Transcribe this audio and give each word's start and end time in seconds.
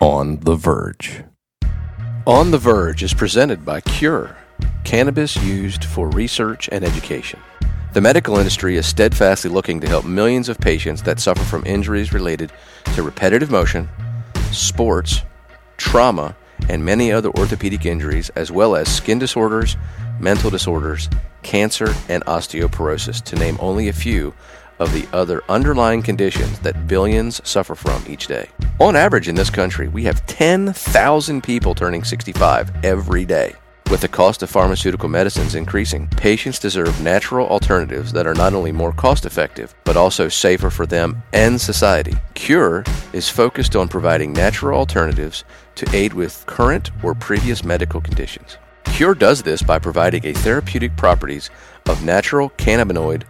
On 0.00 0.38
the 0.38 0.54
Virg. 0.54 1.24
On 2.24 2.52
the 2.52 2.58
Virg 2.58 3.02
is 3.02 3.12
presented 3.12 3.64
by 3.64 3.80
Cure, 3.80 4.36
cannabis 4.84 5.36
used 5.42 5.84
for 5.84 6.08
research 6.10 6.68
and 6.70 6.84
education. 6.84 7.40
The 7.94 8.00
medical 8.00 8.38
industry 8.38 8.76
is 8.76 8.86
steadfastly 8.86 9.50
looking 9.50 9.80
to 9.80 9.88
help 9.88 10.04
millions 10.04 10.48
of 10.48 10.60
patients 10.60 11.02
that 11.02 11.18
suffer 11.18 11.42
from 11.42 11.66
injuries 11.66 12.12
related 12.12 12.52
to 12.94 13.02
repetitive 13.02 13.50
motion, 13.50 13.88
sports, 14.52 15.22
trauma, 15.78 16.36
and 16.68 16.84
many 16.84 17.10
other 17.10 17.30
orthopedic 17.30 17.84
injuries, 17.84 18.30
as 18.36 18.52
well 18.52 18.76
as 18.76 18.88
skin 18.88 19.18
disorders, 19.18 19.76
mental 20.20 20.48
disorders, 20.48 21.10
cancer, 21.42 21.92
and 22.08 22.24
osteoporosis, 22.26 23.20
to 23.24 23.34
name 23.34 23.56
only 23.58 23.88
a 23.88 23.92
few 23.92 24.32
of 24.78 24.92
the 24.92 25.06
other 25.12 25.42
underlying 25.48 26.02
conditions 26.02 26.58
that 26.60 26.86
billions 26.86 27.46
suffer 27.48 27.74
from 27.74 28.02
each 28.08 28.26
day. 28.26 28.48
On 28.80 28.96
average 28.96 29.28
in 29.28 29.34
this 29.34 29.50
country, 29.50 29.88
we 29.88 30.04
have 30.04 30.24
10,000 30.26 31.42
people 31.42 31.74
turning 31.74 32.04
65 32.04 32.84
every 32.84 33.24
day. 33.24 33.54
With 33.90 34.02
the 34.02 34.08
cost 34.08 34.42
of 34.42 34.50
pharmaceutical 34.50 35.08
medicines 35.08 35.54
increasing, 35.54 36.08
patients 36.08 36.58
deserve 36.58 37.00
natural 37.00 37.48
alternatives 37.48 38.12
that 38.12 38.26
are 38.26 38.34
not 38.34 38.52
only 38.52 38.70
more 38.70 38.92
cost 38.92 39.24
effective, 39.24 39.74
but 39.84 39.96
also 39.96 40.28
safer 40.28 40.68
for 40.68 40.84
them 40.84 41.22
and 41.32 41.58
society. 41.58 42.14
Cure 42.34 42.84
is 43.14 43.30
focused 43.30 43.76
on 43.76 43.88
providing 43.88 44.34
natural 44.34 44.78
alternatives 44.78 45.44
to 45.76 45.88
aid 45.96 46.12
with 46.12 46.44
current 46.44 46.90
or 47.02 47.14
previous 47.14 47.64
medical 47.64 48.02
conditions. 48.02 48.58
Cure 48.84 49.14
does 49.14 49.42
this 49.42 49.62
by 49.62 49.78
providing 49.78 50.26
a 50.26 50.34
therapeutic 50.34 50.94
properties 50.94 51.48
of 51.86 52.04
natural 52.04 52.50
cannabinoid 52.50 53.22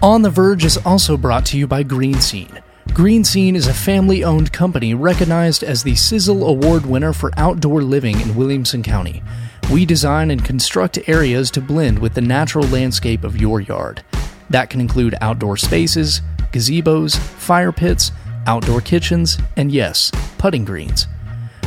On 0.03 0.21
the 0.21 0.29
Virg 0.29 0.63
is 0.63 0.77
also 0.85 1.17
brought 1.17 1.47
to 1.47 1.57
you 1.57 1.65
by 1.65 1.81
Green 1.81 2.21
Scene. 2.21 2.61
Green 2.93 3.23
Scene 3.23 3.55
is 3.55 3.65
a 3.65 3.73
family 3.73 4.23
owned 4.23 4.53
company 4.53 4.93
recognized 4.93 5.63
as 5.63 5.81
the 5.81 5.95
Sizzle 5.95 6.47
Award 6.47 6.85
winner 6.85 7.11
for 7.11 7.31
outdoor 7.37 7.81
living 7.81 8.21
in 8.21 8.35
Williamson 8.35 8.83
County. 8.83 9.23
We 9.71 9.83
design 9.83 10.29
and 10.29 10.45
construct 10.45 11.09
areas 11.09 11.49
to 11.51 11.59
blend 11.59 11.97
with 11.97 12.13
the 12.13 12.21
natural 12.21 12.67
landscape 12.67 13.23
of 13.23 13.41
your 13.41 13.61
yard. 13.61 14.03
That 14.51 14.69
can 14.69 14.79
include 14.79 15.15
outdoor 15.21 15.57
spaces, 15.57 16.21
gazebos, 16.51 17.17
fire 17.17 17.71
pits, 17.71 18.11
outdoor 18.45 18.79
kitchens, 18.81 19.39
and 19.57 19.71
yes, 19.71 20.11
putting 20.37 20.65
greens. 20.65 21.07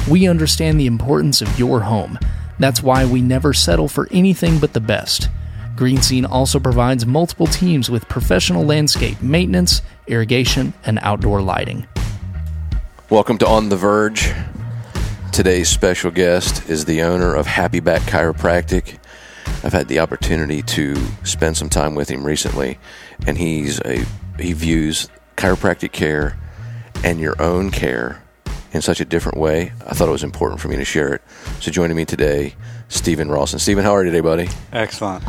We 0.09 0.29
understand 0.29 0.79
the 0.79 0.87
importance 0.87 1.43
of 1.43 1.59
your 1.59 1.81
home. 1.81 2.21
That's 2.61 2.85
why 2.85 3.05
we 3.05 3.21
never 3.21 3.53
settle 3.53 3.89
for 3.89 4.07
anything 4.13 4.61
but 4.61 4.75
the 4.75 4.81
best. 4.81 5.29
Green 5.75 6.01
Scene 6.01 6.25
also 6.25 6.61
provides 6.61 7.05
multiple 7.05 7.49
teams 7.49 7.91
with 7.91 8.09
professional 8.09 8.65
landscape 8.65 9.21
maintenance, 9.21 9.83
irrigation, 10.07 10.73
and 10.85 11.01
outdoor 11.03 11.43
lighting. 11.43 11.89
Welcome 13.11 13.39
to 13.39 13.47
On 13.49 13.71
the 13.71 13.77
Virg. 13.77 14.19
Today's 15.33 15.69
special 15.69 16.11
guest 16.11 16.69
is 16.69 16.85
the 16.85 17.03
owner 17.03 17.35
of 17.35 17.47
Happy 17.47 17.79
Back 17.79 18.03
Chiropractic. 18.03 18.99
I've 19.63 19.73
had 19.73 19.87
the 19.87 20.01
opportunity 20.01 20.63
to 20.63 20.97
spend 21.25 21.57
some 21.57 21.69
time 21.69 21.95
with 21.95 22.09
him 22.09 22.25
recently, 22.25 22.79
and 23.27 23.39
he's 23.39 23.81
a 23.85 24.05
he 24.39 24.53
views 24.53 25.09
chiropractic 25.37 25.93
care 25.93 26.37
and 27.05 27.21
your 27.21 27.41
own 27.41 27.71
care 27.71 28.23
in 28.73 28.83
such 28.83 29.01
a 29.01 29.05
different 29.05 29.39
way. 29.39 29.73
I 29.87 29.95
thought 29.95 30.09
it 30.09 30.13
was 30.13 30.25
important 30.25 30.61
for 30.61 30.69
me 30.69 30.77
to 30.77 30.85
share 30.85 31.15
it. 31.15 31.23
So 31.61 31.71
joining 31.71 31.97
me 31.97 32.05
today, 32.05 32.55
Steven 32.89 33.31
Rawson. 33.31 33.61
Steven, 33.61 33.85
how 33.85 33.95
are 33.95 34.05
you 34.05 34.11
today, 34.11 34.21
buddy? 34.21 34.49
Excellent. 34.73 35.23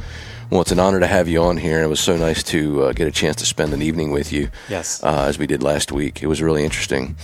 Well, 0.49 0.61
it's 0.61 0.71
an 0.71 0.79
honor 0.79 0.99
to 0.99 1.07
have 1.07 1.27
you 1.27 1.43
on 1.43 1.57
here, 1.57 1.75
and 1.75 1.85
it 1.85 1.89
was 1.89 1.99
so 1.99 2.17
nice 2.17 2.41
to 2.43 2.85
uh, 2.85 2.93
get 2.93 3.07
a 3.07 3.11
chance 3.11 3.35
to 3.37 3.45
spend 3.45 3.73
an 3.73 3.83
evening 3.83 4.11
with 4.11 4.33
you. 4.33 4.49
Yes. 4.67 5.03
Uh, 5.03 5.25
as 5.27 5.37
we 5.37 5.45
did 5.45 5.61
last 5.61 5.91
week, 5.91 6.23
it 6.23 6.27
was 6.27 6.41
really 6.41 6.63
interesting. 6.63 7.15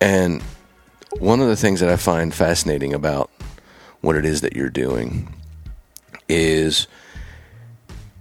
And 0.00 0.42
one 1.18 1.40
of 1.40 1.48
the 1.48 1.56
things 1.56 1.80
that 1.80 1.88
I 1.88 1.96
find 1.96 2.34
fascinating 2.34 2.92
about 2.94 3.30
what 4.00 4.16
it 4.16 4.24
is 4.24 4.40
that 4.40 4.54
you're 4.54 4.70
doing 4.70 5.32
is, 6.28 6.86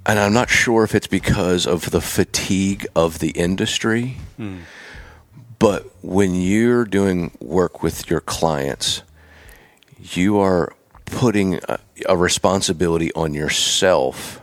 and 0.05 0.19
I'm 0.19 0.33
not 0.33 0.49
sure 0.49 0.83
if 0.83 0.93
it's 0.95 1.07
because 1.07 1.65
of 1.65 1.91
the 1.91 2.01
fatigue 2.01 2.85
of 2.95 3.19
the 3.19 3.31
industry, 3.31 4.17
hmm. 4.37 4.59
but 5.59 5.91
when 6.03 6.35
you're 6.35 6.85
doing 6.85 7.31
work 7.39 7.81
with 7.81 8.09
your 8.09 8.21
clients, 8.21 9.03
you 9.99 10.39
are 10.39 10.73
putting 11.05 11.55
a, 11.67 11.79
a 12.07 12.17
responsibility 12.17 13.11
on 13.13 13.33
yourself 13.33 14.41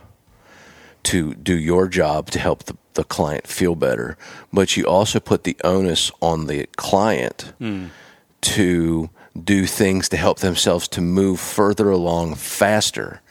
to 1.03 1.33
do 1.33 1.57
your 1.57 1.87
job 1.87 2.29
to 2.31 2.39
help 2.39 2.65
the, 2.65 2.75
the 2.93 3.03
client 3.03 3.47
feel 3.47 3.75
better, 3.75 4.17
but 4.51 4.75
you 4.75 4.85
also 4.85 5.19
put 5.19 5.43
the 5.43 5.55
onus 5.63 6.11
on 6.21 6.47
the 6.47 6.67
client 6.75 7.53
hmm. 7.57 7.87
To 8.41 9.09
do 9.43 9.65
things 9.65 10.09
to 10.09 10.17
help 10.17 10.39
themselves 10.39 10.87
to 10.89 11.01
move 11.01 11.39
further 11.39 11.89
along 11.89 12.35
faster. 12.35 13.21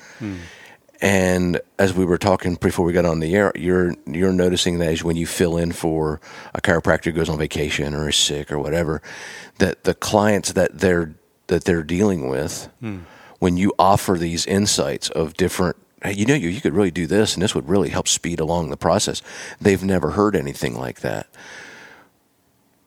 And 1.01 1.61
as 1.79 1.95
we 1.95 2.05
were 2.05 2.19
talking 2.19 2.57
before 2.57 2.85
we 2.85 2.93
got 2.93 3.05
on 3.05 3.21
the 3.21 3.35
air, 3.37 3.53
you're 3.55 3.95
you're 4.07 4.33
noticing 4.33 4.79
that 4.79 4.93
as 4.93 5.05
when 5.05 5.17
you 5.17 5.27
fill 5.27 5.57
in 5.57 5.71
for 5.71 6.21
a 6.55 6.61
chiropractor 6.61 7.07
who 7.07 7.13
goes 7.13 7.29
on 7.29 7.39
vacation 7.39 7.95
or 7.95 8.09
is 8.09 8.17
sick 8.17 8.51
or 8.51 8.59
whatever, 8.59 9.01
that 9.59 9.85
the 9.85 9.95
clients 9.95 10.53
that 10.53 10.81
they're 10.81 11.15
that 11.47 11.65
they're 11.65 11.85
dealing 11.85 12.29
with, 12.29 12.69
when 13.39 13.57
you 13.57 13.73
offer 13.79 14.19
these 14.19 14.45
insights 14.47 15.09
of 15.11 15.35
different, 15.35 15.77
hey, 16.03 16.15
you 16.15 16.27
know, 16.27 16.35
you 16.35 16.49
you 16.49 16.61
could 16.61 16.75
really 16.75 16.91
do 16.91 17.07
this, 17.07 17.35
and 17.35 17.43
this 17.43 17.55
would 17.55 17.69
really 17.69 17.91
help 17.91 18.09
speed 18.09 18.41
along 18.41 18.71
the 18.71 18.77
process. 18.77 19.23
They've 19.61 19.85
never 19.85 20.11
heard 20.11 20.35
anything 20.35 20.75
like 20.75 21.01
that. 21.01 21.29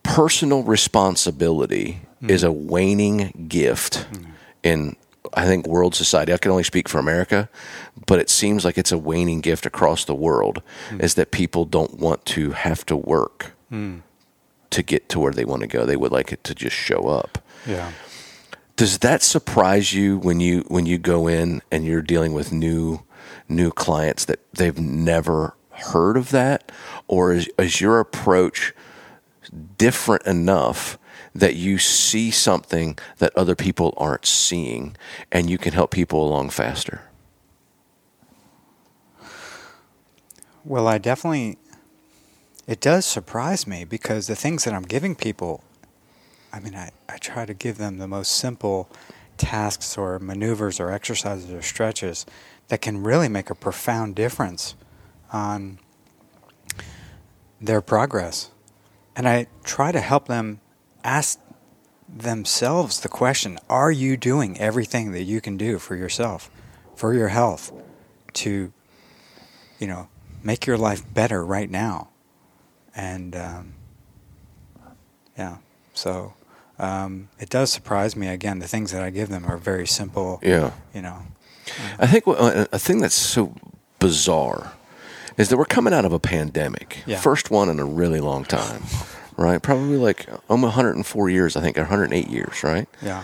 Personal 0.04 0.64
responsibility 0.64 2.02
is 2.28 2.44
a 2.44 2.52
waning 2.52 3.48
gift 3.48 4.08
in 4.64 4.96
I 5.34 5.46
think 5.46 5.68
world 5.68 5.96
society. 5.96 6.34
I 6.34 6.38
can 6.38 6.52
only 6.52 6.64
speak 6.64 6.90
for 6.90 7.00
America, 7.00 7.50
but 8.06 8.20
it 8.20 8.30
seems 8.30 8.66
like 8.66 8.78
it's 8.78 8.92
a 8.92 8.98
waning 8.98 9.40
gift 9.40 9.66
across 9.66 10.04
the 10.04 10.16
world. 10.16 10.62
Is 11.00 11.14
that 11.16 11.32
people 11.32 11.66
don't 11.66 12.00
want 12.00 12.26
to 12.26 12.52
have 12.52 12.86
to 12.88 12.96
work 12.98 13.54
to 14.72 14.84
get 14.84 15.10
to 15.10 15.20
where 15.20 15.32
they 15.32 15.46
want 15.46 15.62
to 15.62 15.68
go. 15.68 15.86
They 15.86 15.96
would 15.96 16.12
like 16.12 16.32
it 16.34 16.44
to 16.46 16.56
just 16.56 16.76
show 16.76 17.08
up. 17.08 17.38
Yeah. 17.66 17.92
Does 18.76 19.00
that 19.00 19.22
surprise 19.22 19.94
you 19.94 20.18
when 20.18 20.40
you 20.40 20.66
when 20.68 20.86
you 20.86 20.98
go 20.98 21.28
in 21.28 21.62
and 21.72 21.86
you're 21.86 22.02
dealing 22.02 22.34
with 22.34 22.52
new 22.52 23.04
new 23.48 23.72
clients 23.72 24.26
that 24.26 24.40
they've 24.54 24.80
never 24.80 25.56
heard 25.72 26.18
of 26.18 26.32
that, 26.32 26.72
or 27.08 27.34
is, 27.34 27.50
is 27.58 27.80
your 27.80 28.00
approach 28.00 28.74
different 29.78 30.26
enough 30.26 30.98
that 31.34 31.56
you 31.56 31.78
see 31.78 32.32
something 32.32 32.98
that 33.18 33.32
other 33.36 33.56
people 33.56 33.94
aren't 33.98 34.26
seeing, 34.26 34.96
and 35.32 35.50
you 35.50 35.58
can 35.58 35.74
help 35.74 35.92
people 35.92 36.26
along 36.26 36.50
faster? 36.50 37.04
Well, 40.64 40.88
I 40.88 40.98
definitely, 40.98 41.58
it 42.68 42.80
does 42.80 43.06
surprise 43.06 43.66
me 43.66 43.84
because 43.84 44.28
the 44.28 44.36
things 44.36 44.66
that 44.66 44.74
I'm 44.74 44.84
giving 44.84 45.16
people, 45.16 45.64
I 46.54 46.60
mean, 46.60 46.76
I, 46.76 46.92
I 47.10 47.18
try 47.18 47.46
to 47.46 47.54
give 47.54 47.78
them 47.78 47.98
the 47.98 48.08
most 48.08 48.34
simple 48.34 48.90
tasks 49.38 49.98
or 49.98 50.20
maneuvers 50.20 50.80
or 50.80 50.92
exercises 50.92 51.50
or 51.52 51.62
stretches 51.64 52.26
that 52.68 52.82
can 52.82 53.02
really 53.02 53.28
make 53.28 53.50
a 53.50 53.56
profound 53.56 54.16
difference 54.16 54.76
on 55.34 55.80
their 57.60 57.82
progress. 57.82 58.52
And 59.16 59.28
I 59.28 59.48
try 59.64 59.92
to 59.92 60.00
help 60.00 60.28
them 60.28 60.62
ask 61.04 61.40
themselves 62.08 63.00
the 63.02 63.10
question 63.10 63.58
Are 63.70 63.92
you 63.92 64.18
doing 64.18 64.60
everything 64.60 65.12
that 65.14 65.24
you 65.24 65.42
can 65.42 65.58
do 65.58 65.80
for 65.80 65.96
yourself, 65.96 66.50
for 66.96 67.14
your 67.14 67.30
health, 67.30 67.72
to, 68.34 68.72
you 69.80 69.88
know, 69.88 70.08
make 70.44 70.66
your 70.66 70.78
life 70.78 71.04
better 71.14 71.46
right 71.46 71.70
now? 71.70 72.08
and 72.94 73.36
um, 73.38 73.74
yeah, 75.38 75.58
so 75.94 76.34
um, 76.78 77.30
it 77.40 77.50
does 77.50 77.72
surprise 77.72 78.16
me. 78.18 78.28
Again, 78.28 78.60
the 78.60 78.68
things 78.68 78.92
that 78.92 79.02
I 79.02 79.10
give 79.10 79.30
them 79.30 79.46
are 79.46 79.58
very 79.58 79.88
simple. 79.88 80.40
Yeah. 80.44 80.72
You 80.94 81.02
know. 81.02 81.20
I 81.98 82.08
think 82.08 82.28
uh, 82.28 82.66
a 82.72 82.78
thing 82.80 83.00
that's 83.00 83.16
so 83.16 83.56
bizarre 84.00 84.74
is 85.38 85.48
that 85.50 85.58
we're 85.58 85.64
coming 85.66 85.94
out 85.94 86.04
of 86.04 86.12
a 86.12 86.20
pandemic, 86.20 86.98
Yeah. 87.06 87.18
first 87.20 87.50
one 87.50 87.70
in 87.70 87.80
a 87.80 87.86
really 87.86 88.20
long 88.20 88.44
time, 88.44 88.84
right? 89.42 89.62
Probably 89.62 89.98
like 89.98 90.28
almost 90.50 90.76
104 90.76 91.30
years, 91.30 91.56
I 91.56 91.62
think, 91.62 91.78
108 91.78 92.28
years, 92.28 92.64
right? 92.64 92.88
Yeah. 93.02 93.24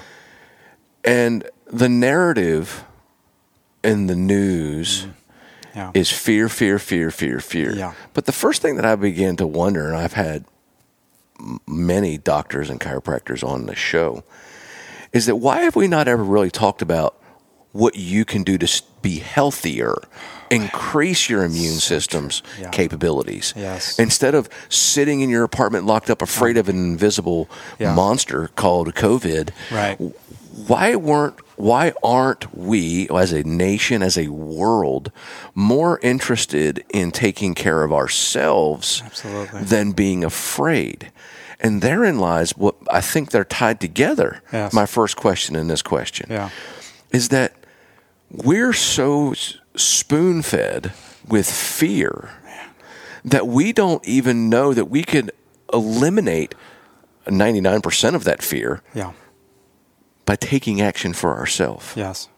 And 1.03 1.49
the 1.67 1.89
narrative 1.89 2.83
in 3.83 4.07
the 4.07 4.15
news 4.15 5.05
mm. 5.05 5.13
Yeah. 5.75 5.91
is 5.93 6.11
fear, 6.11 6.49
fear, 6.49 6.79
fear, 6.79 7.11
fear, 7.11 7.39
fear. 7.39 7.75
Yeah. 7.75 7.93
But 8.13 8.25
the 8.25 8.31
first 8.31 8.63
thing 8.63 8.77
that 8.77 8.85
I 8.85 8.95
began 8.95 9.35
to 9.35 9.45
wonder, 9.45 9.87
and 9.87 9.95
I've 9.95 10.13
had 10.13 10.45
many 11.67 12.17
doctors 12.17 12.71
and 12.71 12.79
chiropractors 12.79 13.47
on 13.47 13.67
the 13.67 13.75
show, 13.75 14.23
is 15.13 15.27
that 15.27 15.35
why 15.35 15.61
have 15.61 15.75
we 15.75 15.87
not 15.87 16.07
ever 16.07 16.23
really 16.23 16.49
talked 16.49 16.81
about 16.81 17.16
what 17.77 17.95
you 17.95 18.25
can 18.25 18.43
do 18.43 18.57
to 18.57 18.81
be 19.01 19.19
healthier, 19.19 19.95
increase 20.49 21.29
your 21.29 21.43
immune 21.43 21.79
system's 21.79 22.41
Yeah. 22.59 22.69
capabilities, 22.69 23.53
Yes. 23.55 23.99
instead 23.99 24.33
of 24.35 24.49
sitting 24.69 25.21
in 25.21 25.29
your 25.29 25.43
apartment 25.43 25.85
locked 25.85 26.09
up, 26.09 26.21
afraid 26.21 26.57
of 26.57 26.67
an 26.69 26.75
invisible 26.77 27.47
Yeah. 27.79 27.93
monster 27.93 28.49
called 28.55 28.93
COVID? 28.95 29.49
Right. 29.71 29.97
why 30.65 30.95
weren't 30.95 31.35
why 31.55 31.93
aren't 32.03 32.45
we 32.57 33.07
as 33.09 33.31
a 33.31 33.43
nation 33.43 34.01
as 34.01 34.17
a 34.17 34.27
world 34.29 35.11
more 35.53 35.99
interested 36.01 36.83
in 36.89 37.11
taking 37.11 37.53
care 37.53 37.83
of 37.83 37.93
ourselves 37.93 39.03
Absolutely. 39.05 39.61
than 39.61 39.91
being 39.91 40.23
afraid 40.23 41.11
and 41.59 41.83
therein 41.83 42.17
lies 42.17 42.57
what 42.57 42.73
i 42.89 42.99
think 43.01 43.29
they're 43.29 43.43
tied 43.61 43.79
together 43.79 44.41
Yes. 44.51 44.73
my 44.73 44.87
first 44.87 45.15
question 45.15 45.55
in 45.55 45.67
this 45.67 45.83
question 45.83 46.25
Yeah. 46.31 46.49
is 47.11 47.29
that 47.29 47.53
we're 48.31 48.73
so 48.73 49.33
spoon 49.75 50.41
fed 50.41 50.93
with 51.27 51.49
fear 51.49 52.31
that 53.23 53.47
we 53.47 53.73
don't 53.73 54.05
even 54.07 54.49
know 54.49 54.73
that 54.73 54.85
we 54.85 55.03
could 55.03 55.31
eliminate 55.73 56.55
99% 57.25 58.15
of 58.15 58.23
that 58.23 58.41
fear 58.41 58.81
Yeah. 58.93 59.11
by 60.25 60.35
taking 60.37 60.81
action 60.81 61.13
for 61.13 61.35
ourselves. 61.37 61.93
Yes. 61.95 62.29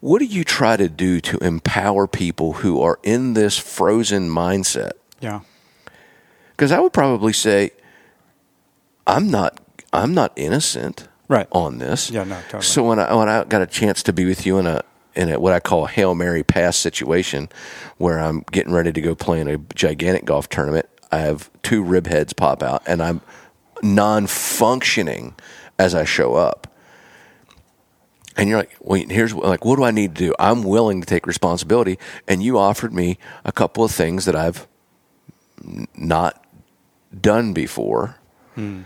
What 0.00 0.18
do 0.20 0.24
you 0.26 0.44
try 0.44 0.76
to 0.76 0.88
do 0.88 1.20
to 1.20 1.38
empower 1.38 2.06
people 2.06 2.54
who 2.54 2.80
are 2.80 2.98
in 3.02 3.34
this 3.34 3.58
frozen 3.58 4.28
mindset? 4.28 4.92
Yeah. 5.20 5.40
Because 6.50 6.70
I 6.72 6.80
would 6.80 6.92
probably 6.92 7.32
say, 7.32 7.70
I'm 9.06 9.30
not, 9.30 9.60
I'm 9.92 10.14
not 10.14 10.32
innocent 10.36 11.08
Right. 11.28 11.46
on 11.52 11.78
this. 11.78 12.10
Yeah, 12.10 12.24
no, 12.24 12.40
totally. 12.42 12.62
So 12.62 12.84
when 12.84 12.98
I 12.98 13.14
when 13.14 13.28
I 13.28 13.44
got 13.44 13.62
a 13.62 13.66
chance 13.66 14.02
to 14.04 14.12
be 14.12 14.24
with 14.24 14.46
you 14.46 14.58
in 14.58 14.66
a 14.66 14.82
in 15.14 15.30
a 15.30 15.38
what 15.38 15.52
I 15.52 15.60
call 15.60 15.84
a 15.84 15.88
hail 15.88 16.14
mary 16.14 16.42
pass 16.42 16.76
situation, 16.76 17.48
where 17.98 18.18
I'm 18.18 18.44
getting 18.50 18.72
ready 18.72 18.92
to 18.92 19.00
go 19.00 19.14
play 19.14 19.40
in 19.40 19.48
a 19.48 19.58
gigantic 19.74 20.24
golf 20.24 20.48
tournament, 20.48 20.88
I 21.12 21.18
have 21.18 21.50
two 21.62 21.82
rib 21.82 22.06
heads 22.06 22.32
pop 22.32 22.62
out, 22.62 22.82
and 22.86 23.02
I'm 23.02 23.20
non-functioning 23.82 25.34
as 25.78 25.94
I 25.94 26.04
show 26.04 26.34
up. 26.34 26.66
And 28.36 28.48
you're 28.48 28.58
like, 28.58 28.76
wait, 28.80 29.10
here's 29.10 29.34
like, 29.34 29.64
what 29.64 29.76
do 29.76 29.84
I 29.84 29.90
need 29.90 30.14
to 30.14 30.26
do? 30.28 30.34
I'm 30.38 30.62
willing 30.62 31.00
to 31.00 31.06
take 31.06 31.26
responsibility. 31.26 31.98
And 32.28 32.40
you 32.40 32.56
offered 32.56 32.92
me 32.92 33.18
a 33.44 33.50
couple 33.50 33.82
of 33.82 33.90
things 33.90 34.26
that 34.26 34.36
I've 34.36 34.68
not 35.96 36.44
done 37.20 37.52
before. 37.52 38.16
Hmm. 38.54 38.82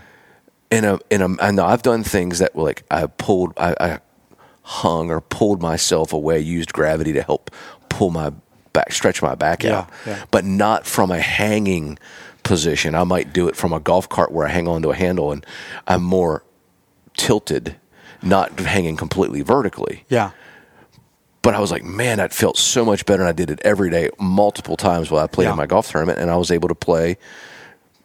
In 0.73 0.85
a, 0.85 0.99
in 1.09 1.21
a, 1.21 1.27
and 1.41 1.59
I've 1.59 1.81
done 1.83 2.03
things 2.03 2.39
that 2.39 2.55
were 2.55 2.63
like 2.63 2.83
I 2.89 3.05
pulled, 3.07 3.53
I, 3.57 3.75
I 3.79 3.99
hung 4.63 5.09
or 5.11 5.21
pulled 5.21 5.61
myself 5.61 6.13
away, 6.13 6.39
used 6.39 6.73
gravity 6.73 7.13
to 7.13 7.21
help 7.21 7.51
pull 7.89 8.09
my 8.09 8.31
back, 8.73 8.91
stretch 8.91 9.21
my 9.21 9.35
back 9.35 9.63
Yeah, 9.63 9.79
out, 9.79 9.89
yeah. 10.05 10.25
but 10.31 10.45
not 10.45 10.85
from 10.87 11.11
a 11.11 11.19
hanging 11.19 11.99
position. 12.43 12.95
I 12.95 13.03
might 13.03 13.33
do 13.33 13.47
it 13.47 13.55
from 13.55 13.71
a 13.73 13.79
golf 13.79 14.09
cart 14.09 14.31
where 14.31 14.47
I 14.47 14.49
hang 14.51 14.67
onto 14.67 14.89
a 14.89 14.95
handle 14.95 15.31
and 15.31 15.45
I'm 15.87 16.03
more 16.03 16.43
tilted, 17.15 17.75
not 18.21 18.59
hanging 18.59 18.95
completely 18.97 19.41
vertically. 19.41 20.05
Yeah. 20.09 20.31
But 21.41 21.53
I 21.55 21.59
was 21.59 21.71
like, 21.71 21.83
man, 21.83 22.17
that 22.17 22.33
felt 22.33 22.57
so 22.57 22.85
much 22.85 23.05
better. 23.05 23.21
And 23.21 23.29
I 23.29 23.33
did 23.33 23.51
it 23.51 23.59
every 23.63 23.89
day, 23.89 24.09
multiple 24.19 24.77
times 24.77 25.11
while 25.11 25.23
I 25.23 25.27
played 25.27 25.45
Yeah. 25.45 25.51
in 25.51 25.57
my 25.57 25.65
golf 25.67 25.91
tournament, 25.91 26.17
and 26.19 26.31
I 26.31 26.37
was 26.37 26.49
able 26.51 26.69
to 26.69 26.75
play. 26.75 27.17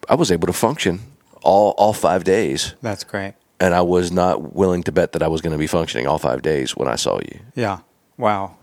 I 0.09 0.17
was 0.17 0.31
able 0.33 0.49
to 0.49 0.53
function 0.53 1.01
all 1.43 1.71
all 1.79 1.93
five 1.93 2.25
days, 2.25 2.75
That's 2.83 3.05
great. 3.05 3.35
and 3.61 3.75
I 3.75 3.81
was 3.83 4.11
not 4.13 4.55
willing 4.55 4.83
to 4.85 4.93
bet 4.93 5.13
that 5.13 5.23
I 5.23 5.29
was 5.29 5.41
going 5.41 5.53
to 5.53 5.59
be 5.59 5.67
functioning 5.67 6.07
all 6.07 6.19
five 6.19 6.43
days 6.43 6.77
when 6.77 6.89
I 6.89 6.97
saw 6.97 7.19
you. 7.21 7.41
Yeah. 7.55 7.81
Wow. 8.17 8.57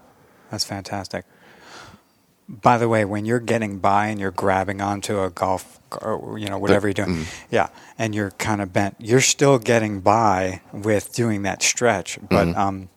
That's 0.51 0.63
fantastic. 0.65 1.25
By 2.47 2.77
the 2.77 2.87
way, 2.87 3.05
when 3.05 3.25
you're 3.25 3.39
getting 3.39 3.79
by 3.79 4.07
and 4.07 4.19
you're 4.19 4.29
grabbing 4.29 4.79
onto 4.79 5.19
a 5.23 5.31
golf, 5.31 5.79
or, 5.99 6.37
you 6.37 6.47
know, 6.47 6.59
whatever 6.59 6.87
you're 6.87 6.93
doing, 6.93 7.25
yeah, 7.49 7.69
and 7.97 8.13
you're 8.13 8.29
kind 8.31 8.61
of 8.61 8.71
bent, 8.71 8.95
you're 8.99 9.19
still 9.21 9.57
getting 9.57 9.99
by 10.01 10.61
with 10.71 11.11
doing 11.11 11.41
that 11.41 11.63
stretch, 11.63 12.19
but 12.29 12.55
um, 12.55 12.89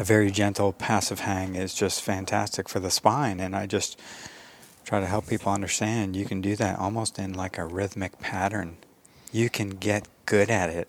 a 0.00 0.04
very 0.04 0.32
gentle 0.32 0.72
passive 0.72 1.20
hang 1.20 1.54
is 1.54 1.74
just 1.74 2.02
fantastic 2.02 2.68
for 2.68 2.80
the 2.80 2.90
spine. 2.90 3.38
And 3.38 3.54
I 3.54 3.66
just 3.66 4.00
try 4.90 4.98
to 4.98 5.06
help 5.06 5.28
people 5.28 5.52
understand 5.52 6.16
you 6.16 6.24
can 6.24 6.40
do 6.40 6.56
that 6.56 6.76
almost 6.76 7.16
in 7.16 7.32
like 7.32 7.56
a 7.58 7.64
rhythmic 7.64 8.18
pattern. 8.18 8.76
You 9.32 9.48
can 9.48 9.70
get 9.70 10.08
good 10.26 10.50
at 10.50 10.68
it 10.68 10.88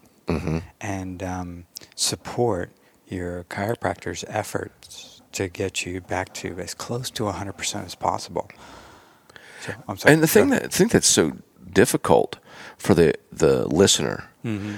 and 0.79 1.21
um, 1.21 1.65
support 1.95 2.71
your 3.07 3.43
chiropractor's 3.43 4.23
efforts 4.27 5.21
to 5.33 5.47
get 5.47 5.85
you 5.85 6.01
back 6.01 6.33
to 6.33 6.57
as 6.57 6.73
close 6.73 7.11
to 7.11 7.23
100% 7.25 7.85
as 7.85 7.93
possible. 7.93 8.49
So, 9.63 9.73
I'm 9.87 9.97
sorry. 9.97 10.13
And 10.15 10.23
the 10.23 10.27
thing 10.27 10.49
that 10.49 10.63
I 10.63 10.67
think 10.67 10.91
that's 10.91 11.05
so 11.05 11.33
difficult 11.71 12.39
for 12.77 12.93
the 12.95 13.13
the 13.31 13.67
listener 13.67 14.29
Mm-hmm. 14.43 14.77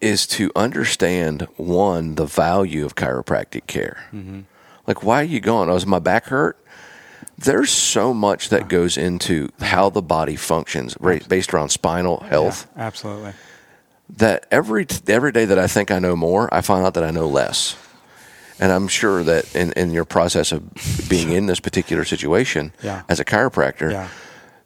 is 0.00 0.26
to 0.26 0.50
understand 0.56 1.46
one 1.56 2.16
the 2.16 2.26
value 2.26 2.84
of 2.84 2.96
chiropractic 2.96 3.68
care. 3.68 4.08
Mm-hmm. 4.12 4.40
Like, 4.88 5.04
why 5.04 5.20
are 5.20 5.30
you 5.36 5.38
going? 5.38 5.70
Oh, 5.70 5.76
is 5.76 5.86
my 5.86 6.00
back 6.00 6.24
hurt? 6.26 6.58
There's 7.38 7.70
so 7.70 8.14
much 8.14 8.48
that 8.50 8.68
goes 8.68 8.96
into 8.96 9.48
how 9.60 9.90
the 9.90 10.02
body 10.02 10.36
functions, 10.36 10.96
based 11.28 11.52
around 11.52 11.70
spinal 11.70 12.20
health. 12.20 12.66
Yeah, 12.76 12.84
absolutely. 12.84 13.32
That 14.16 14.46
every 14.50 14.86
every 15.08 15.32
day 15.32 15.44
that 15.44 15.58
I 15.58 15.66
think 15.66 15.90
I 15.90 15.98
know 15.98 16.14
more, 16.14 16.52
I 16.52 16.60
find 16.60 16.84
out 16.86 16.94
that 16.94 17.04
I 17.04 17.10
know 17.10 17.26
less. 17.26 17.76
And 18.60 18.70
I'm 18.70 18.86
sure 18.86 19.24
that 19.24 19.52
in, 19.56 19.72
in 19.72 19.90
your 19.90 20.04
process 20.04 20.52
of 20.52 20.62
being 21.08 21.32
in 21.32 21.46
this 21.46 21.58
particular 21.58 22.04
situation 22.04 22.72
Yeah. 22.82 23.02
as 23.08 23.18
a 23.18 23.24
chiropractor, 23.24 23.90
Yeah. 23.90 24.08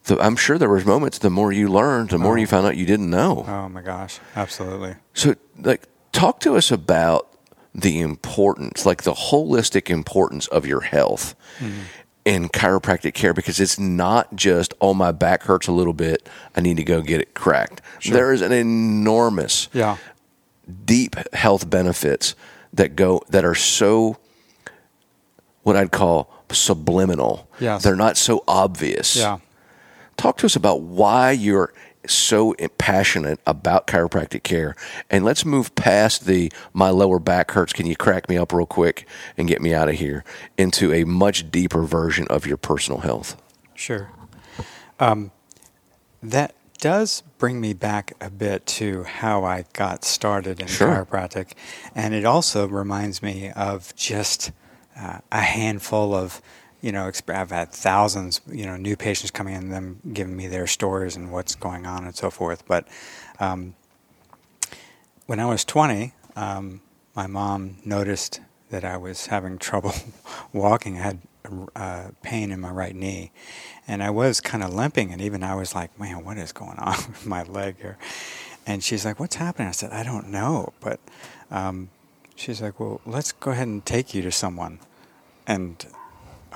the, 0.04 0.20
I'm 0.20 0.36
sure 0.36 0.58
there 0.58 0.68
was 0.68 0.84
moments. 0.84 1.18
The 1.18 1.30
more 1.30 1.52
you 1.52 1.68
learned, 1.68 2.10
the 2.10 2.18
more 2.18 2.36
you 2.36 2.46
found 2.46 2.66
out 2.66 2.76
you 2.76 2.84
didn't 2.84 3.08
know. 3.08 3.46
Oh 3.48 3.68
my 3.70 3.80
gosh, 3.80 4.18
absolutely. 4.36 4.96
So, 5.14 5.36
like, 5.58 5.88
talk 6.12 6.40
to 6.40 6.56
us 6.56 6.70
about 6.70 7.32
the 7.74 8.00
importance, 8.00 8.84
like 8.84 9.04
the 9.04 9.14
holistic 9.14 9.88
importance 9.88 10.48
of 10.48 10.66
your 10.66 10.82
health 10.82 11.34
Mm-hmm. 11.58 11.80
In 12.28 12.46
chiropractic 12.50 13.14
care, 13.14 13.32
because 13.32 13.58
it's 13.58 13.78
not 13.78 14.36
just, 14.36 14.74
oh, 14.82 14.92
my 14.92 15.10
back 15.12 15.44
hurts 15.44 15.66
a 15.66 15.72
little 15.72 15.94
bit, 15.94 16.28
I 16.54 16.60
need 16.60 16.76
to 16.76 16.84
go 16.84 17.00
get 17.00 17.22
it 17.22 17.32
cracked. 17.32 17.80
There 18.06 18.34
is 18.34 18.42
an 18.42 18.52
enormous, 18.52 19.68
Yeah. 19.72 19.96
deep 20.84 21.16
health 21.32 21.70
benefits 21.70 22.34
that 22.74 22.94
go 22.96 23.22
that 23.30 23.46
are 23.46 23.54
so 23.54 24.18
what 25.62 25.74
I'd 25.74 25.90
call 25.90 26.30
subliminal. 26.50 27.48
Yes. 27.60 27.82
They're 27.82 27.96
not 27.96 28.18
so 28.18 28.44
obvious 28.46 29.16
Yeah. 29.16 29.38
talk 30.18 30.36
to 30.38 30.46
us 30.46 30.54
about 30.54 30.82
why 30.82 31.30
you're 31.30 31.72
so 32.08 32.54
passionate 32.78 33.40
about 33.46 33.86
chiropractic 33.86 34.42
care 34.42 34.74
and 35.10 35.24
let's 35.24 35.44
move 35.44 35.74
past 35.74 36.26
the 36.26 36.50
my 36.72 36.90
lower 36.90 37.18
back 37.18 37.50
hurts 37.52 37.72
can 37.72 37.86
you 37.86 37.96
crack 37.96 38.28
me 38.28 38.36
up 38.36 38.52
real 38.52 38.66
quick 38.66 39.06
and 39.36 39.48
get 39.48 39.60
me 39.60 39.74
out 39.74 39.88
of 39.88 39.94
here 39.96 40.24
into 40.56 40.92
a 40.92 41.04
much 41.04 41.50
deeper 41.50 41.82
version 41.82 42.26
of 42.28 42.46
your 42.46 42.56
personal 42.56 43.00
health 43.00 43.36
Sure. 43.78 44.10
Um, 44.98 45.30
that 46.20 46.54
does 46.78 47.22
bring 47.38 47.60
me 47.60 47.74
back 47.74 48.12
a 48.20 48.28
bit 48.28 48.66
to 48.66 49.04
how 49.04 49.44
I 49.44 49.66
got 49.72 50.04
started 50.04 50.60
in 50.60 50.66
Sure. 50.66 51.06
chiropractic. 51.06 51.52
And 51.94 52.12
it 52.12 52.24
also 52.24 52.66
reminds 52.66 53.22
me 53.22 53.50
of 53.54 53.94
just 53.94 54.50
uh, 54.98 55.18
a 55.30 55.40
handful 55.40 56.12
of, 56.12 56.42
you 56.80 56.92
know, 56.92 57.10
I've 57.28 57.50
had 57.50 57.72
thousands, 57.72 58.40
you 58.46 58.64
know, 58.64 58.76
new 58.76 58.96
patients 58.96 59.30
coming 59.30 59.54
in, 59.54 59.70
them 59.70 60.00
giving 60.12 60.36
me 60.36 60.46
their 60.46 60.66
stories 60.66 61.16
and 61.16 61.32
what's 61.32 61.54
going 61.54 61.86
on 61.86 62.04
and 62.04 62.14
so 62.14 62.30
forth. 62.30 62.64
But 62.66 62.86
um, 63.40 63.74
when 65.26 65.40
I 65.40 65.46
was 65.46 65.64
20, 65.64 66.12
um, 66.36 66.80
my 67.16 67.26
mom 67.26 67.78
noticed 67.84 68.40
that 68.70 68.84
I 68.84 68.96
was 68.96 69.26
having 69.26 69.58
trouble 69.68 69.94
walking. 70.52 70.98
I 70.98 71.02
had 71.02 71.18
uh, 71.74 72.08
pain 72.22 72.52
in 72.52 72.60
my 72.60 72.70
right 72.70 72.94
knee, 72.94 73.32
and 73.86 74.02
I 74.02 74.10
was 74.10 74.40
kind 74.40 74.62
of 74.62 74.72
limping, 74.72 75.12
and 75.12 75.20
even 75.20 75.42
I 75.42 75.54
was 75.54 75.74
like, 75.74 75.98
"Man, 75.98 76.24
what 76.24 76.36
is 76.36 76.52
going 76.52 76.78
on 76.78 76.96
with 77.08 77.26
my 77.26 77.42
leg 77.42 77.76
here?" 77.80 77.96
And 78.66 78.84
she's 78.84 79.04
like, 79.04 79.18
"What's 79.18 79.36
happening?" 79.36 79.68
I 79.68 79.72
said, 79.72 79.92
"I 79.92 80.02
don't 80.02 80.28
know," 80.28 80.74
but 80.80 81.00
um, 81.50 81.88
she's 82.36 82.60
like, 82.60 82.78
"Well, 82.78 83.00
let's 83.06 83.32
go 83.32 83.50
ahead 83.50 83.66
and 83.66 83.84
take 83.84 84.14
you 84.14 84.20
to 84.22 84.30
someone," 84.30 84.78
and 85.46 85.84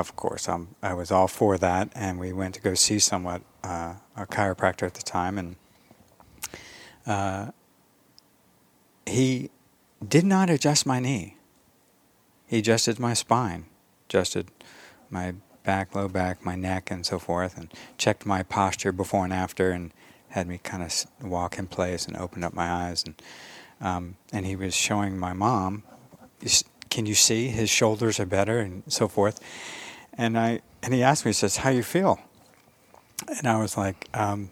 of 0.02 0.16
course, 0.16 0.48
um, 0.48 0.74
I 0.82 0.94
was 0.94 1.10
all 1.12 1.28
for 1.28 1.56
that, 1.58 1.92
and 1.94 2.18
we 2.18 2.32
went 2.32 2.56
to 2.56 2.60
go 2.60 2.74
see 2.74 2.98
someone, 2.98 3.44
uh, 3.62 3.94
a 4.16 4.26
chiropractor 4.26 4.84
at 4.84 4.94
the 4.94 5.02
time, 5.02 5.38
and 5.38 5.56
uh, 7.06 7.52
he 9.06 9.50
did 10.06 10.24
not 10.24 10.50
adjust 10.50 10.84
my 10.86 10.98
knee. 10.98 11.36
He 12.46 12.58
adjusted 12.58 12.98
my 12.98 13.14
spine, 13.14 13.66
adjusted 14.08 14.50
my 15.08 15.34
back, 15.62 15.94
low 15.94 16.08
back, 16.08 16.44
my 16.44 16.56
neck, 16.56 16.90
and 16.90 17.06
so 17.06 17.20
forth, 17.20 17.56
and 17.56 17.72
checked 17.96 18.26
my 18.26 18.42
posture 18.42 18.90
before 18.90 19.24
and 19.24 19.32
after, 19.32 19.70
and 19.70 19.92
had 20.30 20.48
me 20.48 20.58
kind 20.58 20.82
of 20.82 21.06
walk 21.22 21.58
in 21.58 21.68
place 21.68 22.06
and 22.06 22.16
open 22.16 22.42
up 22.42 22.52
my 22.52 22.68
eyes, 22.68 23.04
and 23.04 23.14
um, 23.80 24.16
and 24.32 24.46
he 24.46 24.56
was 24.56 24.74
showing 24.74 25.18
my 25.18 25.32
mom, 25.32 25.82
can 26.88 27.06
you 27.06 27.14
see 27.14 27.48
his 27.48 27.70
shoulders 27.70 28.20
are 28.20 28.26
better, 28.26 28.58
and 28.58 28.82
so 28.86 29.08
forth, 29.08 29.40
and 30.14 30.38
I 30.38 30.60
and 30.82 30.92
he 30.92 31.02
asked 31.02 31.24
me, 31.24 31.30
he 31.30 31.34
says, 31.34 31.58
"How 31.58 31.70
you 31.70 31.82
feel?" 31.82 32.20
And 33.28 33.46
I 33.46 33.60
was 33.60 33.76
like, 33.76 34.08
um, 34.14 34.50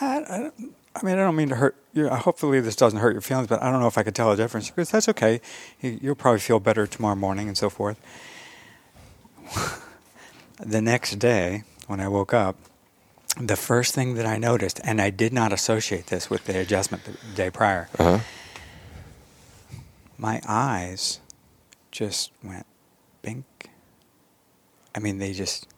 I, 0.00 0.18
I, 0.18 0.50
I, 0.94 1.04
mean, 1.04 1.14
I 1.14 1.22
don't 1.22 1.34
mean 1.36 1.48
to 1.48 1.56
hurt 1.56 1.76
you. 1.92 2.08
Hopefully, 2.08 2.60
this 2.60 2.76
doesn't 2.76 3.00
hurt 3.00 3.12
your 3.12 3.20
feelings, 3.20 3.48
but 3.48 3.62
I 3.62 3.70
don't 3.70 3.80
know 3.80 3.88
if 3.88 3.98
I 3.98 4.02
could 4.02 4.14
tell 4.14 4.30
a 4.30 4.36
difference. 4.36 4.70
Because 4.70 4.90
that's 4.90 5.08
okay. 5.08 5.40
You'll 5.80 6.14
probably 6.14 6.40
feel 6.40 6.60
better 6.60 6.86
tomorrow 6.86 7.16
morning, 7.16 7.48
and 7.48 7.58
so 7.58 7.68
forth. 7.68 8.00
the 10.60 10.80
next 10.80 11.18
day, 11.18 11.64
when 11.86 12.00
I 12.00 12.08
woke 12.08 12.32
up, 12.32 12.56
the 13.40 13.56
first 13.56 13.94
thing 13.94 14.14
that 14.14 14.26
I 14.26 14.36
noticed, 14.36 14.80
and 14.84 15.00
I 15.00 15.10
did 15.10 15.32
not 15.32 15.52
associate 15.52 16.06
this 16.06 16.30
with 16.30 16.44
the 16.44 16.58
adjustment 16.58 17.04
the 17.04 17.16
day 17.34 17.50
prior, 17.50 17.88
uh-huh. 17.98 18.20
my 20.18 20.40
eyes 20.46 21.20
just 21.90 22.30
went 22.42 22.66
bink 23.22 23.69
I 24.94 24.98
mean, 24.98 25.18
they 25.18 25.32
just, 25.32 25.68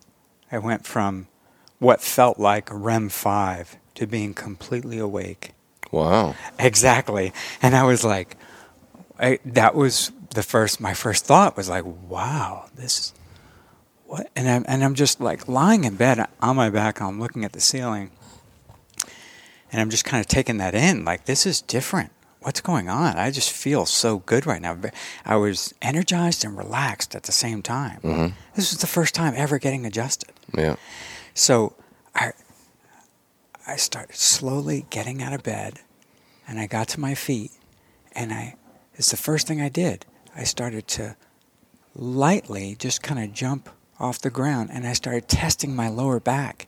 I 0.50 0.59
went 0.59 0.87
from 0.87 1.28
what 1.78 2.00
felt 2.00 2.38
like 2.38 2.69
REM 2.71 3.09
5 3.09 3.76
to 3.95 4.07
being 4.07 4.35
completely 4.35 4.99
awake. 4.99 5.52
Wow. 5.90 6.35
Exactly. 6.59 7.33
And 7.61 7.76
I 7.76 7.85
was 7.85 8.04
like, 8.04 8.37
I, 9.19 9.38
that 9.45 9.75
was 9.75 10.12
the 10.31 10.42
first, 10.42 10.81
my 10.81 10.95
first 10.95 11.26
thought 11.26 11.57
was 11.57 11.69
like, 11.69 11.85
wow, 11.85 12.71
this 12.75 12.99
is, 12.99 13.14
what? 14.07 14.31
And 14.35 14.49
I'm, 14.49 14.64
and 14.66 14.83
I'm 14.85 14.95
just 14.95 15.21
like 15.21 15.49
lying 15.49 15.85
in 15.85 15.97
bed 15.97 16.26
on 16.40 16.57
my 16.57 16.71
back 16.71 17.00
and 17.00 17.09
I'm 17.09 17.21
looking 17.21 17.45
at 17.45 17.52
the 17.52 17.61
ceiling 17.61 18.11
and 19.71 19.81
I'm 19.81 19.90
just 19.90 20.04
kind 20.04 20.21
of 20.21 20.26
taking 20.26 20.59
that 20.59 20.75
in. 20.75 21.04
Like, 21.04 21.25
this 21.25 21.47
is 21.47 21.61
different 21.61 22.12
what's 22.44 22.61
going 22.61 22.88
on? 22.88 23.16
I 23.16 23.30
just 23.30 23.50
feel 23.50 23.87
so 23.87 24.18
good 24.18 24.46
right 24.46 24.61
now. 24.61 24.78
I 25.25 25.37
was 25.37 25.75
energized 25.82 26.44
and 26.44 26.56
relaxed 26.56 27.14
at 27.14 27.25
the 27.25 27.32
same 27.32 27.62
time. 27.62 28.00
Mm-hmm. 28.02 28.34
This 28.54 28.70
was 28.72 28.80
the 28.80 28.87
first 28.87 29.14
time 29.14 29.34
ever 29.37 29.58
getting 29.58 29.87
adjusted. 29.87 30.32
Yeah. 30.56 30.76
So 31.34 31.75
I 32.14 32.32
I 33.66 33.76
started 33.76 34.16
slowly 34.16 34.87
getting 34.90 35.22
out 35.22 35.32
of 35.32 35.42
bed 35.42 35.80
and 36.46 36.58
I 36.58 36.66
got 36.66 36.88
to 36.88 37.00
my 37.00 37.14
feet 37.14 37.52
and 38.12 38.32
I 38.32 38.56
it's 38.94 39.11
the 39.11 39.16
first 39.16 39.46
thing 39.46 39.61
I 39.61 39.68
did. 39.68 40.04
I 40.37 40.44
started 40.44 40.87
to 40.88 41.16
lightly 41.94 42.75
just 42.78 43.02
kind 43.02 43.22
of 43.22 43.32
jump 43.32 43.68
off 43.99 44.20
the 44.20 44.30
ground 44.30 44.70
and 44.72 44.87
I 44.87 44.92
started 44.92 45.28
testing 45.28 45.75
my 45.75 45.88
lower 45.88 46.20
back. 46.20 46.66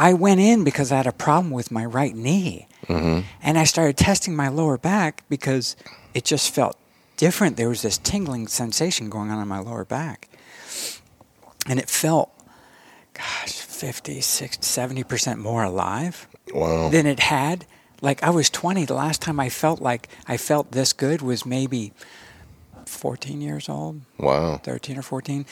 I 0.00 0.14
went 0.14 0.40
in 0.40 0.64
because 0.64 0.90
I 0.90 0.96
had 0.96 1.06
a 1.06 1.12
problem 1.12 1.50
with 1.50 1.70
my 1.70 1.84
right 1.84 2.16
knee. 2.16 2.66
Mm-hmm. 2.86 3.26
And 3.42 3.58
I 3.58 3.64
started 3.64 3.98
testing 3.98 4.34
my 4.34 4.48
lower 4.48 4.78
back 4.78 5.24
because 5.28 5.76
it 6.14 6.24
just 6.24 6.54
felt 6.54 6.78
different. 7.18 7.58
There 7.58 7.68
was 7.68 7.82
this 7.82 7.98
tingling 7.98 8.48
sensation 8.48 9.10
going 9.10 9.30
on 9.30 9.42
in 9.42 9.46
my 9.46 9.58
lower 9.58 9.84
back. 9.84 10.30
And 11.66 11.78
it 11.78 11.90
felt, 11.90 12.30
gosh, 13.12 13.52
50, 13.52 14.22
60, 14.22 14.62
70% 14.62 15.36
more 15.36 15.64
alive 15.64 16.26
wow. 16.54 16.88
than 16.88 17.06
it 17.06 17.20
had. 17.20 17.66
Like 18.00 18.22
I 18.22 18.30
was 18.30 18.48
20. 18.48 18.86
The 18.86 18.94
last 18.94 19.20
time 19.20 19.38
I 19.38 19.50
felt 19.50 19.82
like 19.82 20.08
I 20.26 20.38
felt 20.38 20.72
this 20.72 20.94
good 20.94 21.20
was 21.20 21.44
maybe 21.44 21.92
14 22.86 23.42
years 23.42 23.68
old. 23.68 24.00
Wow. 24.18 24.56
13 24.64 24.96
or 24.96 25.02
14. 25.02 25.44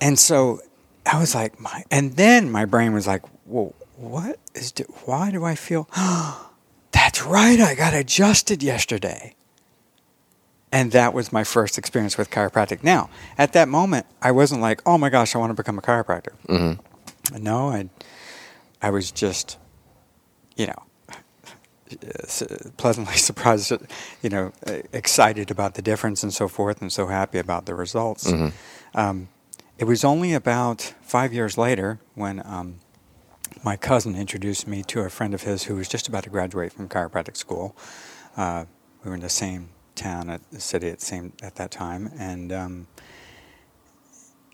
And 0.00 0.18
so 0.18 0.62
I 1.06 1.18
was 1.18 1.34
like, 1.34 1.60
my, 1.60 1.84
and 1.90 2.16
then 2.16 2.50
my 2.50 2.64
brain 2.64 2.92
was 2.92 3.06
like, 3.06 3.22
well, 3.44 3.74
what 3.96 4.38
is, 4.54 4.72
why 5.04 5.30
do 5.30 5.44
I 5.44 5.54
feel, 5.54 5.88
that's 6.92 7.22
right, 7.22 7.60
I 7.60 7.74
got 7.74 7.94
adjusted 7.94 8.62
yesterday. 8.62 9.34
And 10.72 10.92
that 10.92 11.14
was 11.14 11.32
my 11.32 11.44
first 11.44 11.78
experience 11.78 12.18
with 12.18 12.30
chiropractic. 12.30 12.82
Now, 12.82 13.08
at 13.38 13.52
that 13.52 13.68
moment, 13.68 14.06
I 14.20 14.32
wasn't 14.32 14.60
like, 14.60 14.82
oh 14.84 14.98
my 14.98 15.08
gosh, 15.08 15.34
I 15.34 15.38
want 15.38 15.50
to 15.50 15.54
become 15.54 15.78
a 15.78 15.82
chiropractor. 15.82 16.32
Mm-hmm. 16.48 17.42
No, 17.42 17.70
I, 17.70 17.88
I 18.82 18.90
was 18.90 19.10
just, 19.10 19.58
you 20.56 20.66
know, 20.66 20.82
pleasantly 22.76 23.14
surprised, 23.16 23.72
you 24.22 24.28
know, 24.28 24.52
excited 24.92 25.50
about 25.50 25.74
the 25.74 25.82
difference 25.82 26.22
and 26.22 26.34
so 26.34 26.48
forth, 26.48 26.82
and 26.82 26.92
so 26.92 27.06
happy 27.06 27.38
about 27.38 27.66
the 27.66 27.74
results. 27.74 28.30
Mm-hmm. 28.30 28.98
Um, 28.98 29.28
it 29.78 29.84
was 29.84 30.04
only 30.04 30.32
about 30.32 30.94
five 31.02 31.32
years 31.32 31.58
later 31.58 31.98
when 32.14 32.42
um, 32.44 32.80
my 33.62 33.76
cousin 33.76 34.16
introduced 34.16 34.66
me 34.66 34.82
to 34.84 35.00
a 35.00 35.10
friend 35.10 35.34
of 35.34 35.42
his 35.42 35.64
who 35.64 35.76
was 35.76 35.88
just 35.88 36.08
about 36.08 36.24
to 36.24 36.30
graduate 36.30 36.72
from 36.72 36.88
chiropractic 36.88 37.36
school. 37.36 37.76
Uh, 38.36 38.64
we 39.02 39.10
were 39.10 39.14
in 39.14 39.20
the 39.20 39.28
same 39.28 39.68
town 39.94 40.30
at 40.30 40.40
the 40.50 40.60
city 40.60 40.88
at 40.88 41.00
same 41.00 41.32
at 41.42 41.56
that 41.56 41.70
time, 41.70 42.10
and 42.18 42.52
um, 42.52 42.86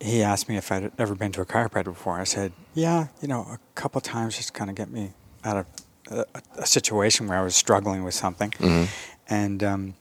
he 0.01 0.23
asked 0.23 0.49
me 0.49 0.57
if 0.57 0.71
I'd 0.71 0.93
ever 0.99 1.15
been 1.15 1.33
to 1.33 1.41
a 1.41 1.47
chiropractor 1.47 1.85
before. 1.85 2.19
I 2.19 2.25
said, 2.25 2.53
"Yeah, 2.75 3.09
you 3.21 3.29
know, 3.29 3.41
a 3.43 3.59
couple 3.75 4.01
times 4.01 4.37
just 4.37 4.55
kind 4.55 4.71
of 4.71 4.77
get 4.77 4.91
me 4.91 5.13
out 5.45 5.57
of 5.57 5.67
a, 6.11 6.25
a, 6.57 6.67
situation 6.67 7.27
where 7.27 7.39
I 7.39 7.43
was 7.43 7.57
struggling 7.57 8.05
with 8.05 8.15
something." 8.15 8.51
Mm-hmm. 8.51 8.85
And 9.29 9.65
um, 9.65 9.95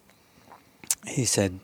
he 1.08 1.26
said, 1.26 1.60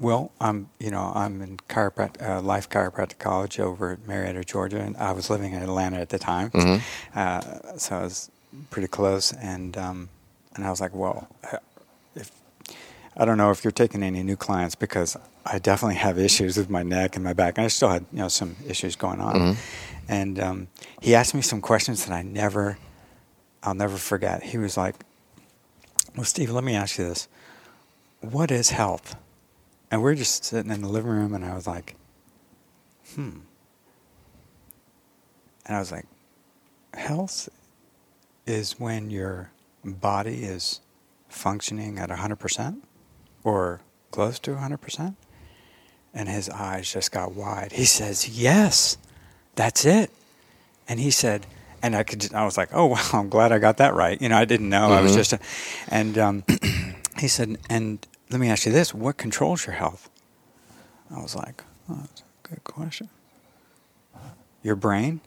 well, 0.00 0.30
I'm 0.40 0.68
you 0.78 0.90
know 0.90 1.12
I'm 1.14 1.42
in 1.42 1.56
chiropract- 1.68 2.22
uh, 2.22 2.40
Life 2.40 2.68
Chiropractic 2.68 3.18
College 3.18 3.58
over 3.58 3.92
at 3.92 4.06
Marietta, 4.06 4.44
Georgia, 4.44 4.80
and 4.80 4.96
I 4.96 5.12
was 5.12 5.30
living 5.30 5.52
in 5.52 5.62
Atlanta 5.62 5.98
at 5.98 6.10
the 6.10 6.18
time, 6.18 6.50
mm-hmm. 6.50 7.18
uh, 7.18 7.76
so 7.78 7.96
I 7.96 8.02
was 8.02 8.30
pretty 8.70 8.88
close. 8.88 9.32
And 9.32 9.76
um, 9.76 10.08
and 10.54 10.64
I 10.64 10.70
was 10.70 10.80
like, 10.80 10.94
well, 10.94 11.28
if 12.14 12.30
I 13.16 13.24
don't 13.24 13.38
know 13.38 13.50
if 13.50 13.64
you're 13.64 13.72
taking 13.72 14.02
any 14.02 14.22
new 14.22 14.36
clients 14.36 14.74
because 14.74 15.16
I 15.44 15.58
definitely 15.58 15.96
have 15.96 16.18
issues 16.18 16.56
with 16.56 16.70
my 16.70 16.82
neck 16.82 17.16
and 17.16 17.24
my 17.24 17.32
back. 17.32 17.58
And 17.58 17.64
I 17.64 17.68
still 17.68 17.88
had 17.88 18.04
you 18.12 18.18
know 18.18 18.28
some 18.28 18.56
issues 18.66 18.96
going 18.96 19.20
on. 19.20 19.34
Mm-hmm. 19.34 19.60
And 20.10 20.40
um, 20.40 20.68
he 21.02 21.14
asked 21.14 21.34
me 21.34 21.42
some 21.42 21.60
questions 21.60 22.06
that 22.06 22.14
I 22.14 22.22
never, 22.22 22.78
I'll 23.62 23.74
never 23.74 23.96
forget. 23.96 24.42
He 24.42 24.58
was 24.58 24.76
like, 24.76 24.94
"Well, 26.16 26.24
Steve, 26.24 26.50
let 26.50 26.64
me 26.64 26.74
ask 26.74 26.98
you 26.98 27.08
this: 27.08 27.28
What 28.20 28.50
is 28.50 28.70
health?" 28.70 29.16
And 29.90 30.02
we're 30.02 30.14
just 30.14 30.44
sitting 30.44 30.70
in 30.70 30.82
the 30.82 30.88
living 30.88 31.10
room, 31.10 31.34
and 31.34 31.44
I 31.44 31.54
was 31.54 31.66
like, 31.66 31.96
hmm. 33.14 33.38
And 35.66 35.76
I 35.76 35.78
was 35.78 35.92
like, 35.92 36.06
health 36.94 37.48
is 38.46 38.78
when 38.80 39.10
your 39.10 39.50
body 39.84 40.44
is 40.44 40.80
functioning 41.28 41.98
at 41.98 42.08
100% 42.08 42.78
or 43.44 43.80
close 44.10 44.38
to 44.40 44.52
100%. 44.52 45.16
And 46.14 46.28
his 46.28 46.48
eyes 46.48 46.90
just 46.90 47.12
got 47.12 47.34
wide. 47.34 47.72
He 47.72 47.84
says, 47.84 48.28
Yes, 48.28 48.96
that's 49.54 49.84
it. 49.84 50.10
And 50.88 50.98
he 50.98 51.10
said, 51.10 51.46
and 51.82 51.94
I 51.94 52.02
could, 52.02 52.32
I 52.34 52.44
was 52.44 52.56
like, 52.56 52.70
oh, 52.72 52.86
well, 52.92 53.08
I'm 53.12 53.28
glad 53.28 53.52
I 53.52 53.58
got 53.58 53.76
that 53.76 53.94
right. 53.94 54.20
You 54.20 54.28
know, 54.30 54.38
I 54.38 54.44
didn't 54.44 54.68
know. 54.68 54.88
Mm-hmm. 54.88 54.92
I 54.92 55.00
was 55.02 55.12
mm-hmm. 55.12 55.20
just, 55.20 55.32
a, 55.34 55.40
and 55.88 56.18
um, 56.18 56.44
he 57.18 57.28
said, 57.28 57.58
and 57.68 58.04
let 58.30 58.40
me 58.40 58.48
ask 58.48 58.66
you 58.66 58.72
this 58.72 58.94
what 58.94 59.16
controls 59.16 59.66
your 59.66 59.74
health? 59.74 60.10
I 61.14 61.20
was 61.20 61.34
like, 61.34 61.64
oh, 61.88 61.98
that's 62.00 62.22
a 62.22 62.48
good 62.48 62.64
question. 62.64 63.08
Your 64.62 64.76
brain? 64.76 65.20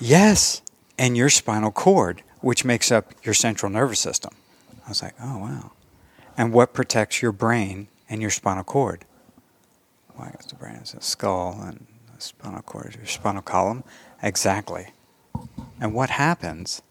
Yes, 0.00 0.62
and 0.98 1.16
your 1.16 1.28
spinal 1.28 1.70
cord, 1.70 2.22
which 2.40 2.64
makes 2.64 2.90
up 2.90 3.12
your 3.22 3.34
central 3.34 3.70
nervous 3.70 4.00
system. 4.00 4.32
I 4.86 4.88
was 4.88 5.02
like, 5.02 5.14
oh, 5.20 5.38
wow. 5.38 5.72
And 6.36 6.52
what 6.52 6.72
protects 6.72 7.20
your 7.20 7.32
brain 7.32 7.88
and 8.08 8.20
your 8.22 8.30
spinal 8.30 8.64
cord? 8.64 9.04
Well, 10.16 10.28
I 10.28 10.30
guess 10.30 10.46
the 10.46 10.54
brain 10.54 10.76
is 10.76 10.94
a 10.94 11.02
skull 11.02 11.60
and 11.62 11.86
the 12.14 12.20
spinal 12.20 12.62
cord 12.62 12.90
is 12.90 12.96
your 12.96 13.06
spinal 13.06 13.42
column. 13.42 13.84
Exactly. 14.22 14.88
And 15.80 15.94
what 15.94 16.10
happens? 16.10 16.82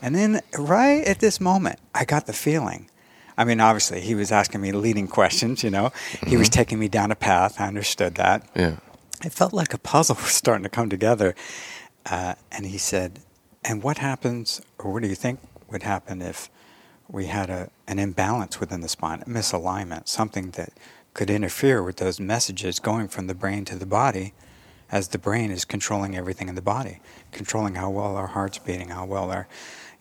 And 0.00 0.14
then, 0.14 0.40
right 0.58 1.04
at 1.04 1.20
this 1.20 1.40
moment, 1.40 1.78
I 1.94 2.04
got 2.04 2.26
the 2.26 2.32
feeling 2.32 2.88
I 3.38 3.44
mean, 3.44 3.60
obviously, 3.60 4.00
he 4.00 4.14
was 4.14 4.32
asking 4.32 4.60
me 4.60 4.72
leading 4.72 5.08
questions. 5.08 5.62
You 5.62 5.70
know, 5.70 5.86
mm-hmm. 5.86 6.28
he 6.28 6.36
was 6.36 6.48
mm-hmm. 6.48 6.54
taking 6.54 6.78
me 6.78 6.88
down 6.88 7.10
a 7.10 7.16
path. 7.16 7.60
I 7.60 7.66
understood 7.66 8.14
that. 8.16 8.48
Yeah. 8.54 8.76
it 9.24 9.32
felt 9.32 9.52
like 9.52 9.74
a 9.74 9.78
puzzle 9.78 10.16
was 10.22 10.32
starting 10.32 10.64
to 10.64 10.68
come 10.68 10.88
together. 10.88 11.34
Uh, 12.06 12.34
and 12.52 12.66
he 12.66 12.78
said, 12.78 13.20
"And 13.64 13.82
what 13.82 13.98
happens, 13.98 14.60
or 14.78 14.92
what 14.92 15.02
do 15.02 15.08
you 15.08 15.14
think 15.14 15.40
would 15.70 15.82
happen 15.82 16.22
if 16.22 16.48
we 17.08 17.26
had 17.26 17.50
a 17.50 17.70
an 17.86 17.98
imbalance 17.98 18.58
within 18.58 18.80
the 18.80 18.88
spine, 18.88 19.22
a 19.22 19.26
misalignment, 19.26 20.08
something 20.08 20.50
that 20.52 20.70
could 21.14 21.30
interfere 21.30 21.82
with 21.82 21.96
those 21.96 22.20
messages 22.20 22.78
going 22.78 23.08
from 23.08 23.26
the 23.26 23.34
brain 23.34 23.64
to 23.66 23.76
the 23.76 23.86
body?" 23.86 24.32
As 24.88 25.08
the 25.08 25.18
brain 25.18 25.50
is 25.50 25.64
controlling 25.64 26.16
everything 26.16 26.48
in 26.48 26.54
the 26.54 26.62
body, 26.62 27.00
controlling 27.32 27.74
how 27.74 27.90
well 27.90 28.14
our 28.14 28.28
heart's 28.28 28.58
beating, 28.58 28.90
how 28.90 29.04
well 29.04 29.32
our 29.32 29.48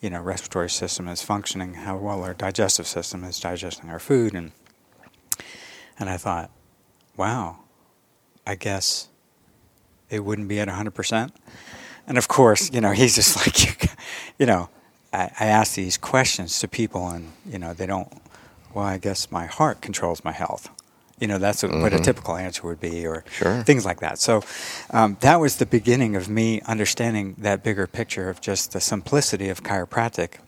you 0.02 0.10
know, 0.10 0.22
respiratory 0.22 0.70
system 0.70 1.08
is 1.08 1.22
functioning, 1.22 1.74
how 1.74 1.98
well 1.98 2.24
our 2.24 2.34
digestive 2.34 2.88
system 2.88 3.24
is 3.24 3.40
digesting 3.40 3.90
our 3.90 4.00
food, 4.00 4.34
and 4.34 4.52
and 5.98 6.10
I 6.10 6.18
thought, 6.18 6.52
wow, 7.18 7.60
I 8.46 8.56
guess 8.56 9.10
it 10.10 10.24
wouldn't 10.24 10.48
be 10.48 10.60
at 10.60 10.68
hundred 10.68 10.94
percent. 10.94 11.34
And 12.08 12.18
of 12.18 12.28
course, 12.28 12.72
you 12.72 12.82
know, 12.82 12.92
he's 12.92 13.16
just 13.16 13.36
like, 13.48 13.90
you 14.38 14.46
know, 14.46 14.70
I, 15.12 15.32
I 15.40 15.46
ask 15.46 15.76
these 15.76 15.98
questions 15.98 16.60
to 16.60 16.68
people, 16.68 17.08
and 17.10 17.32
you 17.46 17.60
know, 17.60 17.74
they 17.74 17.86
don't. 17.86 18.12
Well, 18.74 18.86
I 18.86 18.98
guess 18.98 19.32
my 19.32 19.46
heart 19.46 19.82
controls 19.82 20.24
my 20.26 20.34
health. 20.34 20.70
You 21.20 21.28
know, 21.28 21.38
that's 21.38 21.64
what, 21.64 21.72
mm-hmm. 21.72 21.82
what 21.82 21.94
a 21.94 21.96
mm-hmm. 21.96 22.04
typical 22.04 22.36
answer 22.36 22.68
would 22.68 22.82
be, 22.82 23.08
or 23.08 23.24
sure. 23.32 23.64
things 23.64 23.86
like 23.86 24.02
that. 24.02 24.20
So 24.20 24.44
um, 24.90 25.18
that 25.22 25.40
was 25.40 25.58
the 25.58 25.66
beginning 25.66 26.16
of 26.16 26.28
me 26.28 26.62
understanding 26.62 27.36
that 27.38 27.64
bigger 27.64 27.88
picture 27.88 28.30
of 28.30 28.42
just 28.42 28.74
the 28.74 28.82
simplicity 28.82 29.48
of 29.48 29.64
chiropractic 29.64 30.40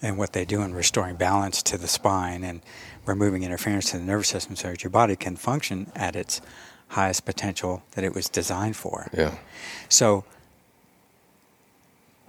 and 0.00 0.18
what 0.18 0.32
they 0.32 0.44
do 0.44 0.62
in 0.62 0.74
restoring 0.74 1.16
balance 1.16 1.62
to 1.62 1.78
the 1.78 1.88
spine 1.88 2.44
and 2.44 2.60
removing 3.06 3.42
interference 3.42 3.90
to 3.90 3.98
the 3.98 4.04
nervous 4.04 4.28
system 4.28 4.54
so 4.54 4.68
that 4.68 4.84
your 4.84 4.90
body 4.90 5.16
can 5.16 5.34
function 5.34 5.90
at 5.96 6.14
its 6.14 6.40
highest 6.88 7.24
potential 7.24 7.82
that 7.92 8.04
it 8.04 8.14
was 8.14 8.28
designed 8.28 8.76
for. 8.76 9.08
Yeah. 9.12 9.34
So 9.88 10.24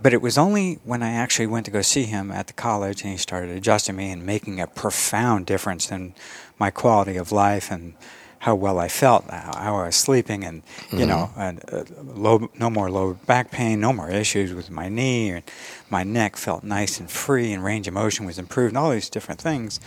but 0.02 0.14
it 0.14 0.22
was 0.22 0.38
only 0.38 0.80
when 0.84 1.02
I 1.02 1.12
actually 1.12 1.48
went 1.48 1.66
to 1.66 1.72
go 1.72 1.82
see 1.82 2.04
him 2.04 2.32
at 2.32 2.48
the 2.48 2.54
college 2.54 3.02
and 3.02 3.12
he 3.12 3.18
started 3.18 3.56
adjusting 3.56 3.96
me 3.96 4.12
and 4.12 4.26
making 4.26 4.60
a 4.60 4.68
profound 4.68 5.46
difference 5.46 5.92
in 5.92 6.14
my 6.60 6.70
quality 6.70 7.18
of 7.18 7.32
life 7.32 7.72
and 7.72 7.96
how 8.40 8.54
well 8.54 8.78
I 8.78 8.90
felt, 8.90 9.28
how 9.32 9.76
I 9.78 9.86
was 9.86 9.96
sleeping, 9.96 10.44
and 10.44 10.62
you 10.92 11.00
mm-hmm. 11.00 11.08
know, 11.08 11.32
and, 11.36 11.64
uh, 11.72 11.84
low, 12.04 12.48
no 12.60 12.70
more 12.70 12.92
low 12.92 13.16
back 13.26 13.50
pain, 13.50 13.80
no 13.80 13.92
more 13.92 14.12
issues 14.12 14.54
with 14.54 14.70
my 14.70 14.88
knee, 14.88 15.32
and 15.32 15.44
my 15.90 16.04
neck 16.04 16.38
felt 16.38 16.64
nice 16.64 17.00
and 17.00 17.10
free, 17.10 17.54
and 17.54 17.64
range 17.64 17.88
of 17.88 17.96
motion 17.96 18.24
was 18.24 18.38
improved, 18.38 18.70
and 18.70 18.78
all 18.78 18.92
these 18.92 19.10
different 19.10 19.42
things. 19.42 19.80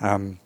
Um, 0.00 0.40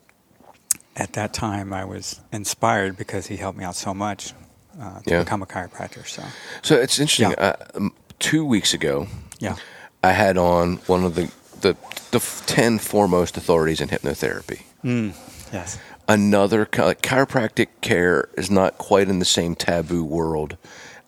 at 0.95 1.15
that 1.15 1.33
time, 1.33 1.73
I 1.73 1.87
was 1.87 2.21
inspired 2.33 2.99
because 2.99 3.29
he 3.29 3.37
helped 3.39 3.59
me 3.59 3.65
out 3.65 3.77
so 3.77 3.95
much 3.95 4.35
uh, 4.79 5.01
to 5.01 5.11
yeah. 5.11 5.23
become 5.23 5.43
a 5.43 5.47
chiropractor. 5.47 6.07
So, 6.07 6.23
so 6.61 6.75
it's 6.77 6.99
interesting. 6.99 7.31
Yeah. 7.31 7.57
Uh, 7.75 7.89
two 8.19 8.45
weeks 8.45 8.75
ago, 8.75 9.09
yeah, 9.39 9.57
I 10.03 10.13
had 10.13 10.37
on 10.37 10.77
one 10.87 11.05
of 11.05 11.15
the 11.15 11.31
the, 11.61 11.77
the 12.11 12.43
ten 12.47 12.79
foremost 12.79 13.37
authorities 13.37 13.81
in 13.81 13.89
hypnotherapy. 13.89 14.63
Mm, 14.85 15.15
yes. 15.53 15.79
Another 16.07 16.69
like, 16.77 17.01
chiropractic 17.01 17.69
care 17.81 18.29
is 18.37 18.51
not 18.51 18.77
quite 18.77 19.09
in 19.09 19.19
the 19.19 19.25
same 19.25 19.55
taboo 19.55 20.05
world 20.05 20.59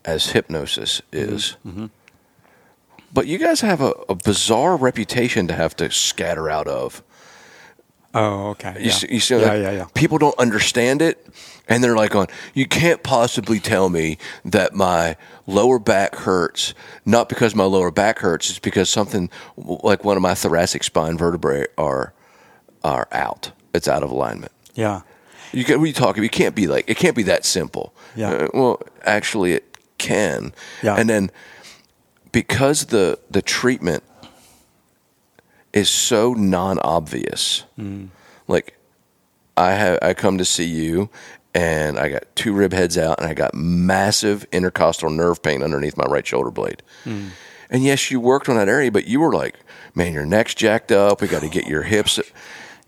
as 0.05 0.31
hypnosis 0.31 1.03
is. 1.13 1.57
Mm-hmm. 1.67 1.71
mm-hmm. 1.71 1.87
But 3.13 3.29
you 3.29 3.39
guys 3.39 3.63
have 3.63 3.81
a, 3.81 3.93
a, 4.11 4.15
bizarre 4.15 4.77
reputation 4.77 5.47
to 5.49 5.55
have 5.55 5.75
to 5.77 5.91
scatter 5.91 6.51
out 6.51 6.69
of. 6.69 7.03
Oh, 8.19 8.49
okay. 8.51 8.77
You, 8.79 8.87
yeah. 8.87 8.93
See, 8.93 9.07
you 9.11 9.21
see, 9.21 9.39
yeah, 9.39 9.43
like, 9.43 9.63
yeah, 9.63 9.71
yeah. 9.73 9.87
People 9.93 10.17
don't 10.17 10.39
understand 10.39 11.03
it, 11.03 11.27
and 11.69 11.85
they're 11.85 11.97
like, 11.97 12.15
"On 12.15 12.27
you 12.55 12.67
can't 12.67 13.03
possibly 13.03 13.61
tell 13.61 13.91
me 13.91 14.17
that 14.43 14.75
my 14.75 15.17
lower 15.47 15.79
back 15.79 16.15
hurts 16.17 16.73
not 17.05 17.29
because 17.29 17.55
my 17.55 17.65
lower 17.65 17.91
back 17.91 18.21
hurts, 18.21 18.49
it's 18.49 18.59
because 18.59 18.89
something 18.89 19.29
like 19.57 20.03
one 20.03 20.17
of 20.17 20.23
my 20.23 20.35
thoracic 20.35 20.83
spine 20.83 21.19
vertebrae 21.19 21.67
are 21.77 22.15
are 22.83 23.07
out. 23.13 23.53
It's 23.75 23.87
out 23.87 24.03
of 24.03 24.11
alignment." 24.11 24.53
Yeah. 24.75 25.03
You 25.53 25.65
can, 25.65 25.79
what 25.79 25.85
are 25.85 25.87
you 25.89 25.93
talking? 25.93 26.23
You 26.23 26.31
can't 26.31 26.55
be 26.55 26.67
like 26.67 26.89
it 26.89 26.97
can't 26.97 27.17
be 27.17 27.25
that 27.25 27.45
simple. 27.45 27.95
Yeah. 28.15 28.31
Uh, 28.31 28.49
well, 28.55 28.83
actually, 29.05 29.53
it 29.53 29.77
can. 29.99 30.55
Yeah. 30.83 30.97
And 30.97 31.09
then 31.11 31.31
because 32.33 32.87
the 32.87 33.19
the 33.31 33.43
treatment 33.43 34.03
is 35.77 35.91
so 35.91 36.33
non-obvious. 36.33 37.65
Mm. 37.79 38.09
Like 38.49 38.79
I 39.57 39.73
have 39.73 39.99
I 40.03 40.15
come 40.15 40.39
to 40.39 40.45
see 40.45 40.67
you 40.67 41.11
and 41.55 41.99
I 41.99 42.09
got 42.09 42.25
two 42.37 42.53
rib 42.53 42.73
heads 42.73 42.99
out 42.99 43.19
and 43.19 43.29
I 43.29 43.35
got 43.35 43.55
massive 43.55 44.47
intercostal 44.53 45.11
nerve 45.11 45.43
pain 45.43 45.63
underneath 45.63 45.97
my 45.97 46.05
right 46.05 46.27
shoulder 46.27 46.51
blade. 46.51 46.83
Mm. 47.05 47.31
And 47.71 47.83
yes, 47.83 48.11
you 48.11 48.21
worked 48.21 48.49
on 48.49 48.57
that 48.57 48.69
area, 48.69 48.93
but 48.93 49.07
you 49.07 49.21
were 49.21 49.33
like, 49.33 49.57
man, 49.95 50.13
your 50.13 50.27
neck's 50.27 50.55
jacked 50.55 50.93
up. 50.93 51.21
We 51.21 51.29
got 51.29 51.43
to 51.43 51.49
get 51.49 51.67
your 51.67 51.83
hips. 51.95 52.19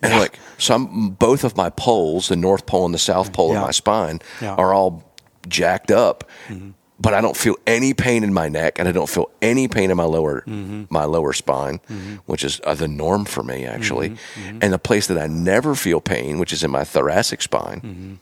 And 0.01 0.13
yeah. 0.13 0.19
like 0.19 0.39
some, 0.59 1.11
both 1.11 1.43
of 1.43 1.57
my 1.57 1.71
poles, 1.71 2.29
the 2.29 2.37
north 2.37 2.67
pole 2.67 2.85
and 2.85 2.95
the 2.95 2.99
south 2.99 3.33
pole 3.33 3.53
yeah. 3.53 3.59
of 3.59 3.65
my 3.65 3.71
spine, 3.73 4.21
yeah. 4.41 4.55
are 4.55 4.73
all 4.73 5.03
jacked 5.49 5.91
up. 5.91 6.29
Mm-hmm 6.49 6.71
but 7.01 7.15
I 7.15 7.21
don't 7.21 7.37
feel 7.37 7.57
any 7.67 7.95
pain 7.95 8.25
in 8.25 8.33
my 8.33 8.49
neck, 8.49 8.79
and 8.79 8.89
I 8.89 8.93
don't 8.93 9.09
feel 9.09 9.31
any 9.41 9.69
pain 9.69 9.91
in 9.91 9.97
my 9.97 10.05
lower 10.05 10.43
mm-hmm. 10.43 10.85
my 10.91 11.05
lower 11.05 11.33
spine, 11.33 11.79
mm-hmm. 11.89 12.17
which 12.27 12.45
is 12.45 12.61
uh, 12.65 12.75
the 12.75 12.89
norm 12.89 13.25
for 13.25 13.43
me 13.43 13.67
actually. 13.67 14.11
Mm-hmm. 14.11 14.41
mm-hmm. 14.43 14.59
And 14.63 14.73
the 14.73 14.79
place 14.79 15.07
that 15.07 15.19
I 15.19 15.27
never 15.27 15.75
feel 15.75 16.01
pain, 16.01 16.39
which 16.39 16.53
is 16.53 16.65
in 16.65 16.71
my 16.71 16.85
thoracic 16.85 17.43
spine, 17.43 17.81
mm-hmm. 17.81 18.15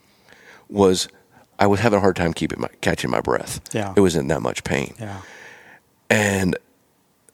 was 0.68 1.08
I 1.58 1.66
was 1.66 1.80
having 1.80 1.98
a 1.98 2.00
hard 2.00 2.16
time 2.16 2.34
keeping 2.34 2.60
my 2.60 2.68
catching 2.80 3.10
my 3.10 3.20
breath. 3.20 3.60
Yeah, 3.72 3.94
it 3.96 4.00
wasn't 4.00 4.28
that 4.28 4.42
much 4.42 4.62
pain. 4.64 4.94
Yeah, 4.98 5.22
and 6.10 6.56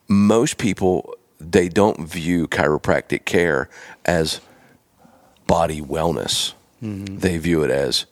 most 0.09 0.59
people 0.59 1.15
they 1.41 1.69
don't 1.69 2.07
view 2.09 2.47
chiropractic 2.47 3.25
care 3.25 3.69
as 4.05 4.41
body 5.47 5.81
wellness. 5.81 6.55
Mm-hmm. 6.83 7.19
They 7.19 7.39
view 7.39 7.65
it 7.65 7.71
as 7.71 8.07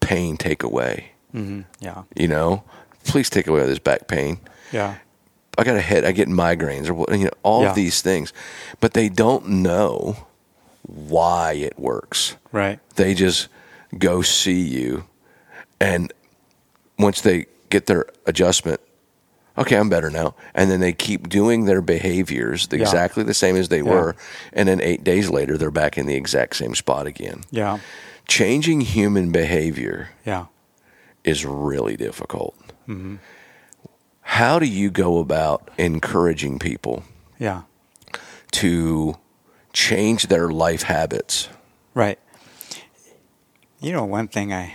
pain 0.00 0.36
take 0.38 0.62
away. 0.62 1.12
Mm-hmm. 1.34 1.62
Yeah. 1.80 2.02
You 2.16 2.28
know, 2.28 2.64
please 3.04 3.30
take 3.30 3.46
away 3.46 3.66
this 3.66 3.78
back 3.78 4.08
pain. 4.08 4.38
Yeah. 4.72 4.96
I 5.56 5.64
got 5.64 5.76
a 5.76 5.80
head. 5.80 6.04
I 6.04 6.12
get 6.12 6.28
migraines 6.28 6.88
or 6.88 7.14
you 7.14 7.24
know 7.24 7.30
all 7.42 7.62
yeah. 7.62 7.70
of 7.70 7.74
these 7.74 8.00
things, 8.00 8.32
but 8.80 8.94
they 8.94 9.08
don't 9.08 9.48
know 9.48 10.28
why 10.82 11.52
it 11.54 11.78
works. 11.78 12.36
Right. 12.52 12.78
They 12.94 13.12
just 13.14 13.48
go 13.98 14.22
see 14.22 14.60
you, 14.60 15.04
and 15.80 16.12
once 16.96 17.22
they 17.22 17.46
get 17.70 17.86
their 17.86 18.06
adjustment, 18.24 18.80
okay, 19.56 19.76
I'm 19.76 19.88
better 19.88 20.10
now, 20.10 20.36
and 20.54 20.70
then 20.70 20.78
they 20.78 20.92
keep 20.92 21.28
doing 21.28 21.64
their 21.64 21.82
behaviors 21.82 22.68
yeah. 22.70 22.78
exactly 22.78 23.24
the 23.24 23.34
same 23.34 23.56
as 23.56 23.68
they 23.68 23.78
yeah. 23.78 23.90
were, 23.90 24.16
and 24.52 24.68
then 24.68 24.80
eight 24.80 25.02
days 25.02 25.28
later 25.28 25.58
they're 25.58 25.72
back 25.72 25.98
in 25.98 26.06
the 26.06 26.14
exact 26.14 26.54
same 26.54 26.76
spot 26.76 27.08
again. 27.08 27.42
Yeah. 27.50 27.80
Changing 28.28 28.82
human 28.82 29.32
behavior. 29.32 30.10
Yeah 30.24 30.46
is 31.28 31.44
really 31.44 31.96
difficult. 31.96 32.56
Mm-hmm. 32.88 33.16
How 34.22 34.58
do 34.58 34.66
you 34.66 34.90
go 34.90 35.18
about 35.18 35.70
encouraging 35.78 36.58
people? 36.58 37.04
Yeah. 37.38 37.62
To 38.52 39.16
change 39.72 40.26
their 40.26 40.48
life 40.48 40.82
habits. 40.82 41.48
Right. 41.94 42.18
You 43.80 43.92
know, 43.92 44.04
one 44.04 44.28
thing 44.28 44.52
I, 44.52 44.74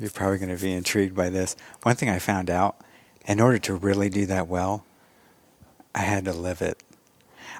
you're 0.00 0.10
probably 0.10 0.38
going 0.38 0.56
to 0.56 0.62
be 0.62 0.72
intrigued 0.72 1.14
by 1.14 1.28
this. 1.28 1.54
One 1.82 1.96
thing 1.96 2.08
I 2.08 2.18
found 2.18 2.50
out, 2.50 2.76
in 3.26 3.40
order 3.40 3.58
to 3.58 3.74
really 3.74 4.08
do 4.08 4.26
that 4.26 4.48
well, 4.48 4.84
I 5.94 6.00
had 6.00 6.24
to 6.24 6.32
live 6.32 6.62
it. 6.62 6.82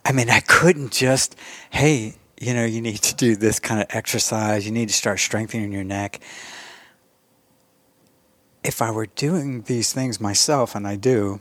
I 0.05 0.13
mean, 0.13 0.29
I 0.29 0.41
couldn't 0.41 0.93
just, 0.93 1.37
hey, 1.71 2.17
you 2.41 2.53
know, 2.53 2.65
you 2.65 2.81
need 2.81 2.99
to 2.99 3.15
do 3.15 3.37
this 3.37 3.61
kind 3.61 3.81
of 3.81 3.87
exercise. 3.91 4.67
You 4.67 4.73
need 4.73 4.89
to 4.89 4.95
start 4.95 5.21
strengthening 5.21 5.73
your 5.73 5.85
neck 5.85 6.21
if 8.65 8.81
I 8.81 8.91
were 8.91 9.07
doing 9.07 9.63
these 9.63 9.93
things 9.93 10.21
myself, 10.21 10.75
and 10.75 10.87
I 10.87 10.97
do, 10.97 11.41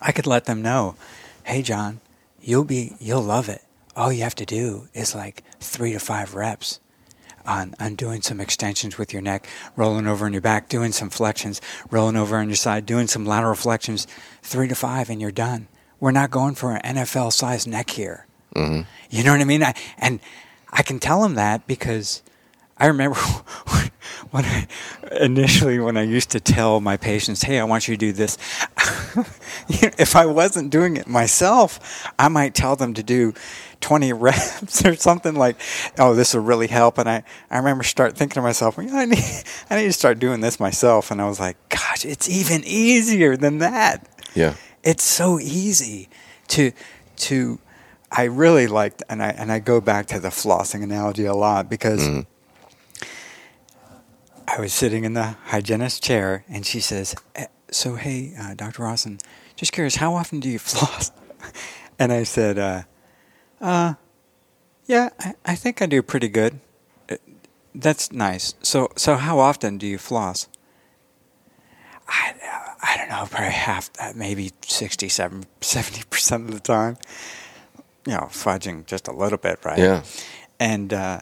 I 0.00 0.12
could 0.12 0.26
let 0.26 0.44
them 0.44 0.62
know, 0.62 0.94
hey, 1.44 1.62
John, 1.62 2.00
you'll 2.40 2.64
be, 2.64 2.94
you'll 3.00 3.22
love 3.22 3.48
it. 3.48 3.62
All 3.96 4.12
you 4.12 4.22
have 4.22 4.34
to 4.36 4.46
do 4.46 4.88
is 4.94 5.14
like 5.14 5.42
three 5.58 5.92
to 5.92 5.98
five 5.98 6.34
reps 6.34 6.78
on, 7.46 7.74
on 7.80 7.94
doing 7.94 8.22
some 8.22 8.40
extensions 8.40 8.98
with 8.98 9.12
your 9.12 9.22
neck, 9.22 9.48
rolling 9.76 10.06
over 10.06 10.26
on 10.26 10.32
your 10.32 10.42
back, 10.42 10.68
doing 10.68 10.92
some 10.92 11.10
flexions, 11.10 11.60
rolling 11.90 12.16
over 12.16 12.36
on 12.36 12.48
your 12.48 12.56
side, 12.56 12.86
doing 12.86 13.06
some 13.06 13.24
lateral 13.24 13.54
flexions, 13.54 14.06
three 14.42 14.68
to 14.68 14.74
five, 14.74 15.10
and 15.10 15.20
you're 15.20 15.30
done. 15.30 15.68
We're 15.98 16.12
not 16.12 16.30
going 16.30 16.54
for 16.54 16.74
an 16.76 16.96
NFL 16.96 17.32
sized 17.32 17.66
neck 17.66 17.90
here. 17.90 18.26
Mm-hmm. 18.54 18.88
You 19.10 19.24
know 19.24 19.32
what 19.32 19.40
I 19.40 19.44
mean? 19.44 19.62
I, 19.62 19.74
and 19.98 20.20
I 20.70 20.82
can 20.82 20.98
tell 20.98 21.22
them 21.22 21.34
that 21.34 21.66
because 21.66 22.22
I 22.80 22.86
remember 22.86 23.18
when 24.30 24.44
I 24.44 24.66
initially 25.20 25.78
when 25.78 25.96
I 25.96 26.02
used 26.02 26.30
to 26.30 26.40
tell 26.40 26.80
my 26.80 26.96
patients, 26.96 27.42
"Hey, 27.42 27.60
I 27.60 27.64
want 27.64 27.86
you 27.86 27.94
to 27.94 27.98
do 27.98 28.12
this." 28.12 28.38
if 29.68 30.16
I 30.16 30.26
wasn't 30.26 30.70
doing 30.70 30.96
it 30.96 31.06
myself, 31.06 31.78
I 32.18 32.28
might 32.28 32.54
tell 32.54 32.76
them 32.76 32.94
to 32.94 33.02
do 33.02 33.34
20 33.80 34.12
reps 34.26 34.84
or 34.84 34.94
something 34.94 35.34
like, 35.34 35.60
"Oh, 35.98 36.14
this 36.14 36.32
will 36.34 36.42
really 36.42 36.68
help." 36.68 36.96
And 36.98 37.08
I 37.08 37.22
I 37.50 37.58
remember 37.58 37.84
start 37.84 38.16
thinking 38.16 38.34
to 38.34 38.42
myself, 38.42 38.78
well, 38.78 38.88
"I 38.94 39.04
need 39.04 39.24
I 39.68 39.76
need 39.76 39.86
to 39.86 39.92
start 39.92 40.18
doing 40.18 40.40
this 40.40 40.58
myself." 40.58 41.10
And 41.10 41.20
I 41.20 41.28
was 41.28 41.38
like, 41.38 41.56
"Gosh, 41.68 42.04
it's 42.04 42.28
even 42.28 42.62
easier 42.64 43.36
than 43.36 43.58
that." 43.58 44.06
Yeah. 44.34 44.54
It's 44.82 45.04
so 45.04 45.38
easy 45.38 46.08
to 46.48 46.72
to 47.16 47.58
I 48.10 48.24
really 48.24 48.66
liked 48.66 49.02
and 49.10 49.22
I 49.22 49.28
and 49.30 49.52
I 49.52 49.58
go 49.58 49.80
back 49.80 50.06
to 50.06 50.18
the 50.20 50.30
flossing 50.30 50.82
analogy 50.82 51.26
a 51.26 51.34
lot 51.34 51.68
because 51.68 52.00
Mhm. 52.08 52.26
I 54.56 54.60
was 54.60 54.72
sitting 54.72 55.04
in 55.04 55.14
the 55.14 55.36
hygienist 55.46 56.02
chair, 56.02 56.44
and 56.48 56.66
she 56.66 56.80
says, 56.80 57.14
"Eh, 57.36 57.46
"So, 57.70 57.94
hey, 57.94 58.34
uh, 58.38 58.54
Dr. 58.54 58.82
Rawson, 58.82 59.18
just 59.56 59.72
curious, 59.72 59.96
how 59.96 60.14
often 60.14 60.40
do 60.40 60.48
you 60.48 60.58
floss?" 60.70 61.12
And 61.98 62.12
I 62.12 62.24
said, 62.24 62.58
uh, 62.58 62.82
"Uh, 63.60 63.94
yeah, 64.86 65.10
I, 65.20 65.34
I 65.44 65.54
think 65.54 65.80
I 65.80 65.86
do 65.86 66.02
pretty 66.02 66.28
good. 66.28 66.58
Uh, 67.08 67.16
That's 67.74 68.10
nice. 68.10 68.54
So, 68.62 68.90
so 68.96 69.16
how 69.16 69.38
often 69.38 69.78
do 69.78 69.86
you 69.86 69.98
floss?" 69.98 70.48
I, 72.08 72.34
I 72.82 72.96
don't 72.96 73.08
know, 73.08 73.24
probably 73.30 73.50
half 73.52 73.92
that, 73.94 74.16
maybe 74.16 74.50
67, 74.62 75.44
70 75.60 76.02
percent 76.10 76.48
of 76.48 76.54
the 76.54 76.60
time. 76.60 76.96
You 78.04 78.14
know, 78.14 78.28
fudging 78.32 78.84
just 78.86 79.06
a 79.06 79.12
little 79.12 79.38
bit, 79.38 79.64
right? 79.64 79.78
Yeah. 79.78 80.02
And 80.58 80.92
uh, 80.92 81.20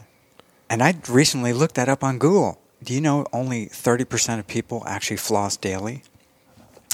and 0.69 0.81
I 0.81 0.95
recently 1.07 1.53
looked 1.53 1.75
that 1.75 1.89
up 1.89 2.03
on 2.03 2.17
Google. 2.17 2.59
Do 2.83 2.93
you 2.93 3.01
know 3.01 3.25
only 3.33 3.65
thirty 3.65 4.05
percent 4.05 4.39
of 4.39 4.47
people 4.47 4.83
actually 4.87 5.17
floss 5.17 5.57
daily? 5.57 6.03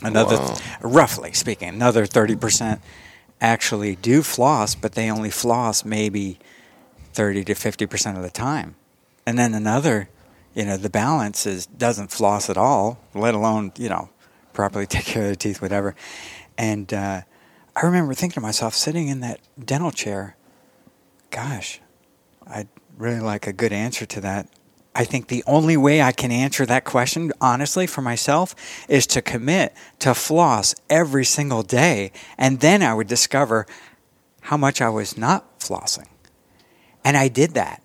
Another, 0.03 0.35
Wow. 0.37 0.57
roughly 0.81 1.31
speaking, 1.33 1.69
another 1.69 2.05
thirty 2.05 2.35
percent 2.35 2.81
actually 3.39 3.95
do 3.95 4.21
floss, 4.23 4.75
but 4.75 4.93
they 4.93 5.09
only 5.11 5.29
floss 5.29 5.85
maybe 5.85 6.39
thirty 7.13 7.43
to 7.45 7.53
fifty 7.55 7.85
percent 7.85 8.17
of 8.17 8.23
the 8.23 8.29
time. 8.29 8.75
And 9.25 9.37
then 9.39 9.53
another, 9.53 10.09
you 10.53 10.65
know, 10.65 10.77
the 10.77 10.89
balance 10.89 11.45
is 11.45 11.65
doesn't 11.65 12.11
floss 12.11 12.49
at 12.49 12.57
all, 12.57 12.99
let 13.13 13.33
alone 13.35 13.71
you 13.77 13.89
know 13.89 14.09
properly 14.53 14.85
take 14.87 15.05
care 15.05 15.23
of 15.23 15.27
their 15.29 15.35
teeth, 15.35 15.61
whatever. 15.61 15.95
And 16.57 16.93
uh, 16.93 17.21
I 17.75 17.85
remember 17.85 18.13
thinking 18.13 18.35
to 18.35 18.41
myself, 18.41 18.73
sitting 18.73 19.07
in 19.07 19.19
that 19.19 19.39
dental 19.63 19.91
chair, 19.91 20.35
gosh, 21.29 21.79
I'd 22.47 22.69
really 22.97 23.19
like 23.19 23.45
a 23.47 23.53
good 23.53 23.71
answer 23.73 24.05
to 24.05 24.21
that. 24.21 24.47
I 24.97 25.03
think 25.03 25.27
the 25.27 25.43
only 25.45 25.75
way 25.75 26.01
I 26.01 26.12
can 26.13 26.31
answer 26.31 26.65
that 26.65 26.86
question, 26.86 27.31
honestly, 27.41 27.86
for 27.86 28.01
myself, 28.01 28.55
is 28.88 29.05
to 29.08 29.21
commit 29.21 29.75
to 29.99 30.13
floss 30.15 30.73
every 30.89 31.25
single 31.25 31.63
day. 31.63 32.12
And 32.38 32.62
then 32.62 32.81
I 32.81 32.93
would 32.93 33.08
discover 33.08 33.67
how 34.41 34.55
much 34.58 34.81
I 34.81 34.89
was 34.89 35.17
not 35.17 35.60
flossing. 35.60 36.08
And 37.03 37.17
I 37.17 37.27
did 37.27 37.51
that. 37.55 37.81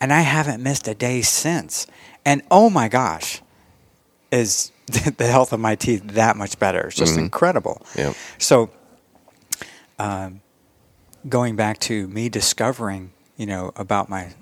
And 0.00 0.12
I 0.12 0.20
haven't 0.20 0.62
missed 0.62 0.86
a 0.86 0.94
day 0.94 1.22
since. 1.22 1.86
And 2.24 2.42
oh 2.50 2.70
my 2.70 2.88
gosh, 2.88 3.42
is 4.30 4.70
the 4.86 5.26
health 5.26 5.52
of 5.52 5.60
my 5.60 5.74
teeth 5.74 6.02
that 6.08 6.36
much 6.36 6.58
better? 6.58 6.86
It's 6.86 6.96
just 6.96 7.14
Mhm. 7.16 7.18
incredible. 7.18 7.84
Yeah. 7.96 8.12
So, 8.38 8.70
um, 9.98 10.40
going 11.28 11.56
back 11.56 11.78
to 11.80 12.06
me 12.08 12.28
discovering, 12.28 13.12
you 13.36 13.46
know, 13.46 13.72
about 13.76 14.08
my 14.08 14.34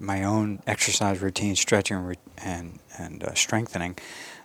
my 0.00 0.24
own 0.24 0.60
exercise 0.66 1.20
routine, 1.20 1.56
stretching 1.56 1.96
and 1.96 2.16
and, 2.38 2.78
and 2.98 3.24
uh, 3.24 3.34
strengthening, 3.34 3.96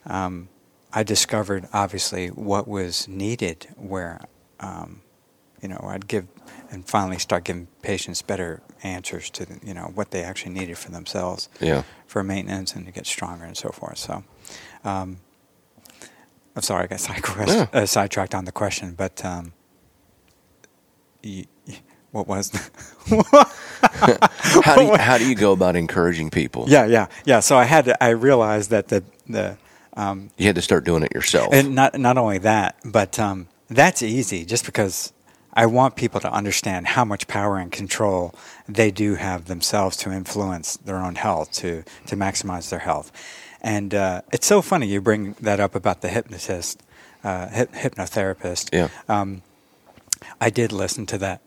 um, 0.05 0.49
I 0.93 1.03
discovered 1.03 1.67
obviously 1.73 2.27
what 2.29 2.67
was 2.67 3.07
needed. 3.07 3.67
Where, 3.75 4.21
um, 4.59 5.01
you 5.61 5.67
know, 5.69 5.79
I'd 5.83 6.07
give 6.07 6.27
and 6.71 6.87
finally 6.87 7.19
start 7.19 7.43
giving 7.43 7.67
patients 7.81 8.21
better 8.21 8.61
answers 8.83 9.29
to 9.31 9.45
the, 9.45 9.59
you 9.65 9.73
know 9.73 9.91
what 9.95 10.11
they 10.11 10.23
actually 10.23 10.53
needed 10.53 10.77
for 10.77 10.91
themselves 10.91 11.49
Yeah. 11.61 11.83
for 12.07 12.23
maintenance 12.23 12.73
and 12.75 12.85
to 12.85 12.91
get 12.91 13.05
stronger 13.05 13.45
and 13.45 13.55
so 13.57 13.69
forth. 13.69 13.97
So, 13.97 14.23
um, 14.83 15.17
I'm 16.55 16.61
sorry, 16.61 16.83
I 16.83 16.87
got 16.87 16.99
sidetracked, 17.09 17.49
Yeah. 17.51 17.67
uh, 17.81 17.85
sidetracked 17.85 18.35
on 18.35 18.45
the 18.45 18.51
question, 18.51 18.93
but 18.95 19.23
um, 19.25 19.53
y- 21.23 21.45
y- 21.67 21.81
what 22.13 22.27
was? 22.27 22.51
How 23.09 24.75
do 24.75 24.83
you, 24.85 24.95
how 24.95 25.17
do 25.17 25.27
you 25.27 25.35
go 25.35 25.51
about 25.51 25.75
encouraging 25.75 26.29
people? 26.29 26.65
yeah, 26.69 26.85
yeah, 26.85 27.07
yeah. 27.25 27.39
So 27.41 27.57
I 27.57 27.65
had 27.65 27.85
to, 27.85 28.01
I 28.03 28.09
realized 28.09 28.69
that 28.69 28.87
the 28.87 29.03
the 29.27 29.57
um, 29.97 30.29
You 30.37 30.45
had 30.45 30.55
to 30.55 30.61
start 30.61 30.85
doing 30.85 31.03
it 31.03 31.13
yourself. 31.13 31.53
and 31.53 31.75
not 31.75 31.99
not 31.99 32.17
only 32.17 32.37
that, 32.39 32.77
but 32.85 33.19
um, 33.19 33.47
that's 33.67 34.01
easy. 34.01 34.45
Just 34.45 34.65
because 34.65 35.11
I 35.53 35.65
want 35.65 35.95
people 35.95 36.19
to 36.21 36.31
understand 36.31 36.87
how 36.87 37.03
much 37.05 37.27
power 37.27 37.57
and 37.57 37.71
control 37.71 38.33
they 38.69 38.91
do 38.91 39.15
have 39.15 39.45
themselves 39.45 39.97
to 39.97 40.11
influence 40.11 40.77
their 40.77 40.97
own 40.97 41.15
health, 41.15 41.51
to 41.53 41.83
to 42.07 42.15
maximize 42.15 42.69
their 42.69 42.79
health. 42.79 43.11
And 43.61 43.93
uh, 43.93 44.21
it's 44.31 44.45
so 44.47 44.61
funny 44.61 44.87
you 44.87 45.01
bring 45.01 45.33
that 45.41 45.59
up 45.59 45.73
about 45.75 46.01
the 46.01 46.09
hypnotist, 46.09 46.83
uh, 47.23 47.47
hyp- 47.47 47.73
hypnotherapist. 47.73 48.69
Yeah. 48.73 48.89
Um, 49.09 49.41
I 50.39 50.49
did 50.49 50.71
listen 50.71 51.05
to 51.07 51.17
that 51.19 51.41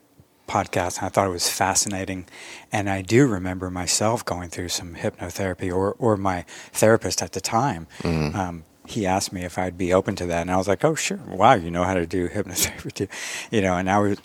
podcast 0.47 0.99
and 0.99 1.07
I 1.07 1.09
thought 1.09 1.27
it 1.27 1.33
was 1.33 1.49
fascinating. 1.49 2.27
And 2.73 2.89
I 2.89 3.03
do 3.03 3.27
remember 3.27 3.71
myself 3.71 4.25
going 4.25 4.49
through 4.49 4.69
some 4.69 4.95
hypnotherapy 4.95 5.75
or, 5.75 5.93
or 5.99 6.17
my 6.17 6.45
therapist 6.73 7.23
at 7.23 7.33
the 7.33 7.41
time. 7.41 7.87
Um, 8.05 8.65
he 8.87 9.07
asked 9.07 9.33
me 9.33 9.45
if 9.45 9.59
I'd 9.59 9.77
be 9.77 9.93
open 9.93 10.17
to 10.17 10.27
that. 10.27 10.43
And 10.43 10.51
I 10.51 10.57
was 10.57 10.69
like, 10.69 10.85
oh, 10.85 10.95
sure. 10.95 11.19
Wow, 11.27 11.55
you 11.55 11.71
know 11.71 11.85
how 11.85 11.95
to 11.95 12.07
do 12.07 12.29
hypnotherapy 12.29 12.93
too. 12.93 13.09
You 13.51 13.61
know, 13.61 13.75
and 13.75 13.91
I 13.91 13.99
was, 13.99 14.19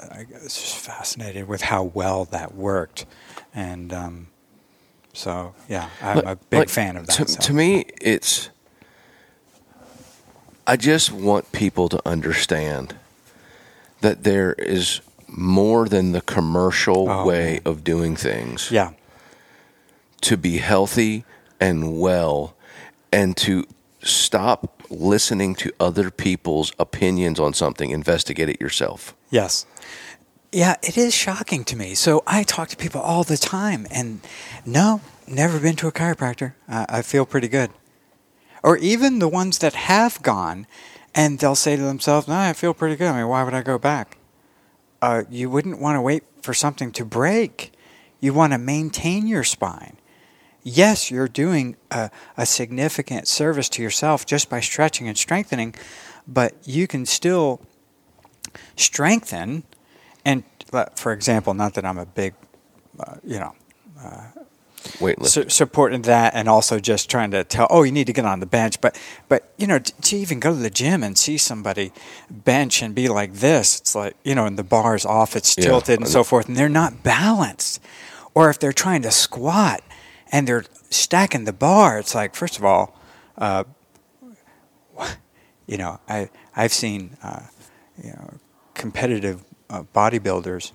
I 0.00 0.26
was 0.32 0.54
just 0.54 0.78
fascinated 0.78 1.48
with 1.48 1.62
how 1.62 1.84
well 1.84 2.24
that 2.26 2.54
worked. 2.54 3.06
And 3.54 3.92
um, 3.92 4.28
so, 5.12 5.54
yeah, 5.68 5.90
I'm 6.02 6.18
a 6.18 6.36
big 6.36 6.60
like, 6.60 6.68
fan 6.68 6.96
of 6.96 7.06
that. 7.06 7.16
To, 7.16 7.28
so. 7.28 7.40
to 7.40 7.52
me, 7.52 7.86
it's. 8.00 8.50
I 10.66 10.76
just 10.76 11.12
want 11.12 11.52
people 11.52 11.90
to 11.90 12.00
understand 12.08 12.94
that 14.00 14.24
there 14.24 14.54
is 14.54 15.02
more 15.36 15.88
than 15.88 16.12
the 16.12 16.20
commercial 16.20 17.08
Oh, 17.08 17.24
way 17.26 17.54
man. 17.54 17.60
of 17.64 17.82
doing 17.84 18.16
things 18.16 18.70
yeah, 18.70 18.92
to 20.22 20.36
be 20.36 20.58
healthy 20.58 21.24
and 21.60 21.98
well 22.00 22.54
and 23.12 23.36
to 23.38 23.64
stop 24.02 24.82
listening 24.90 25.54
to 25.56 25.72
other 25.80 26.10
people's 26.10 26.72
opinions 26.78 27.40
on 27.40 27.52
something, 27.54 27.90
investigate 27.90 28.48
it 28.48 28.60
yourself. 28.60 29.14
Yes. 29.30 29.66
Yeah, 30.52 30.76
it 30.82 30.96
is 30.96 31.12
shocking 31.14 31.64
to 31.64 31.76
me. 31.76 31.94
So 31.94 32.22
I 32.26 32.42
talk 32.44 32.68
to 32.68 32.76
people 32.76 33.00
all 33.00 33.24
the 33.24 33.36
time, 33.36 33.86
and 33.90 34.20
no, 34.64 35.00
never 35.26 35.58
been 35.58 35.74
to 35.76 35.88
a 35.88 35.92
chiropractor. 35.92 36.52
Uh, 36.68 36.86
I 36.88 37.02
feel 37.02 37.26
pretty 37.26 37.48
good. 37.48 37.70
Or 38.62 38.76
even 38.76 39.18
the 39.18 39.28
ones 39.28 39.58
that 39.58 39.74
have 39.74 40.22
gone, 40.22 40.66
and 41.14 41.38
they'll 41.40 41.56
say 41.56 41.74
to 41.76 41.82
themselves, 41.82 42.28
"No, 42.28 42.36
I 42.36 42.52
feel 42.52 42.72
pretty 42.72 42.94
good. 42.96 43.08
I 43.08 43.18
mean, 43.18 43.28
why 43.28 43.42
would 43.42 43.54
I 43.54 43.62
go 43.62 43.78
back?" 43.78 44.16
Uh, 45.04 45.24
you 45.28 45.50
wouldn't 45.50 45.78
want 45.78 45.96
to 45.96 46.00
wait 46.00 46.22
for 46.40 46.54
something 46.54 46.90
to 46.90 47.04
break. 47.04 47.72
You 48.20 48.32
want 48.32 48.54
to 48.54 48.58
maintain 48.58 49.26
your 49.26 49.44
spine. 49.44 49.98
Yes, 50.62 51.10
you're 51.10 51.28
doing 51.28 51.76
a, 51.90 52.10
a 52.38 52.46
significant 52.46 53.28
service 53.28 53.68
to 53.70 53.82
yourself 53.82 54.24
just 54.24 54.48
by 54.48 54.60
stretching 54.60 55.06
and 55.06 55.18
strengthening, 55.18 55.74
but 56.26 56.54
you 56.64 56.86
can 56.86 57.04
still 57.04 57.60
strengthen 58.76 59.64
and 60.24 60.42
uh, 60.72 60.86
for 60.94 61.12
example 61.12 61.54
not 61.54 61.74
that 61.74 61.84
i'm 61.84 61.98
a 61.98 62.06
big 62.06 62.34
uh, 63.00 63.16
you 63.24 63.38
know 63.38 63.54
Weightlifting. 64.98 65.26
su- 65.28 65.48
supporting 65.48 66.02
that 66.02 66.34
and 66.34 66.48
also 66.48 66.78
just 66.78 67.08
trying 67.10 67.30
to 67.30 67.42
tell 67.44 67.66
oh 67.70 67.82
you 67.84 67.92
need 67.92 68.06
to 68.06 68.12
get 68.12 68.24
on 68.24 68.40
the 68.40 68.46
bench 68.46 68.80
but 68.80 68.98
but 69.28 69.52
you 69.56 69.66
know 69.66 69.78
t- 69.78 69.92
to 70.02 70.16
even 70.16 70.40
go 70.40 70.50
to 70.50 70.58
the 70.60 70.70
gym 70.70 71.02
and 71.02 71.16
see 71.16 71.38
somebody 71.38 71.90
bench 72.30 72.82
and 72.82 72.94
be 72.94 73.08
like 73.08 73.32
this 73.34 73.80
it's 73.80 73.94
like 73.94 74.14
you 74.24 74.34
know 74.34 74.44
and 74.46 74.58
the 74.58 74.62
bar's 74.64 75.04
off 75.06 75.36
it's 75.36 75.56
Yeah. 75.56 75.64
tilted 75.64 76.00
and 76.00 76.08
so 76.08 76.22
forth 76.22 76.48
and 76.48 76.56
they're 76.56 76.68
not 76.68 77.02
balanced 77.02 77.80
or 78.34 78.50
if 78.50 78.58
they're 78.58 78.72
trying 78.74 79.02
to 79.02 79.10
squat 79.10 79.80
and 80.30 80.46
they're 80.46 80.64
stacking 80.90 81.44
the 81.44 81.52
bar 81.52 81.98
it's 81.98 82.14
like 82.14 82.34
first 82.34 82.58
of 82.58 82.64
all 82.64 82.94
uh, 83.38 83.64
you 85.66 85.76
know 85.76 85.98
i 86.08 86.28
i've 86.56 86.72
seen 86.72 87.16
uh, 87.22 87.40
you 88.02 88.10
know 88.10 88.34
competitive 88.74 89.42
uh, 89.70 89.82
bodybuilders 89.94 90.72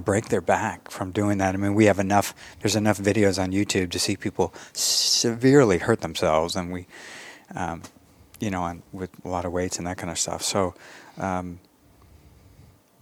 break 0.00 0.28
their 0.28 0.40
back 0.40 0.90
from 0.90 1.12
doing 1.12 1.38
that. 1.38 1.54
I 1.54 1.58
mean, 1.58 1.74
we 1.74 1.86
have 1.86 1.98
enough. 1.98 2.34
There's 2.60 2.76
enough 2.76 2.98
videos 2.98 3.42
on 3.42 3.52
YouTube 3.52 3.90
to 3.90 3.98
see 3.98 4.16
people 4.16 4.54
severely 4.72 5.78
hurt 5.78 6.00
themselves, 6.00 6.56
and 6.56 6.72
we, 6.72 6.86
um, 7.54 7.82
you 8.40 8.50
know, 8.50 8.64
and 8.64 8.82
with 8.92 9.10
a 9.24 9.28
lot 9.28 9.44
of 9.44 9.52
weights 9.52 9.78
and 9.78 9.86
that 9.86 9.98
kind 9.98 10.10
of 10.10 10.18
stuff. 10.18 10.42
So, 10.42 10.74
um, 11.18 11.60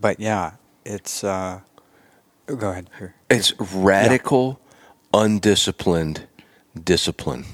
but 0.01 0.21
yeah, 0.21 0.53
it's. 0.85 1.25
Uh, 1.25 1.61
go 2.47 2.71
ahead. 2.71 2.91
Here. 2.99 3.15
It's 3.29 3.53
radical 3.59 4.61
undisciplined 5.13 6.27
discipline. 6.83 7.45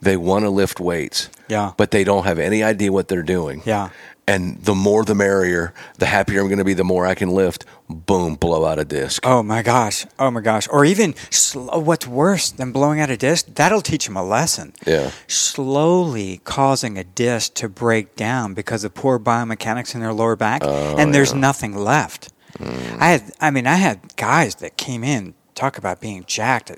They 0.00 0.16
want 0.16 0.44
to 0.44 0.50
lift 0.50 0.78
weights, 0.80 1.28
Yeah. 1.48 1.72
but 1.76 1.90
they 1.90 2.04
don't 2.04 2.24
have 2.24 2.38
any 2.38 2.62
idea 2.62 2.92
what 2.92 3.08
they're 3.08 3.22
doing. 3.22 3.62
Yeah. 3.64 3.88
And 4.28 4.62
the 4.62 4.74
more 4.74 5.04
the 5.04 5.14
merrier, 5.14 5.72
the 5.96 6.04
happier 6.06 6.40
I'm 6.42 6.48
going 6.48 6.58
to 6.58 6.64
be, 6.64 6.74
the 6.74 6.84
more 6.84 7.06
I 7.06 7.14
can 7.14 7.30
lift. 7.30 7.64
Boom, 7.88 8.34
blow 8.34 8.66
out 8.66 8.78
a 8.78 8.84
disc. 8.84 9.26
Oh 9.26 9.42
my 9.42 9.62
gosh. 9.62 10.04
Oh 10.18 10.30
my 10.30 10.42
gosh. 10.42 10.68
Or 10.70 10.84
even 10.84 11.14
sl- 11.30 11.80
what's 11.80 12.06
worse 12.06 12.50
than 12.50 12.70
blowing 12.70 13.00
out 13.00 13.08
a 13.08 13.16
disc? 13.16 13.46
That'll 13.54 13.80
teach 13.80 14.04
them 14.06 14.18
a 14.18 14.22
lesson. 14.22 14.74
Yeah. 14.86 15.10
Slowly 15.26 16.40
causing 16.44 16.98
a 16.98 17.04
disc 17.04 17.54
to 17.54 17.68
break 17.70 18.14
down 18.16 18.52
because 18.54 18.84
of 18.84 18.92
poor 18.94 19.18
biomechanics 19.18 19.94
in 19.94 20.00
their 20.00 20.12
lower 20.12 20.36
back, 20.36 20.60
Oh, 20.62 20.96
and 20.98 21.14
there's 21.14 21.30
yeah. 21.30 21.38
Mm. 21.38 21.40
nothing 21.40 21.74
left. 21.76 22.28
I 22.60 23.08
had, 23.08 23.22
I 23.40 23.50
mean, 23.50 23.66
I 23.66 23.76
had 23.76 24.14
guys 24.16 24.56
that 24.56 24.76
came 24.76 25.02
in 25.02 25.34
talk 25.54 25.78
about 25.78 26.00
being 26.00 26.24
jacked, 26.26 26.70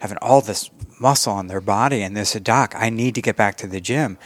having 0.00 0.18
all 0.20 0.40
this 0.42 0.70
muscle 1.00 1.32
on 1.32 1.46
their 1.46 1.60
body, 1.60 2.02
and 2.02 2.16
they 2.16 2.24
said, 2.24 2.44
"Doc, 2.44 2.74
I 2.76 2.90
need 2.90 3.14
to 3.14 3.22
get 3.22 3.36
back 3.36 3.56
to 3.58 3.66
the 3.66 3.80
gym," 3.80 4.18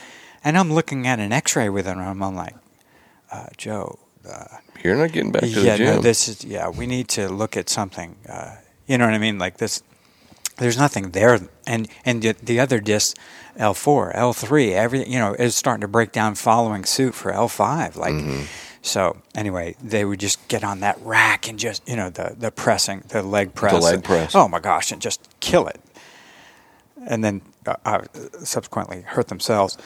and 0.42 0.56
I'm 0.58 0.72
looking 0.72 1.06
at 1.06 1.18
an 1.20 1.32
X-ray 1.32 1.68
with 1.68 1.84
them, 1.84 1.98
and 1.98 2.08
I'm 2.08 2.34
like, 2.34 2.54
uh, 3.30 3.46
"Joe." 3.56 3.98
Uh, 4.28 4.46
You're 4.82 4.96
not 4.96 5.12
getting 5.12 5.32
back 5.32 5.42
to 5.42 5.48
yeah, 5.48 5.72
the 5.72 5.78
gym. 5.78 5.96
no, 5.96 6.00
this 6.00 6.28
is 6.28 6.44
yeah. 6.44 6.68
We 6.70 6.86
need 6.86 7.08
to 7.08 7.28
look 7.28 7.56
at 7.56 7.68
something. 7.68 8.16
Uh, 8.28 8.56
you 8.86 8.96
know 8.98 9.04
what 9.04 9.14
I 9.14 9.18
mean? 9.18 9.38
Like 9.38 9.58
this, 9.58 9.82
there's 10.56 10.78
nothing 10.78 11.10
there, 11.10 11.38
and 11.66 11.88
and 12.06 12.22
the, 12.22 12.32
the 12.42 12.58
other 12.60 12.80
disc, 12.80 13.16
L 13.56 13.74
four, 13.74 14.12
L 14.16 14.32
three, 14.32 14.72
everything 14.72 15.12
you 15.12 15.18
know 15.18 15.34
is 15.34 15.54
starting 15.56 15.82
to 15.82 15.88
break 15.88 16.10
down, 16.12 16.36
following 16.36 16.84
suit 16.86 17.14
for 17.14 17.32
L 17.32 17.48
five. 17.48 17.96
Like, 17.96 18.14
Mm-hmm. 18.14 18.44
So 18.84 19.16
anyway, 19.34 19.76
they 19.82 20.04
would 20.04 20.20
just 20.20 20.46
get 20.46 20.62
on 20.62 20.80
that 20.80 20.98
rack 21.00 21.48
and 21.48 21.58
just 21.58 21.88
you 21.88 21.96
know 21.96 22.10
the 22.10 22.36
the 22.38 22.50
pressing, 22.50 23.02
the 23.08 23.22
leg 23.22 23.54
press, 23.54 23.72
the 23.72 23.80
leg 23.80 23.94
and- 23.94 24.04
press. 24.04 24.34
Oh 24.34 24.46
my 24.46 24.60
gosh, 24.60 24.92
and 24.92 25.00
just 25.00 25.26
kill 25.40 25.66
it, 25.66 25.80
and 27.06 27.24
then 27.24 27.40
uh, 27.66 27.76
uh, 27.86 28.02
subsequently 28.42 29.00
hurt 29.00 29.28
themselves. 29.28 29.78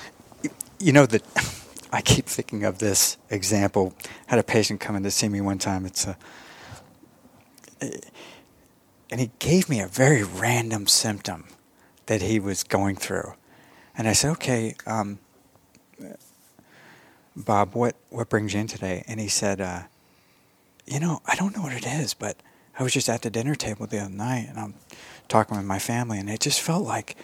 You 0.81 0.93
know 0.93 1.07
that. 1.07 1.23
I 1.91 2.03
keep 2.03 2.27
thinking 2.27 2.65
of 2.65 2.81
this 2.81 3.17
example. 3.31 3.95
I 4.05 4.33
had 4.33 4.39
a 4.39 4.43
patient 4.43 4.79
come 4.79 4.95
in 4.95 5.05
to 5.05 5.11
see 5.11 5.27
me 5.27 5.41
one 5.41 5.57
time. 5.57 5.87
It's 5.87 6.07
a, 6.07 6.19
and 7.81 9.21
he 9.21 9.31
gave 9.39 9.71
me 9.71 9.81
a 9.81 9.87
very 9.87 10.23
random 10.23 10.87
symptom 10.87 11.47
that 12.05 12.21
he 12.21 12.41
was 12.41 12.63
going 12.63 12.97
through, 12.97 13.33
and 13.97 14.07
I 14.07 14.13
said, 14.13 14.33
"Okay, 14.33 14.75
um, 14.87 15.19
Bob, 17.45 17.75
what 17.75 17.97
what 18.11 18.29
brings 18.29 18.55
you 18.55 18.61
in 18.61 18.67
today?" 18.67 19.05
And 19.07 19.21
he 19.21 19.29
said, 19.29 19.61
uh, 19.61 19.83
"You 20.87 21.01
know, 21.01 21.21
I 21.27 21.37
don't 21.37 21.57
know 21.57 21.63
what 21.63 21.73
it 21.73 21.87
is, 21.87 22.15
but 22.15 22.37
I 22.79 22.83
was 22.83 22.93
just 22.93 23.09
at 23.09 23.23
the 23.23 23.31
dinner 23.31 23.55
table 23.55 23.87
the 23.87 24.01
other 24.01 24.11
night, 24.11 24.47
and 24.49 24.59
I'm 24.59 24.75
talking 25.29 25.57
with 25.57 25.67
my 25.67 25.79
family, 25.79 26.19
and 26.19 26.29
it 26.29 26.41
just 26.41 26.61
felt 26.61 26.85
like 26.85 27.17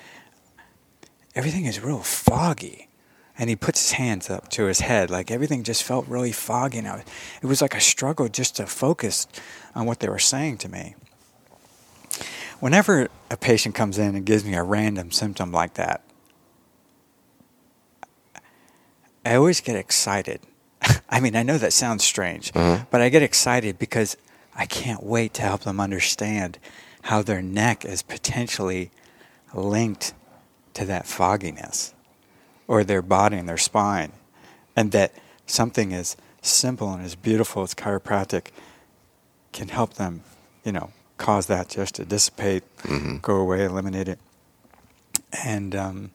everything 1.34 1.64
is 1.66 1.80
real 1.80 2.02
foggy." 2.02 2.88
and 3.36 3.50
he 3.50 3.56
puts 3.56 3.80
his 3.80 3.92
hands 3.92 4.30
up 4.30 4.48
to 4.48 4.64
his 4.66 4.80
head 4.80 5.10
like 5.10 5.30
everything 5.30 5.62
just 5.62 5.82
felt 5.82 6.06
really 6.06 6.30
foggy 6.30 6.80
now 6.80 7.00
it 7.42 7.46
was 7.46 7.60
like 7.60 7.74
a 7.74 7.80
struggle 7.80 8.28
just 8.28 8.56
to 8.56 8.66
focus 8.66 9.26
on 9.74 9.86
what 9.86 10.00
they 10.00 10.08
were 10.08 10.18
saying 10.18 10.56
to 10.56 10.68
me 10.68 10.94
whenever 12.60 13.08
a 13.30 13.36
patient 13.36 13.74
comes 13.74 13.98
in 13.98 14.14
and 14.14 14.24
gives 14.24 14.44
me 14.44 14.54
a 14.54 14.62
random 14.62 15.10
symptom 15.10 15.50
like 15.50 15.74
that 15.74 16.03
i 19.24 19.34
always 19.34 19.60
get 19.60 19.76
excited. 19.76 20.40
I 21.08 21.20
mean 21.20 21.34
i 21.36 21.42
know 21.42 21.58
that 21.58 21.72
sounds 21.72 22.04
strange 22.04 22.52
but 22.90 23.00
i 23.00 23.08
get 23.08 23.22
excited 23.22 23.78
because 23.78 24.16
i 24.54 24.66
can't 24.66 25.02
wait 25.02 25.34
to 25.34 25.42
help 25.42 25.62
them 25.62 25.80
understand 25.80 26.58
how 27.02 27.22
their 27.22 27.42
neck 27.42 27.84
is 27.84 28.02
potentially 28.02 28.90
linked 29.52 30.14
to 30.74 30.84
that 30.86 31.06
fogginess 31.06 31.94
or 32.66 32.82
their 32.82 33.02
body 33.02 33.36
and 33.36 33.48
their 33.48 33.58
spine, 33.58 34.12
and 34.74 34.90
that 34.92 35.12
something 35.46 35.92
as 35.92 36.16
simple 36.40 36.92
and 36.92 37.04
as 37.04 37.14
beautiful 37.14 37.62
as 37.62 37.74
chiropractic 37.74 38.48
can 39.52 39.68
help 39.68 39.94
them, 39.94 40.22
you 40.64 40.72
know, 40.72 40.90
cause 41.18 41.46
that 41.46 41.68
just 41.68 41.94
to 41.96 42.04
dissipate, 42.04 42.64
go 43.22 43.36
away, 43.36 43.64
eliminate 43.64 44.08
it, 44.08 44.18
and 45.44 45.74
um, 45.76 46.10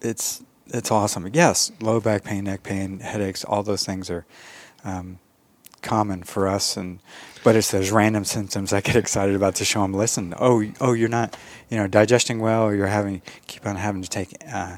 it's 0.00 0.42
it's 0.72 0.90
awesome. 0.90 1.28
Yes, 1.32 1.70
low 1.80 2.00
back 2.00 2.24
pain, 2.24 2.44
neck 2.44 2.62
pain, 2.62 3.00
headaches, 3.00 3.44
all 3.44 3.62
those 3.62 3.84
things 3.84 4.10
are 4.10 4.24
um, 4.84 5.18
common 5.82 6.22
for 6.22 6.48
us, 6.48 6.76
and 6.76 6.98
but 7.44 7.56
it's 7.56 7.70
those 7.70 7.90
random 7.90 8.24
symptoms 8.24 8.72
I 8.72 8.80
get 8.80 8.96
excited 9.04 9.34
about 9.34 9.54
to 9.56 9.64
show 9.64 9.82
them. 9.82 9.92
Listen, 9.92 10.34
oh, 10.38 10.64
oh, 10.80 10.92
you're 10.94 11.08
not, 11.08 11.36
you 11.68 11.76
know, 11.76 11.86
digesting 11.86 12.40
well, 12.40 12.64
or 12.64 12.74
you're 12.74 12.86
having 12.86 13.22
keep 13.46 13.66
on 13.66 13.76
having 13.76 14.02
to 14.02 14.08
take, 14.08 14.34
uh, 14.52 14.76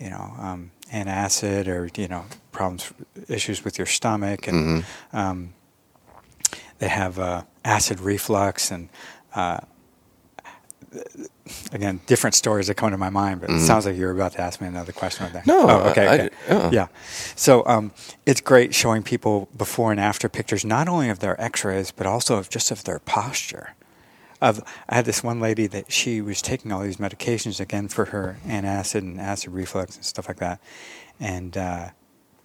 you 0.00 0.10
know, 0.10 0.34
um, 0.38 0.72
antacid, 0.92 1.68
or 1.68 1.88
you 2.00 2.08
know, 2.08 2.24
problems, 2.52 2.92
issues 3.28 3.64
with 3.64 3.78
your 3.78 3.86
stomach, 3.86 4.48
and 4.48 4.84
um, 5.12 5.54
they 6.78 6.88
have 6.88 7.18
uh, 7.18 7.42
acid 7.64 8.00
reflux, 8.00 8.70
and 8.70 8.88
uh, 9.34 9.60
again, 11.72 12.00
different 12.06 12.34
stories 12.34 12.66
that 12.68 12.74
come 12.74 12.90
to 12.90 12.98
my 12.98 13.10
mind. 13.10 13.40
But 13.40 13.50
it 13.50 13.60
sounds 13.60 13.86
like 13.86 13.96
you're 13.96 14.10
about 14.12 14.32
to 14.32 14.40
ask 14.40 14.60
me 14.60 14.68
another 14.68 14.92
question 14.92 15.24
right 15.24 15.32
there. 15.32 15.42
No, 15.46 15.68
oh, 15.68 15.78
okay, 15.90 16.06
I- 16.06 16.14
I- 16.14 16.30
yeah. 16.48 16.70
yeah. 16.72 16.86
So 17.34 17.66
um, 17.66 17.92
it's 18.24 18.40
great 18.40 18.74
showing 18.74 19.02
people 19.02 19.48
before 19.56 19.90
and 19.90 20.00
after 20.00 20.28
pictures, 20.28 20.64
not 20.64 20.88
only 20.88 21.08
of 21.08 21.18
their 21.20 21.40
X-rays, 21.40 21.90
but 21.90 22.06
also 22.06 22.36
of 22.36 22.48
just 22.48 22.70
of 22.70 22.84
their 22.84 22.98
posture. 23.00 23.74
Of 24.40 24.62
I 24.88 24.96
had 24.96 25.06
this 25.06 25.22
one 25.24 25.40
lady 25.40 25.66
that 25.68 25.90
she 25.90 26.20
was 26.20 26.42
taking 26.42 26.70
all 26.70 26.80
these 26.82 26.98
medications 26.98 27.58
again 27.58 27.88
for 27.88 28.06
her 28.06 28.36
antacid 28.46 28.98
and 29.00 29.18
acid 29.20 29.50
reflux 29.52 29.96
and 29.96 30.04
stuff 30.04 30.28
like 30.28 30.36
that, 30.38 30.60
and 31.18 31.56
uh, 31.56 31.88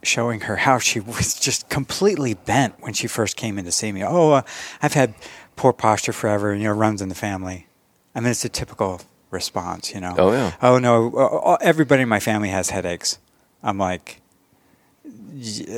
showing 0.02 0.40
her 0.42 0.56
how 0.56 0.80
she 0.80 1.00
was 1.18 1.34
just 1.38 1.68
completely 1.68 2.34
bent 2.34 2.76
when 2.80 2.94
she 2.94 3.08
first 3.08 3.36
came 3.36 3.60
in 3.60 3.66
to 3.66 3.74
see 3.74 3.92
me. 3.92 4.04
Oh, 4.06 4.32
uh, 4.32 4.42
I've 4.82 4.94
had 4.94 5.16
poor 5.58 5.74
posture 5.74 6.14
forever, 6.14 6.52
and 6.54 6.62
you 6.62 6.70
know, 6.70 6.74
runs 6.74 7.02
in 7.02 7.10
the 7.10 7.16
family. 7.16 7.68
I 8.14 8.20
mean, 8.20 8.32
it's 8.32 8.46
a 8.46 8.50
typical 8.50 9.02
response, 9.30 9.94
you 9.94 10.02
know. 10.02 10.16
Oh, 10.18 10.32
yeah. 10.32 10.54
Oh 10.62 10.80
no, 10.80 11.14
uh, 11.16 11.58
everybody 11.62 12.04
in 12.04 12.10
my 12.10 12.20
family 12.20 12.50
has 12.50 12.70
headaches. 12.70 13.18
I'm 13.64 13.78
like, 13.78 14.22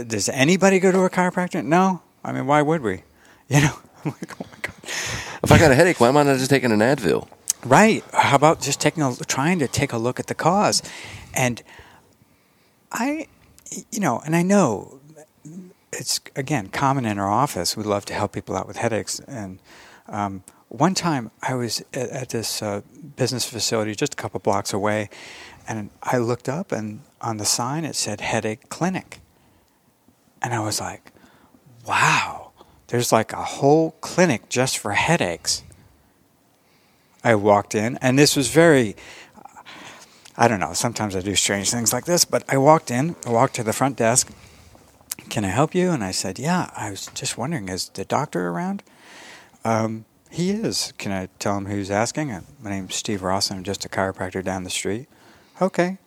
does 0.07 0.29
anybody 0.29 0.79
go 0.79 0.91
to 0.91 0.99
a 1.01 1.09
chiropractor? 1.09 1.63
No. 1.63 2.01
I 2.23 2.31
mean, 2.31 2.47
why 2.47 2.61
would 2.61 2.81
we? 2.81 3.03
You 3.49 3.61
know. 3.61 3.77
I'm 4.05 4.11
like, 4.11 4.41
oh 4.41 4.45
my 4.49 4.57
god. 4.61 4.75
if 4.83 5.51
I 5.51 5.59
got 5.59 5.69
a 5.69 5.75
headache, 5.75 5.99
why 5.99 6.07
am 6.07 6.17
I 6.17 6.23
not 6.23 6.37
just 6.37 6.49
taking 6.49 6.71
an 6.71 6.79
Advil? 6.79 7.27
Right. 7.65 8.03
How 8.13 8.35
about 8.35 8.61
just 8.61 8.79
taking 8.79 9.03
a 9.03 9.13
trying 9.27 9.59
to 9.59 9.67
take 9.67 9.91
a 9.93 9.97
look 9.97 10.19
at 10.19 10.27
the 10.27 10.33
cause, 10.33 10.81
and 11.33 11.61
I, 12.91 13.27
you 13.91 13.99
know, 13.99 14.21
and 14.25 14.35
I 14.35 14.43
know 14.43 15.01
it's 15.91 16.19
again 16.35 16.67
common 16.67 17.05
in 17.05 17.19
our 17.19 17.29
office. 17.29 17.77
We 17.77 17.83
love 17.83 18.05
to 18.05 18.13
help 18.13 18.31
people 18.33 18.55
out 18.55 18.67
with 18.67 18.77
headaches. 18.77 19.19
And 19.21 19.59
um, 20.07 20.43
one 20.73 20.95
time 20.95 21.29
I 21.41 21.53
was 21.53 21.81
at, 21.93 22.09
at 22.09 22.29
this 22.29 22.62
uh, 22.62 22.81
business 23.15 23.45
facility 23.45 23.93
just 23.93 24.13
a 24.13 24.17
couple 24.17 24.39
blocks 24.39 24.73
away, 24.73 25.09
and 25.67 25.91
I 26.01 26.17
looked 26.17 26.49
up 26.49 26.71
and 26.71 27.01
on 27.21 27.38
the 27.38 27.45
sign 27.45 27.86
it 27.86 27.95
said 27.95 28.21
headache 28.21 28.69
clinic, 28.69 29.21
and 30.41 30.53
I 30.53 30.59
was 30.59 30.81
like, 30.81 31.12
wow. 31.88 32.51
There's 32.88 33.12
like 33.12 33.33
a 33.33 33.43
whole 33.43 33.91
clinic 34.01 34.49
just 34.49 34.77
for 34.77 34.91
headaches. 34.91 35.63
I 37.23 37.36
walked 37.36 37.75
in, 37.75 37.97
and 38.01 38.17
this 38.17 38.36
was 38.36 38.49
very, 38.49 38.95
I 40.36 40.47
don't 40.47 40.59
know, 40.59 40.73
sometimes 40.73 41.15
I 41.15 41.21
do 41.21 41.36
strange 41.36 41.69
things 41.69 41.93
like 41.93 42.05
this, 42.05 42.25
but 42.25 42.43
I 42.49 42.57
walked 42.57 42.89
in, 42.89 43.15
I 43.25 43.29
walked 43.29 43.55
to 43.55 43.63
the 43.63 43.73
front 43.73 43.97
desk. 43.97 44.31
Can 45.29 45.45
I 45.45 45.49
help 45.49 45.73
you? 45.73 45.91
And 45.91 46.03
I 46.03 46.12
said, 46.12 46.38
Yeah, 46.39 46.71
I 46.75 46.89
was 46.89 47.07
just 47.13 47.38
wondering, 47.38 47.69
is 47.69 47.89
the 47.89 48.05
doctor 48.05 48.49
around? 48.49 48.83
Um, 49.63 50.05
he 50.33 50.49
is. 50.49 50.93
Can 50.97 51.11
I 51.11 51.27
tell 51.37 51.57
him 51.57 51.67
who's 51.67 51.91
asking? 51.91 52.31
Uh, 52.31 52.41
My 52.61 52.71
name's 52.71 52.95
Steve 52.95 53.21
Rawson, 53.21 53.57
I'm 53.57 53.63
just 53.63 53.85
a 53.85 53.89
chiropractor 53.89 54.43
down 54.43 54.63
the 54.63 54.69
street. 54.69 55.07
Okay. 55.61 55.99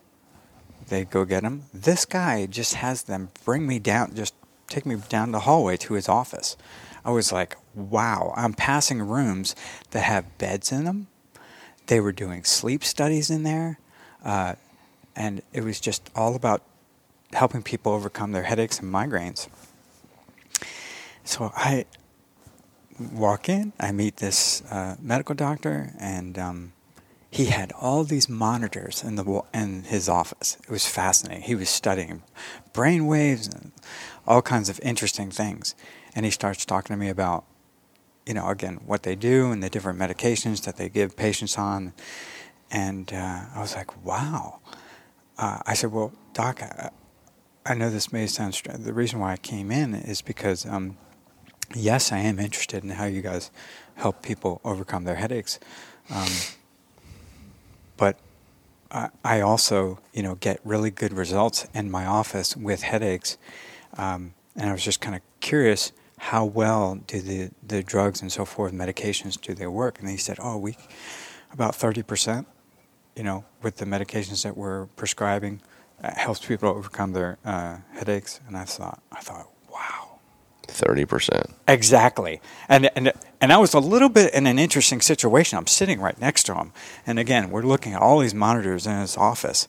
They 0.89 1.05
go 1.05 1.23
get 1.25 1.43
him. 1.43 1.63
This 1.73 2.05
guy 2.05 2.45
just 2.45 2.75
has 2.75 3.03
them 3.03 3.29
bring 3.45 3.65
me 3.65 3.79
down, 3.79 4.15
just 4.15 4.33
take 4.67 4.85
me 4.85 4.97
down 5.09 5.31
the 5.31 5.41
hallway 5.41 5.77
to 5.77 5.93
his 5.93 6.09
office. 6.09 6.57
I 7.05 7.11
was 7.11 7.31
like, 7.31 7.55
wow, 7.73 8.33
I'm 8.35 8.53
passing 8.53 9.01
rooms 9.01 9.55
that 9.91 10.01
have 10.01 10.37
beds 10.37 10.73
in 10.73 10.83
them. 10.83 11.07
They 11.87 12.01
were 12.01 12.11
doing 12.11 12.43
sleep 12.43 12.83
studies 12.83 13.29
in 13.29 13.43
there. 13.43 13.79
Uh, 14.23 14.55
and 15.15 15.41
it 15.53 15.63
was 15.63 15.79
just 15.79 16.09
all 16.15 16.35
about 16.35 16.63
helping 17.31 17.63
people 17.63 17.93
overcome 17.93 18.33
their 18.33 18.43
headaches 18.43 18.79
and 18.79 18.93
migraines. 18.93 19.47
So 21.23 21.51
I 21.55 21.85
walk 22.99 23.49
in, 23.49 23.73
I 23.79 23.91
meet 23.91 24.17
this 24.17 24.63
uh, 24.71 24.95
medical 24.99 25.35
doctor, 25.35 25.93
and 25.99 26.37
um, 26.37 26.73
he 27.29 27.45
had 27.45 27.71
all 27.73 28.03
these 28.03 28.29
monitors 28.29 29.03
in 29.03 29.15
the 29.15 29.43
in 29.53 29.83
his 29.83 30.09
office. 30.09 30.57
It 30.63 30.69
was 30.69 30.85
fascinating. 30.85 31.43
He 31.43 31.55
was 31.55 31.69
studying 31.69 32.23
brain 32.73 33.05
waves 33.05 33.47
and 33.47 33.71
all 34.25 34.41
kinds 34.41 34.69
of 34.69 34.79
interesting 34.81 35.31
things. 35.31 35.75
And 36.15 36.25
he 36.25 36.31
starts 36.31 36.65
talking 36.65 36.95
to 36.95 36.99
me 36.99 37.09
about 37.09 37.45
you 38.27 38.33
know, 38.33 38.49
again, 38.49 38.81
what 38.85 39.03
they 39.03 39.15
do 39.15 39.51
and 39.51 39.63
the 39.63 39.69
different 39.69 39.97
medications 39.97 40.65
that 40.65 40.75
they 40.75 40.89
give 40.89 41.15
patients 41.15 41.57
on. 41.57 41.93
And 42.69 43.11
uh, 43.13 43.45
I 43.55 43.61
was 43.61 43.73
like, 43.73 44.05
wow. 44.05 44.59
Uh, 45.37 45.59
I 45.65 45.73
said, 45.73 45.93
well, 45.93 46.11
doc, 46.33 46.61
I, 46.61 46.89
I 47.65 47.73
know 47.73 47.89
this 47.89 48.11
may 48.11 48.27
sound 48.27 48.53
strange. 48.53 48.83
The 48.83 48.93
reason 48.93 49.19
why 49.19 49.31
I 49.31 49.37
came 49.37 49.71
in 49.71 49.95
is 49.95 50.21
because, 50.21 50.65
um, 50.65 50.97
yes, 51.75 52.11
I 52.11 52.19
am 52.19 52.39
interested 52.39 52.83
in 52.83 52.91
how 52.91 53.05
you 53.05 53.21
guys 53.21 53.51
help 53.95 54.21
people 54.21 54.61
overcome 54.63 55.03
their 55.03 55.15
headaches. 55.15 55.59
Um, 56.09 56.29
but 57.97 58.19
I, 58.91 59.09
I 59.23 59.41
also, 59.41 59.99
you 60.13 60.23
know, 60.23 60.35
get 60.35 60.59
really 60.63 60.91
good 60.91 61.13
results 61.13 61.67
in 61.73 61.91
my 61.91 62.05
office 62.05 62.55
with 62.55 62.83
headaches. 62.83 63.37
Um, 63.97 64.33
and 64.55 64.69
I 64.69 64.73
was 64.73 64.83
just 64.83 65.01
kind 65.01 65.15
of 65.15 65.21
curious 65.39 65.91
how 66.17 66.45
well 66.45 66.95
do 67.07 67.21
the, 67.21 67.51
the 67.65 67.83
drugs 67.83 68.21
and 68.21 68.31
so 68.31 68.45
forth, 68.45 68.73
medications, 68.73 69.39
do 69.39 69.53
they 69.53 69.67
work? 69.67 69.99
And 69.99 70.09
he 70.09 70.17
said, 70.17 70.37
oh, 70.41 70.57
we, 70.57 70.75
about 71.51 71.73
30%, 71.73 72.45
you 73.15 73.23
know, 73.23 73.45
with 73.61 73.77
the 73.77 73.85
medications 73.85 74.43
that 74.43 74.57
we're 74.57 74.85
prescribing, 74.95 75.61
uh, 76.03 76.11
helps 76.15 76.45
people 76.45 76.69
overcome 76.69 77.13
their 77.13 77.37
uh, 77.45 77.77
headaches. 77.93 78.39
And 78.47 78.57
I 78.57 78.63
thought, 78.63 79.01
I 79.11 79.19
thought, 79.19 79.49
wow. 79.71 80.06
30%. 80.67 81.51
Exactly. 81.67 82.41
And, 82.69 82.89
and, 82.95 83.13
and 83.41 83.53
I 83.53 83.57
was 83.57 83.73
a 83.73 83.79
little 83.79 84.09
bit 84.09 84.33
in 84.33 84.47
an 84.47 84.59
interesting 84.59 85.01
situation. 85.01 85.57
I'm 85.57 85.67
sitting 85.67 85.99
right 85.99 86.19
next 86.19 86.43
to 86.43 86.55
him. 86.55 86.71
And 87.05 87.19
again, 87.19 87.49
we're 87.49 87.63
looking 87.63 87.93
at 87.93 88.01
all 88.01 88.19
these 88.19 88.33
monitors 88.33 88.85
in 88.85 88.99
his 88.99 89.17
office. 89.17 89.67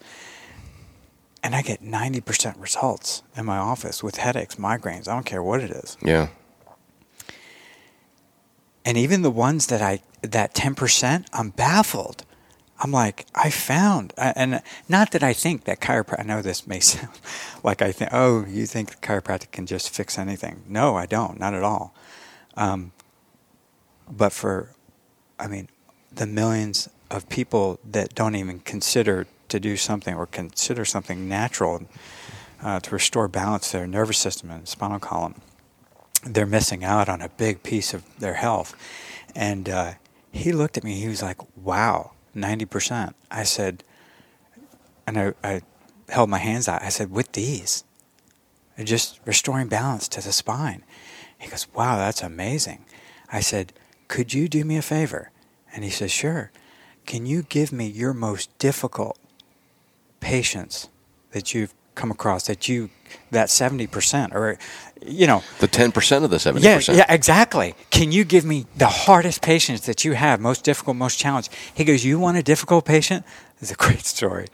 And 1.43 1.55
I 1.55 1.63
get 1.63 1.83
90% 1.83 2.61
results 2.61 3.23
in 3.37 3.45
my 3.45 3.59
office 3.59 4.03
with 4.03 4.17
headaches, 4.17 4.57
migraines. 4.57 5.09
I 5.09 5.15
don't 5.15 5.27
care 5.27 5.43
what 5.43 5.61
it 5.61 5.71
is. 5.71 5.97
Yeah. 6.05 6.29
And 8.85 8.97
even 8.97 9.23
the 9.23 9.31
ones 9.31 9.67
that 9.69 9.83
I, 9.83 10.01
that 10.23 10.55
10%, 10.55 11.27
I'm 11.33 11.51
baffled. 11.51 12.25
I'm 12.81 12.93
like, 12.93 13.27
I 13.35 13.51
found, 13.51 14.13
and 14.17 14.63
not 14.89 15.11
that 15.11 15.23
I 15.23 15.33
think 15.33 15.65
that 15.65 15.81
chiropractic, 15.81 16.21
I 16.21 16.23
know 16.23 16.43
this 16.43 16.67
may 16.67 16.81
sound 16.81 17.19
like 17.65 17.83
I 17.83 17.91
think, 17.91 18.11
oh, 18.13 18.45
you 18.47 18.67
think 18.67 19.01
chiropractic 19.01 19.51
can 19.51 19.67
just 19.67 19.91
fix 19.91 20.19
anything. 20.19 20.63
No, 20.69 20.97
I 20.97 21.07
don't, 21.07 21.41
not 21.41 21.55
at 21.55 21.65
all. 21.65 21.95
Um, 22.57 22.93
but 24.09 24.33
for, 24.33 24.71
I 25.39 25.49
mean, 25.49 25.69
the 26.13 26.27
millions 26.27 26.89
of 27.11 27.29
people 27.29 27.81
that 27.85 28.15
don't 28.15 28.37
even 28.37 28.61
consider 28.61 29.27
to 29.49 29.59
do 29.59 29.77
something 29.77 30.15
or 30.15 30.27
consider 30.27 30.85
something 30.85 31.29
natural 31.29 31.83
uh, 32.63 32.81
to 32.81 32.91
restore 32.91 33.29
balance 33.29 33.71
to 33.71 33.79
their 33.79 33.87
nervous 33.87 34.19
system 34.19 34.51
and 34.51 34.69
spinal 34.69 34.99
column, 34.99 35.41
they're 36.25 36.47
missing 36.47 36.85
out 36.85 37.09
on 37.09 37.23
a 37.23 37.29
big 37.29 37.63
piece 37.63 37.93
of 37.93 38.05
their 38.19 38.35
health. 38.35 38.75
And 39.35 39.69
uh, 39.69 39.93
he 40.31 40.53
looked 40.53 40.77
at 40.77 40.85
me, 40.85 40.95
he 40.95 41.09
was 41.09 41.23
like, 41.23 41.39
wow 41.57 42.13
90%. 42.37 43.15
I 43.31 43.43
said, 43.45 43.85
and 45.07 45.19
I, 45.19 45.33
I 45.43 45.63
held 46.09 46.31
my 46.31 46.39
hands 46.39 46.69
out. 46.69 46.83
I 46.83 46.89
said, 46.89 47.11
with 47.11 47.33
these, 47.33 47.85
just 48.83 49.21
restoring 49.25 49.69
balance 49.69 50.09
to 50.09 50.23
the 50.23 50.33
spine. 50.33 50.85
He 51.39 51.49
goes, 51.49 51.67
wow, 51.75 51.97
that's 51.97 52.23
amazing. 52.23 52.85
I 53.33 53.41
said, 53.41 53.73
could 54.09 54.33
you 54.33 54.49
do 54.49 54.65
me 54.65 54.77
a 54.77 54.83
favor? 54.83 55.31
And 55.75 55.85
he 55.85 55.91
says, 55.91 56.11
sure. 56.11 56.51
Can 57.07 57.27
you 57.27 57.43
give 57.43 57.73
me 57.73 57.87
your 57.87 58.13
most 58.13 58.57
difficult 58.59 59.19
patients 60.21 60.89
that 61.33 61.55
you've 61.55 61.75
come 61.95 62.11
across 62.11 62.47
that 62.47 62.69
you 62.69 62.91
that 63.31 63.49
70% 63.49 64.35
or 64.35 64.57
you 65.07 65.27
know. 65.27 65.43
The 65.61 65.69
10% 65.69 66.25
of 66.25 66.31
the 66.31 66.37
70% 66.37 66.63
yeah, 66.63 66.95
yeah 66.95 67.13
exactly. 67.13 67.75
Can 67.91 68.13
you 68.13 68.25
give 68.25 68.45
me 68.45 68.67
the 68.77 68.87
hardest 68.87 69.43
patients 69.43 69.87
that 69.87 70.05
you 70.05 70.13
have 70.13 70.41
most 70.41 70.65
difficult 70.65 70.97
most 70.97 71.19
challenged? 71.19 71.53
He 71.75 71.85
goes 71.85 72.05
you 72.05 72.19
want 72.19 72.37
a 72.37 72.43
difficult 72.43 72.85
patient? 72.85 73.25
It's 73.61 73.73
a 73.73 73.75
great 73.75 74.07
story. 74.07 74.47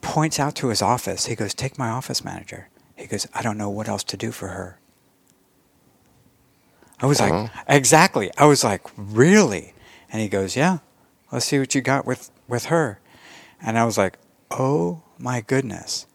Points 0.00 0.40
out 0.40 0.54
to 0.56 0.68
his 0.68 0.80
office. 0.80 1.26
He 1.26 1.34
goes 1.34 1.52
take 1.52 1.76
my 1.76 1.90
office 1.90 2.24
manager. 2.24 2.70
He 2.96 3.06
goes 3.06 3.26
i 3.34 3.42
don't 3.42 3.58
know 3.58 3.68
what 3.68 3.86
else 3.86 4.02
to 4.04 4.16
do 4.16 4.32
for 4.32 4.48
her. 4.48 4.78
I 7.00 7.06
was 7.06 7.20
uh-huh. 7.20 7.34
like 7.34 7.50
exactly. 7.68 8.30
I 8.38 8.46
was 8.46 8.64
like 8.64 8.80
really? 8.96 9.74
And 10.10 10.22
he 10.22 10.28
goes 10.28 10.56
yeah. 10.56 10.78
Let's 11.30 11.44
see 11.44 11.58
what 11.58 11.74
you 11.74 11.82
got 11.82 12.06
with 12.06 12.30
with 12.48 12.66
her. 12.66 12.98
And 13.60 13.78
i 13.78 13.84
was 13.84 13.98
like 13.98 14.18
oh 14.50 15.02
my 15.18 15.42
goodness. 15.42 16.06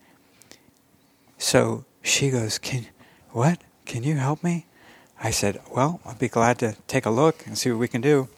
So 1.38 1.86
she 2.08 2.30
goes, 2.30 2.58
Can 2.58 2.88
what? 3.38 3.62
Can 3.86 4.02
you 4.02 4.16
help 4.16 4.44
me? 4.44 4.66
I 5.22 5.30
said, 5.30 5.62
Well, 5.72 6.02
I'll 6.04 6.16
be 6.16 6.28
glad 6.28 6.58
to 6.60 6.76
take 6.88 7.06
a 7.06 7.12
look 7.12 7.46
and 7.46 7.56
see 7.56 7.70
what 7.70 7.78
we 7.78 7.88
can 7.88 8.02
do. 8.02 8.30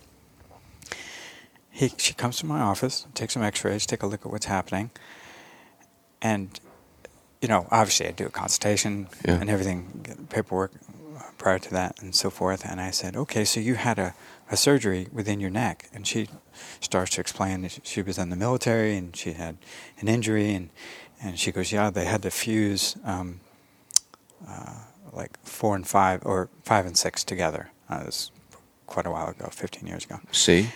He, 1.70 1.94
she 1.98 2.14
comes 2.14 2.38
to 2.40 2.46
my 2.46 2.60
office, 2.60 3.08
takes 3.14 3.36
some 3.36 3.44
x 3.44 3.64
rays, 3.64 3.86
take 3.86 4.04
a 4.04 4.08
look 4.08 4.26
at 4.26 4.32
what's 4.32 4.48
happening. 4.48 4.92
And, 6.22 6.60
you 7.42 7.48
know, 7.48 7.66
obviously 7.72 8.08
I 8.08 8.12
do 8.12 8.26
a 8.26 8.30
consultation 8.30 9.08
yeah. 9.26 9.36
and 9.40 9.50
everything, 9.50 10.28
paperwork 10.30 10.74
prior 11.38 11.60
to 11.60 11.72
that 11.72 12.02
and 12.02 12.14
so 12.14 12.30
forth. 12.30 12.66
And 12.66 12.82
I 12.82 12.92
said, 12.92 13.16
Okay, 13.16 13.46
so 13.46 13.62
you 13.62 13.76
had 13.76 14.00
a, 14.00 14.14
a 14.52 14.58
surgery 14.58 15.08
within 15.14 15.40
your 15.40 15.50
neck. 15.50 15.88
And 15.94 16.06
she 16.06 16.28
starts 16.82 17.12
to 17.12 17.22
explain 17.22 17.62
that 17.62 17.80
she 17.84 18.02
was 18.02 18.18
in 18.18 18.30
the 18.32 18.36
military 18.36 18.98
and 18.98 19.16
she 19.16 19.32
had 19.32 19.56
an 20.02 20.10
injury 20.10 20.54
and 20.54 20.72
and 21.22 21.38
she 21.38 21.52
goes, 21.52 21.70
yeah, 21.70 21.90
they 21.90 22.06
had 22.06 22.22
to 22.22 22.32
fuse 22.32 22.96
um, 23.04 23.42
uh, 24.48 24.74
like 25.14 25.38
four 25.44 25.76
and 25.76 25.88
five, 25.88 26.26
or 26.26 26.50
five 26.64 26.86
and 26.86 26.98
six 26.98 27.24
together. 27.24 27.72
Uh, 27.90 28.04
was 28.06 28.32
quite 28.88 29.06
a 29.06 29.12
while 29.12 29.30
ago, 29.30 29.48
15 29.52 29.88
years 29.88 30.06
ago. 30.06 30.20
C? 30.32 30.70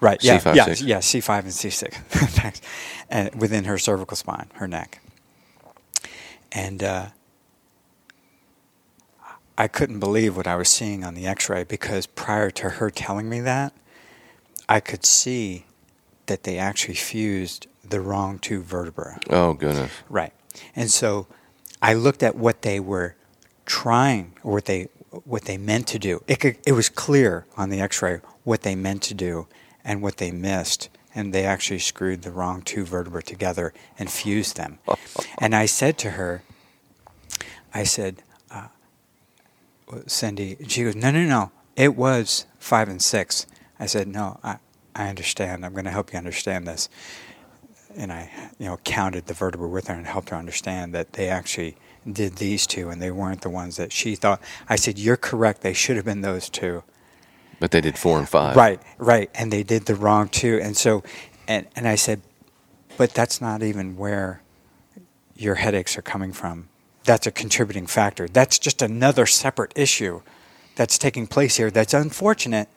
Right, 0.00 0.22
yeah, 0.22 0.38
C5, 0.38 0.54
yeah, 0.54 0.64
six. 0.64 0.82
yeah, 0.82 0.98
C5 0.98 1.38
and 1.40 1.48
C6. 1.48 1.94
Thanks. 2.30 2.60
And 3.08 3.34
within 3.40 3.64
her 3.64 3.78
cervical 3.78 4.16
spine, 4.16 4.48
her 4.54 4.66
neck. 4.66 5.00
And 6.50 6.82
uh, 6.82 7.06
I 9.56 9.68
couldn't 9.68 10.00
believe 10.00 10.36
what 10.36 10.46
I 10.46 10.56
was 10.56 10.68
seeing 10.68 11.04
on 11.04 11.14
the 11.14 11.26
x 11.26 11.48
ray 11.48 11.64
because 11.64 12.06
prior 12.06 12.50
to 12.50 12.70
her 12.70 12.90
telling 12.90 13.28
me 13.28 13.40
that, 13.40 13.72
I 14.68 14.80
could 14.80 15.04
see 15.04 15.66
that 16.26 16.44
they 16.44 16.58
actually 16.58 16.94
fused 16.94 17.66
the 17.88 18.00
wrong 18.00 18.38
two 18.38 18.62
vertebrae. 18.62 19.18
Oh, 19.30 19.52
goodness. 19.52 19.92
Right. 20.08 20.32
And 20.74 20.90
so 20.90 21.26
I 21.80 21.94
looked 21.94 22.22
at 22.22 22.34
what 22.36 22.62
they 22.62 22.80
were 22.80 23.16
trying 23.66 24.34
or 24.42 24.52
what 24.52 24.64
they 24.66 24.88
what 25.24 25.44
they 25.44 25.58
meant 25.58 25.86
to 25.88 25.98
do. 25.98 26.22
It 26.26 26.40
could, 26.40 26.56
it 26.66 26.72
was 26.72 26.88
clear 26.88 27.46
on 27.56 27.68
the 27.68 27.80
x-ray 27.80 28.20
what 28.44 28.62
they 28.62 28.74
meant 28.74 29.02
to 29.02 29.14
do 29.14 29.46
and 29.84 30.00
what 30.00 30.16
they 30.16 30.30
missed 30.30 30.88
and 31.14 31.34
they 31.34 31.44
actually 31.44 31.80
screwed 31.80 32.22
the 32.22 32.30
wrong 32.30 32.62
two 32.62 32.86
vertebrae 32.86 33.20
together 33.20 33.74
and 33.98 34.10
fused 34.10 34.56
them. 34.56 34.78
and 35.38 35.54
I 35.54 35.66
said 35.66 35.98
to 35.98 36.12
her 36.12 36.42
I 37.74 37.84
said 37.84 38.22
uh, 38.50 38.68
Cindy, 40.06 40.56
she 40.68 40.84
goes, 40.84 40.96
no, 40.96 41.10
no, 41.10 41.24
no. 41.24 41.52
It 41.76 41.96
was 41.96 42.46
five 42.58 42.88
and 42.88 43.00
six. 43.00 43.46
I 43.78 43.86
said, 43.86 44.08
no, 44.08 44.38
I, 44.42 44.58
I 44.94 45.08
understand. 45.08 45.64
I'm 45.64 45.72
going 45.72 45.86
to 45.86 45.90
help 45.90 46.12
you 46.12 46.18
understand 46.18 46.66
this 46.66 46.88
and 47.96 48.12
I, 48.12 48.30
you 48.58 48.66
know, 48.66 48.78
counted 48.84 49.26
the 49.26 49.34
vertebrae 49.34 49.68
with 49.68 49.88
her 49.88 49.94
and 49.94 50.06
helped 50.06 50.30
her 50.30 50.36
understand 50.36 50.94
that 50.94 51.12
they 51.12 51.28
actually 51.28 51.76
did 52.10 52.36
these 52.36 52.66
two 52.66 52.90
and 52.90 53.00
they 53.00 53.10
weren't 53.10 53.42
the 53.42 53.50
ones 53.50 53.76
that 53.76 53.92
she 53.92 54.14
thought. 54.14 54.40
I 54.68 54.76
said, 54.76 54.98
"You're 54.98 55.16
correct. 55.16 55.60
They 55.62 55.72
should 55.72 55.96
have 55.96 56.04
been 56.04 56.20
those 56.20 56.48
two. 56.48 56.82
But 57.60 57.70
they 57.70 57.80
did 57.80 57.96
four 57.96 58.18
and 58.18 58.28
five. 58.28 58.56
Right, 58.56 58.80
right, 58.98 59.30
and 59.34 59.52
they 59.52 59.62
did 59.62 59.86
the 59.86 59.94
wrong 59.94 60.28
two. 60.28 60.58
And 60.62 60.76
so, 60.76 61.02
and 61.46 61.66
and 61.76 61.86
I 61.86 61.94
said, 61.94 62.22
but 62.96 63.14
that's 63.14 63.40
not 63.40 63.62
even 63.62 63.96
where 63.96 64.42
your 65.34 65.54
headaches 65.56 65.96
are 65.96 66.02
coming 66.02 66.32
from. 66.32 66.68
That's 67.04 67.26
a 67.26 67.30
contributing 67.30 67.86
factor. 67.86 68.28
That's 68.28 68.58
just 68.58 68.82
another 68.82 69.26
separate 69.26 69.72
issue 69.74 70.22
that's 70.76 70.98
taking 70.98 71.26
place 71.26 71.56
here. 71.56 71.70
That's 71.70 71.94
unfortunate, 71.94 72.68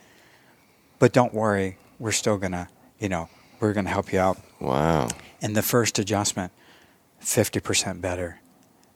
but 1.00 1.14
don't 1.14 1.34
worry. 1.34 1.78
We're 2.00 2.12
still 2.12 2.38
gonna, 2.38 2.70
you 3.00 3.10
know, 3.10 3.30
we're 3.60 3.74
gonna 3.74 3.90
help 3.90 4.12
you 4.14 4.20
out 4.20 4.38
Wow. 4.60 5.10
And 5.42 5.56
the 5.56 5.62
first 5.62 6.00
adjustment, 6.00 6.52
50% 7.22 8.02
better. 8.02 8.40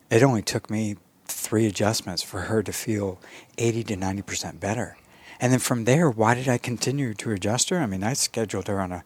It 0.09 0.23
only 0.23 0.41
took 0.41 0.69
me 0.69 0.97
three 1.25 1.65
adjustments 1.65 2.23
for 2.23 2.41
her 2.41 2.63
to 2.63 2.73
feel 2.73 3.19
80 3.57 3.83
to 3.85 3.95
90% 3.95 4.59
better. 4.59 4.97
And 5.39 5.53
then 5.53 5.59
from 5.59 5.85
there, 5.85 6.09
why 6.09 6.35
did 6.35 6.49
I 6.49 6.57
continue 6.57 7.13
to 7.13 7.31
adjust 7.31 7.69
her? 7.69 7.79
I 7.79 7.85
mean, 7.85 8.03
I 8.03 8.13
scheduled 8.13 8.67
her 8.67 8.81
on 8.81 8.91
a 8.91 9.03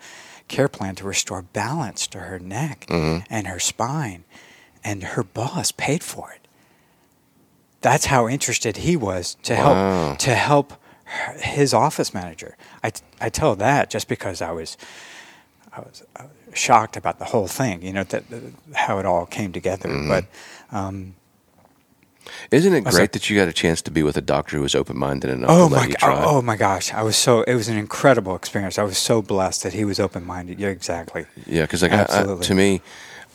care 0.47 0.68
plan 0.68 0.95
to 0.95 1.06
restore 1.06 1.41
balance 1.41 2.08
to 2.08 2.20
her 2.20 2.39
neck 2.39 2.86
mm-hmm. 2.88 3.24
and 3.30 3.47
her 3.47 3.60
spine, 3.60 4.24
and 4.84 5.04
her 5.04 5.24
boss 5.24 5.72
paid 5.72 6.04
for 6.04 6.32
it. 6.32 6.47
That's 7.82 8.06
how 8.06 8.28
interested 8.28 8.78
he 8.78 8.95
was 8.95 9.36
to 9.43 9.54
wow. 9.54 10.08
help 10.08 10.20
to 10.20 10.36
help 10.36 10.74
his 11.38 11.74
office 11.74 12.14
manager. 12.14 12.56
I, 12.84 12.91
I 13.20 13.30
tell 13.30 13.56
that 13.58 13.89
just 13.89 14.08
because 14.08 14.41
I 14.41 14.51
was 14.51 14.78
I 15.76 15.80
was, 15.82 16.03
shocked 16.53 16.97
about 16.97 17.19
the 17.19 17.26
whole 17.26 17.47
thing, 17.47 17.82
you 17.82 17.91
know, 17.91 18.03
that, 18.03 18.24
how 18.74 18.99
it 18.99 19.05
all 19.05 19.26
came 19.26 19.51
together. 19.51 19.89
Mm-hmm. 19.89 20.07
But 20.07 20.26
um, 20.71 21.15
Isn't 22.51 22.74
it 22.74 22.82
great 22.84 22.93
like- 22.93 23.11
that 23.13 23.30
you 23.30 23.38
got 23.38 23.47
a 23.47 23.53
chance 23.53 23.82
to 23.84 23.91
be 23.91 24.03
with 24.03 24.17
a 24.17 24.21
doctor 24.21 24.57
who 24.57 24.63
was 24.63 24.76
open 24.76 24.97
minded 24.97 25.32
enough 25.32 25.49
Oh 25.51 25.69
my 25.69 25.88
you 25.88 25.93
try? 25.93 26.24
Oh 26.24 26.41
my 26.41 26.55
gosh! 26.55 26.93
I 26.93 27.03
was 27.03 27.15
so 27.15 27.41
it 27.43 27.55
was 27.55 27.67
an 27.67 27.78
incredible 27.78 28.36
experience. 28.36 28.78
I 28.78 28.84
was 28.84 28.97
so 28.97 29.21
blessed 29.21 29.63
that 29.63 29.74
he 29.74 29.86
was 29.86 29.99
open 29.99 30.26
minded. 30.26 30.59
Yeah, 30.59 30.69
exactly. 30.69 31.26
Yeah, 31.45 31.63
because 31.63 31.82
like 31.82 31.91
I, 31.91 32.05
I, 32.09 32.39
to 32.39 32.53
me, 32.53 32.82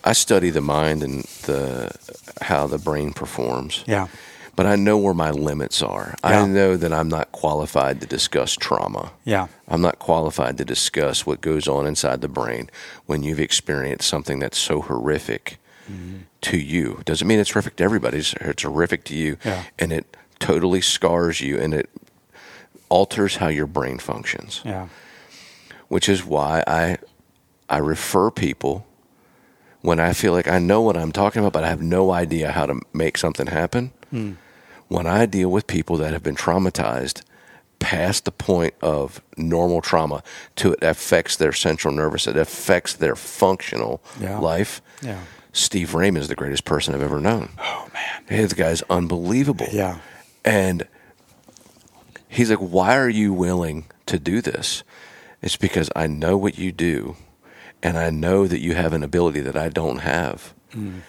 I 0.04 0.12
study 0.12 0.50
the 0.50 0.60
mind 0.60 1.02
and 1.02 1.24
the 1.44 1.90
how 2.42 2.66
the 2.66 2.78
brain 2.78 3.12
performs. 3.12 3.84
Yeah. 3.86 4.08
But 4.58 4.66
I 4.66 4.74
know 4.74 4.98
where 4.98 5.14
my 5.14 5.30
limits 5.30 5.82
are. 5.84 6.16
Yeah. 6.24 6.42
I 6.42 6.46
know 6.48 6.76
that 6.76 6.92
I'm 6.92 7.08
not 7.08 7.30
qualified 7.30 8.00
to 8.00 8.08
discuss 8.08 8.56
trauma. 8.56 9.12
Yeah. 9.24 9.46
I'm 9.68 9.80
not 9.80 10.00
qualified 10.00 10.58
to 10.58 10.64
discuss 10.64 11.24
what 11.24 11.40
goes 11.40 11.68
on 11.68 11.86
inside 11.86 12.22
the 12.22 12.28
brain 12.28 12.68
when 13.06 13.22
you've 13.22 13.38
experienced 13.38 14.08
something 14.08 14.40
that's 14.40 14.58
so 14.58 14.80
horrific 14.82 15.58
Mm-hmm. 15.88 16.16
to 16.42 16.58
you. 16.58 17.00
Doesn't 17.04 17.26
mean 17.28 17.38
it's 17.38 17.52
horrific 17.52 17.76
to 17.76 17.84
everybody. 17.84 18.18
It's, 18.18 18.34
it's 18.40 18.64
horrific 18.64 19.04
to 19.04 19.14
you, 19.14 19.36
Yeah. 19.44 19.62
and 19.78 19.92
it 19.92 20.16
totally 20.40 20.80
scars 20.82 21.40
you, 21.40 21.56
and 21.58 21.72
it 21.72 21.88
alters 22.90 23.36
how 23.36 23.48
your 23.48 23.66
brain 23.66 23.98
functions 23.98 24.60
Yeah. 24.64 24.88
which 25.88 26.08
is 26.08 26.24
why 26.24 26.62
I 26.66 26.98
I 27.70 27.78
refer 27.78 28.30
people 28.30 28.86
when 29.82 29.98
I 30.00 30.12
feel 30.14 30.32
like 30.32 30.48
I 30.48 30.58
know 30.58 30.82
what 30.82 30.96
I'm 30.96 31.12
talking 31.12 31.40
about, 31.40 31.52
but 31.52 31.64
I 31.64 31.68
have 31.68 31.80
no 31.82 32.10
idea 32.10 32.50
how 32.52 32.66
to 32.66 32.80
make 32.92 33.16
something 33.18 33.46
happen. 33.46 33.92
When 34.88 35.06
I 35.06 35.26
deal 35.26 35.50
with 35.50 35.66
people 35.66 35.96
that 35.98 36.12
have 36.12 36.22
been 36.22 36.36
traumatized 36.36 37.22
past 37.78 38.24
the 38.24 38.32
point 38.32 38.74
of 38.82 39.20
normal 39.36 39.80
trauma 39.80 40.22
to 40.56 40.72
it 40.72 40.82
affects 40.82 41.36
their 41.36 41.52
central 41.52 41.94
nervous, 41.94 42.26
it 42.26 42.36
affects 42.36 42.94
their 42.94 43.14
functional 43.14 44.02
Yeah. 44.20 44.38
life. 44.38 44.82
Yeah. 45.02 45.20
Steve 45.52 45.94
Raymond 45.94 46.22
is 46.22 46.28
the 46.28 46.34
greatest 46.34 46.64
person 46.64 46.94
I've 46.94 47.02
ever 47.02 47.20
known. 47.20 47.50
Oh 47.58 47.88
man. 47.94 48.38
His 48.38 48.52
guy's 48.52 48.82
unbelievable. 48.90 49.68
Yeah. 49.72 49.98
And 50.44 50.86
he's 52.28 52.50
like, 52.50 52.58
Why 52.58 52.96
are 52.96 53.08
you 53.08 53.32
willing 53.32 53.86
to 54.06 54.18
do 54.18 54.40
this? 54.40 54.82
It's 55.42 55.56
because 55.56 55.88
I 55.94 56.06
know 56.08 56.36
what 56.36 56.58
you 56.58 56.72
do, 56.72 57.16
and 57.82 57.96
I 57.96 58.10
know 58.10 58.46
that 58.48 58.60
you 58.60 58.74
have 58.74 58.92
an 58.92 59.04
ability 59.04 59.40
that 59.40 59.56
I 59.56 59.68
don't 59.68 59.98
have. 59.98 60.52
Mm. 60.72 61.00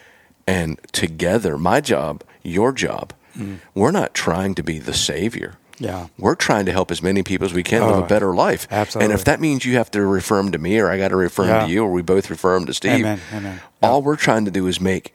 And 0.46 0.80
together, 0.92 1.58
my 1.58 1.82
job, 1.82 2.24
your 2.44 2.72
job, 2.72 3.14
Mm. 3.38 3.60
we're 3.76 3.92
not 3.92 4.14
trying 4.14 4.56
to 4.56 4.64
be 4.64 4.80
the 4.80 4.94
savior. 4.94 5.56
Yeah. 5.78 6.08
We're 6.18 6.36
trying 6.36 6.66
to 6.66 6.72
help 6.74 6.92
as 6.92 7.02
many 7.02 7.24
people 7.24 7.46
as 7.46 7.54
we 7.54 7.64
can 7.64 7.82
live 7.82 7.96
Oh, 7.96 8.04
a 8.04 8.08
better 8.08 8.34
life. 8.36 8.68
Absolutely. 8.70 9.06
And 9.06 9.14
if 9.20 9.24
that 9.26 9.40
means 9.40 9.64
you 9.66 9.78
have 9.78 9.90
to 9.92 10.06
refer 10.06 10.36
them 10.38 10.52
to 10.52 10.58
me 10.58 10.78
or 10.78 10.92
I 10.92 10.98
got 10.98 11.08
to 11.10 11.16
refer 11.16 11.44
them 11.46 11.56
Yeah. 11.62 11.66
to 11.68 11.72
you 11.72 11.84
or 11.86 11.92
we 11.92 12.02
both 12.02 12.30
refer 12.30 12.56
them 12.56 12.66
to 12.66 12.74
Steve, 12.74 12.92
Amen, 13.06 13.22
amen. 13.34 13.62
all 13.82 14.02
we're 14.02 14.18
trying 14.18 14.44
to 14.46 14.52
do 14.52 14.68
is 14.68 14.82
make, 14.82 15.14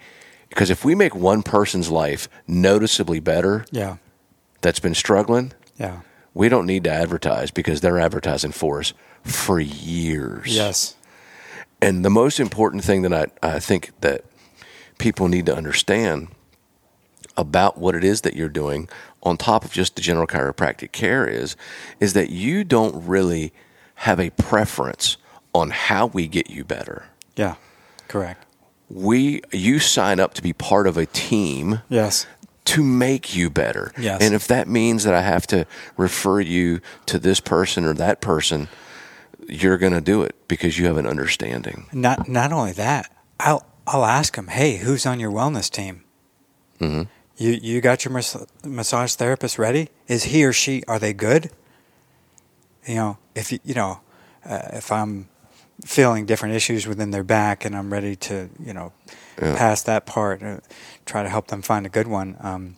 because 0.48 0.70
if 0.70 0.82
we 0.84 0.94
make 0.94 1.14
one 1.14 1.42
person's 1.42 1.90
life 1.90 2.28
noticeably 2.46 3.20
better 3.20 3.66
Yeah. 3.72 3.96
that's 4.62 4.80
been 4.80 4.94
struggling, 4.94 5.52
Yeah. 5.76 5.98
we 6.32 6.48
don't 6.48 6.64
need 6.66 6.84
to 6.84 6.90
advertise 6.90 7.50
because 7.50 7.82
they're 7.82 7.98
advertising 8.00 8.52
for 8.52 8.80
us 8.80 8.94
for 9.22 9.60
years. 9.60 10.56
Yes. 10.56 10.94
And 11.82 12.02
the 12.04 12.10
most 12.10 12.40
important 12.40 12.84
thing 12.84 13.02
that 13.02 13.12
I, 13.12 13.26
I 13.56 13.58
think 13.58 13.90
that 14.00 14.24
people 14.96 15.28
need 15.28 15.44
to 15.46 15.54
understand 15.54 16.28
about 17.36 17.78
what 17.78 17.94
it 17.94 18.04
is 18.04 18.20
that 18.22 18.34
you're 18.36 18.48
doing 18.48 18.88
on 19.22 19.36
top 19.36 19.64
of 19.64 19.72
just 19.72 19.96
the 19.96 20.02
general 20.02 20.26
chiropractic 20.26 20.92
care 20.92 21.26
is 21.26 21.56
is 22.00 22.12
that 22.12 22.30
you 22.30 22.62
don't 22.64 23.06
really 23.06 23.52
have 23.96 24.20
a 24.20 24.30
preference 24.30 25.16
on 25.54 25.70
how 25.70 26.06
we 26.06 26.26
get 26.28 26.50
you 26.50 26.64
better. 26.64 27.06
Yeah. 27.36 27.54
Correct. 28.08 28.44
We 28.90 29.42
you 29.52 29.78
sign 29.78 30.20
up 30.20 30.34
to 30.34 30.42
be 30.42 30.52
part 30.52 30.86
of 30.86 30.96
a 30.96 31.06
team 31.06 31.80
Yes. 31.88 32.26
to 32.66 32.82
make 32.84 33.34
you 33.34 33.50
better. 33.50 33.92
Yes. 33.98 34.20
And 34.22 34.34
if 34.34 34.46
that 34.48 34.68
means 34.68 35.04
that 35.04 35.14
I 35.14 35.22
have 35.22 35.46
to 35.48 35.66
refer 35.96 36.40
you 36.40 36.80
to 37.06 37.18
this 37.18 37.40
person 37.40 37.84
or 37.84 37.94
that 37.94 38.20
person, 38.20 38.68
you're 39.48 39.78
going 39.78 39.92
to 39.92 40.00
do 40.00 40.22
it 40.22 40.34
because 40.48 40.78
you 40.78 40.86
have 40.86 40.96
an 40.96 41.06
understanding. 41.06 41.86
Not 41.92 42.28
not 42.28 42.52
only 42.52 42.72
that, 42.72 43.10
I'll 43.40 43.64
I'll 43.86 44.04
ask 44.04 44.36
them, 44.36 44.48
hey, 44.48 44.76
who's 44.76 45.04
on 45.06 45.18
your 45.20 45.30
wellness 45.30 45.70
team? 45.70 46.04
hmm 46.78 47.02
You 47.36 47.50
you 47.50 47.80
got 47.80 48.04
your 48.04 48.12
mas- 48.12 48.36
massage 48.64 49.14
therapist 49.14 49.58
ready? 49.58 49.88
Is 50.06 50.24
he 50.24 50.44
or 50.44 50.52
she 50.52 50.82
are 50.86 50.98
they 50.98 51.12
good? 51.12 51.50
You 52.86 52.94
know, 52.96 53.18
if 53.34 53.50
you 53.52 53.58
you 53.64 53.74
know, 53.74 54.00
uh, 54.44 54.68
if 54.72 54.92
I'm 54.92 55.28
feeling 55.84 56.26
different 56.26 56.54
issues 56.54 56.86
within 56.86 57.10
their 57.10 57.24
back 57.24 57.64
and 57.64 57.76
I'm 57.76 57.92
ready 57.92 58.14
to 58.16 58.48
you 58.64 58.72
know 58.72 58.92
Yeah. 59.42 59.56
pass 59.56 59.82
that 59.82 60.06
part, 60.06 60.42
uh, 60.42 60.58
try 61.06 61.22
to 61.24 61.28
help 61.28 61.48
them 61.48 61.62
find 61.62 61.86
a 61.86 61.88
good 61.88 62.06
one. 62.06 62.36
Um, 62.40 62.76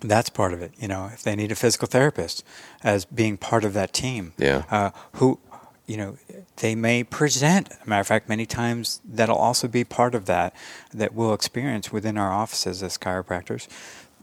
that's 0.00 0.28
part 0.30 0.52
of 0.52 0.60
it. 0.60 0.72
You 0.78 0.86
know, 0.88 1.06
if 1.12 1.22
they 1.22 1.34
need 1.34 1.50
a 1.50 1.54
physical 1.56 1.88
therapist 1.88 2.44
as 2.84 3.04
being 3.06 3.36
part 3.38 3.64
of 3.64 3.72
that 3.72 3.92
team, 3.92 4.32
Yeah. 4.36 4.64
uh, 4.70 4.90
who 5.14 5.38
you 5.86 5.96
know 5.96 6.18
they 6.58 6.74
may 6.74 7.04
present. 7.04 7.68
a 7.84 7.88
matter 7.88 8.00
of 8.00 8.06
fact, 8.06 8.28
many 8.28 8.46
times 8.46 9.00
that'll 9.04 9.36
also 9.36 9.68
be 9.68 9.84
part 9.84 10.14
of 10.14 10.26
that 10.26 10.54
that 10.92 11.14
we'll 11.14 11.34
experience 11.34 11.92
within 11.92 12.18
our 12.18 12.32
offices 12.32 12.82
as 12.82 12.98
chiropractors. 12.98 13.68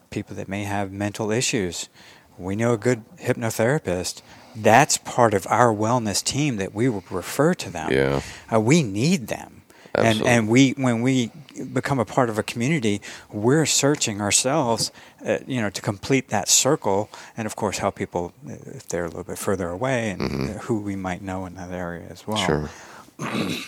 People 0.09 0.35
that 0.35 0.47
may 0.47 0.63
have 0.63 0.91
mental 0.91 1.31
issues. 1.31 1.89
We 2.37 2.55
know 2.55 2.73
a 2.73 2.77
good 2.77 3.03
hypnotherapist. 3.17 4.21
That's 4.55 4.97
part 4.97 5.33
of 5.33 5.47
our 5.47 5.73
wellness 5.73 6.23
team 6.23 6.57
that 6.57 6.73
we 6.73 6.89
will 6.89 7.03
refer 7.09 7.53
to 7.55 7.69
them. 7.69 7.91
Yeah. 7.91 8.21
Uh, 8.51 8.59
we 8.59 8.83
need 8.83 9.27
them. 9.27 9.63
And, 9.93 10.21
and 10.23 10.49
we 10.49 10.71
when 10.71 11.01
we 11.01 11.31
become 11.73 11.99
a 11.99 12.05
part 12.05 12.29
of 12.29 12.37
a 12.37 12.43
community, 12.43 13.01
we're 13.31 13.65
searching 13.65 14.21
ourselves, 14.21 14.91
uh, 15.25 15.39
you 15.47 15.61
know, 15.61 15.69
to 15.69 15.81
complete 15.81 16.29
that 16.29 16.49
circle, 16.49 17.09
and 17.37 17.45
of 17.45 17.55
course 17.55 17.77
help 17.79 17.95
people 17.95 18.33
uh, 18.47 18.53
if 18.75 18.87
they're 18.87 19.05
a 19.05 19.07
little 19.07 19.23
bit 19.23 19.37
further 19.37 19.69
away 19.69 20.11
and 20.11 20.49
uh, 20.49 20.53
who 20.59 20.79
we 20.79 20.95
might 20.95 21.21
know 21.21 21.45
in 21.45 21.55
that 21.55 21.71
area 21.71 22.05
as 22.09 22.25
well. 22.27 22.37
Mm-hmm. 22.37 23.49
Sure. 23.49 23.59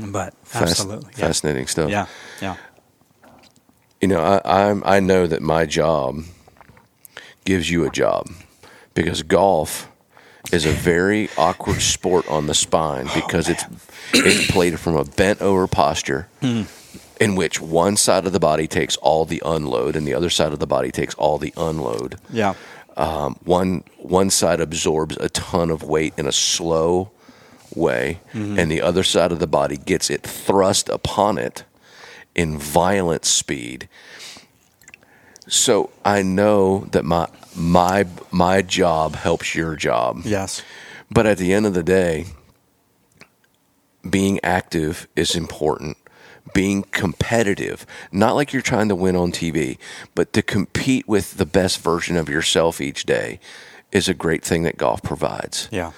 but 0.12 0.34
Fas- 0.44 0.70
absolutely, 0.70 1.12
yeah. 1.16 1.26
Fascinating 1.26 1.66
stuff. 1.66 1.90
Yeah, 1.90 2.06
yeah, 2.40 2.56
You 4.00 4.08
know, 4.08 4.20
I, 4.20 4.68
I'm, 4.68 4.82
I 4.86 5.00
know 5.00 5.26
that 5.26 5.42
my 5.42 5.66
job 5.66 6.22
gives 7.44 7.70
you 7.70 7.84
a 7.84 7.90
job 7.90 8.28
because 8.94 9.22
golf 9.22 9.88
is 10.52 10.66
a 10.66 10.70
very 10.72 11.28
awkward 11.38 11.80
sport 11.80 12.28
on 12.28 12.46
the 12.46 12.54
spine 12.54 13.08
because 13.14 13.48
it's 13.48 13.64
it's 14.12 14.50
played 14.50 14.78
from 14.78 14.96
a 14.96 15.04
bent 15.04 15.40
over 15.40 15.66
posture 15.66 16.28
in 17.20 17.36
which 17.36 17.60
one 17.60 17.96
side 17.96 18.26
of 18.26 18.32
the 18.32 18.40
body 18.40 18.66
takes 18.66 18.96
all 18.98 19.24
the 19.24 19.42
unload 19.44 19.96
and 19.96 20.06
the 20.06 20.14
other 20.14 20.30
side 20.30 20.52
of 20.52 20.58
the 20.58 20.66
body 20.66 20.90
takes 20.90 21.14
all 21.14 21.38
the 21.38 21.52
unload. 21.56 22.16
yeah, 22.30 22.54
Um, 22.96 23.36
one 23.44 23.82
one 23.98 24.30
side 24.30 24.60
absorbs 24.60 25.16
a 25.18 25.28
ton 25.28 25.70
of 25.70 25.82
weight 25.82 26.14
in 26.16 26.26
a 26.26 26.32
slow 26.32 27.10
way, 27.74 28.20
and 28.32 28.70
the 28.70 28.80
other 28.82 29.02
side 29.02 29.32
of 29.32 29.38
the 29.38 29.46
body 29.48 29.76
gets 29.76 30.10
it 30.10 30.22
thrust 30.22 30.88
upon 30.88 31.38
it 31.38 31.64
in 32.34 32.58
violent 32.58 33.24
speed. 33.24 33.88
So 35.48 35.90
I 36.04 36.22
know 36.22 36.86
that 36.92 37.04
my 37.04 37.26
my 37.56 38.06
my 38.30 38.62
job 38.62 39.16
helps 39.16 39.54
your 39.54 39.76
job, 39.76 40.22
yes, 40.24 40.62
but 41.10 41.26
at 41.26 41.38
the 41.38 41.52
end 41.52 41.66
of 41.66 41.74
the 41.74 41.82
day, 41.82 42.26
being 44.08 44.40
active 44.42 45.06
is 45.16 45.34
important. 45.34 45.96
Being 46.54 46.84
competitive, 46.84 47.84
not 48.10 48.34
like 48.34 48.52
you're 48.54 48.62
trying 48.62 48.88
to 48.88 48.94
win 48.94 49.16
on 49.16 49.30
TV, 49.30 49.76
but 50.14 50.32
to 50.32 50.40
compete 50.40 51.06
with 51.06 51.36
the 51.36 51.44
best 51.44 51.80
version 51.80 52.16
of 52.16 52.30
yourself 52.30 52.80
each 52.80 53.04
day 53.04 53.38
is 53.92 54.08
a 54.08 54.14
great 54.14 54.42
thing 54.42 54.62
that 54.62 54.78
golf 54.78 55.02
provides. 55.02 55.68
yeah, 55.70 55.92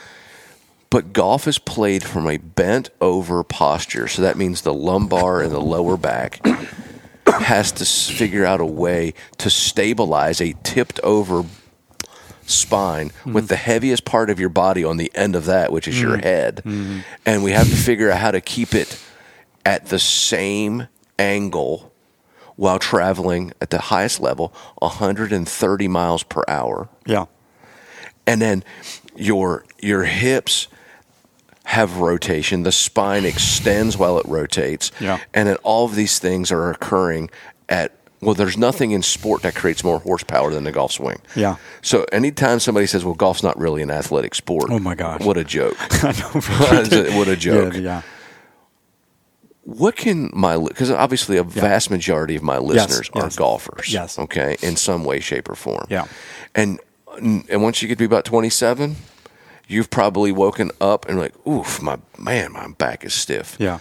But 0.90 1.12
golf 1.12 1.46
is 1.46 1.58
played 1.58 2.02
from 2.02 2.28
a 2.28 2.38
bent 2.38 2.90
over 3.00 3.44
posture. 3.44 4.08
So 4.08 4.22
that 4.22 4.36
means 4.36 4.62
the 4.62 4.74
lumbar 4.74 5.40
and 5.42 5.52
the 5.52 5.60
lower 5.60 5.96
back 5.96 6.44
has 7.26 7.72
to 7.72 7.84
figure 7.84 8.44
out 8.44 8.60
a 8.60 8.66
way 8.66 9.14
to 9.38 9.50
stabilize 9.50 10.40
a 10.40 10.54
tipped 10.62 11.00
over 11.00 11.44
spine 12.46 13.10
mm-hmm. 13.10 13.32
with 13.32 13.48
the 13.48 13.56
heaviest 13.56 14.04
part 14.04 14.30
of 14.30 14.38
your 14.38 14.48
body 14.48 14.84
on 14.84 14.96
the 14.96 15.10
end 15.14 15.36
of 15.36 15.46
that, 15.46 15.72
which 15.72 15.88
is 15.88 16.00
your 16.00 16.12
mm-hmm. 16.12 16.22
head. 16.22 16.56
Mm-hmm. 16.64 17.00
And 17.24 17.42
we 17.42 17.52
have 17.52 17.68
to 17.68 17.76
figure 17.76 18.10
out 18.10 18.18
how 18.20 18.30
to 18.30 18.40
keep 18.40 18.74
it 18.74 19.02
at 19.66 19.86
the 19.86 19.98
same 19.98 20.86
angle 21.18 21.92
while 22.56 22.78
traveling 22.78 23.52
at 23.60 23.68
the 23.70 23.78
highest 23.78 24.18
level 24.20 24.54
130 24.78 25.88
miles 25.88 26.22
per 26.22 26.42
hour. 26.48 26.88
Yeah, 27.04 27.26
and 28.26 28.40
then 28.40 28.64
your 29.16 29.64
your 29.80 30.04
hips 30.04 30.68
have 31.64 31.98
rotation. 31.98 32.62
The 32.62 32.72
spine 32.72 33.24
extends 33.24 33.96
while 33.98 34.18
it 34.18 34.26
rotates. 34.26 34.90
Yeah. 35.00 35.18
and 35.34 35.48
then 35.48 35.56
all 35.64 35.84
of 35.84 35.94
these 35.96 36.18
things 36.18 36.52
are 36.52 36.70
occurring 36.70 37.28
at 37.68 37.92
well 38.20 38.34
there's 38.34 38.56
nothing 38.56 38.92
in 38.92 39.02
sport 39.02 39.42
that 39.42 39.54
creates 39.56 39.82
more 39.84 39.98
horsepower 39.98 40.50
than 40.52 40.62
the 40.64 40.72
golf 40.72 40.92
swing. 40.92 41.18
Yeah. 41.34 41.56
so 41.82 42.04
anytime 42.12 42.60
somebody 42.60 42.86
says 42.86 43.04
well 43.04 43.14
golf's 43.14 43.42
not 43.42 43.58
really 43.58 43.82
an 43.82 43.90
athletic 43.90 44.34
sport 44.34 44.70
Oh, 44.70 44.78
my 44.78 44.94
gosh. 44.94 45.22
what 45.22 45.36
a 45.36 45.44
joke. 45.44 45.76
What 46.02 47.28
a 47.28 47.36
joke. 47.36 47.74
Yeah, 47.74 47.80
yeah, 47.80 48.02
what 49.66 49.96
can 49.96 50.30
my 50.32 50.56
because 50.56 50.92
obviously 50.92 51.36
a 51.36 51.42
vast 51.42 51.90
majority 51.90 52.36
of 52.36 52.42
my 52.42 52.58
listeners 52.58 53.10
are 53.14 53.24
yes. 53.24 53.36
golfers. 53.36 53.92
Yes. 53.92 54.16
Okay, 54.16 54.56
in 54.62 54.76
some 54.76 55.04
way, 55.04 55.18
shape, 55.18 55.48
or 55.48 55.56
form. 55.56 55.86
Yeah. 55.90 56.06
And 56.54 56.78
and 57.18 57.62
once 57.62 57.82
you 57.82 57.88
get 57.88 57.94
to 57.96 57.98
be 57.98 58.04
about 58.04 58.24
twenty 58.24 58.48
seven, 58.48 58.94
you've 59.66 59.90
probably 59.90 60.30
woken 60.30 60.70
up 60.80 61.08
and 61.08 61.18
like, 61.18 61.34
oof, 61.46 61.82
my 61.82 61.98
man, 62.16 62.52
my 62.52 62.68
back 62.78 63.04
is 63.04 63.12
stiff. 63.12 63.56
Yeah. 63.58 63.80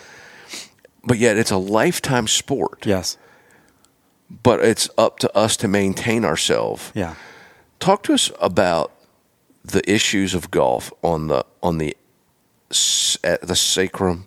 But 1.04 1.20
yet, 1.20 1.38
it's 1.38 1.52
a 1.52 1.58
lifetime 1.58 2.28
sport. 2.28 2.84
Yes. 2.84 3.18
But 4.42 4.62
it's 4.62 4.90
up 4.98 5.20
to 5.20 5.38
us 5.38 5.56
to 5.58 5.68
maintain 5.68 6.26
ourselves. 6.26 6.92
Yeah. 6.96 7.14
Talk 7.80 8.02
to 8.04 8.14
us 8.14 8.32
about 8.42 8.92
the 9.64 9.88
issues 9.90 10.34
of 10.34 10.50
golf 10.50 10.92
on 11.04 11.28
the 11.28 11.46
on 11.62 11.78
the 11.78 11.96
at 13.24 13.42
the 13.42 13.56
sacrum, 13.56 14.26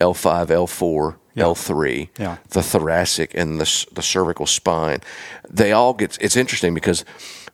L 0.00 0.14
five, 0.14 0.50
L 0.50 0.66
four, 0.66 1.18
Yeah. 1.34 1.44
L 1.44 1.54
three, 1.54 2.10
Yeah. 2.18 2.36
the 2.50 2.62
thoracic 2.62 3.34
and 3.34 3.60
the 3.60 3.86
the 3.92 4.02
cervical 4.02 4.46
spine. 4.46 5.00
They 5.50 5.72
all 5.72 5.94
get. 5.94 6.18
It's 6.20 6.36
interesting 6.36 6.74
because 6.74 7.04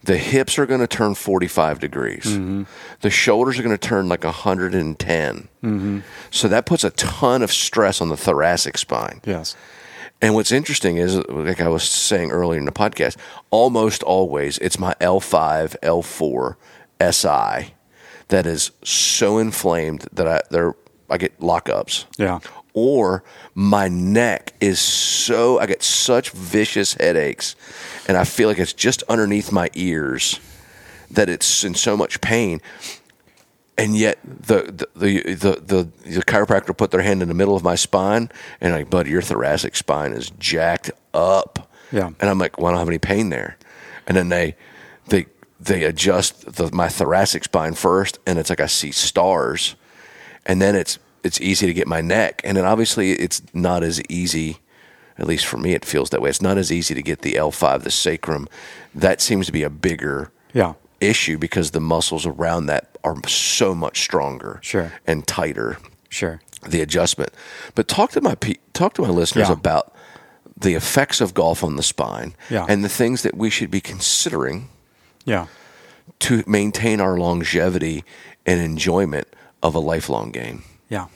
the 0.05 0.19
hips 0.19 0.59
are 0.59 0.67
going 0.67 0.81
to 0.81 0.87
turn 0.89 1.15
forty 1.15 1.47
five 1.49 1.79
degrees. 1.79 2.25
Mm-hmm. 2.25 2.65
The 3.03 3.11
shoulders 3.11 3.59
are 3.59 3.63
going 3.63 3.77
to 3.79 3.89
turn 3.89 4.09
like 4.09 4.25
hundred 4.25 4.75
and 4.75 4.99
Mm-hmm. 4.99 6.01
So 6.31 6.49
that 6.49 6.67
puts 6.67 6.83
a 6.85 6.91
ton 6.91 7.43
of 7.43 7.53
stress 7.53 8.01
on 8.01 8.09
the 8.09 8.17
thoracic 8.17 8.77
spine. 8.79 9.21
Yes. 9.25 9.55
And 10.21 10.35
what's 10.35 10.53
interesting 10.53 10.99
is, 10.99 11.17
like 11.29 11.61
I 11.61 11.69
was 11.69 11.83
saying 11.83 12.31
earlier 12.31 12.59
in 12.61 12.65
the 12.65 12.71
podcast, 12.73 13.17
almost 13.51 14.03
always 14.05 14.59
it's 14.59 14.79
my 14.79 14.95
L5, 15.01 15.77
L4, 15.83 16.55
SI 17.13 17.75
that 18.29 18.47
is 18.47 18.71
so 18.85 19.39
inflamed 19.39 20.07
that 20.13 20.27
I 20.29 20.41
there 20.51 20.75
I 21.13 21.19
get 21.19 21.39
lockups. 21.41 22.07
Yeah. 22.19 22.41
Or 22.75 23.23
my 23.55 23.89
neck 23.89 24.55
is 24.61 24.81
so 24.81 25.61
I 25.61 25.67
get 25.67 25.83
such 25.83 26.31
vicious 26.31 26.95
headaches, 26.95 27.55
and 28.09 28.17
I 28.17 28.25
feel 28.25 28.49
like 28.49 28.59
it's 28.59 28.73
just 28.73 29.03
underneath 29.09 29.53
my 29.53 29.69
ears 29.75 30.41
that 31.11 31.29
it's 31.29 31.65
in 31.65 31.75
so 31.75 31.97
much 31.97 32.21
pain. 32.23 32.63
And 33.77 33.97
yet 33.97 34.19
the 34.25 34.63
the, 34.63 34.89
the 34.97 35.35
the 35.35 35.61
the 35.61 36.11
the 36.11 36.23
chiropractor 36.25 36.77
put 36.77 36.91
their 36.91 37.03
hand 37.03 37.23
in 37.23 37.29
the 37.29 37.35
middle 37.35 37.55
of 37.57 37.63
my 37.63 37.75
spine 37.75 38.31
and 38.61 38.73
like, 38.73 38.89
buddy, 38.89 39.11
your 39.11 39.23
thoracic 39.23 39.77
spine 39.77 40.13
is 40.13 40.31
jacked 40.39 40.91
up. 41.13 41.71
Yeah. 41.91 42.11
And 42.21 42.31
I'm 42.31 42.39
like, 42.39 42.59
well, 42.59 42.69
I 42.69 42.71
don't 42.71 42.79
have 42.79 42.89
any 42.89 42.99
pain 42.99 43.29
there. 43.29 43.59
And 44.07 44.17
then 44.17 44.31
they 44.31 44.57
they 45.09 45.27
they 45.61 45.85
adjust 45.85 46.57
the, 46.57 46.71
my 46.73 46.89
thoracic 46.89 47.45
spine 47.45 47.75
first, 47.75 48.19
and 48.27 48.39
it's 48.39 48.51
like 48.51 48.61
I 48.61 48.67
see 48.67 48.93
stars, 48.93 49.77
and 50.47 50.61
then 50.61 50.75
it's 50.77 50.99
it's 51.25 51.41
easy 51.41 51.67
to 51.67 51.73
get 51.75 51.87
my 51.87 52.01
neck, 52.01 52.41
and 52.45 52.57
then 52.57 52.65
obviously 52.65 53.13
it's 53.13 53.43
not 53.55 53.83
as 53.83 54.01
easy. 54.09 54.59
At 55.19 55.27
least 55.27 55.47
for 55.47 55.57
me, 55.59 55.73
it 55.73 55.85
feels 55.85 56.11
that 56.11 56.21
way. 56.23 56.31
It's 56.31 56.43
not 56.43 56.59
as 56.59 56.73
easy 56.73 56.95
to 56.95 57.03
get 57.03 57.21
the 57.21 57.35
L5, 57.35 57.83
the 57.83 57.91
sacrum. 57.91 58.49
That 58.95 59.21
seems 59.21 59.47
to 59.47 59.53
be 59.53 59.63
a 59.63 59.71
bigger 59.71 60.33
Yeah. 60.55 60.73
issue 61.01 61.37
because 61.39 61.71
the 61.73 61.81
muscles 61.81 62.27
around 62.27 62.67
that 62.67 62.97
are 63.05 63.17
so 63.29 63.75
much 63.75 64.03
stronger 64.03 64.59
Sure. 64.63 64.93
and 65.07 65.27
tighter 65.27 65.77
Sure. 66.09 66.41
the 66.67 66.81
adjustment 66.81 67.31
but 67.75 67.89
talk 67.89 68.13
to 68.13 68.21
my 68.21 68.37
talk 68.73 68.95
to 68.95 69.03
my 69.03 69.09
listeners 69.09 69.49
Yeah. 69.49 69.53
about 69.55 69.93
the 70.57 70.75
effects 70.75 71.21
of 71.21 71.35
golf 71.35 71.65
on 71.65 71.75
the 71.77 71.83
spine 71.83 72.35
Yeah. 72.51 72.67
and 72.69 72.85
the 72.85 72.89
things 72.89 73.23
that 73.23 73.37
we 73.37 73.51
should 73.51 73.71
be 73.71 73.81
considering 73.81 74.69
Yeah. 75.25 75.47
to 76.21 76.45
maintain 76.47 77.01
our 77.01 77.17
longevity 77.19 78.05
and 78.47 78.61
enjoyment 78.61 79.27
of 79.63 79.75
a 79.75 79.79
lifelong 79.79 80.31
game 80.31 80.63
Yeah. 80.89 81.07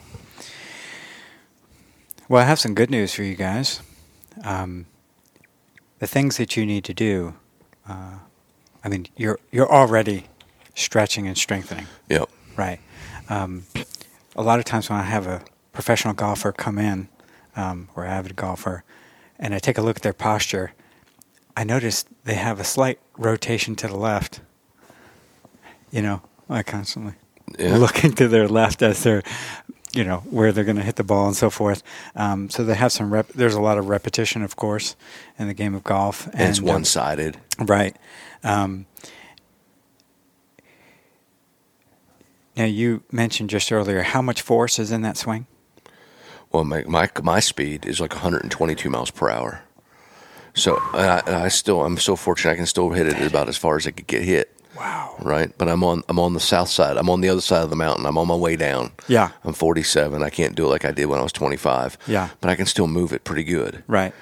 Well, 2.29 2.41
I 2.41 2.45
have 2.45 2.59
some 2.59 2.73
good 2.73 2.89
news 2.89 3.13
for 3.13 3.23
you 3.23 3.35
guys. 3.35 3.81
Um, 4.43 4.85
the 5.99 6.07
things 6.07 6.37
that 6.37 6.57
you 6.57 6.65
need 6.65 6.83
to 6.85 6.93
do. 6.93 7.35
Uh, 7.87 8.17
I 8.83 8.89
mean, 8.89 9.07
you're 9.15 9.39
you're 9.51 9.71
already 9.71 10.25
stretching 10.75 11.27
and 11.27 11.37
strengthening, 11.37 11.87
yep 12.09 12.29
right? 12.57 12.79
Um, 13.29 13.63
a 14.35 14.41
lot 14.41 14.59
of 14.59 14.65
times 14.65 14.89
when 14.89 14.99
I 14.99 15.03
have 15.03 15.27
a 15.27 15.43
professional 15.71 16.13
golfer 16.13 16.51
come 16.51 16.77
in, 16.77 17.07
um, 17.55 17.87
or 17.95 18.03
avid 18.05 18.35
golfer, 18.35 18.83
and 19.39 19.53
I 19.53 19.59
take 19.59 19.77
a 19.77 19.81
look 19.81 19.97
at 19.97 20.01
their 20.01 20.13
posture, 20.13 20.73
I 21.55 21.63
notice 21.63 22.05
they 22.25 22.35
have 22.35 22.59
a 22.59 22.63
slight 22.63 22.99
rotation 23.17 23.75
to 23.77 23.87
the 23.87 23.95
left. 23.97 24.41
You 25.91 26.01
know, 26.01 26.21
I 26.49 26.63
constantly 26.63 27.13
Yeah. 27.57 27.77
looking 27.87 28.13
to 28.13 28.27
their 28.27 28.47
left 28.47 28.81
as 28.81 29.03
they're, 29.03 29.23
you 29.93 30.03
know, 30.03 30.17
where 30.29 30.51
they're 30.51 30.63
going 30.63 30.77
to 30.77 30.83
hit 30.83 30.95
the 30.97 31.03
ball 31.03 31.27
and 31.27 31.35
so 31.35 31.49
forth. 31.49 31.81
Um, 32.15 32.49
so 32.49 32.63
they 32.63 32.75
have 32.75 32.91
some 32.91 33.11
rep. 33.11 33.29
There's 33.29 33.55
a 33.55 33.61
lot 33.61 33.77
of 33.77 33.87
repetition, 33.89 34.41
of 34.43 34.55
course, 34.55 34.95
in 35.39 35.47
the 35.47 35.53
game 35.53 35.73
of 35.75 35.83
golf, 35.83 36.27
and, 36.33 36.49
it's 36.49 36.59
um, 36.59 36.65
one 36.65 36.85
sided 36.85 37.37
Right. 37.59 37.95
Um, 38.43 38.85
now 42.55 42.65
you 42.65 43.03
mentioned 43.11 43.49
just 43.49 43.71
earlier 43.71 44.01
how 44.03 44.21
much 44.21 44.41
force 44.41 44.79
is 44.79 44.91
in 44.91 45.01
that 45.01 45.17
swing. 45.17 45.47
well 46.51 46.63
my, 46.63 46.83
my 46.87 47.09
my 47.23 47.39
speed 47.39 47.85
is 47.85 47.99
like 47.99 48.13
122 48.13 48.89
miles 48.89 49.11
per 49.11 49.29
hour 49.29 49.61
so 50.53 50.77
I, 50.93 51.21
and 51.25 51.35
I 51.35 51.47
still 51.49 51.83
i'm 51.83 51.97
so 51.97 52.15
fortunate 52.15 52.51
i 52.53 52.55
can 52.55 52.65
still 52.65 52.89
hit 52.91 53.07
it 53.07 53.21
about 53.27 53.47
as 53.49 53.57
far 53.57 53.75
as 53.77 53.85
i 53.87 53.91
could 53.91 54.07
get 54.07 54.23
hit 54.23 54.56
Wow. 54.77 55.15
right? 55.21 55.51
But 55.57 55.67
I'm 55.67 55.83
on 55.83 56.03
I'm 56.07 56.19
on 56.19 56.33
the 56.33 56.39
south 56.39 56.69
side. 56.69 56.97
I'm 56.97 57.09
on 57.09 57.21
the 57.21 57.29
other 57.29 57.41
side 57.41 57.63
of 57.63 57.69
the 57.69 57.75
mountain. 57.75 58.05
I'm 58.05 58.17
on 58.17 58.27
my 58.27 58.35
way 58.35 58.55
down. 58.55 58.91
Yeah. 59.07 59.31
I'm 59.43 59.53
47. 59.53 60.21
I 60.23 60.29
can't 60.29 60.55
do 60.55 60.65
it 60.65 60.69
like 60.69 60.85
I 60.85 60.91
did 60.91 61.05
when 61.05 61.19
I 61.19 61.23
was 61.23 61.31
25. 61.33 61.97
Yeah. 62.07 62.29
But 62.41 62.49
I 62.49 62.55
can 62.55 62.65
still 62.65 62.87
move 62.87 63.11
it 63.13 63.23
pretty 63.23 63.43
good. 63.43 63.83
Right. 63.87 64.13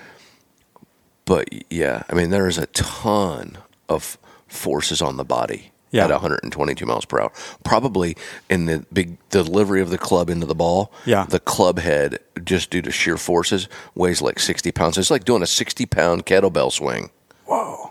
But 1.26 1.50
yeah, 1.72 2.04
I 2.10 2.14
mean 2.14 2.30
there 2.30 2.48
is 2.48 2.58
a 2.58 2.68
ton 2.68 3.58
of 3.90 4.18
forces 4.48 5.02
on 5.02 5.18
the 5.18 5.26
body 5.26 5.72
Yeah. 5.92 6.06
at 6.06 6.12
122 6.12 6.86
miles 6.86 7.06
per 7.06 7.20
hour. 7.20 7.32
Probably 7.64 8.16
in 8.50 8.66
the 8.66 8.86
big 8.94 9.18
delivery 9.30 9.82
of 9.82 9.90
the 9.90 9.98
club 9.98 10.30
into 10.30 10.46
the 10.46 10.56
ball. 10.56 10.92
Yeah. 11.06 11.26
The 11.28 11.40
club 11.40 11.80
head, 11.80 12.20
just 12.44 12.70
due 12.70 12.82
to 12.84 12.92
sheer 12.92 13.18
forces, 13.18 13.68
weighs 13.96 14.22
like 14.22 14.40
60 14.40 14.72
pounds. 14.72 14.98
It's 14.98 15.12
like 15.12 15.26
doing 15.26 15.42
a 15.44 15.48
60 15.48 15.86
pound 15.88 16.26
kettlebell 16.26 16.72
swing. 16.72 17.10
Whoa. 17.46 17.85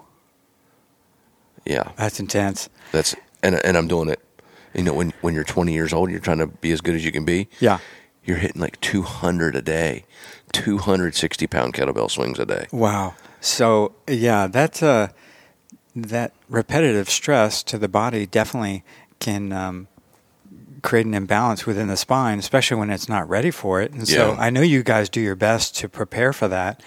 Yeah. 1.67 1.93
That's 1.97 2.21
intense. 2.21 2.69
That's 2.93 3.15
and 3.43 3.55
and 3.65 3.77
I'm 3.77 3.89
doing 3.89 4.09
it. 4.09 4.21
You 4.75 4.83
know, 4.83 4.95
when 4.95 5.13
when 5.21 5.35
you're 5.35 5.45
20 5.45 5.73
years 5.73 5.93
old, 5.93 6.11
you're 6.11 6.21
trying 6.21 6.39
to 6.39 6.47
be 6.47 6.73
as 6.73 6.81
good 6.81 6.95
as 6.95 7.05
you 7.05 7.13
can 7.13 7.25
be. 7.25 7.49
Yeah. 7.61 7.79
You're 8.25 8.39
hitting 8.39 8.61
like 8.61 8.81
200 8.81 9.55
a 9.55 9.63
day, 9.63 10.05
260 10.53 11.47
pound 11.47 11.75
kettlebell 11.75 12.11
swings 12.11 12.39
a 12.39 12.47
day. 12.47 12.67
Wow. 12.73 13.15
So 13.41 13.95
yeah, 14.09 14.47
that's 14.47 14.83
uh, 14.83 15.09
that 15.95 16.33
repetitive 16.49 17.09
stress 17.11 17.63
to 17.65 17.79
the 17.79 17.89
body 17.89 18.27
definitely 18.27 18.83
can 19.21 19.53
um, 19.53 19.89
create 20.83 21.07
an 21.07 21.15
imbalance 21.15 21.67
within 21.67 21.89
the 21.89 21.97
spine, 21.97 22.39
especially 22.39 22.79
when 22.79 22.91
it's 22.91 23.09
not 23.09 23.29
ready 23.29 23.51
for 23.51 23.81
it. 23.83 23.93
And 23.93 24.09
so 24.09 24.33
Yeah. 24.33 24.41
I 24.41 24.51
know 24.51 24.61
you 24.63 24.83
guys 24.83 25.09
do 25.09 25.21
your 25.21 25.37
best 25.37 25.77
to 25.79 25.89
prepare 25.89 26.33
for 26.33 26.49
that, 26.49 26.83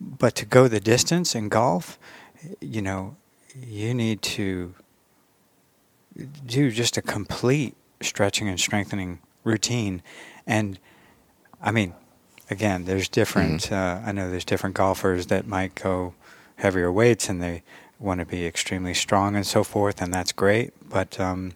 but 0.00 0.34
to 0.36 0.44
go 0.44 0.68
the 0.68 0.80
distance 0.80 1.34
in 1.34 1.48
golf, 1.48 1.98
you 2.60 2.82
know, 2.82 3.16
you 3.54 3.94
need 3.94 4.22
to 4.22 4.74
do 6.44 6.70
just 6.70 6.96
a 6.96 7.02
complete 7.02 7.76
stretching 8.00 8.48
and 8.48 8.58
strengthening 8.58 9.20
routine, 9.44 10.02
and 10.46 10.78
I 11.60 11.70
mean, 11.70 11.94
again, 12.50 12.84
there's 12.84 13.08
different. 13.08 13.70
Uh, 13.72 14.00
I 14.04 14.12
know 14.12 14.30
there's 14.30 14.44
different 14.44 14.76
golfers 14.76 15.26
that 15.26 15.46
might 15.46 15.74
go 15.74 16.14
heavier 16.56 16.90
weights 16.90 17.28
and 17.28 17.42
they 17.42 17.62
want 17.98 18.20
to 18.20 18.26
be 18.26 18.46
extremely 18.46 18.94
strong 18.94 19.34
and 19.36 19.46
so 19.46 19.64
forth, 19.64 20.00
and 20.00 20.12
that's 20.12 20.32
great. 20.32 20.72
But 20.88 21.18
um, 21.18 21.52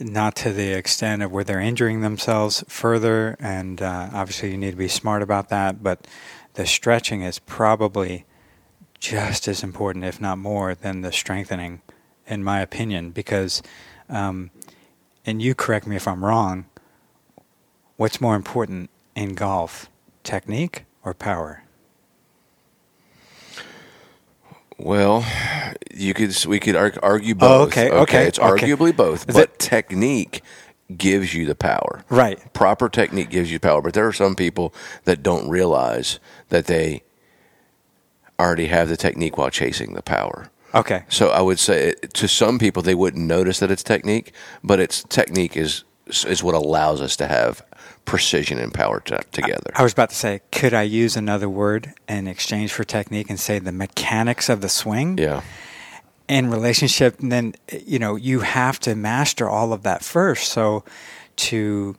not 0.00 0.34
to 0.36 0.52
the 0.52 0.72
extent 0.72 1.22
of 1.22 1.30
where 1.30 1.44
they're 1.44 1.60
injuring 1.60 2.00
themselves 2.00 2.64
further. 2.68 3.36
And 3.38 3.80
uh, 3.80 4.10
obviously, 4.12 4.50
you 4.50 4.56
need 4.56 4.72
to 4.72 4.76
be 4.76 4.88
smart 4.88 5.22
about 5.22 5.48
that. 5.50 5.82
But 5.82 6.06
the 6.54 6.66
stretching 6.66 7.22
is 7.22 7.38
probably 7.38 8.24
just 9.04 9.46
as 9.48 9.62
important, 9.62 10.04
if 10.04 10.20
not 10.20 10.38
more, 10.38 10.74
than 10.74 11.02
the 11.02 11.12
strengthening, 11.12 11.82
in 12.26 12.42
my 12.42 12.60
opinion, 12.60 13.10
because. 13.10 13.62
Um, 14.08 14.50
and 15.26 15.40
you 15.40 15.54
correct 15.54 15.86
me 15.86 15.96
if 15.96 16.06
I'm 16.06 16.22
wrong. 16.22 16.66
What's 17.96 18.20
more 18.20 18.36
important 18.36 18.90
in 19.16 19.34
golf, 19.34 19.88
technique 20.22 20.84
or 21.02 21.14
power? 21.14 21.62
Well, 24.76 25.24
you 25.94 26.12
could 26.12 26.36
we 26.46 26.60
could 26.60 26.76
argue 26.76 27.34
both. 27.34 27.50
Oh, 27.50 27.62
okay, 27.64 27.90
okay, 27.90 28.26
It's 28.26 28.38
okay. 28.38 28.66
arguably 28.66 28.94
both, 28.94 29.28
Is 29.28 29.34
but 29.34 29.50
it- 29.50 29.58
technique 29.58 30.42
gives 30.94 31.32
you 31.32 31.46
the 31.46 31.54
power. 31.54 32.04
Right. 32.10 32.38
Proper 32.52 32.90
technique 32.90 33.30
gives 33.30 33.50
you 33.50 33.58
power, 33.58 33.80
but 33.80 33.94
there 33.94 34.06
are 34.06 34.12
some 34.12 34.34
people 34.36 34.74
that 35.04 35.22
don't 35.22 35.48
realize 35.48 36.18
that 36.50 36.66
they 36.66 37.02
already 38.38 38.66
have 38.66 38.88
the 38.88 38.96
technique 38.96 39.36
while 39.38 39.50
chasing 39.50 39.94
the 39.94 40.02
power. 40.02 40.50
Okay. 40.74 41.04
So 41.08 41.28
I 41.28 41.40
would 41.40 41.58
say 41.58 41.94
to 42.14 42.26
some 42.28 42.58
people 42.58 42.82
they 42.82 42.94
wouldn't 42.94 43.24
notice 43.24 43.60
that 43.60 43.70
it's 43.70 43.82
technique, 43.82 44.32
but 44.62 44.80
it's 44.80 45.04
technique 45.04 45.56
is 45.56 45.84
is, 46.06 46.42
what 46.42 46.54
allows 46.54 47.00
us 47.00 47.16
to 47.16 47.26
have 47.26 47.64
precision 48.04 48.58
and 48.58 48.74
power 48.74 49.00
t- 49.00 49.16
together. 49.32 49.70
I 49.74 49.82
was 49.82 49.94
about 49.94 50.10
to 50.10 50.14
say, 50.14 50.42
could 50.52 50.74
I 50.74 50.82
use 50.82 51.16
another 51.16 51.48
word 51.48 51.94
in 52.06 52.26
exchange 52.26 52.74
for 52.74 52.84
technique 52.84 53.30
and 53.30 53.40
say 53.40 53.58
the 53.58 53.72
mechanics 53.72 54.50
of 54.50 54.60
the 54.60 54.68
swing? 54.68 55.16
yeah. 55.16 55.42
in 56.28 56.50
relationship, 56.50 57.20
and 57.20 57.32
then 57.32 57.54
you 57.86 57.98
know 57.98 58.16
you 58.16 58.40
have 58.40 58.78
to 58.80 58.94
master 58.94 59.48
all 59.48 59.72
of 59.72 59.82
that 59.84 60.04
first. 60.04 60.52
So 60.52 60.84
to 61.36 61.96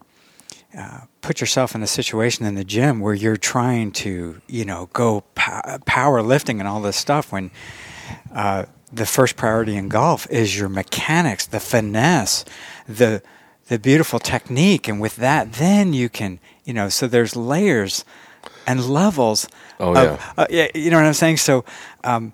uh, 0.78 1.02
put 1.26 1.42
yourself 1.42 1.74
in 1.74 1.82
a 1.82 1.88
situation 1.88 2.46
in 2.46 2.54
the 2.54 2.64
gym 2.64 3.00
where 3.00 3.16
you're 3.16 3.36
trying 3.36 3.92
to 3.92 4.40
you 4.48 4.64
know 4.64 4.90
go 4.94 5.22
pow- 5.34 5.80
power 5.86 6.22
lifting 6.22 6.60
and 6.60 6.68
all 6.68 6.82
this 6.82 6.96
stuff 6.96 7.32
when 7.32 7.50
uh, 8.32 8.66
the 8.94 9.08
first 9.08 9.36
priority 9.36 9.76
in 9.76 9.90
golf 9.90 10.28
is 10.30 10.58
your 10.58 10.70
mechanics, 10.70 11.48
the 11.48 11.60
finesse, 11.60 12.46
the 12.88 13.24
the 13.70 13.80
beautiful 13.80 14.20
technique, 14.20 14.88
and 14.88 15.02
with 15.02 15.16
that, 15.16 15.54
then 15.54 15.94
you 15.94 16.10
can 16.10 16.40
you 16.64 16.74
know. 16.74 16.90
So 16.90 17.08
there's 17.08 17.36
layers 17.36 18.06
and 18.68 18.88
levels. 18.88 19.48
Oh, 19.80 19.96
of- 19.96 19.96
yeah. 19.96 20.34
uh, 20.38 20.46
yeah. 20.52 20.68
You 20.76 20.92
know 20.92 20.98
what 20.98 21.08
I'm 21.08 21.14
saying? 21.14 21.38
So. 21.38 21.66
Um, 22.04 22.34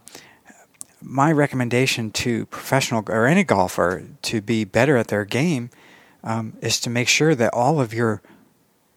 my 1.04 1.32
recommendation 1.32 2.12
to 2.12 2.46
professional 2.46 3.04
or 3.08 3.26
any 3.26 3.44
golfer 3.44 4.04
to 4.22 4.40
be 4.40 4.64
better 4.64 4.98
at 4.98 5.08
their 5.08 5.26
game 5.26 5.72
um, 6.24 6.54
is 6.62 6.80
to 6.80 6.92
make 6.92 7.08
sure 7.08 7.34
that 7.34 7.52
all 7.56 7.82
of 7.82 7.92
your 7.92 8.22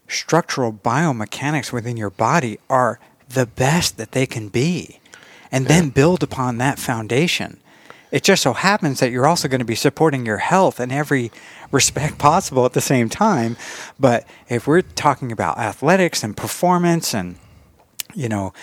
structural 0.07 0.71
biomechanics 0.73 1.71
within 1.71 1.97
your 1.97 2.09
body 2.09 2.59
are 2.69 2.99
the 3.29 3.45
best 3.45 3.97
that 3.97 4.11
they 4.11 4.25
can 4.25 4.49
be, 4.49 4.99
and 5.51 5.67
then 5.67 5.89
build 5.89 6.23
upon 6.23 6.57
that 6.57 6.79
foundation. 6.79 7.59
It 8.11 8.23
just 8.23 8.43
so 8.43 8.53
happens 8.53 8.99
that 8.99 9.11
you're 9.11 9.27
also 9.27 9.47
going 9.47 9.59
to 9.59 9.65
be 9.65 9.75
supporting 9.75 10.25
your 10.25 10.37
health 10.37 10.79
in 10.79 10.91
every 10.91 11.31
respect 11.71 12.17
possible 12.17 12.65
at 12.65 12.73
the 12.73 12.81
same 12.81 13.09
time. 13.09 13.57
But 13.99 14.25
if 14.47 14.67
we're 14.67 14.81
talking 14.81 15.31
about 15.31 15.57
athletics 15.57 16.23
and 16.23 16.37
performance 16.37 17.13
and 17.13 17.37
you 18.15 18.29
know, 18.29 18.53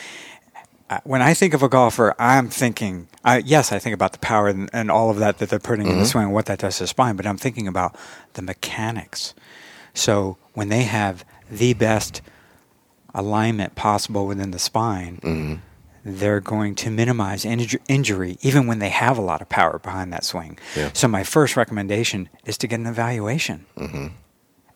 uh, 0.91 0.99
when 1.05 1.23
I 1.23 1.35
think 1.35 1.55
of 1.55 1.63
a 1.63 1.69
golfer, 1.69 2.15
I'm 2.19 2.49
thinking, 2.49 3.09
I, 3.25 3.39
yes, 3.39 3.73
I 3.73 3.79
think 3.79 3.95
about 3.95 4.13
the 4.13 4.19
power 4.19 4.49
and, 4.49 4.69
and 4.73 4.91
all 4.91 5.11
of 5.11 5.19
that 5.19 5.39
that 5.39 5.49
they're 5.49 5.59
putting 5.59 5.87
in 5.87 5.99
the 5.99 6.07
swing 6.07 6.25
and 6.25 6.33
what 6.33 6.47
that 6.47 6.59
does 6.59 6.79
to 6.79 6.85
the 6.85 6.89
spine, 6.89 7.17
but 7.17 7.27
I'm 7.27 7.37
thinking 7.37 7.69
about 7.69 7.97
the 8.35 8.43
mechanics. 8.43 9.35
So 9.95 10.37
when 10.55 10.69
they 10.69 10.83
have 10.83 11.25
the 11.53 11.75
best 11.75 12.23
alignment 13.15 13.75
possible 13.75 14.27
within 14.27 14.51
the 14.53 14.59
spine, 14.59 15.21
mm-hmm. 15.23 15.55
they're 16.05 16.41
going 16.41 16.75
to 16.75 16.91
minimize 16.91 17.45
inju- 17.45 17.81
injury 17.89 18.39
even 18.41 18.67
when 18.67 18.79
they 18.79 18.89
have 18.89 19.19
a 19.19 19.21
lot 19.21 19.43
of 19.43 19.49
power 19.49 19.79
behind 19.79 20.13
that 20.13 20.25
swing. 20.25 20.59
Yeah. 20.75 20.91
So 20.95 21.09
my 21.09 21.23
first 21.23 21.57
recommendation 21.57 22.31
is 22.47 22.57
to 22.59 22.67
get 22.67 22.81
an 22.81 22.87
evaluation 22.87 23.67
mm-hmm. 23.77 24.07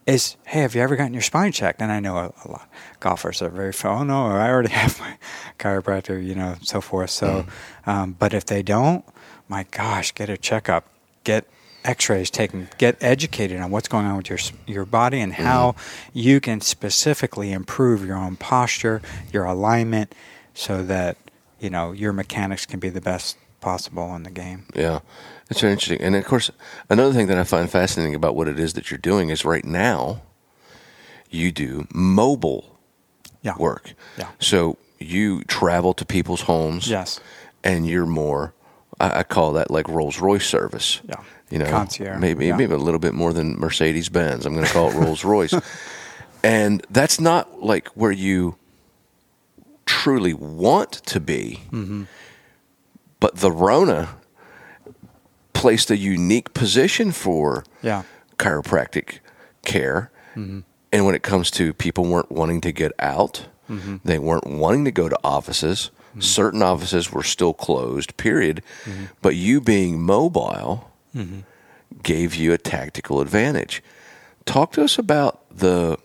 is 0.05 0.37
hey, 0.45 0.61
have 0.61 0.75
you 0.75 0.81
ever 0.81 0.95
gotten 0.95 1.13
your 1.13 1.23
spine 1.23 1.51
checked? 1.51 1.81
And 1.81 1.91
I 1.91 1.99
know 1.99 2.17
a, 2.17 2.33
a 2.45 2.47
lot 2.47 2.69
of 2.93 2.99
golfers 2.99 3.41
are 3.41 3.49
very, 3.49 3.73
oh 3.83 4.03
no, 4.03 4.27
I 4.27 4.49
already 4.49 4.69
have 4.73 4.99
my 4.99 5.17
chiropractor, 5.57 6.23
you 6.23 6.35
know, 6.35 6.55
so 6.61 6.79
forth. 6.79 7.09
So, 7.09 7.27
mm-hmm. 7.27 7.89
um, 7.89 8.15
but 8.19 8.35
if 8.35 8.45
they 8.45 8.61
don't, 8.61 9.03
my 9.47 9.65
gosh, 9.71 10.13
get 10.13 10.29
a 10.29 10.37
checkup, 10.37 10.85
get 11.23 11.47
X-rays 11.83 12.29
taken, 12.29 12.69
get 12.77 12.97
educated 13.01 13.59
on 13.59 13.71
what's 13.71 13.87
going 13.87 14.05
on 14.05 14.17
with 14.17 14.29
your 14.29 14.39
your 14.65 14.85
body 14.85 15.21
and 15.21 15.33
how 15.33 15.71
mm-hmm. 15.71 16.09
you 16.13 16.39
can 16.39 16.61
specifically 16.61 17.51
improve 17.51 18.05
your 18.05 18.17
own 18.17 18.35
posture, 18.35 19.01
your 19.31 19.45
alignment, 19.45 20.13
so 20.53 20.83
that 20.83 21.17
you 21.59 21.69
know 21.69 21.91
your 21.91 22.13
mechanics 22.13 22.65
can 22.65 22.79
be 22.79 22.89
the 22.89 23.01
best 23.01 23.37
possible 23.61 24.15
in 24.15 24.23
the 24.23 24.31
game. 24.31 24.65
Yeah, 24.75 24.99
it's 25.49 25.61
very 25.61 25.73
interesting. 25.73 26.01
And 26.01 26.15
of 26.15 26.25
course, 26.25 26.51
another 26.89 27.13
thing 27.13 27.27
that 27.27 27.37
I 27.37 27.43
find 27.43 27.69
fascinating 27.69 28.15
about 28.15 28.35
what 28.35 28.47
it 28.47 28.59
is 28.59 28.73
that 28.73 28.91
you're 28.91 28.97
doing 28.97 29.29
is 29.29 29.45
right 29.45 29.65
now 29.65 30.21
you 31.29 31.51
do 31.51 31.87
mobile 31.93 32.77
Yeah. 33.41 33.55
work. 33.57 33.93
Yeah. 34.17 34.29
So 34.39 34.77
you 34.99 35.43
travel 35.43 35.93
to 35.93 36.05
people's 36.05 36.41
homes. 36.41 36.89
Yes. 36.89 37.19
And 37.63 37.87
you're 37.87 38.05
more, 38.05 38.53
I, 38.99 39.19
I 39.19 39.23
call 39.23 39.53
that 39.53 39.69
like 39.69 39.87
Rolls 39.87 40.19
Royce 40.19 40.45
service. 40.45 41.01
Yeah. 41.07 41.21
You 41.49 41.59
know, 41.59 41.69
Concierge, 41.69 42.19
maybe 42.19 42.47
yeah. 42.47 42.55
maybe 42.57 42.73
a 42.73 42.77
little 42.77 42.99
bit 42.99 43.13
more 43.13 43.31
than 43.33 43.57
Mercedes 43.57 44.09
Benz. 44.09 44.45
I'm 44.45 44.53
going 44.53 44.65
to 44.65 44.71
call 44.73 44.89
it 44.91 44.95
Rolls 44.95 45.23
Royce. 45.23 45.53
And 46.43 46.85
that's 46.91 47.19
not 47.19 47.63
like 47.63 47.87
where 47.89 48.11
you 48.11 48.55
truly 49.85 50.33
want 50.33 50.91
to 51.07 51.19
be. 51.19 51.61
Mm-hmm. 51.71 52.03
But 53.19 53.37
the 53.37 53.51
Rona 53.51 54.09
placed 55.53 55.89
a 55.89 55.97
unique 55.97 56.53
position 56.53 57.11
for 57.11 57.63
Yeah. 57.81 58.03
chiropractic 58.37 59.19
care. 59.63 60.11
Mm-hmm. 60.35 60.59
And 60.93 61.05
when 61.05 61.15
it 61.15 61.23
comes 61.23 61.49
to 61.51 61.73
people 61.73 62.05
weren't 62.05 62.31
wanting 62.31 62.61
to 62.61 62.71
get 62.71 62.91
out, 62.99 63.47
Mm-hmm. 63.69 63.97
they 64.05 64.17
weren't 64.19 64.47
wanting 64.47 64.85
to 64.85 64.91
go 64.91 65.09
to 65.09 65.19
offices. 65.25 65.91
Certain 66.19 66.61
offices 66.63 67.11
were 67.11 67.23
still 67.23 67.53
closed, 67.53 68.15
period. 68.15 68.63
Mm-hmm. 68.85 69.05
But 69.21 69.35
you 69.35 69.59
being 69.59 70.01
mobile 70.01 70.89
gave 72.03 72.35
you 72.35 72.53
a 72.53 72.57
tactical 72.57 73.21
advantage. 73.21 73.83
Talk 74.45 74.71
to 74.73 74.83
us 74.83 74.97
about 74.97 75.41
the 75.49 75.97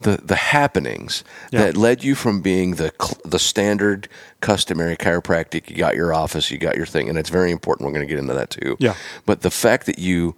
the 0.00 0.18
the 0.22 0.36
happenings 0.36 1.24
Yeah. 1.50 1.60
that 1.62 1.76
led 1.76 2.04
you 2.04 2.14
from 2.14 2.40
being 2.42 2.72
the 2.76 2.92
the 3.24 3.38
standard 3.38 4.08
customary 4.40 4.96
chiropractic. 4.96 5.70
You 5.70 5.76
got 5.76 5.96
your 5.96 6.12
office, 6.12 6.50
you 6.50 6.58
got 6.58 6.76
your 6.76 6.86
thing, 6.86 7.08
and 7.08 7.16
it's 7.18 7.30
very 7.30 7.50
important. 7.50 7.86
We're 7.86 7.94
going 7.94 8.06
to 8.06 8.12
get 8.12 8.18
into 8.18 8.34
that 8.34 8.50
too. 8.50 8.76
Yeah. 8.78 8.94
But 9.24 9.40
the 9.40 9.50
fact 9.50 9.86
that 9.86 9.98
you 9.98 10.36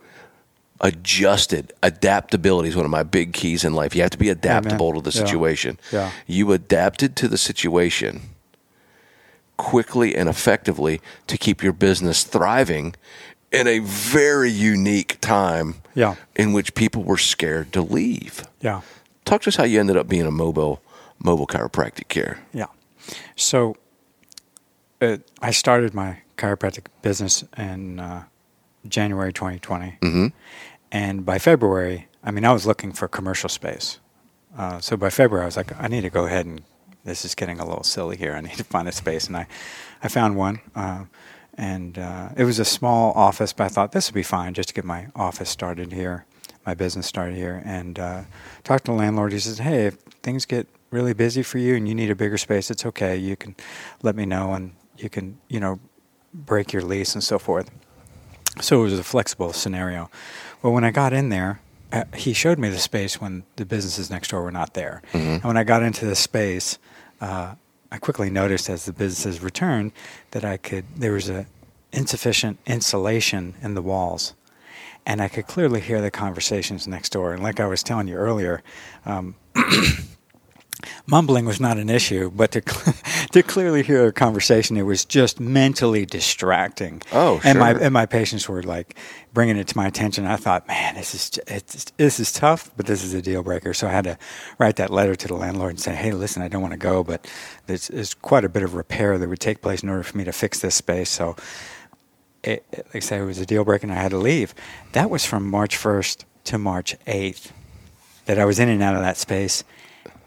adjusted 0.80 1.72
adaptability 1.82 2.68
is 2.68 2.76
one 2.76 2.84
of 2.84 2.90
my 2.90 3.02
big 3.02 3.32
keys 3.32 3.64
in 3.64 3.74
life. 3.74 3.96
You 3.96 4.02
have 4.02 4.10
to 4.10 4.18
be 4.18 4.28
adaptable 4.28 4.92
to 4.92 5.00
the 5.00 5.10
situation. 5.12 5.78
Yeah. 5.90 6.10
You 6.26 6.52
adapted 6.52 7.16
to 7.16 7.28
the 7.28 7.38
situation 7.38 8.20
quickly 9.56 10.14
and 10.14 10.28
effectively 10.28 11.00
to 11.26 11.38
keep 11.38 11.62
your 11.62 11.72
business 11.72 12.24
thriving 12.24 12.94
in 13.52 13.66
a 13.66 13.78
very 13.80 14.50
unique 14.50 15.18
time 15.20 15.76
Yeah. 15.94 16.16
in 16.34 16.52
which 16.52 16.74
people 16.74 17.02
were 17.04 17.16
scared 17.18 17.72
to 17.72 17.80
leave. 17.82 18.44
Yeah. 18.60 18.80
Talk 19.24 19.42
to 19.42 19.48
us 19.48 19.56
how 19.56 19.64
you 19.64 19.80
ended 19.80 19.96
up 19.96 20.08
being 20.08 20.26
a 20.26 20.30
mobile 20.30 20.80
mobile 21.18 21.46
chiropractic 21.46 22.08
care. 22.08 22.40
Yeah. 22.52 22.66
So 23.36 23.76
uh, 25.00 25.16
I 25.40 25.50
started 25.50 25.94
my 25.94 26.18
chiropractic 26.36 26.86
business 27.02 27.42
in 27.56 27.98
uh, 28.00 28.24
January 28.86 29.32
2020. 29.32 29.98
Mhm. 30.02 30.32
And 30.92 31.24
by 31.24 31.38
February, 31.38 32.08
I 32.22 32.30
mean, 32.30 32.44
I 32.44 32.52
was 32.52 32.66
looking 32.66 32.92
for 32.92 33.08
commercial 33.08 33.48
space. 33.48 33.98
Uh, 34.56 34.80
so 34.80 34.96
by 34.96 35.10
February, 35.10 35.42
I 35.44 35.46
was 35.46 35.56
like, 35.56 35.72
I 35.80 35.88
need 35.88 36.02
to 36.02 36.10
go 36.10 36.26
ahead 36.26 36.46
and 36.46 36.62
this 37.06 37.24
is 37.24 37.34
getting 37.34 37.58
a 37.58 37.64
little 37.64 37.84
silly 37.84 38.16
here. 38.16 38.34
I 38.34 38.40
need 38.40 38.56
to 38.56 38.64
find 38.64 38.86
a 38.88 38.92
space. 38.92 39.28
And 39.28 39.36
I, 39.36 39.46
I 40.02 40.08
found 40.08 40.36
one. 40.36 40.60
Uh, 40.74 41.04
and 41.54 41.98
uh, 41.98 42.30
it 42.36 42.44
was 42.44 42.58
a 42.58 42.64
small 42.64 43.12
office, 43.12 43.54
but 43.54 43.64
I 43.64 43.68
thought 43.68 43.92
this 43.92 44.10
would 44.10 44.14
be 44.14 44.22
fine 44.22 44.52
just 44.52 44.68
to 44.68 44.74
get 44.74 44.84
my 44.84 45.06
office 45.16 45.48
started 45.48 45.92
here, 45.92 46.26
my 46.66 46.74
business 46.74 47.06
started 47.06 47.36
here. 47.36 47.62
And 47.64 47.98
uh, 47.98 48.22
talked 48.64 48.84
to 48.86 48.90
the 48.90 48.98
landlord. 48.98 49.32
He 49.32 49.38
says, 49.38 49.58
Hey, 49.58 49.86
if 49.86 49.94
things 50.22 50.44
get 50.44 50.68
really 50.90 51.14
busy 51.14 51.42
for 51.42 51.58
you 51.58 51.74
and 51.74 51.88
you 51.88 51.94
need 51.94 52.10
a 52.10 52.14
bigger 52.14 52.36
space, 52.36 52.70
it's 52.70 52.84
okay. 52.84 53.16
You 53.16 53.36
can 53.36 53.54
let 54.02 54.16
me 54.16 54.26
know 54.26 54.52
and 54.52 54.72
you 54.98 55.08
can, 55.08 55.38
you 55.48 55.60
know, 55.60 55.80
break 56.34 56.72
your 56.72 56.82
lease 56.82 57.14
and 57.14 57.24
so 57.24 57.38
forth. 57.38 57.70
So 58.60 58.80
it 58.80 58.84
was 58.84 58.98
a 58.98 59.04
flexible 59.04 59.52
scenario. 59.52 60.10
Well, 60.62 60.72
when 60.72 60.84
I 60.84 60.90
got 60.90 61.12
in 61.12 61.28
there, 61.30 61.60
uh, 61.92 62.04
he 62.14 62.32
showed 62.32 62.58
me 62.58 62.68
the 62.68 62.78
space 62.78 63.20
when 63.20 63.44
the 63.56 63.64
businesses 63.64 64.10
next 64.10 64.30
door 64.30 64.42
were 64.42 64.50
not 64.50 64.74
there. 64.74 65.02
And 65.12 65.44
when 65.44 65.56
I 65.56 65.64
got 65.64 65.82
into 65.82 66.04
the 66.04 66.16
space, 66.16 66.78
uh, 67.20 67.54
I 67.90 67.98
quickly 67.98 68.30
noticed 68.30 68.68
as 68.68 68.84
the 68.84 68.92
businesses 68.92 69.42
returned 69.42 69.92
that 70.32 70.44
I 70.44 70.56
could 70.56 70.84
there 70.96 71.12
was 71.12 71.28
a 71.28 71.46
insufficient 71.92 72.58
insulation 72.66 73.54
in 73.62 73.74
the 73.74 73.82
walls, 73.82 74.34
and 75.06 75.22
I 75.22 75.28
could 75.28 75.46
clearly 75.46 75.80
hear 75.80 76.00
the 76.00 76.10
conversations 76.10 76.86
next 76.86 77.10
door. 77.10 77.32
And 77.32 77.42
like 77.42 77.60
I 77.60 77.66
was 77.66 77.82
telling 77.82 78.08
you 78.08 78.16
earlier, 78.16 78.62
um, 79.04 79.36
mumbling 81.06 81.44
was 81.46 81.60
not 81.60 81.78
an 81.78 81.88
issue, 81.90 82.30
but 82.30 82.50
to 82.52 82.60
to 83.32 83.42
clearly 83.42 83.82
hear 83.82 84.06
a 84.06 84.12
conversation, 84.12 84.76
it 84.76 84.82
was 84.82 85.04
just 85.04 85.40
mentally 85.40 86.06
distracting. 86.06 87.02
Oh, 87.12 87.40
and 87.44 87.58
my 87.58 87.72
and 87.74 87.92
my 87.92 88.06
patients 88.06 88.48
were 88.48 88.62
like 88.62 88.96
bringing 89.32 89.56
it 89.56 89.68
to 89.68 89.76
my 89.76 89.86
attention. 89.86 90.26
I 90.26 90.36
thought, 90.36 90.66
man, 90.66 90.94
this 90.94 91.14
is 91.14 91.38
it's, 91.46 91.84
this 91.96 92.18
is 92.20 92.32
tough, 92.32 92.70
but 92.76 92.86
this 92.86 93.04
is 93.04 93.12
a 93.14 93.20
deal 93.22 93.42
breaker. 93.42 93.74
So 93.74 93.86
I 93.86 93.90
had 93.90 94.04
to 94.04 94.18
write 94.58 94.76
that 94.76 94.90
letter 94.90 95.14
to 95.14 95.28
the 95.28 95.34
landlord 95.34 95.70
and 95.70 95.80
say, 95.80 95.94
hey, 95.94 96.12
listen, 96.12 96.42
I 96.42 96.48
don't 96.48 96.62
want 96.62 96.72
to 96.72 96.78
go, 96.78 97.04
but 97.04 97.30
there's, 97.66 97.88
there's 97.88 98.14
quite 98.14 98.44
a 98.44 98.48
bit 98.48 98.62
of 98.62 98.74
repair 98.74 99.18
that 99.18 99.28
would 99.28 99.40
take 99.40 99.60
place 99.60 99.82
in 99.82 99.88
order 99.88 100.02
for 100.02 100.16
me 100.16 100.24
to 100.24 100.32
fix 100.32 100.60
this 100.60 100.74
space. 100.74 101.10
So 101.10 101.36
it, 102.42 102.64
it- 102.72 102.86
like 102.88 102.96
I 102.96 103.00
say, 103.00 103.18
it 103.18 103.24
was 103.24 103.38
a 103.38 103.46
deal 103.46 103.64
breaker, 103.64 103.86
and 103.86 103.92
I 103.92 104.00
had 104.00 104.10
to 104.12 104.18
leave. 104.18 104.54
That 104.92 105.10
was 105.10 105.24
from 105.26 105.48
March 105.50 105.76
1st 105.76 106.24
to 106.44 106.58
March 106.58 106.96
8th 107.06 107.50
that 108.26 108.38
I 108.38 108.44
was 108.44 108.58
in 108.58 108.68
and 108.68 108.82
out 108.82 108.94
of 108.94 109.02
that 109.02 109.16
space, 109.16 109.64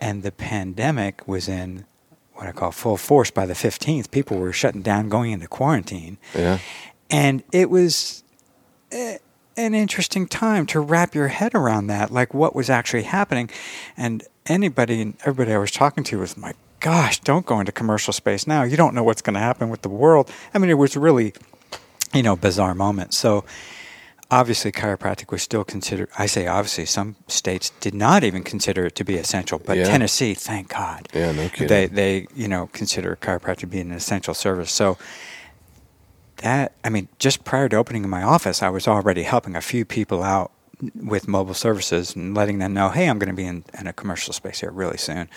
and 0.02 0.24
the 0.24 0.32
pandemic 0.32 1.28
was 1.28 1.48
in 1.48 1.86
what 2.34 2.48
I 2.48 2.52
call 2.54 2.72
full 2.72 2.98
force 2.98 3.32
by 3.32 3.46
the 3.46 3.54
15th. 3.54 4.12
People 4.12 4.38
were 4.38 4.54
shutting 4.54 4.82
down, 4.82 5.10
going 5.10 5.32
into 5.32 5.48
quarantine, 5.48 6.18
Yeah. 6.34 6.60
and 7.10 7.44
it 7.52 7.70
was. 7.70 8.24
eh, 8.92 9.18
an 9.58 9.76
interesting 9.76 10.26
time 10.26 10.66
to 10.66 10.80
wrap 10.80 11.14
your 11.14 11.28
head 11.28 11.54
around 11.54 11.88
that, 11.88 12.12
like 12.12 12.34
what 12.34 12.56
was 12.56 12.70
actually 12.70 13.04
happening. 13.04 13.50
And 13.98 14.24
anybody 14.46 15.02
and 15.02 15.16
everybody 15.26 15.54
I 15.54 15.58
was 15.58 15.70
talking 15.72 16.06
to 16.06 16.20
was 16.20 16.38
like, 16.38 16.56
gosh, 16.80 17.20
don't 17.20 17.46
go 17.46 17.60
into 17.60 17.74
commercial 17.74 18.14
space 18.14 18.48
now. 18.48 18.64
You 18.64 18.78
don't 18.78 18.96
know 18.96 19.04
what's 19.04 19.22
going 19.22 19.34
to 19.34 19.40
happen 19.42 19.70
with 19.70 19.82
the 19.82 19.90
world. 19.90 20.32
I 20.54 20.60
mean, 20.60 20.70
it 20.70 20.76
was 20.78 20.96
really, 20.96 21.34
you 22.14 22.24
know, 22.24 22.38
bizarre 22.38 22.74
moment. 22.74 23.14
So 23.14 23.44
obviously 24.32 24.72
chiropractic 24.72 25.32
was 25.32 25.42
still 25.42 25.64
considered 25.64 26.10
I 26.18 26.26
say 26.28 26.48
obviously 26.48 26.86
some 26.86 27.16
states 27.28 27.72
did 27.80 27.94
not 27.94 28.24
even 28.24 28.44
consider 28.44 28.86
it 28.86 28.96
to 28.96 29.04
be 29.04 29.16
essential, 29.16 29.60
but 29.60 29.78
Yeah. 29.78 29.86
Tennessee, 29.86 30.34
thank 30.34 30.70
God. 30.70 31.08
Yeah, 31.14 31.32
no 31.32 31.50
kidding. 31.50 31.68
They 31.68 31.88
they, 31.88 32.28
you 32.36 32.48
know, 32.48 32.70
consider 32.74 33.18
chiropractic 33.22 33.70
being 33.70 33.90
an 33.90 33.98
essential 33.98 34.34
service. 34.34 34.72
So 34.72 34.98
that 36.38 36.74
I 36.84 36.90
mean, 36.90 37.08
just 37.18 37.44
prior 37.44 37.70
to 37.70 37.76
opening 37.76 38.08
my 38.08 38.24
office, 38.24 38.62
I 38.62 38.70
was 38.70 38.88
already 38.88 39.24
helping 39.24 39.56
a 39.56 39.62
few 39.62 39.86
people 39.86 40.24
out 40.24 40.52
with 40.96 41.28
mobile 41.28 41.54
services 41.54 42.16
and 42.16 42.36
letting 42.36 42.60
them 42.60 42.74
know, 42.74 42.90
hey, 42.90 43.10
I'm 43.10 43.20
going 43.20 43.30
to 43.30 43.36
be 43.36 43.46
in, 43.46 43.66
in 43.78 43.88
a 43.88 43.94
commercial 43.94 44.34
space 44.34 44.62
here 44.62 44.72
really 44.72 44.98
soon. 44.98 45.28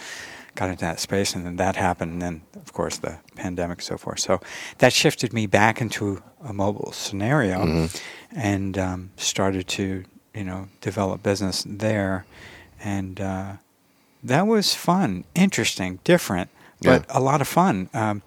Got 0.54 0.68
into 0.70 0.84
that 0.84 1.00
space, 1.00 1.34
and 1.34 1.46
then 1.46 1.56
that 1.56 1.76
happened, 1.76 2.12
and 2.12 2.22
then 2.22 2.42
of 2.56 2.72
course 2.74 2.98
the 2.98 3.18
pandemic 3.36 3.78
and 3.78 3.84
so 3.84 3.96
forth. 3.96 4.20
So 4.20 4.40
that 4.78 4.92
shifted 4.92 5.32
me 5.32 5.46
back 5.46 5.80
into 5.80 6.22
a 6.44 6.52
mobile 6.52 6.92
scenario, 6.92 7.88
and 8.36 8.76
um, 8.78 9.10
started 9.16 9.66
to 9.68 10.04
you 10.34 10.44
know 10.44 10.68
develop 10.82 11.22
business 11.22 11.64
there, 11.66 12.26
and 12.84 13.18
uh, 13.20 13.52
that 14.22 14.46
was 14.46 14.74
fun, 14.74 15.24
interesting, 15.34 16.00
different, 16.04 16.50
but 16.82 17.06
Yeah. 17.08 17.18
a 17.18 17.20
lot 17.20 17.40
of 17.40 17.48
fun. 17.48 17.88
Um, 17.94 18.22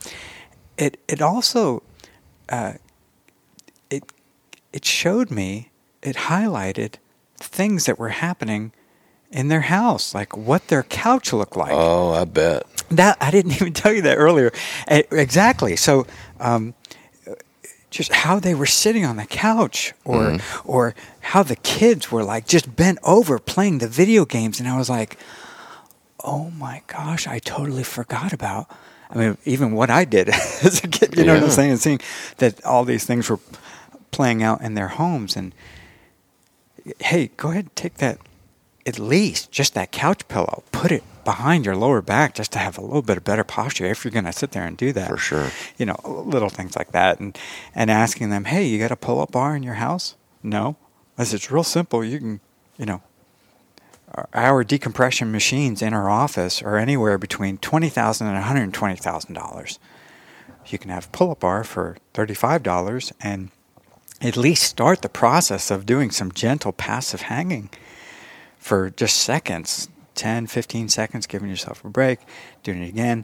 it 0.78 0.98
it 1.08 1.22
also 1.22 1.84
uh, 2.50 2.74
it 3.92 4.04
it 4.74 4.84
showed 4.84 5.30
me 5.30 5.70
it 6.02 6.16
highlighted 6.16 6.96
things 7.38 7.86
that 7.86 8.00
were 8.00 8.10
happening 8.10 8.72
in 9.32 9.48
their 9.50 9.62
house, 9.62 10.14
like 10.16 10.36
what 10.38 10.68
their 10.68 10.84
couch 10.84 11.34
looked 11.34 11.58
like. 11.58 11.72
Oh, 11.74 12.12
I 12.14 12.26
bet. 12.26 12.64
That 12.92 13.18
I 13.20 13.32
didn't 13.32 13.52
even 13.60 13.74
tell 13.74 13.92
you 13.94 14.02
that 14.04 14.18
earlier. 14.18 14.52
Exactly. 14.88 15.76
So, 15.76 16.06
um, 16.40 16.74
just 17.90 18.12
how 18.12 18.40
they 18.40 18.54
were 18.54 18.66
sitting 18.66 19.06
on 19.06 19.16
the 19.16 19.26
couch, 19.26 19.94
or 20.04 20.38
or 20.66 20.96
how 21.22 21.44
the 21.44 21.56
kids 21.56 22.12
were 22.12 22.24
like 22.24 22.46
just 22.46 22.76
bent 22.76 23.00
over 23.04 23.40
playing 23.40 23.78
the 23.78 23.88
video 23.88 24.26
games, 24.26 24.60
and 24.60 24.68
I 24.68 24.78
was 24.78 24.90
like, 24.90 25.18
"Oh 26.24 26.50
my 26.52 26.82
gosh, 26.88 27.26
I 27.26 27.40
totally 27.40 27.84
forgot 27.84 28.34
about." 28.34 28.70
I 29.10 29.18
mean, 29.18 29.38
even 29.46 29.72
what 29.74 29.90
I 29.90 30.04
did 30.04 30.28
as 30.64 30.84
a 30.84 30.88
kid. 30.88 31.18
You 31.18 31.24
know 31.24 31.34
what 31.36 31.44
I'm 31.44 31.50
Yeah. 31.50 31.56
saying? 31.56 31.78
Seeing 31.78 32.00
that 32.40 32.64
all 32.66 32.84
these 32.84 33.06
things 33.06 33.30
were 33.30 33.40
playing 34.12 34.44
out 34.44 34.62
in 34.62 34.74
their 34.74 34.90
homes, 34.90 35.38
and 35.38 35.54
hey, 37.00 37.32
go 37.38 37.52
ahead 37.52 37.66
and 37.66 37.76
take 37.78 37.96
that, 37.96 38.18
at 38.86 39.00
least 39.00 39.52
just 39.52 39.74
that 39.74 39.92
couch 39.92 40.28
pillow, 40.28 40.64
put 40.72 40.92
it 40.92 41.04
behind 41.24 41.66
your 41.66 41.76
lower 41.76 42.02
back 42.02 42.36
just 42.36 42.52
to 42.52 42.60
have 42.60 42.78
a 42.78 42.82
little 42.82 43.02
bit 43.02 43.18
of 43.18 43.24
better 43.24 43.44
posture 43.44 43.86
if 43.86 44.06
you're 44.06 44.12
going 44.12 44.26
to 44.26 44.32
sit 44.32 44.52
there 44.52 44.66
and 44.66 44.78
do 44.78 44.94
that. 44.94 45.10
For 45.10 45.18
sure. 45.18 45.50
You 45.78 45.88
know, 45.88 46.00
little 46.06 46.50
things 46.50 46.76
like 46.76 46.92
that. 46.92 47.20
And, 47.20 47.38
and 47.74 47.90
asking 47.90 48.30
them, 48.30 48.46
hey, 48.46 48.66
you 48.66 48.78
got 48.78 48.92
a 48.92 48.96
pull 48.96 49.20
up 49.20 49.32
bar 49.32 49.56
in 49.56 49.64
your 49.64 49.76
house? 49.76 50.16
No. 50.44 50.76
I 51.18 51.24
said, 51.24 51.38
it's 51.38 51.52
real 51.52 51.64
simple. 51.64 52.04
You 52.04 52.20
can, 52.20 52.40
you 52.78 52.86
know, 52.86 53.02
our- 54.34 54.64
decompression 54.64 55.32
machines 55.32 55.82
in 55.82 55.94
our 55.94 56.10
office 56.10 56.62
are 56.62 56.78
anywhere 56.78 57.18
between 57.18 57.58
$20,000 57.58 58.22
and 58.22 58.74
$120,000. 58.74 59.80
You 60.68 60.78
can 60.78 60.90
have 60.90 61.06
a 61.06 61.10
pull 61.10 61.32
up 61.32 61.40
bar 61.40 61.64
for 61.64 61.98
$35 62.14 63.12
and 63.22 63.50
at 64.22 64.38
least 64.38 64.64
start 64.64 65.02
the 65.02 65.10
process 65.10 65.70
of 65.70 65.86
doing 65.86 66.12
some 66.12 66.32
gentle 66.32 66.72
passive 66.72 67.22
hanging 67.22 67.70
for 68.66 68.90
just 68.90 69.16
seconds 69.18 69.90
10 70.16 70.48
15 70.48 70.90
seconds 70.90 71.28
giving 71.28 71.50
yourself 71.50 71.84
a 71.86 71.90
break 71.90 72.20
doing 72.64 72.82
it 72.84 72.90
again 72.90 73.20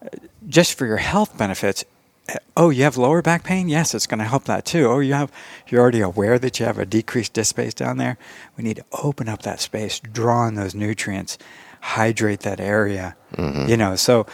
Uh, 0.00 0.08
just 0.48 0.70
for 0.78 0.86
your 0.86 1.02
health 1.12 1.32
benefits 1.36 1.84
Uh, 2.28 2.36
oh 2.56 2.70
you 2.76 2.82
have 2.84 2.96
lower 3.06 3.20
back 3.22 3.42
pain? 3.50 3.68
Yes 3.68 3.94
it's 3.96 4.06
going 4.10 4.22
to 4.24 4.30
help 4.34 4.44
that 4.44 4.64
too. 4.72 4.84
Oh 4.92 5.00
you 5.08 5.14
have 5.14 5.30
you're 5.68 5.82
already 5.82 6.02
aware 6.12 6.38
that 6.38 6.54
you 6.58 6.66
have 6.66 6.78
a 6.78 6.86
decreased 6.86 7.32
disc 7.34 7.50
space 7.50 7.74
down 7.74 7.96
there? 7.98 8.16
We 8.56 8.62
need 8.64 8.76
to 8.82 8.84
open 9.06 9.28
up 9.28 9.40
that 9.42 9.60
space 9.60 9.98
draw 10.18 10.46
in 10.48 10.54
those 10.54 10.74
nutrients 10.86 11.38
hydrate 11.80 12.40
that 12.40 12.60
area. 12.60 13.06
You 13.70 13.76
know 13.82 13.96
so 13.96 14.26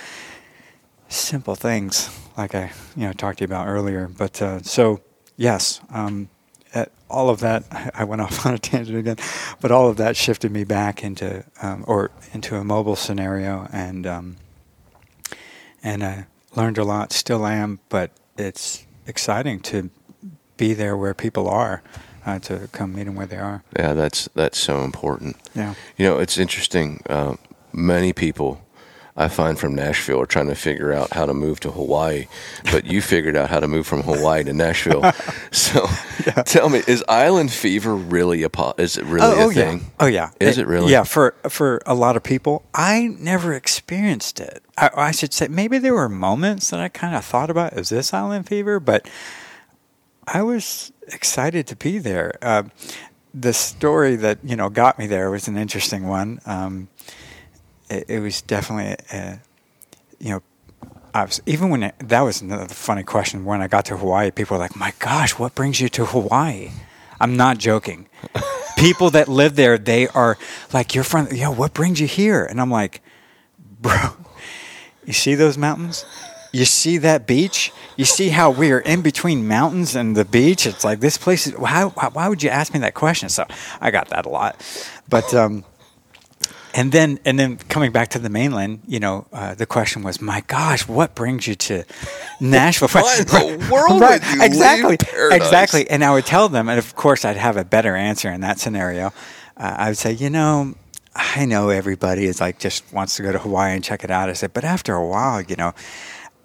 simple 1.09 1.55
things 1.55 2.11
like 2.37 2.55
I 2.55 2.73
you 2.97 3.07
know 3.07 3.13
talked 3.13 3.39
to 3.39 3.43
you 3.45 3.47
about 3.53 3.67
earlier. 3.69 4.09
But 4.09 4.35
uh, 4.43 4.61
so 4.63 5.01
yes, 5.37 5.81
um, 5.91 6.29
uh, 6.75 6.87
all 7.09 7.31
of 7.31 7.41
that 7.41 7.65
I 7.95 8.05
went 8.05 8.23
off 8.23 8.45
on 8.47 8.55
a 8.55 8.59
tangent 8.59 8.99
again, 8.99 9.17
but 9.61 9.71
all 9.71 9.89
of 9.89 9.97
that 9.97 10.17
shifted 10.17 10.53
me 10.53 10.65
back 10.65 11.03
into 11.03 11.45
um, 11.63 11.85
or 11.87 12.11
into 12.33 12.57
a 12.57 12.65
mobile 12.65 12.97
scenario, 12.97 13.69
and 13.73 14.07
um, 14.07 14.37
and 15.83 16.03
I 16.05 16.27
learned 16.55 16.79
a 16.79 16.85
lot. 16.85 17.13
Still 17.13 17.47
am, 17.47 17.81
but 17.89 18.11
it's 18.37 18.87
exciting 19.07 19.61
to 19.61 19.91
be 20.57 20.75
there 20.75 20.97
where 20.97 21.15
people 21.15 21.49
are. 21.49 21.83
Uh, 22.27 22.39
to 22.39 22.67
come 22.73 22.95
meet 22.95 23.05
them 23.05 23.15
where 23.17 23.27
they 23.27 23.37
are. 23.37 23.63
Yeah, 23.79 23.93
that's 23.93 24.31
that's 24.35 24.57
so 24.57 24.81
important. 24.83 25.37
Yeah. 25.55 25.75
You 25.99 26.07
know, 26.07 26.19
it's 26.19 26.39
interesting. 26.39 27.03
Uh, 27.07 27.37
many 27.71 28.15
people 28.15 28.64
I 29.17 29.29
find 29.29 29.57
from 29.59 29.77
Nashville 29.77 30.21
are 30.21 30.27
trying 30.27 30.49
to 30.49 30.57
figure 30.57 30.93
out 30.93 31.13
how 31.13 31.25
to 31.25 31.33
move 31.33 31.61
to 31.61 31.71
Hawaii, 31.71 32.27
but 32.73 32.85
you 32.85 33.01
figured 33.01 33.37
out 33.37 33.49
how 33.49 33.61
to 33.61 33.69
move 33.69 33.87
from 33.87 34.03
Hawaii 34.03 34.43
to 34.45 34.53
Nashville. 34.53 35.03
So, 35.53 35.87
tell 36.47 36.69
me, 36.69 36.83
is 36.89 37.05
island 37.09 37.53
fever 37.53 37.95
really 37.95 38.43
a 38.43 38.51
po- 38.51 38.75
is 38.77 38.97
it 38.97 39.05
really 39.05 39.41
a 39.41 39.49
thing? 39.53 39.79
Yeah. 39.79 39.85
Oh 40.01 40.07
yeah. 40.07 40.31
Is 40.41 40.59
it 40.59 40.67
really? 40.67 40.91
Yeah. 40.91 41.05
For 41.05 41.35
for 41.49 41.81
a 41.87 41.95
lot 41.95 42.17
of 42.17 42.23
people, 42.23 42.65
I 42.75 43.15
never 43.19 43.53
experienced 43.55 44.41
it. 44.41 44.63
I, 44.77 44.91
I 44.97 45.11
should 45.13 45.33
say 45.33 45.47
maybe 45.49 45.79
there 45.79 45.95
were 45.95 46.09
moments 46.09 46.71
that 46.71 46.81
I 46.81 46.89
kind 46.89 47.15
of 47.15 47.25
thought 47.25 47.51
about 47.51 47.75
is 47.75 47.89
this 47.89 48.13
island 48.13 48.49
fever, 48.49 48.81
but 48.81 49.09
I 50.27 50.43
was 50.43 50.93
excited 51.09 51.67
to 51.69 51.77
be 51.77 51.99
there. 51.99 52.37
Uh, 52.43 52.65
the 53.33 53.53
story 53.53 54.17
that 54.17 54.39
you 54.43 54.57
know 54.57 54.71
got 54.71 54.99
me 54.99 55.07
there 55.07 55.31
was 55.31 55.47
an 55.49 55.57
interesting 55.57 56.07
one. 56.09 56.41
Um, 56.47 56.89
it, 57.91 58.05
it 58.09 58.21
was 58.21 58.43
definitely, 58.43 58.97
uh, 59.13 59.37
you 60.19 60.31
know, 60.31 60.43
I 61.15 61.25
was, 61.25 61.41
even 61.47 61.71
when 61.71 61.85
it, 61.85 61.95
that 62.01 62.23
was 62.23 62.43
another 62.43 62.67
funny 62.67 63.05
question. 63.05 63.45
When 63.45 63.63
I 63.63 63.69
got 63.69 63.85
to 63.87 63.97
Hawaii, 63.97 64.33
people 64.33 64.57
were 64.57 64.63
like, 64.63 64.75
"My 64.75 64.93
gosh, 64.99 65.39
what 65.39 65.55
brings 65.55 65.81
you 65.81 65.89
to 65.91 66.07
Hawaii?" 66.07 66.71
I'm 67.21 67.37
not 67.37 67.59
joking. 67.59 68.09
people 68.77 69.11
that 69.11 69.29
live 69.29 69.55
there, 69.55 69.79
they 69.79 70.09
are 70.09 70.37
like, 70.73 70.95
"You're 70.95 71.05
from, 71.05 71.29
yeah, 71.31 71.51
what 71.51 71.73
brings 71.73 72.01
you 72.01 72.09
here?" 72.09 72.45
And 72.45 72.61
I'm 72.61 72.71
like, 72.71 73.01
"Bro, 73.81 74.17
you 75.05 75.13
see 75.13 75.37
those 75.37 75.57
mountains? 75.57 76.05
You 76.51 76.65
see 76.65 76.99
that 76.99 77.27
beach? 77.27 77.73
You 77.97 78.05
see 78.05 78.29
how 78.29 78.51
we 78.51 78.73
are 78.73 78.81
in 78.81 79.03
between 79.03 79.47
mountains 79.47 79.95
and 79.95 80.17
the 80.17 80.25
beach? 80.25 80.67
It's 80.67 80.85
like 80.85 80.99
this 80.99 81.17
place 81.17 81.47
is. 81.47 81.57
Why? 81.57 81.85
Why, 81.85 82.09
why 82.13 82.29
would 82.29 82.43
you 82.43 82.51
ask 82.51 82.75
me 82.75 82.81
that 82.81 82.95
question? 82.95 83.29
So 83.29 83.45
I 83.81 83.93
got 83.93 84.09
that 84.09 84.27
a 84.27 84.29
lot, 84.29 84.57
but 85.09 85.33
um, 85.33 85.65
and 86.75 86.93
then 86.93 87.19
and 87.25 87.39
then 87.39 87.57
coming 87.57 87.93
back 87.93 88.09
to 88.11 88.19
the 88.19 88.29
mainland, 88.29 88.81
you 88.87 89.01
know, 89.01 89.27
uh, 89.33 89.55
the 89.55 89.65
question 89.67 90.03
was, 90.03 90.21
my 90.21 90.43
gosh, 90.49 90.87
what 90.89 91.15
brings 91.15 91.47
you 91.47 91.55
to 91.55 91.85
Nashville? 92.41 92.89
Why 92.89 93.17
in 93.21 93.27
the 93.27 93.69
world 93.73 94.01
you 94.01 94.43
exactly, 94.43 94.99
exactly. 95.31 95.89
And 95.89 96.05
I 96.05 96.13
would 96.13 96.27
tell 96.27 96.49
them, 96.49 96.69
and 96.69 96.79
of 96.79 96.95
course, 96.97 97.25
I'd 97.25 97.37
have 97.37 97.57
a 97.57 97.65
better 97.65 97.95
answer 97.97 98.31
in 98.31 98.41
that 98.43 98.59
scenario. 98.59 99.07
Uh, 99.57 99.75
I 99.79 99.89
would 99.89 99.99
say, 99.99 100.13
you 100.13 100.31
know. 100.31 100.75
I 101.17 101.45
know 101.45 101.69
everybody 101.69 102.25
is 102.25 102.41
like 102.41 102.59
just 102.59 102.83
wants 102.93 103.15
to 103.19 103.23
go 103.23 103.31
to 103.31 103.39
Hawaii 103.39 103.73
and 103.73 103.85
check 103.85 104.03
it 104.03 104.11
out. 104.11 104.29
I 104.29 104.33
said, 104.33 104.53
but 104.53 104.65
after 104.65 104.97
a 104.97 105.07
while, 105.07 105.41
you 105.41 105.55
know, 105.55 105.73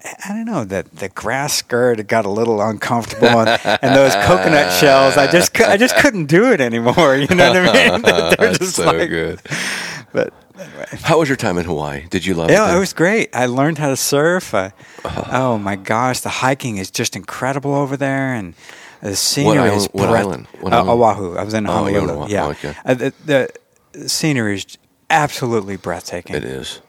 I 0.04 0.28
don't 0.28 0.44
know 0.44 0.62
that 0.62 0.94
the 0.94 1.08
grass 1.08 1.54
skirt 1.54 2.06
got 2.06 2.24
a 2.24 2.30
little 2.30 2.60
uncomfortable, 2.62 3.40
and, 3.40 3.60
and 3.82 3.96
those 3.96 4.14
coconut 4.24 4.72
shells. 4.72 5.16
I 5.16 5.26
just 5.28 5.60
I 5.60 5.76
just 5.76 5.96
couldn't 5.96 6.26
do 6.26 6.52
it 6.52 6.60
anymore. 6.60 7.16
You 7.28 7.34
know 7.34 7.52
what 7.52 7.56
I 7.76 7.90
mean? 7.90 8.02
They're 8.02 8.30
That's 8.38 8.58
just 8.60 8.76
so 8.76 8.84
like- 8.84 9.08
good. 9.08 9.40
But 10.12 10.32
anyway, 10.58 10.86
How 11.02 11.18
was 11.20 11.28
your 11.28 11.36
time 11.36 11.56
in 11.58 11.64
Hawaii? 11.64 12.06
Did 12.10 12.24
you 12.26 12.34
love 12.34 12.50
it? 12.50 12.54
yeah, 12.54 12.74
it 12.74 12.78
was 12.78 12.92
great. 12.92 13.34
I 13.34 13.46
learned 13.46 13.78
how 13.78 13.88
to 13.88 13.96
surf. 13.96 14.54
I, 14.54 14.72
oh 15.04 15.58
my 15.58 15.76
gosh, 15.76 16.20
the 16.20 16.28
hiking 16.28 16.78
is 16.78 16.90
just 16.90 17.14
incredible 17.16 17.74
over 17.74 17.96
there, 17.96 18.34
and 18.34 18.54
the 19.02 19.14
scenery 19.16 19.58
island- 19.58 19.76
is 19.76 19.86
what 19.92 20.08
breath- 20.08 20.24
island? 20.26 20.46
What 20.60 20.72
uh, 20.72 20.76
island? 20.82 20.90
Oahu. 21.02 21.36
I 21.36 21.44
was 21.44 21.54
in 21.54 21.66
Oh, 21.68 21.86
you 21.86 21.94
were 21.94 21.98
in 22.00 22.08
Honolulu. 22.08 22.22
Oahu. 22.24 22.32
Yeah, 22.32 22.46
Okay. 22.48 22.74
Uh, 22.84 22.94
the, 22.94 23.14
the 23.92 24.08
scenery 24.08 24.56
is 24.56 24.78
absolutely 25.08 25.76
breathtaking. 25.76 26.36
It 26.36 26.44
is. 26.44 26.80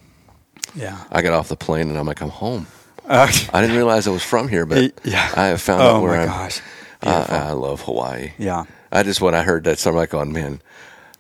Yeah. 0.76 1.04
I 1.12 1.22
got 1.22 1.34
off 1.34 1.48
the 1.50 1.56
plane 1.58 1.90
and 1.90 1.98
I'm 1.98 2.06
like, 2.08 2.22
I'm 2.22 2.30
home. 2.30 2.68
Uh, 3.06 3.28
I 3.54 3.62
didn't 3.62 3.76
realize 3.76 4.08
I 4.08 4.12
was 4.12 4.24
from 4.24 4.48
here, 4.48 4.66
but 4.66 4.94
Yeah. 5.04 5.32
I 5.36 5.48
have 5.48 5.62
found 5.62 5.82
Oh 5.82 5.96
out 5.98 6.02
where 6.04 6.20
I'm. 6.20 6.28
gosh. 6.28 6.62
I, 7.02 7.06
Beautiful. 7.06 7.36
I 7.36 7.52
love 7.52 7.82
Hawaii. 7.82 8.32
Yeah. 8.38 8.66
I 8.92 9.04
just 9.04 9.22
when 9.22 9.34
I 9.36 9.42
heard 9.44 9.64
that, 9.66 9.80
so 9.80 9.90
I'm 9.90 9.96
like, 9.96 10.12
going, 10.12 10.32
man, 10.32 10.62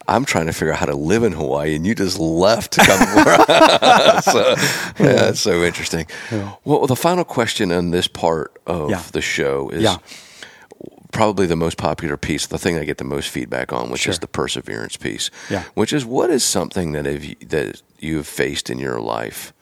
I'm 0.08 0.26
trying 0.26 0.48
to 0.48 0.54
figure 0.54 0.74
out 0.74 0.80
how 0.80 0.86
to 0.88 0.96
live 0.96 1.24
in 1.24 1.32
Hawaii, 1.32 1.76
and 1.76 1.86
you 1.86 1.96
just 1.96 2.20
left 2.20 2.74
to 2.74 2.82
come. 2.82 3.00
so, 4.22 4.50
yeah, 5.04 5.30
it's 5.30 5.40
so 5.42 5.64
interesting. 5.64 6.06
Well, 6.66 6.88
the 6.88 6.96
final 6.96 7.24
question 7.24 7.72
on 7.72 7.92
this 7.92 8.08
part 8.08 8.58
of 8.68 8.90
Yeah. 8.90 9.02
the 9.12 9.22
show 9.22 9.70
is: 9.70 9.84
Yeah. 9.84 9.98
probably 11.12 11.46
the 11.46 11.56
most 11.56 11.78
popular 11.78 12.18
piece, 12.18 12.48
the 12.48 12.58
thing 12.58 12.78
I 12.78 12.84
get 12.86 12.98
the 12.98 13.04
most 13.04 13.30
feedback 13.30 13.72
on, 13.74 13.90
which 13.90 14.02
Sure. 14.02 14.12
is 14.12 14.20
the 14.20 14.28
perseverance 14.28 14.98
piece. 14.98 15.30
Yeah. 15.50 15.64
Which 15.74 15.92
is 15.94 16.06
what 16.06 16.30
is 16.30 16.44
something 16.44 16.94
that 16.94 17.06
have 17.06 17.24
you, 17.24 17.36
that 17.48 17.82
you've 18.00 18.28
faced 18.28 18.70
in 18.70 18.80
your 18.80 19.00
life 19.02 19.54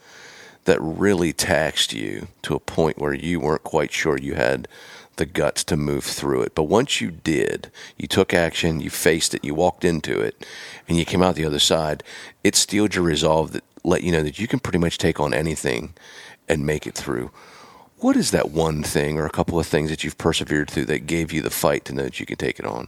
that 0.65 0.79
really 0.81 1.33
taxed 1.33 1.91
you 1.93 2.27
to 2.43 2.53
a 2.53 2.59
point 2.59 2.99
where 2.99 3.13
you 3.13 3.39
weren't 3.39 3.63
quite 3.63 3.91
sure 3.91 4.17
you 4.17 4.35
had 4.35 4.67
the 5.19 5.27
guts 5.27 5.63
to 5.65 5.77
move 5.77 6.03
through 6.03 6.41
it. 6.41 6.55
But 6.55 6.63
once 6.63 6.99
you 6.99 7.11
did, 7.11 7.71
you 7.97 8.07
took 8.07 8.33
action, 8.33 8.79
you 8.79 8.89
faced 8.89 9.35
it, 9.35 9.45
you 9.45 9.53
walked 9.53 9.85
into 9.85 10.19
it, 10.19 10.45
and 10.87 10.97
you 10.97 11.05
came 11.05 11.21
out 11.21 11.35
the 11.35 11.45
other 11.45 11.59
side. 11.59 12.03
It 12.43 12.55
steeled 12.55 12.95
your 12.95 13.03
resolve 13.03 13.51
that 13.51 13.63
let 13.83 14.03
you 14.03 14.11
know 14.11 14.23
that 14.23 14.39
you 14.39 14.47
can 14.47 14.59
pretty 14.59 14.79
much 14.79 14.97
take 14.97 15.19
on 15.19 15.33
anything 15.33 15.93
and 16.47 16.65
make 16.65 16.87
it 16.87 16.95
through. 16.95 17.29
What 17.97 18.15
is 18.15 18.31
that 18.31 18.49
one 18.49 18.81
thing 18.81 19.17
or 19.17 19.25
a 19.25 19.29
couple 19.29 19.59
of 19.59 19.67
things 19.67 19.89
that 19.89 20.03
you've 20.03 20.17
persevered 20.17 20.71
through 20.71 20.85
that 20.85 21.05
gave 21.05 21.31
you 21.31 21.41
the 21.41 21.49
fight 21.49 21.85
to 21.85 21.93
know 21.93 22.03
that 22.03 22.19
you 22.19 22.25
can 22.25 22.37
take 22.37 22.57
it 22.57 22.65
on? 22.65 22.87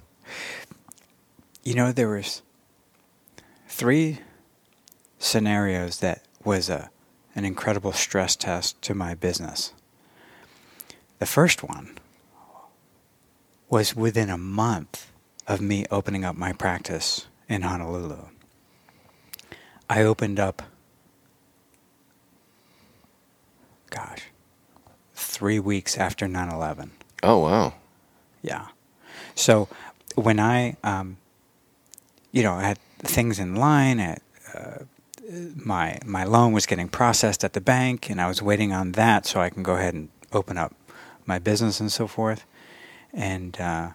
You 1.63 1.75
know, 1.75 1.91
there 1.91 2.09
was 2.09 2.41
three 3.67 4.19
scenarios 5.19 5.99
that 5.99 6.23
was 6.43 6.69
a 6.69 6.89
an 7.35 7.45
incredible 7.45 7.93
stress 7.93 8.35
test 8.35 8.81
to 8.81 8.93
my 8.93 9.13
business. 9.13 9.73
The 11.19 11.25
first 11.25 11.63
one 11.63 11.97
was 13.71 13.95
within 13.95 14.29
a 14.29 14.37
month 14.37 15.11
of 15.47 15.61
me 15.61 15.85
opening 15.89 16.25
up 16.25 16.35
my 16.35 16.51
practice 16.51 17.25
in 17.47 17.61
Honolulu. 17.63 18.25
I 19.89 20.03
opened 20.03 20.39
up 20.39 20.61
gosh, 23.89 24.23
3 25.15 25.59
weeks 25.59 25.97
after 25.97 26.27
9/11. 26.27 26.91
Oh 27.23 27.39
wow. 27.39 27.73
Yeah. 28.41 28.67
So 29.35 29.67
when 30.15 30.39
I, 30.39 30.75
um, 30.83 31.17
you 32.31 32.43
know, 32.43 32.53
I 32.53 32.63
had 32.63 32.79
things 32.99 33.39
in 33.39 33.55
line, 33.55 33.99
at, 33.99 34.21
uh, 34.53 34.85
my 35.55 35.99
my 36.05 36.23
loan 36.23 36.51
was 36.51 36.65
getting 36.65 36.89
processed 36.89 37.43
at 37.43 37.53
the 37.53 37.61
bank, 37.61 38.09
and 38.09 38.19
I 38.19 38.27
was 38.27 38.41
waiting 38.41 38.73
on 38.73 38.93
that 38.93 39.25
so 39.25 39.39
I 39.39 39.49
can 39.49 39.63
go 39.63 39.75
ahead 39.75 39.93
and 39.93 40.09
open 40.33 40.57
up 40.57 40.73
my 41.25 41.39
business 41.39 41.79
and 41.79 41.91
so 41.91 42.07
forth. 42.07 42.45
And 43.13 43.59
uh, 43.59 43.89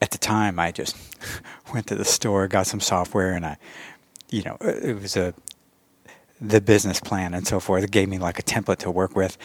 at 0.00 0.10
the 0.10 0.18
time, 0.18 0.58
I 0.58 0.72
just 0.72 0.96
went 1.72 1.86
to 1.88 1.94
the 1.94 2.04
store, 2.04 2.48
got 2.48 2.66
some 2.66 2.80
software, 2.80 3.32
and 3.32 3.44
I, 3.46 3.56
you 4.28 4.42
know, 4.42 4.56
it 4.60 5.00
was 5.00 5.16
a 5.16 5.34
the 6.40 6.60
business 6.60 7.00
plan 7.00 7.34
and 7.34 7.46
so 7.46 7.60
forth. 7.60 7.84
It 7.84 7.90
gave 7.90 8.08
me 8.08 8.18
like 8.18 8.38
a 8.38 8.42
template 8.42 8.78
to 8.78 8.90
work 8.90 9.14
with. 9.14 9.36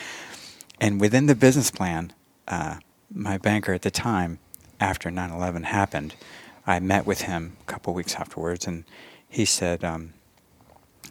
And 0.80 1.02
within 1.02 1.26
the 1.26 1.36
business 1.36 1.70
plan, 1.70 2.14
uh, 2.48 2.78
my 3.14 3.38
banker 3.38 3.74
at 3.74 3.82
the 3.82 3.92
time, 3.92 4.40
after 4.80 5.12
9 5.12 5.30
11 5.30 5.64
happened, 5.64 6.16
I 6.68 6.80
met 6.80 7.06
with 7.06 7.22
him 7.22 7.58
a 7.62 7.64
couple 7.66 7.94
weeks 7.94 8.16
afterwards, 8.16 8.66
and 8.66 8.86
he 9.28 9.46
said, 9.46 9.84
um, 9.84 10.14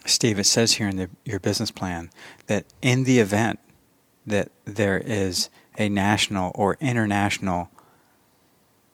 Steve, 0.05 0.39
it 0.39 0.45
says 0.45 0.75
here 0.75 0.89
in 0.89 0.97
the, 0.97 1.11
your 1.25 1.41
business 1.41 1.71
plan 1.71 2.11
that 2.47 2.67
in 2.83 3.05
the 3.05 3.21
event 3.21 3.59
that 4.27 4.51
there 4.65 4.99
is 4.99 5.49
a 5.79 5.89
national 5.89 6.53
or 6.55 6.77
international 6.81 7.71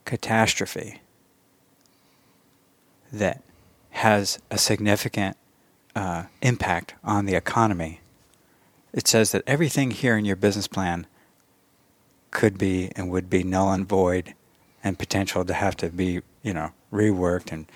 catastrophe 0.05 1.01
that 3.13 3.43
has 3.91 4.39
a 4.51 4.59
significant 4.59 5.37
uh, 5.95 6.25
impact 6.43 6.95
on 7.03 7.27
the 7.27 7.35
economy, 7.35 8.01
it 8.93 9.07
says 9.07 9.33
that 9.33 9.43
everything 9.47 9.91
here 9.91 10.17
in 10.17 10.25
your 10.25 10.37
business 10.37 10.67
plan 10.67 11.07
could 12.31 12.59
be 12.59 12.91
and 12.97 13.11
would 13.11 13.29
be 13.29 13.43
null 13.43 13.73
and 13.73 13.89
void 13.89 14.35
and 14.83 14.99
potential 14.99 15.45
to 15.45 15.53
have 15.53 15.77
to 15.77 15.91
be, 15.91 16.21
you 16.43 16.55
know, 16.55 16.71
reworked 16.93 17.53
and 17.53 17.67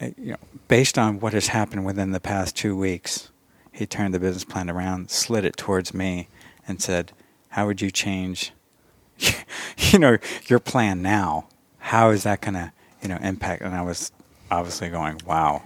uh, 0.00 0.10
you 0.18 0.32
know, 0.32 0.38
based 0.68 0.98
on 0.98 1.20
what 1.20 1.32
has 1.32 1.48
happened 1.48 1.86
within 1.86 2.12
the 2.12 2.20
past 2.20 2.54
2 2.56 2.76
weeks, 2.76 3.30
he 3.72 3.86
turned 3.86 4.12
the 4.12 4.20
business 4.20 4.44
plan 4.44 4.68
around, 4.68 5.10
slid 5.10 5.44
it 5.44 5.56
towards 5.56 5.94
me 5.94 6.28
and 6.68 6.82
said, 6.82 7.12
"How 7.50 7.66
would 7.66 7.80
you 7.80 7.90
change 7.90 8.52
you 9.78 9.98
know, 9.98 10.18
your 10.46 10.58
plan 10.58 11.02
now? 11.02 11.48
How 11.78 12.10
is 12.10 12.24
that 12.24 12.40
going 12.40 12.54
to, 12.54 12.72
you 13.02 13.08
know, 13.08 13.18
impact?" 13.22 13.62
And 13.62 13.74
I 13.74 13.82
was 13.82 14.12
obviously 14.50 14.88
going, 14.88 15.20
"Wow." 15.26 15.62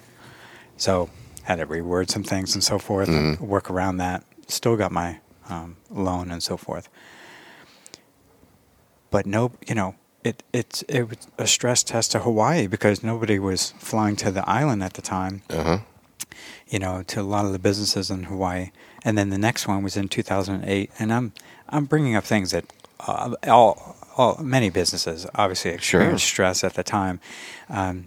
So, 0.76 1.10
had 1.42 1.56
to 1.56 1.66
reword 1.66 2.10
some 2.10 2.22
things 2.22 2.54
and 2.54 2.64
so 2.64 2.78
forth, 2.78 3.08
and 3.08 3.38
work 3.40 3.70
around 3.70 3.98
that. 3.98 4.24
Still 4.48 4.76
got 4.76 4.92
my 4.92 5.20
um, 5.48 5.76
loan 5.90 6.30
and 6.30 6.42
so 6.42 6.56
forth 6.56 6.88
but 9.10 9.26
no, 9.26 9.52
you 9.66 9.74
know, 9.74 9.94
it 10.24 10.42
it's 10.52 10.82
it 10.82 11.02
was 11.08 11.18
a 11.38 11.46
stress 11.46 11.82
test 11.82 12.12
to 12.12 12.20
Hawaii 12.20 12.66
because 12.66 13.02
nobody 13.02 13.38
was 13.38 13.72
flying 13.78 14.16
to 14.16 14.30
the 14.30 14.48
island 14.48 14.82
at 14.82 14.94
the 14.94 15.02
time. 15.02 15.42
Uh 15.50 15.62
huh. 15.62 15.78
You 16.68 16.78
know, 16.78 17.02
to 17.08 17.20
a 17.20 17.22
lot 17.22 17.44
of 17.44 17.52
the 17.52 17.58
businesses 17.58 18.10
in 18.10 18.24
Hawaii, 18.24 18.70
and 19.02 19.18
then 19.18 19.30
the 19.30 19.38
next 19.38 19.66
one 19.66 19.82
was 19.82 19.96
in 19.96 20.08
2008. 20.08 20.90
And 20.98 21.12
I'm 21.12 21.32
I'm 21.68 21.84
bringing 21.86 22.14
up 22.14 22.24
things 22.24 22.52
that 22.52 22.64
uh, 23.06 23.34
all 23.48 23.96
all 24.16 24.42
many 24.42 24.70
businesses 24.70 25.26
obviously 25.34 25.70
experienced 25.70 26.26
stress 26.26 26.64
at 26.64 26.74
the 26.74 26.82
time, 26.82 27.20
um, 27.68 28.06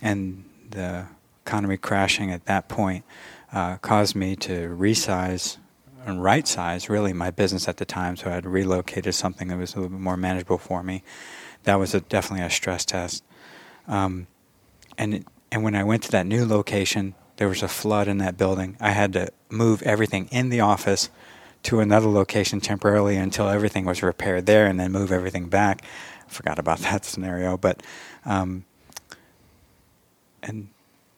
and 0.00 0.44
the 0.70 1.06
economy 1.44 1.76
crashing 1.76 2.30
at 2.30 2.44
that 2.46 2.68
point 2.68 3.04
uh, 3.52 3.76
caused 3.78 4.14
me 4.14 4.36
to 4.36 4.68
resize 4.76 5.56
and 6.04 6.22
right 6.22 6.46
size 6.46 6.88
really 6.88 7.12
my 7.12 7.30
business 7.30 7.68
at 7.68 7.76
the 7.76 7.84
time. 7.84 8.16
So 8.16 8.30
I 8.30 8.34
had 8.34 8.46
relocated 8.46 9.14
something 9.14 9.48
that 9.48 9.58
was 9.58 9.74
a 9.74 9.76
little 9.80 9.90
bit 9.90 10.00
more 10.00 10.16
manageable 10.16 10.58
for 10.58 10.82
me. 10.82 11.02
That 11.64 11.76
was 11.76 11.94
a, 11.94 12.00
definitely 12.00 12.46
a 12.46 12.50
stress 12.50 12.84
test. 12.84 13.24
Um, 13.86 14.26
and 14.96 15.14
it, 15.14 15.24
and 15.50 15.62
when 15.64 15.74
I 15.74 15.84
went 15.84 16.02
to 16.04 16.10
that 16.12 16.26
new 16.26 16.44
location, 16.44 17.14
there 17.36 17.48
was 17.48 17.62
a 17.62 17.68
flood 17.68 18.08
in 18.08 18.18
that 18.18 18.36
building. 18.36 18.76
I 18.80 18.90
had 18.90 19.12
to 19.14 19.28
move 19.50 19.82
everything 19.82 20.28
in 20.30 20.50
the 20.50 20.60
office 20.60 21.08
to 21.64 21.80
another 21.80 22.08
location 22.08 22.60
temporarily 22.60 23.16
until 23.16 23.48
everything 23.48 23.84
was 23.84 24.02
repaired 24.02 24.46
there, 24.46 24.66
and 24.66 24.78
then 24.78 24.92
move 24.92 25.12
everything 25.12 25.48
back. 25.48 25.82
I 26.26 26.30
forgot 26.30 26.58
about 26.58 26.78
that 26.88 27.04
scenario, 27.04 27.56
but 27.56 27.82
um, 28.24 28.64
and 30.42 30.68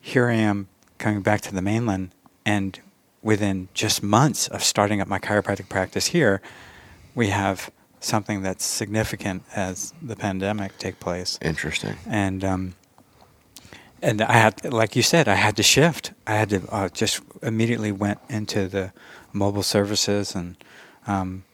here 0.00 0.28
I 0.28 0.34
am 0.34 0.68
coming 0.98 1.22
back 1.22 1.40
to 1.42 1.54
the 1.54 1.62
mainland, 1.62 2.10
and 2.44 2.78
within 3.22 3.68
just 3.74 4.02
months 4.02 4.48
of 4.48 4.62
starting 4.62 5.00
up 5.00 5.08
my 5.08 5.18
chiropractic 5.18 5.68
practice 5.68 6.08
here, 6.08 6.40
we 7.14 7.28
have 7.28 7.70
something 8.00 8.40
that's 8.40 8.64
significant 8.64 9.42
as 9.54 9.92
the 10.00 10.16
pandemic 10.16 10.78
take 10.78 10.98
place 10.98 11.38
Interesting. 11.42 11.96
and 12.06 12.42
um, 12.42 12.74
and 14.02 14.22
I 14.22 14.32
had, 14.32 14.72
like 14.72 14.96
you 14.96 15.02
said, 15.02 15.28
I 15.28 15.34
had 15.34 15.56
to 15.56 15.62
shift. 15.62 16.12
I 16.26 16.34
had 16.34 16.50
to 16.50 16.62
uh, 16.70 16.88
just 16.88 17.20
immediately 17.42 17.92
went 17.92 18.18
into 18.28 18.66
the 18.66 18.92
mobile 19.32 19.62
services, 19.62 20.34
and 20.34 20.56
um, 21.06 21.44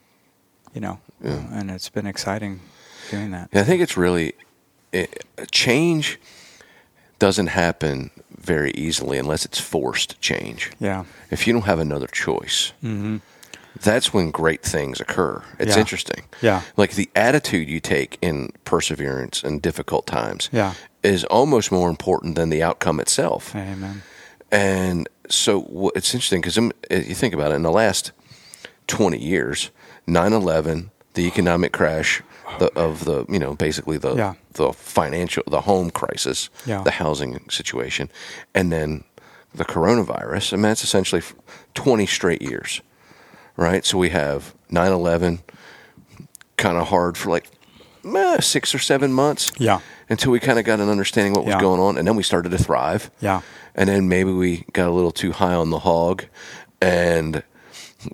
you 0.74 0.80
know, 0.80 0.98
Yeah. 1.22 1.40
and 1.52 1.70
it's 1.70 1.88
been 1.88 2.06
exciting 2.06 2.60
doing 3.10 3.30
that. 3.32 3.48
Yeah, 3.52 3.60
I 3.60 3.64
think 3.64 3.80
it's 3.82 3.96
really 3.96 4.34
it, 4.92 5.24
change 5.50 6.18
doesn't 7.18 7.48
happen 7.48 8.10
very 8.38 8.70
easily 8.72 9.18
unless 9.18 9.44
it's 9.44 9.58
forced 9.60 10.20
change. 10.20 10.70
Yeah. 10.78 11.04
If 11.30 11.46
you 11.46 11.52
don't 11.52 11.64
have 11.64 11.78
another 11.80 12.06
choice, 12.06 12.72
Mm-hmm. 12.84 13.16
that's 13.82 14.12
when 14.12 14.30
great 14.30 14.62
things 14.62 15.00
occur. 15.00 15.42
It's 15.58 15.74
Yeah. 15.74 15.80
interesting. 15.80 16.24
Yeah. 16.42 16.60
Like 16.76 16.92
the 16.94 17.08
attitude 17.16 17.68
you 17.68 17.80
take 17.80 18.18
in 18.20 18.50
perseverance 18.64 19.42
and 19.42 19.62
difficult 19.62 20.06
times 20.06 20.48
Yeah. 20.52 20.74
is 21.02 21.24
almost 21.24 21.72
more 21.72 21.88
important 21.88 22.34
than 22.36 22.50
the 22.50 22.62
outcome 22.62 23.00
itself. 23.00 23.54
Amen. 23.56 24.02
And 24.52 25.08
so 25.28 25.90
it's 25.94 26.14
interesting 26.14 26.40
because 26.40 26.56
you 26.56 27.14
think 27.14 27.34
about 27.34 27.52
it 27.52 27.54
in 27.54 27.62
the 27.62 27.70
last 27.70 28.12
20 28.86 29.18
years, 29.18 29.70
9 30.06 30.32
11, 30.32 30.90
the 31.14 31.26
economic 31.26 31.72
crash 31.72 32.22
the, 32.58 32.66
of 32.78 33.04
the, 33.04 33.24
you 33.28 33.38
know, 33.38 33.54
basically 33.54 33.98
the, 33.98 34.14
Yeah. 34.14 34.34
the 34.52 34.72
financial, 34.72 35.42
the 35.46 35.62
home 35.62 35.90
crisis, 35.90 36.48
Yeah. 36.64 36.82
the 36.82 36.92
housing 36.92 37.40
situation, 37.50 38.10
and 38.54 38.70
then 38.72 39.04
the 39.54 39.64
coronavirus. 39.64 40.52
I 40.52 40.56
mean, 40.56 40.72
it's 40.72 40.84
essentially 40.84 41.22
20 41.74 42.06
straight 42.06 42.42
years, 42.42 42.80
right? 43.56 43.84
So 43.84 43.98
we 43.98 44.10
have 44.10 44.54
9 44.70 44.92
11, 44.92 45.40
kind 46.56 46.76
of 46.76 46.88
hard 46.88 47.16
for 47.16 47.30
like 47.30 47.48
eh, 48.04 48.40
six 48.40 48.74
or 48.74 48.78
seven 48.78 49.12
months 49.12 49.50
Yeah. 49.58 49.80
until 50.08 50.30
we 50.30 50.38
kind 50.40 50.58
of 50.58 50.64
got 50.64 50.78
an 50.80 50.88
understanding 50.88 51.32
what 51.32 51.44
was 51.44 51.54
Yeah. 51.54 51.60
going 51.60 51.80
on, 51.80 51.98
and 51.98 52.06
then 52.06 52.14
we 52.16 52.22
started 52.22 52.50
to 52.52 52.58
thrive. 52.58 53.10
Yeah. 53.20 53.40
And 53.76 53.88
then 53.88 54.08
maybe 54.08 54.32
we 54.32 54.64
got 54.72 54.88
a 54.88 54.92
little 54.92 55.12
too 55.12 55.32
high 55.32 55.54
on 55.54 55.70
the 55.70 55.80
hog, 55.80 56.24
and 56.80 57.42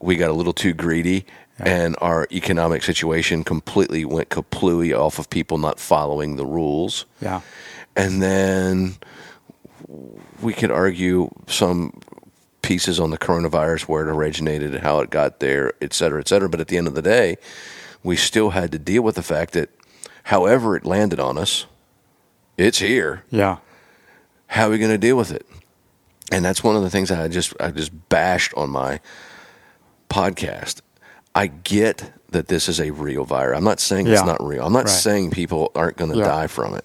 we 0.01 0.17
got 0.17 0.29
a 0.29 0.35
little 0.35 0.53
too 0.53 0.73
greedy, 0.73 1.25
and 1.59 1.97
our 2.01 2.27
economic 2.33 2.83
situation 2.83 3.45
completely 3.45 4.05
went 4.05 4.29
kaplooey 4.29 4.93
off 4.93 5.21
of 5.21 5.31
people 5.31 5.59
not 5.59 5.79
following 5.79 6.35
the 6.35 6.45
rules. 6.45 7.07
Yeah. 7.21 7.43
And 7.95 8.21
then 8.21 8.97
we 10.41 10.53
could 10.53 10.73
argue 10.73 11.31
some 11.47 12.01
pieces 12.63 12.99
on 12.99 13.11
the 13.11 13.19
coronavirus, 13.19 13.83
where 13.83 14.09
it 14.09 14.11
originated, 14.11 14.75
how 14.81 14.99
it 14.99 15.11
got 15.11 15.39
there, 15.39 15.75
et 15.81 15.93
cetera, 15.93 16.21
et 16.21 16.27
cetera. 16.27 16.49
But 16.49 16.61
at 16.61 16.69
the 16.69 16.77
end 16.79 16.89
of 16.89 16.95
the 16.95 17.03
day, 17.03 17.37
we 18.03 18.17
still 18.17 18.51
had 18.51 18.73
to 18.73 18.79
deal 18.79 19.03
with 19.03 19.15
the 19.15 19.23
fact 19.23 19.53
that 19.53 19.71
however 20.25 20.75
it 20.75 20.85
landed 20.85 21.21
on 21.21 21.39
us, 21.39 21.67
it's 22.57 22.79
here. 22.79 23.23
Yeah. 23.31 23.59
How 24.49 24.67
are 24.67 24.71
we 24.71 24.79
going 24.79 24.91
to 24.91 24.99
deal 24.99 25.17
with 25.17 25.31
it? 25.31 25.47
And 26.33 26.45
that's 26.45 26.65
one 26.65 26.77
of 26.77 26.83
the 26.83 26.91
things 26.91 27.11
I 27.11 27.29
just 27.29 27.53
I 27.61 27.71
just 27.71 27.93
bashed 28.09 28.53
on 28.57 28.71
my 28.71 29.01
podcast. 30.09 30.81
I 31.35 31.47
get 31.47 32.13
that 32.31 32.49
this 32.49 32.69
is 32.69 32.81
a 32.81 32.91
real 32.91 33.25
virus. 33.25 33.57
I'm 33.57 33.65
not 33.65 33.81
saying 33.81 34.07
it's 34.07 34.25
not 34.25 34.43
real. 34.43 34.67
I'm 34.67 34.73
not 34.73 34.85
Right. 34.85 34.89
saying 34.91 35.31
people 35.31 35.71
aren't 35.75 35.97
going 35.97 36.11
to 36.13 36.19
Yeah. 36.19 36.25
die 36.25 36.47
from 36.47 36.75
it. 36.75 36.85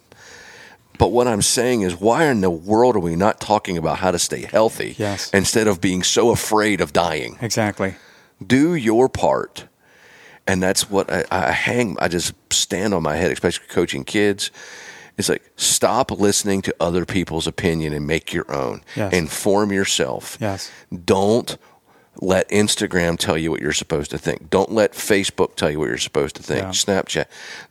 But 0.98 1.12
what 1.12 1.28
I'm 1.28 1.42
saying 1.44 1.82
is, 1.82 1.96
why 2.00 2.26
in 2.26 2.42
the 2.42 2.50
world 2.50 2.96
are 2.96 3.00
we 3.00 3.16
not 3.16 3.40
talking 3.40 3.78
about 3.78 4.00
how 4.00 4.10
to 4.12 4.18
stay 4.20 4.42
healthy 4.52 4.96
Yes. 4.98 5.30
instead 5.32 5.68
of 5.68 5.80
being 5.80 6.02
so 6.04 6.32
afraid 6.32 6.82
of 6.82 6.92
dying? 6.94 7.38
Exactly. 7.42 7.96
do 8.46 8.76
your 8.76 9.10
part 9.10 9.64
and 10.46 10.62
that's 10.62 10.92
what 10.92 11.12
I, 11.12 11.24
I 11.32 11.52
hang 11.52 11.98
i 12.00 12.08
just 12.08 12.34
stand 12.54 12.94
on 12.94 13.02
my 13.02 13.16
head 13.16 13.32
especially 13.32 13.66
coaching 13.68 14.04
kids 14.04 14.52
it's 15.18 15.30
like 15.30 15.44
stop 15.56 16.12
listening 16.12 16.62
to 16.62 16.76
other 16.80 17.06
people's 17.06 17.48
opinion 17.48 17.94
and 17.94 18.06
make 18.08 18.34
your 18.34 18.52
own 18.54 18.82
Yes. 18.96 19.14
inform 19.14 19.72
yourself 19.72 20.38
Yes. 20.40 20.72
don't 21.06 21.58
let 22.20 22.50
instagram 22.50 23.18
tell 23.18 23.38
you 23.38 23.52
what 23.52 23.62
you're 23.62 23.72
supposed 23.74 24.10
to 24.12 24.18
think 24.18 24.50
don't 24.50 24.72
let 24.72 24.94
facebook 24.94 25.56
tell 25.56 25.70
you 25.70 25.78
what 25.80 25.88
you're 25.88 25.98
supposed 25.98 26.36
to 26.36 26.42
think 26.44 26.62
Yeah. 26.64 26.70
snapchat 26.70 27.26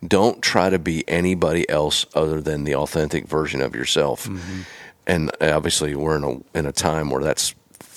don't 0.07 0.41
try 0.41 0.69
to 0.69 0.79
be 0.79 1.03
anybody 1.09 1.69
else 1.69 2.05
other 2.15 2.39
than 2.39 2.63
the 2.63 2.75
authentic 2.75 3.27
version 3.27 3.61
of 3.61 3.75
yourself 3.75 4.25
Mm-hmm. 4.27 4.61
and 5.05 5.31
obviously 5.41 5.95
we're 5.95 6.15
in 6.17 6.23
a 6.23 6.57
in 6.57 6.65
a 6.65 6.71
time 6.71 7.09
where 7.09 7.23
that's 7.23 7.53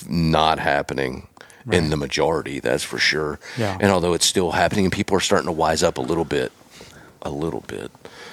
not 0.09 0.59
happening 0.59 1.27
in 1.71 1.91
the 1.91 1.97
majority 1.97 2.59
that's 2.59 2.83
for 2.83 2.99
sure 2.99 3.39
Yeah. 3.57 3.77
and 3.81 3.93
although 3.93 4.15
it's 4.15 4.27
still 4.27 4.53
happening 4.53 4.87
and 4.87 4.93
people 4.93 5.17
are 5.17 5.21
starting 5.21 5.47
to 5.47 5.53
wise 5.53 5.83
up 5.85 5.99
a 5.99 6.01
little 6.01 6.25
bit 6.25 6.51
a 7.23 7.31
little 7.31 7.61
bit 7.69 7.91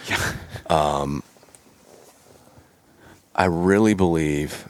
um, 0.70 1.24
i 3.36 3.46
really 3.46 3.94
believe 3.94 4.68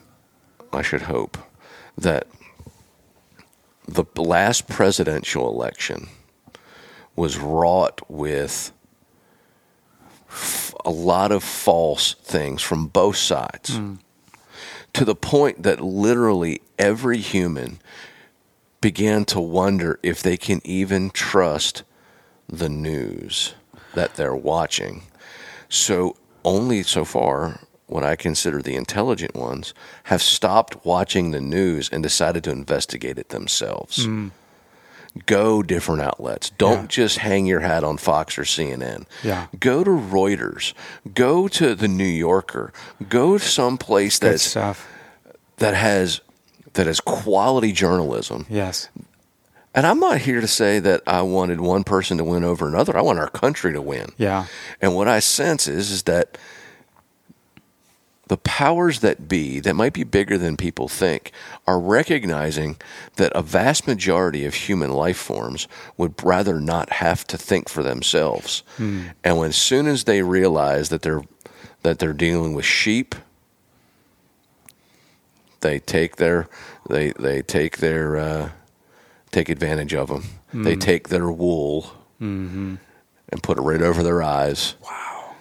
i 0.74 0.82
should 0.82 1.04
hope 1.04 1.38
that 1.98 2.28
the 3.88 4.06
last 4.16 4.68
presidential 4.68 5.48
election 5.50 6.10
was 7.16 7.38
wrought 7.38 8.02
with 8.10 8.72
f- 10.30 10.74
a 10.86 10.92
lot 10.92 11.32
of 11.32 11.44
false 11.44 12.14
things 12.16 12.62
from 12.62 12.88
both 12.88 13.16
sides 13.16 13.80
to 14.94 15.06
the 15.06 15.16
point 15.16 15.64
that 15.64 15.80
literally 15.80 16.62
every 16.78 17.18
human 17.18 17.80
began 18.82 19.26
to 19.26 19.40
wonder 19.40 20.00
if 20.04 20.22
they 20.22 20.38
can 20.38 20.62
even 20.64 21.10
trust 21.10 21.84
the 22.48 22.70
news 22.70 23.54
that 23.94 24.16
they're 24.16 24.36
watching. 24.36 25.04
So, 25.70 26.16
only 26.46 26.84
so 26.84 27.04
far, 27.06 27.60
what 27.88 28.04
I 28.04 28.16
consider 28.16 28.62
the 28.62 28.76
intelligent 28.76 29.36
ones 29.36 29.74
have 30.04 30.22
stopped 30.22 30.86
watching 30.86 31.32
the 31.32 31.42
news 31.42 31.90
and 31.92 32.02
decided 32.04 32.44
to 32.46 32.52
investigate 32.52 33.18
it 33.18 33.30
themselves. 33.30 34.06
Hmm. 34.06 34.28
Go 35.26 35.64
different 35.64 36.02
outlets. 36.02 36.52
Don't 36.52 36.82
Yeah. 36.84 36.88
just 36.88 37.18
hang 37.20 37.48
your 37.48 37.62
hat 37.62 37.84
on 37.84 37.98
Fox 37.98 38.38
or 38.38 38.44
CNN. 38.46 39.06
Yeah. 39.24 39.48
Go 39.60 39.84
to 39.84 39.90
Reuters. 39.90 40.74
Go 41.16 41.48
to 41.48 41.74
the 41.74 41.88
New 41.88 42.04
Yorker. 42.06 42.72
Go 43.10 43.38
to 43.38 43.44
some 43.44 43.78
place 43.80 44.20
Good 44.20 44.34
that's 44.34 44.44
stuff. 44.44 44.86
that 45.58 45.74
has 45.74 46.22
that 46.74 46.86
has 46.86 47.00
quality 47.00 47.72
journalism. 47.72 48.46
Yes. 48.48 48.90
And 49.78 49.86
I'm 49.86 50.00
not 50.00 50.18
here 50.22 50.42
to 50.42 50.48
say 50.48 50.80
that 50.80 51.04
I 51.06 51.22
wanted 51.22 51.62
one 51.62 51.84
person 51.84 52.18
to 52.18 52.24
win 52.24 52.44
over 52.44 52.68
another. 52.68 52.98
I 52.98 53.02
want 53.04 53.20
our 53.20 53.30
country 53.30 53.74
to 53.74 53.82
win. 53.82 54.10
Yeah. 54.18 54.48
And 54.82 54.96
what 54.96 55.08
I 55.08 55.20
sense 55.20 55.68
is 55.68 55.92
is 55.92 56.04
that 56.04 56.36
the 58.28 58.38
powers 58.38 59.02
that 59.02 59.28
be 59.28 59.60
that 59.60 59.76
might 59.76 59.94
be 59.94 60.04
bigger 60.04 60.36
than 60.36 60.58
people 60.58 60.88
think 60.88 61.32
are 61.68 61.80
recognizing 61.80 62.78
that 63.18 63.32
a 63.36 63.44
vast 63.44 63.86
majority 63.86 64.46
of 64.46 64.56
human 64.56 64.92
life 64.92 65.16
forms 65.18 65.68
would 65.96 66.16
rather 66.24 66.60
not 66.60 66.94
have 66.94 67.28
to 67.28 67.38
think 67.38 67.70
for 67.70 67.84
themselves. 67.84 68.64
And 69.24 69.38
when 69.38 69.50
as 69.50 69.58
soon 69.58 69.86
as 69.86 70.06
they 70.06 70.24
realize 70.24 70.90
that 70.90 71.04
they're 71.04 71.24
that 71.84 72.00
they're 72.00 72.14
dealing 72.14 72.56
with 72.56 72.66
sheep, 72.66 73.14
they 75.62 75.78
take 75.78 76.16
their 76.16 76.50
they 76.90 77.12
they 77.12 77.44
take 77.44 77.78
their 77.78 78.18
uh, 78.18 78.50
take 79.38 79.50
advantage 79.50 79.94
of 79.94 80.08
them. 80.08 80.24
Hmm. 80.52 80.64
They 80.64 80.76
take 80.76 81.10
their 81.10 81.30
wool 81.30 81.92
mm-hmm. 82.20 82.76
and 83.30 83.44
put 83.44 83.58
it 83.58 83.62
right 83.62 83.82
over 83.82 84.02
their 84.02 84.24
eyes. 84.24 84.76
Wow! 84.84 85.36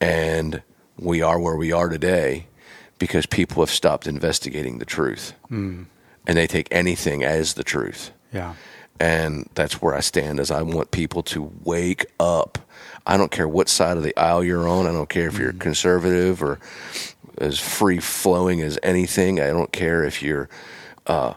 And 0.00 0.62
we 0.98 1.22
are 1.22 1.38
where 1.38 1.56
we 1.56 1.70
are 1.70 1.88
today 1.88 2.46
because 2.98 3.26
people 3.26 3.62
have 3.62 3.70
stopped 3.70 4.06
investigating 4.06 4.78
the 4.78 4.84
truth, 4.84 5.32
hmm. 5.48 5.84
and 6.26 6.36
they 6.36 6.46
take 6.46 6.68
anything 6.70 7.22
as 7.22 7.54
the 7.54 7.64
truth. 7.64 8.10
Yeah. 8.32 8.54
And 8.98 9.48
that's 9.54 9.80
where 9.80 9.94
I 9.94 10.00
stand. 10.00 10.40
As 10.40 10.50
I 10.50 10.62
want 10.62 10.90
people 10.90 11.22
to 11.24 11.50
wake 11.64 12.06
up. 12.18 12.58
I 13.06 13.16
don't 13.16 13.30
care 13.30 13.48
what 13.48 13.70
side 13.70 13.96
of 13.96 14.02
the 14.02 14.14
aisle 14.16 14.44
you're 14.44 14.68
on. 14.68 14.86
I 14.86 14.92
don't 14.92 15.08
care 15.08 15.26
if 15.28 15.38
you're 15.38 15.52
hmm. 15.52 15.58
conservative 15.58 16.42
or 16.42 16.58
as 17.38 17.58
free 17.58 18.00
flowing 18.00 18.60
as 18.60 18.78
anything. 18.82 19.40
I 19.40 19.48
don't 19.48 19.72
care 19.72 20.04
if 20.04 20.22
you're 20.22 20.50
uh, 21.06 21.34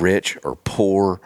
rich 0.00 0.38
or 0.44 0.56
poor, 0.56 1.20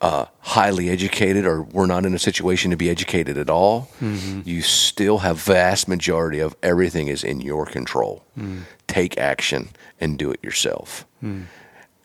uh, 0.00 0.26
highly 0.40 0.90
educated, 0.90 1.46
or 1.46 1.62
we're 1.62 1.86
not 1.86 2.04
in 2.04 2.14
a 2.14 2.18
situation 2.18 2.70
to 2.70 2.76
be 2.76 2.90
educated 2.90 3.38
at 3.38 3.48
all. 3.48 3.88
Mm-hmm. 4.00 4.42
You 4.44 4.62
still 4.62 5.18
have 5.18 5.38
vast 5.38 5.88
majority 5.88 6.40
of 6.40 6.54
everything 6.62 7.08
is 7.08 7.24
in 7.24 7.40
your 7.40 7.64
control. 7.66 8.24
Mm. 8.38 8.62
Take 8.86 9.16
action 9.16 9.70
and 10.00 10.18
do 10.18 10.30
it 10.30 10.42
yourself. 10.44 11.06
Mm. 11.22 11.44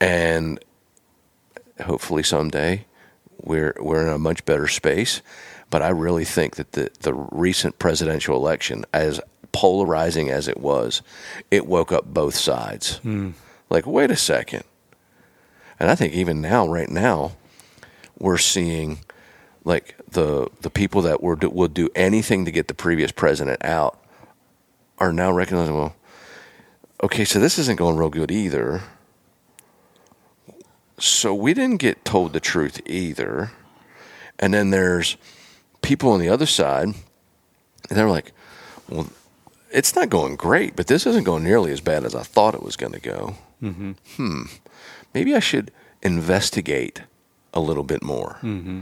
And 0.00 0.64
hopefully 1.82 2.22
someday 2.22 2.86
we're 3.42 3.74
we're 3.80 4.02
in 4.02 4.08
a 4.08 4.18
much 4.18 4.44
better 4.44 4.68
space. 4.68 5.22
But 5.68 5.82
I 5.82 5.88
really 5.88 6.24
think 6.24 6.56
that 6.56 6.72
the 6.72 6.90
the 7.00 7.14
recent 7.14 7.78
presidential 7.78 8.36
election, 8.36 8.84
as 8.92 9.20
polarizing 9.52 10.30
as 10.30 10.48
it 10.48 10.58
was, 10.58 11.02
it 11.50 11.66
woke 11.66 11.92
up 11.92 12.06
both 12.06 12.34
sides. 12.34 13.00
Mm. 13.04 13.34
Like, 13.68 13.86
wait 13.86 14.10
a 14.10 14.16
second. 14.16 14.64
And 15.80 15.90
I 15.90 15.94
think 15.94 16.12
even 16.12 16.42
now, 16.42 16.68
right 16.68 16.90
now, 16.90 17.32
we're 18.18 18.38
seeing 18.38 19.00
like 19.64 19.96
the 20.10 20.48
the 20.60 20.70
people 20.70 21.02
that 21.02 21.22
were 21.22 21.36
would 21.36 21.74
do 21.74 21.88
anything 21.94 22.44
to 22.44 22.50
get 22.50 22.68
the 22.68 22.74
previous 22.74 23.10
president 23.10 23.64
out 23.64 23.98
are 24.98 25.12
now 25.12 25.32
recognizing, 25.32 25.74
well, 25.74 25.96
okay, 27.02 27.24
so 27.24 27.40
this 27.40 27.58
isn't 27.58 27.78
going 27.78 27.96
real 27.96 28.10
good 28.10 28.30
either. 28.30 28.82
So 30.98 31.34
we 31.34 31.54
didn't 31.54 31.78
get 31.78 32.04
told 32.04 32.34
the 32.34 32.40
truth 32.40 32.82
either. 32.84 33.52
And 34.38 34.52
then 34.52 34.68
there's 34.68 35.16
people 35.80 36.12
on 36.12 36.20
the 36.20 36.28
other 36.28 36.44
side, 36.44 36.88
and 36.88 36.96
they're 37.88 38.10
like, 38.10 38.32
well, 38.88 39.08
it's 39.70 39.96
not 39.96 40.10
going 40.10 40.36
great, 40.36 40.76
but 40.76 40.88
this 40.88 41.06
isn't 41.06 41.24
going 41.24 41.44
nearly 41.44 41.72
as 41.72 41.80
bad 41.80 42.04
as 42.04 42.14
I 42.14 42.22
thought 42.22 42.54
it 42.54 42.62
was 42.62 42.76
going 42.76 42.92
to 42.92 43.00
go. 43.00 43.36
Mm-hmm. 43.62 43.92
Hmm. 44.16 44.42
Maybe 45.14 45.34
I 45.34 45.40
should 45.40 45.70
investigate 46.02 47.02
a 47.52 47.60
little 47.60 47.82
bit 47.82 48.02
more. 48.02 48.38
Mm-hmm. 48.42 48.80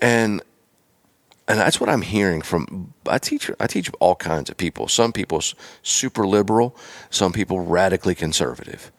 And 0.00 0.42
and 1.48 1.58
that's 1.58 1.80
what 1.80 1.90
I'm 1.90 2.02
hearing 2.02 2.42
from. 2.42 2.94
I 3.08 3.18
teach 3.18 3.50
I 3.58 3.66
teach 3.66 3.90
all 3.98 4.14
kinds 4.14 4.50
of 4.50 4.56
people. 4.56 4.86
Some 4.88 5.12
people 5.12 5.42
super 5.82 6.26
liberal, 6.26 6.76
some 7.10 7.32
people 7.32 7.60
radically 7.60 8.14
conservative, 8.14 8.92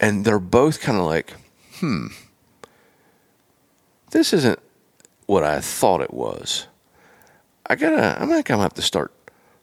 and 0.00 0.24
they're 0.24 0.40
both 0.40 0.80
kind 0.80 0.98
of 0.98 1.04
like, 1.04 1.34
hmm, 1.78 2.08
this 4.10 4.32
isn't 4.32 4.58
what 5.26 5.44
I 5.44 5.60
thought 5.60 6.00
it 6.00 6.12
was. 6.12 6.66
I 7.66 7.76
gotta. 7.76 8.20
I'm 8.20 8.28
not 8.28 8.44
gonna 8.44 8.62
have 8.62 8.74
to 8.74 8.82
start 8.82 9.12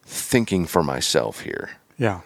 thinking 0.04 0.66
for 0.66 0.82
myself 0.82 1.40
here. 1.40 1.70
Yeah. 1.98 2.20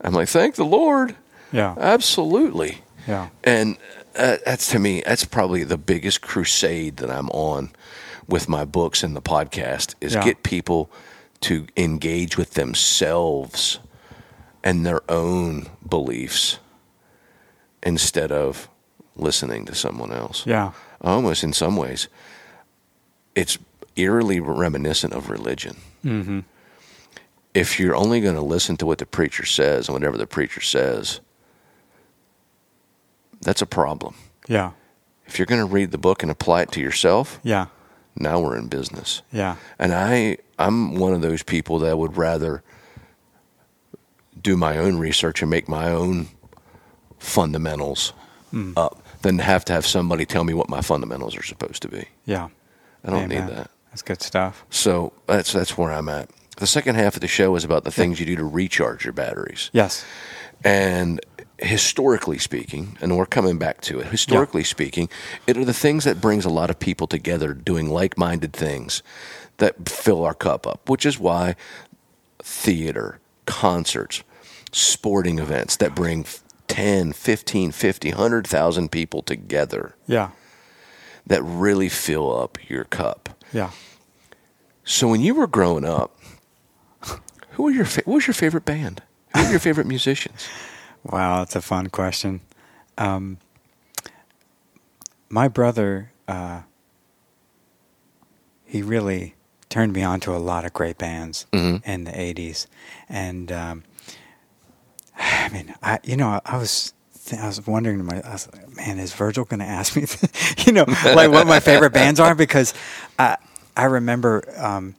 I'm 0.00 0.12
like, 0.12 0.28
thank 0.28 0.56
the 0.56 0.64
Lord. 0.64 1.16
Yeah. 1.50 1.74
Absolutely. 1.78 2.83
Yeah. 3.06 3.28
And 3.42 3.76
uh, 4.16 4.38
that's 4.44 4.68
to 4.72 4.78
me, 4.78 5.02
that's 5.06 5.24
probably 5.24 5.64
the 5.64 5.78
biggest 5.78 6.20
crusade 6.22 6.96
that 6.98 7.10
I'm 7.10 7.28
on 7.30 7.70
with 8.28 8.48
my 8.48 8.64
books 8.64 9.02
and 9.02 9.14
the 9.14 9.22
podcast 9.22 9.94
is 10.00 10.14
Yeah. 10.14 10.24
get 10.24 10.42
people 10.42 10.90
to 11.40 11.66
engage 11.76 12.38
with 12.38 12.54
themselves 12.54 13.78
and 14.62 14.86
their 14.86 15.02
own 15.10 15.66
beliefs 15.86 16.58
instead 17.82 18.32
of 18.32 18.68
listening 19.16 19.66
to 19.66 19.74
someone 19.74 20.12
else. 20.12 20.46
Yeah. 20.46 20.72
Almost 21.02 21.44
in 21.44 21.52
some 21.52 21.76
ways, 21.76 22.08
it's 23.34 23.58
eerily 23.96 24.40
reminiscent 24.40 25.12
of 25.12 25.28
religion. 25.28 25.76
Mm-hmm. 26.04 26.40
If 27.52 27.78
you're 27.78 27.94
only 27.94 28.20
going 28.20 28.34
to 28.34 28.40
listen 28.40 28.76
to 28.78 28.86
what 28.86 28.98
the 28.98 29.06
preacher 29.06 29.44
says 29.44 29.86
and 29.88 29.92
whatever 29.94 30.16
the 30.16 30.26
preacher 30.26 30.60
says, 30.60 31.20
that's 33.44 33.62
a 33.62 33.66
problem. 33.66 34.14
Yeah. 34.48 34.72
If 35.26 35.38
you're 35.38 35.46
going 35.46 35.60
to 35.60 35.66
read 35.66 35.90
the 35.90 35.98
book 35.98 36.22
and 36.22 36.30
apply 36.30 36.62
it 36.62 36.72
to 36.72 36.80
yourself, 36.80 37.40
Yeah. 37.42 37.66
now 38.16 38.40
we're 38.40 38.56
in 38.56 38.68
business. 38.68 39.22
Yeah. 39.32 39.56
And 39.78 39.94
I 39.94 40.38
I'm 40.58 40.96
one 40.96 41.12
of 41.14 41.22
those 41.22 41.42
people 41.42 41.78
that 41.80 41.98
would 41.98 42.16
rather 42.16 42.62
do 44.40 44.56
my 44.56 44.76
own 44.76 44.98
research 44.98 45.42
and 45.42 45.50
make 45.50 45.68
my 45.68 45.90
own 45.90 46.28
fundamentals 47.18 48.12
hmm. 48.50 48.72
up 48.76 49.02
than 49.22 49.38
have 49.38 49.64
to 49.64 49.72
have 49.72 49.86
somebody 49.86 50.26
tell 50.26 50.44
me 50.44 50.54
what 50.54 50.68
my 50.68 50.80
fundamentals 50.80 51.36
are 51.36 51.42
supposed 51.42 51.82
to 51.82 51.88
be. 51.88 52.06
Yeah. 52.26 52.48
I 53.04 53.10
don't 53.10 53.24
Amen. 53.24 53.46
need 53.46 53.56
that. 53.56 53.70
That's 53.90 54.02
good 54.02 54.22
stuff. 54.22 54.64
So 54.70 55.12
that's 55.26 55.52
that's 55.52 55.78
where 55.78 55.92
I'm 55.92 56.08
at. 56.08 56.30
The 56.56 56.66
second 56.66 56.96
half 56.96 57.14
of 57.14 57.20
the 57.20 57.28
show 57.28 57.56
is 57.56 57.64
about 57.64 57.84
the 57.84 57.90
things 57.90 58.20
you 58.20 58.26
do 58.26 58.36
to 58.36 58.44
recharge 58.44 59.04
your 59.04 59.12
batteries. 59.12 59.70
Yes. 59.72 60.04
And 60.62 61.20
historically 61.64 62.38
speaking, 62.38 62.96
and 63.00 63.16
we're 63.16 63.26
coming 63.26 63.58
back 63.58 63.80
to 63.82 64.00
it. 64.00 64.06
Historically 64.06 64.64
speaking, 64.64 65.08
it 65.46 65.56
are 65.56 65.64
the 65.64 65.72
things 65.74 66.04
that 66.04 66.20
brings 66.20 66.44
a 66.44 66.50
lot 66.50 66.70
of 66.70 66.78
people 66.78 67.06
together 67.06 67.52
doing 67.54 67.88
like-minded 67.90 68.52
things 68.52 69.02
that 69.58 69.88
fill 69.88 70.24
our 70.24 70.34
cup 70.34 70.66
up, 70.66 70.88
which 70.88 71.06
is 71.06 71.18
why 71.18 71.54
theater, 72.40 73.20
concerts, 73.46 74.22
sporting 74.72 75.38
events 75.38 75.76
that 75.76 75.94
bring 75.94 76.24
10, 76.68 77.12
15, 77.12 77.70
50, 77.72 78.08
100,000 78.10 78.90
people 78.90 79.22
together 79.22 79.94
Yeah. 80.06 80.30
that 81.26 81.42
really 81.42 81.88
fill 81.88 82.36
up 82.36 82.58
your 82.68 82.84
cup. 82.84 83.28
Yeah. 83.52 83.70
So 84.84 85.08
when 85.08 85.20
you 85.20 85.34
were 85.34 85.46
growing 85.46 85.84
up, 85.84 86.18
who 87.52 87.62
were 87.64 87.70
your 87.70 87.84
fa- 87.84 88.02
what 88.04 88.14
was 88.16 88.26
your 88.26 88.34
favorite 88.34 88.64
band? 88.64 89.02
Who 89.36 89.44
were 89.44 89.50
your 89.50 89.58
favorite 89.68 89.86
musicians? 89.86 90.46
Wow, 91.04 91.38
that's 91.40 91.56
a 91.56 91.60
fun 91.62 91.88
question. 91.88 92.40
Um, 92.98 93.38
my 95.28 95.48
brother, 95.48 96.12
uh, 96.28 96.62
he 98.64 98.82
really 98.82 99.34
turned 99.68 99.92
me 99.92 100.02
on 100.02 100.20
to 100.20 100.34
a 100.34 100.38
lot 100.38 100.64
of 100.64 100.72
great 100.72 100.98
bands 100.98 101.46
Mhm. 101.52 101.82
in 101.84 102.04
the 102.04 102.12
'80s, 102.12 102.66
and 103.08 103.50
um, 103.52 103.84
I 105.18 105.48
mean, 105.50 105.74
I 105.82 105.98
you 106.04 106.16
know, 106.16 106.40
I, 106.44 106.56
was. 106.56 106.92
I 107.40 107.46
was 107.46 107.66
wondering 107.66 107.96
to 107.98 108.04
my, 108.04 108.20
I 108.20 108.32
was 108.32 108.48
like, 108.52 108.76
man, 108.76 108.98
is 108.98 109.14
Virgil 109.14 109.46
going 109.46 109.60
to 109.60 109.64
ask 109.66 109.96
me, 109.96 110.04
you 110.66 110.72
know, 110.72 110.84
like 111.06 111.30
what 111.30 111.46
my 111.46 111.58
favorite 111.58 111.94
bands 111.94 112.20
are? 112.20 112.34
Because 112.34 112.74
I, 113.18 113.38
I 113.74 113.84
remember 113.84 114.44
um, 114.58 114.94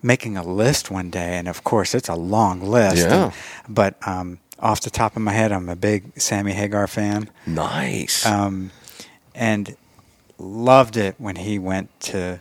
making 0.00 0.36
a 0.36 0.44
list 0.44 0.88
one 0.88 1.10
day, 1.10 1.36
and 1.36 1.48
of 1.48 1.64
course, 1.64 1.92
it's 1.92 2.08
a 2.08 2.14
long 2.14 2.60
list. 2.60 2.98
Yeah. 2.98 3.24
and- 3.24 3.32
but 3.68 3.96
um, 4.06 4.38
off 4.58 4.80
the 4.80 4.90
top 4.90 5.16
of 5.16 5.22
my 5.22 5.32
head, 5.32 5.52
I'm 5.52 5.68
a 5.68 5.76
big 5.76 6.18
Sammy 6.20 6.52
Hagar 6.52 6.86
fan, 6.86 7.30
Nice. 7.46 8.24
um, 8.24 8.70
and 9.34 9.76
loved 10.38 10.96
it 10.96 11.14
when 11.18 11.36
he 11.36 11.58
went 11.58 11.88
to 12.00 12.40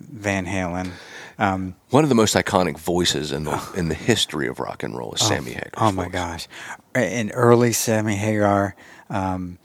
Van 0.00 0.46
Halen. 0.46 0.92
Um, 1.38 1.74
One 1.90 2.02
of 2.02 2.08
the 2.10 2.14
most 2.14 2.34
iconic 2.34 2.78
voices 2.78 3.32
in 3.32 3.44
the 3.44 3.58
in 3.74 3.88
the 3.88 3.94
history 3.94 4.46
of 4.46 4.58
rock 4.60 4.82
and 4.82 4.96
roll 4.96 5.14
is 5.14 5.20
Sammy 5.22 5.52
Hagar. 5.52 5.70
Oh 5.78 5.90
my 5.92 6.08
gosh! 6.08 6.46
And 6.94 7.30
early 7.34 7.72
Sammy 7.72 8.16
Hagar, 8.16 8.74
um, 9.08 9.58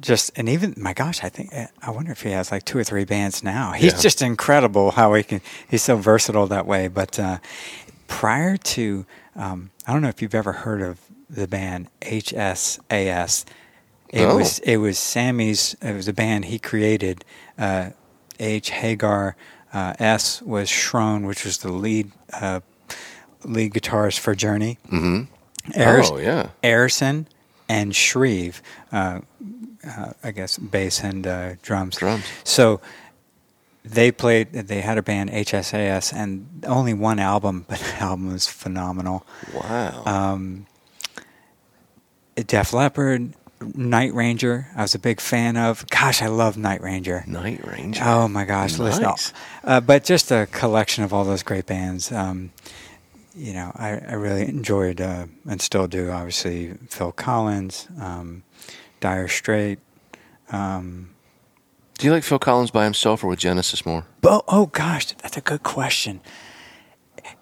just 0.00 0.32
and 0.36 0.48
even 0.48 0.74
my 0.76 0.94
gosh, 0.94 1.22
I 1.22 1.28
think 1.28 1.52
I 1.82 1.90
wonder 1.90 2.10
if 2.12 2.22
he 2.22 2.30
has 2.30 2.50
like 2.50 2.64
two 2.64 2.78
or 2.78 2.84
three 2.84 3.04
bands 3.04 3.44
now. 3.44 3.72
He's 3.72 3.92
Yeah. 3.92 4.00
just 4.00 4.22
incredible 4.22 4.92
how 4.92 5.14
he 5.14 5.22
can. 5.22 5.40
He's 5.68 5.82
so 5.82 5.96
versatile 5.96 6.46
that 6.48 6.66
way. 6.66 6.88
But 6.88 7.18
uh, 7.20 7.38
prior 8.08 8.56
to, 8.56 9.04
um, 9.36 9.70
I 9.86 9.92
don't 9.92 10.02
know 10.02 10.08
if 10.08 10.20
you've 10.22 10.34
ever 10.34 10.52
heard 10.52 10.82
of 10.82 11.00
the 11.30 11.46
band 11.48 11.88
HSAS. 12.00 13.44
It 14.10 14.22
No. 14.26 14.36
was 14.36 14.58
it 14.60 14.76
was 14.76 14.98
Sammy's. 14.98 15.74
It 15.80 15.94
was 15.94 16.06
a 16.08 16.12
band 16.12 16.46
he 16.46 16.58
created. 16.58 17.24
Uh, 17.58 17.90
H 18.38 18.70
Hagar. 18.70 19.36
Uh, 19.72 19.94
S 19.98 20.42
was 20.42 20.68
Schon, 20.68 21.26
which 21.26 21.44
was 21.46 21.58
the 21.58 21.72
lead 21.72 22.12
uh, 22.32 22.60
lead 23.44 23.72
guitarist 23.72 24.18
for 24.18 24.34
Journey. 24.34 24.78
hmm 24.90 25.22
Ayers- 25.74 26.10
Oh 26.10 26.18
yeah. 26.18 26.48
Aaronson 26.62 27.26
and 27.70 27.94
Shrieve, 27.96 28.60
uh, 28.92 29.20
uh, 29.88 30.12
I 30.22 30.30
guess 30.32 30.58
bass 30.58 31.02
and 31.02 31.26
uh, 31.26 31.54
drums. 31.62 31.96
Drums. 31.96 32.24
So 32.44 32.82
they 33.84 34.12
played. 34.12 34.52
They 34.52 34.80
had 34.80 34.98
a 34.98 35.02
band 35.02 35.30
HSAS, 35.30 36.12
and 36.12 36.64
only 36.66 36.94
one 36.94 37.18
album, 37.18 37.64
but 37.68 37.78
the 37.78 37.96
album 38.02 38.32
was 38.32 38.46
phenomenal. 38.46 39.26
Wow. 39.54 40.02
Um, 40.04 40.66
Def 42.36 42.72
Leppard, 42.72 43.34
Night 43.74 44.14
Ranger. 44.14 44.68
I 44.76 44.82
was 44.82 44.94
a 44.94 44.98
big 44.98 45.20
fan 45.20 45.56
of. 45.56 45.86
Gosh, 45.88 46.22
I 46.22 46.28
love 46.28 46.56
Night 46.56 46.80
Ranger. 46.80 47.24
Night 47.26 47.66
Ranger. 47.66 48.02
Oh 48.04 48.28
my 48.28 48.44
gosh, 48.44 48.78
listen. 48.78 49.12
Uh, 49.64 49.80
but 49.80 50.04
just 50.04 50.30
a 50.30 50.46
collection 50.46 51.04
of 51.04 51.12
all 51.12 51.24
those 51.24 51.42
great 51.42 51.66
bands. 51.66 52.12
Um, 52.12 52.52
you 53.34 53.52
know, 53.52 53.72
I, 53.74 53.98
I 54.08 54.12
really 54.14 54.42
enjoyed 54.42 55.00
uh, 55.00 55.26
and 55.48 55.60
still 55.60 55.86
do. 55.86 56.10
Obviously, 56.10 56.74
Phil 56.88 57.12
Collins, 57.12 57.88
um, 58.00 58.42
Dire 59.00 59.28
Straits. 59.28 59.80
Um, 60.50 61.10
Do 62.02 62.08
you 62.08 62.12
like 62.14 62.24
Phil 62.24 62.40
Collins 62.40 62.72
by 62.72 62.82
himself 62.82 63.22
or 63.22 63.28
with 63.28 63.38
Genesis 63.38 63.86
more? 63.86 64.04
oh, 64.24 64.42
oh 64.48 64.66
gosh, 64.66 65.12
that's 65.12 65.36
a 65.36 65.40
good 65.40 65.62
question. 65.62 66.20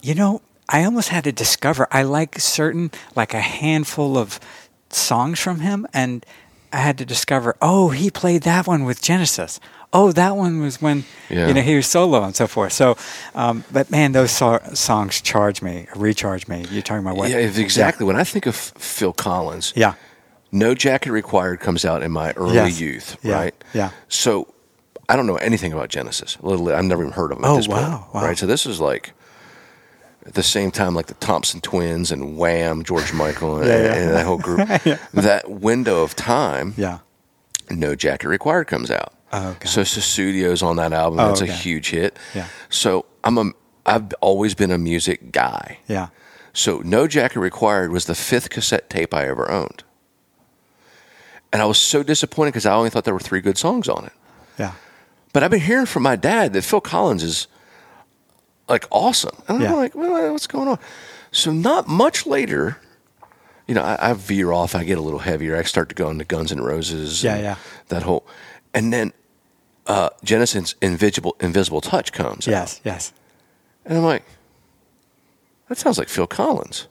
You 0.02 0.14
know, 0.14 0.42
I 0.68 0.84
almost 0.84 1.08
had 1.08 1.24
to 1.24 1.32
discover. 1.32 1.88
I 1.90 2.02
like 2.02 2.38
certain, 2.38 2.90
like 3.16 3.32
a 3.32 3.40
handful 3.40 4.18
of 4.18 4.38
songs 4.90 5.40
from 5.40 5.61
him, 5.61 5.86
and 5.94 6.26
I 6.74 6.76
had 6.76 6.98
to 6.98 7.06
discover. 7.06 7.56
Oh, 7.62 7.88
he 7.88 8.11
played 8.11 8.42
that 8.42 8.66
one 8.66 8.84
with 8.84 9.00
Genesis. 9.00 9.61
Oh, 9.94 10.12
that 10.12 10.36
one 10.36 10.61
was 10.61 10.82
when 10.82 11.04
Yeah. 11.30 11.48
you 11.48 11.54
know 11.54 11.62
he 11.62 11.74
was 11.76 11.86
solo 11.86 12.22
and 12.22 12.36
so 12.36 12.46
forth. 12.46 12.74
So, 12.74 12.98
um, 13.34 13.64
but 13.72 13.90
man, 13.90 14.12
those 14.12 14.30
so- 14.30 14.61
songs 14.74 15.22
charge 15.22 15.62
me, 15.62 15.86
recharge 15.96 16.48
me. 16.48 16.66
You're 16.70 16.82
talking 16.82 17.02
about 17.02 17.16
what? 17.16 17.30
Yeah, 17.30 17.38
exactly. 17.38 18.04
When 18.04 18.16
I 18.16 18.24
think 18.24 18.44
of 18.44 18.54
Phil 18.56 19.14
Collins, 19.14 19.72
Yeah. 19.74 19.94
No 20.53 20.74
Jacket 20.74 21.12
Required 21.12 21.61
comes 21.61 21.84
out 21.84 22.03
in 22.03 22.11
my 22.12 22.32
early 22.32 22.55
Yes. 22.55 22.80
youth, 22.80 23.16
Yeah, 23.22 23.34
right? 23.34 23.64
yeah. 23.72 23.90
So 24.09 24.53
I 25.09 25.16
don't 25.16 25.26
know 25.26 25.36
anything 25.36 25.72
about 25.72 25.88
Genesis. 25.88 26.36
Literally, 26.40 26.74
I've 26.74 26.84
never 26.84 27.03
even 27.03 27.12
heard 27.12 27.32
of 27.32 27.38
them 27.38 27.44
Oh, 27.44 27.55
at 27.55 27.57
this 27.59 27.68
wow, 27.68 27.98
point, 27.98 28.14
wow. 28.14 28.22
right? 28.24 28.38
So 28.38 28.46
this 28.46 28.66
is 28.66 28.80
like 28.80 29.12
at 30.26 30.34
the 30.34 30.42
same 30.42 30.70
time, 30.70 30.94
like 30.94 31.07
the 31.07 31.14
Thompson 31.14 31.61
Twins 31.61 32.11
and 32.12 32.36
Wham, 32.36 32.82
George 32.84 33.12
Michael, 33.12 33.59
and, 33.59 33.66
Yeah, 33.66 33.76
yeah. 33.82 33.94
and 33.94 34.11
that 34.14 34.26
whole 34.26 34.38
group. 34.38 34.68
That 35.14 35.51
window 35.51 36.03
of 36.03 36.14
time, 36.16 36.74
Yeah. 36.76 36.98
No 37.70 37.94
Jacket 37.94 38.28
Required 38.28 38.66
comes 38.66 38.90
out. 38.90 39.14
Oh, 39.32 39.51
okay. 39.51 39.68
So 39.68 39.82
Sussudio's 39.82 40.61
on 40.62 40.74
that 40.76 40.92
album. 40.92 41.20
Oh, 41.20 41.28
That's 41.28 41.42
okay. 41.42 41.53
a 41.53 41.55
huge 41.55 41.90
hit. 41.90 42.18
Yeah. 42.34 42.46
So 42.68 43.07
I'm 43.22 43.38
a 43.38 43.53
I've 43.86 44.12
always 44.20 44.55
been 44.55 44.70
a 44.72 44.78
music 44.78 45.30
guy. 45.32 45.78
Yeah. 45.86 46.09
So 46.53 46.80
No 46.84 47.07
Jacket 47.07 47.38
Required 47.38 47.92
was 47.92 48.07
the 48.07 48.14
fifth 48.16 48.51
cassette 48.51 48.90
tape 48.90 49.14
I 49.14 49.26
ever 49.28 49.48
owned. 49.51 49.84
And 51.53 51.61
I 51.61 51.64
was 51.64 51.78
so 51.78 52.03
disappointed 52.03 52.51
because 52.53 52.66
I 52.66 52.74
only 52.74 52.90
thought 52.90 53.05
there 53.05 53.14
were 53.14 53.20
three 53.20 53.40
good 53.40 53.59
songs 53.59 53.88
on 53.88 54.05
it. 54.05 54.12
Yeah. 54.59 54.72
But 55.32 55.42
I've 55.42 55.51
been 55.51 55.61
hearing 55.61 55.86
from 55.86 56.03
my 56.05 56.16
dad 56.16 56.53
that 56.53 56.62
Phil 56.62 56.80
Collins 56.80 57.22
is 57.22 57.46
like 58.68 58.86
awesome. 58.90 59.37
And 59.49 59.61
Yeah. 59.61 59.70
I'm 59.72 59.76
like, 59.76 59.95
well, 59.95 60.33
what's 60.33 60.46
going 60.46 60.68
on? 60.68 60.79
So 61.33 61.53
not 61.53 61.88
much 61.88 62.26
later, 62.26 62.79
you 63.66 63.74
know, 63.74 63.83
I, 63.83 64.11
I 64.11 64.12
veer 64.14 64.53
off. 64.53 64.74
I 64.74 64.84
get 64.84 64.99
a 64.99 65.00
little 65.00 65.20
heavier. 65.20 65.57
I 65.57 65.62
start 65.62 65.88
to 65.88 65.95
go 65.95 66.08
into 66.11 66.24
Guns 66.24 66.53
N' 66.53 66.61
Roses. 66.61 67.22
Yeah, 67.22 67.34
and 67.34 67.42
yeah. 67.42 67.57
That 67.88 68.03
whole, 68.03 68.26
and 68.74 68.92
then 68.92 69.12
uh, 69.87 70.11
Genesis' 70.24 70.74
Invisible 70.80 71.37
Invisible 71.41 71.80
Touch 71.80 72.12
comes. 72.12 72.46
out. 72.49 72.53
Yes. 72.53 72.80
Yes. 72.84 73.12
And 73.84 73.99
I'm 73.99 74.04
like, 74.04 74.24
that 75.68 75.79
sounds 75.79 75.99
like 75.99 76.08
Phil 76.08 76.26
Collins. 76.26 76.87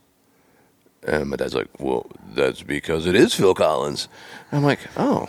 And 1.09 1.29
my 1.29 1.37
dad's 1.37 1.55
like, 1.55 1.67
well, 1.79 2.05
that's 2.33 2.61
because 2.61 3.07
it 3.07 3.15
is 3.15 3.33
Phil 3.33 3.55
Collins. 3.55 4.07
And 4.51 4.59
I'm 4.59 4.63
like, 4.63 4.79
oh. 4.95 5.27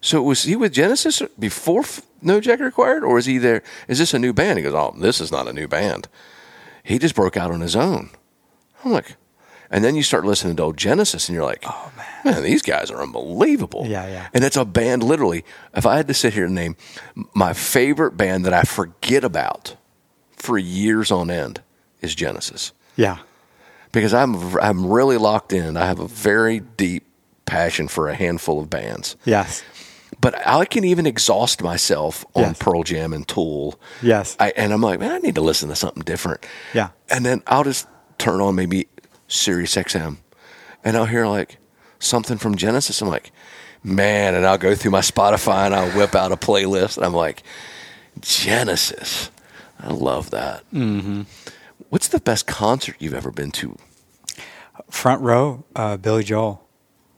So 0.00 0.22
was 0.22 0.44
he 0.44 0.54
with 0.54 0.72
Genesis 0.72 1.20
before 1.36 1.82
No 2.22 2.40
Jacket 2.40 2.62
Required, 2.62 3.02
or 3.02 3.18
is 3.18 3.26
he 3.26 3.38
there? 3.38 3.62
Is 3.88 3.98
this 3.98 4.14
a 4.14 4.20
new 4.20 4.32
band? 4.32 4.58
He 4.58 4.62
goes, 4.62 4.74
oh, 4.74 4.94
this 4.96 5.20
is 5.20 5.32
not 5.32 5.48
a 5.48 5.52
new 5.52 5.66
band. 5.66 6.06
He 6.84 6.98
just 7.00 7.16
broke 7.16 7.36
out 7.36 7.50
on 7.50 7.60
his 7.60 7.74
own. 7.74 8.10
I'm 8.84 8.92
like, 8.92 9.16
and 9.68 9.82
then 9.82 9.96
you 9.96 10.04
start 10.04 10.24
listening 10.24 10.54
to 10.56 10.62
old 10.62 10.76
Genesis, 10.76 11.28
and 11.28 11.34
you're 11.34 11.44
like, 11.44 11.64
oh 11.66 11.92
man, 11.96 12.34
man, 12.34 12.42
these 12.44 12.62
guys 12.62 12.88
are 12.92 13.02
unbelievable. 13.02 13.84
Yeah, 13.84 14.06
yeah. 14.06 14.28
And 14.32 14.44
it's 14.44 14.56
a 14.56 14.64
band, 14.64 15.02
literally. 15.02 15.44
If 15.74 15.86
I 15.86 15.96
had 15.96 16.06
to 16.06 16.14
sit 16.14 16.34
here 16.34 16.44
and 16.44 16.54
name 16.54 16.76
my 17.34 17.52
favorite 17.52 18.16
band 18.16 18.44
that 18.44 18.54
I 18.54 18.62
forget 18.62 19.24
about 19.24 19.74
for 20.36 20.56
years 20.56 21.10
on 21.10 21.30
end, 21.30 21.62
is 22.00 22.14
Genesis 22.14 22.72
Yeah. 22.94 23.18
Because 23.96 24.12
I'm 24.12 24.56
I'm 24.58 24.86
really 24.90 25.16
locked 25.16 25.52
in. 25.54 25.76
I 25.78 25.86
have 25.86 26.00
a 26.00 26.06
very 26.06 26.60
deep 26.60 27.04
passion 27.46 27.88
for 27.88 28.08
a 28.10 28.14
handful 28.14 28.60
of 28.60 28.68
bands, 28.68 29.16
Yes. 29.24 29.62
but 30.20 30.34
I 30.46 30.64
can 30.66 30.84
even 30.84 31.06
exhaust 31.06 31.62
myself 31.62 32.24
on 32.34 32.42
Yes. 32.42 32.58
Pearl 32.58 32.82
Jam 32.82 33.12
and 33.14 33.26
Tool. 33.26 33.80
Yes. 34.02 34.36
I, 34.38 34.50
and 34.56 34.72
I'm 34.72 34.82
like, 34.82 35.00
man, 35.00 35.12
I 35.12 35.18
need 35.18 35.34
to 35.36 35.40
listen 35.40 35.68
to 35.70 35.76
something 35.76 36.02
different. 36.02 36.44
Yeah. 36.74 36.90
And 37.08 37.24
then 37.24 37.42
I'll 37.46 37.64
just 37.64 37.86
turn 38.18 38.40
on 38.40 38.54
maybe 38.54 38.88
Sirius 39.28 39.74
XM, 39.76 40.18
and 40.84 40.96
I'll 40.96 41.06
hear 41.06 41.26
like 41.26 41.56
something 41.98 42.36
from 42.36 42.56
Genesis. 42.56 43.00
I'm 43.00 43.08
like, 43.08 43.32
man, 43.82 44.34
and 44.34 44.44
I'll 44.46 44.58
go 44.58 44.74
through 44.74 44.90
my 44.90 45.00
Spotify 45.00 45.64
and 45.66 45.74
I'll 45.74 45.90
whip 45.92 46.14
out 46.14 46.32
a 46.32 46.36
playlist, 46.36 46.96
and 46.98 47.06
I'm 47.06 47.14
like, 47.14 47.42
Genesis. 48.20 49.30
I 49.78 49.88
love 49.92 50.30
that. 50.30 50.64
Mm-hmm. 50.72 51.22
What's 51.90 52.08
the 52.08 52.18
best 52.20 52.46
concert 52.46 52.96
you've 52.98 53.14
ever 53.14 53.30
been 53.30 53.50
to? 53.52 53.76
Front 54.90 55.22
row, 55.22 55.64
uh, 55.74 55.96
Billy 55.96 56.24
Joel. 56.24 56.62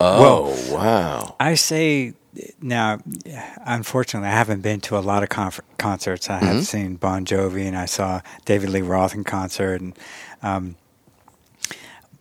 Oh, 0.00 0.54
wow. 0.72 1.34
I 1.40 1.54
say 1.54 2.14
now, 2.62 3.00
unfortunately, 3.66 4.28
I 4.28 4.32
haven't 4.32 4.60
been 4.62 4.80
to 4.82 4.96
a 4.96 5.00
lot 5.00 5.22
of 5.22 5.28
concerts. 5.28 6.30
I 6.30 6.40
Mhm. 6.40 6.42
have 6.46 6.66
seen 6.66 6.94
Bon 6.96 7.24
Jovi 7.24 7.66
and 7.66 7.76
I 7.76 7.86
saw 7.86 8.20
David 8.44 8.70
Lee 8.70 8.80
Roth 8.82 9.14
in 9.14 9.24
concert, 9.24 9.80
and 9.80 9.98
um, 10.42 10.76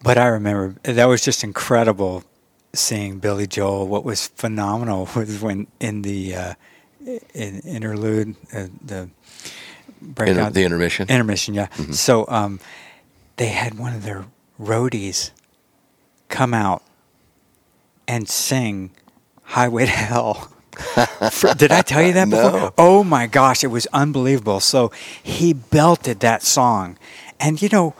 but 0.02 0.18
I 0.18 0.26
remember 0.28 0.76
that 0.84 1.06
was 1.06 1.22
just 1.24 1.44
incredible 1.44 2.24
seeing 2.74 3.19
Billy 3.19 3.45
Joel. 3.48 3.88
What 3.88 4.03
was 4.03 4.28
phenomenal 4.36 5.07
was 5.15 5.40
when 5.41 5.68
in 5.80 6.02
the 6.02 6.36
uh, 6.36 6.53
in 7.34 7.60
interlude, 7.60 8.36
uh, 8.53 8.68
the 8.84 9.10
breakout, 10.02 10.38
Inter- 10.38 10.49
the 10.52 10.64
intermission? 10.64 11.07
intermission, 11.10 11.53
yeah. 11.53 11.68
Mhm. 11.78 11.94
So 11.94 12.26
um, 12.28 12.60
they 13.38 13.48
had 13.49 13.76
one 13.78 13.94
of 13.94 14.03
their 14.03 14.26
roadies 14.60 15.30
come 16.29 16.53
out 16.53 16.83
and 18.07 18.27
sing 18.27 18.91
Highway 19.43 19.85
to 19.85 19.91
Hell. 19.91 20.51
Did 21.57 21.71
I 21.71 21.81
tell 21.81 22.03
you 22.03 22.13
that 22.13 22.29
before? 22.29 22.51
No. 22.51 22.73
Oh 22.77 23.03
my 23.03 23.27
gosh, 23.27 23.63
it 23.63 23.67
was 23.67 23.87
unbelievable. 23.87 24.59
So 24.59 24.91
he 25.23 25.53
belted 25.53 26.19
that 26.19 26.43
song. 26.43 26.97
And 27.39 27.61
you 27.61 27.69
know, 27.69 27.95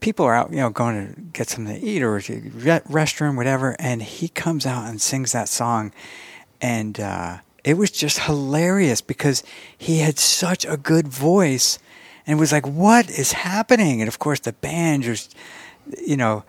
people 0.00 0.26
are 0.26 0.34
out, 0.34 0.50
you 0.50 0.58
know, 0.58 0.70
going 0.70 1.14
to 1.14 1.20
get 1.20 1.48
something 1.48 1.78
to 1.78 1.86
eat 1.86 2.02
or 2.02 2.20
to 2.20 2.34
re- 2.54 2.80
restroom, 2.80 3.36
whatever, 3.36 3.76
and 3.78 4.02
he 4.02 4.28
comes 4.28 4.66
out 4.66 4.88
and 4.88 5.00
sings 5.00 5.32
that 5.32 5.48
song. 5.48 5.92
And 6.60 6.98
uh, 7.00 7.38
it 7.64 7.74
was 7.74 7.90
just 7.90 8.20
hilarious 8.20 9.00
because 9.00 9.42
he 9.76 9.98
had 10.00 10.18
such 10.18 10.64
a 10.64 10.76
good 10.76 11.08
voice 11.08 11.78
and 12.26 12.38
it 12.38 12.40
was 12.40 12.52
like, 12.52 12.66
what 12.66 13.10
is 13.10 13.32
happening? 13.32 14.00
And 14.00 14.08
of 14.08 14.18
course, 14.18 14.40
the 14.40 14.52
band 14.52 15.02
just, 15.02 15.34
you 16.06 16.16
know, 16.16 16.44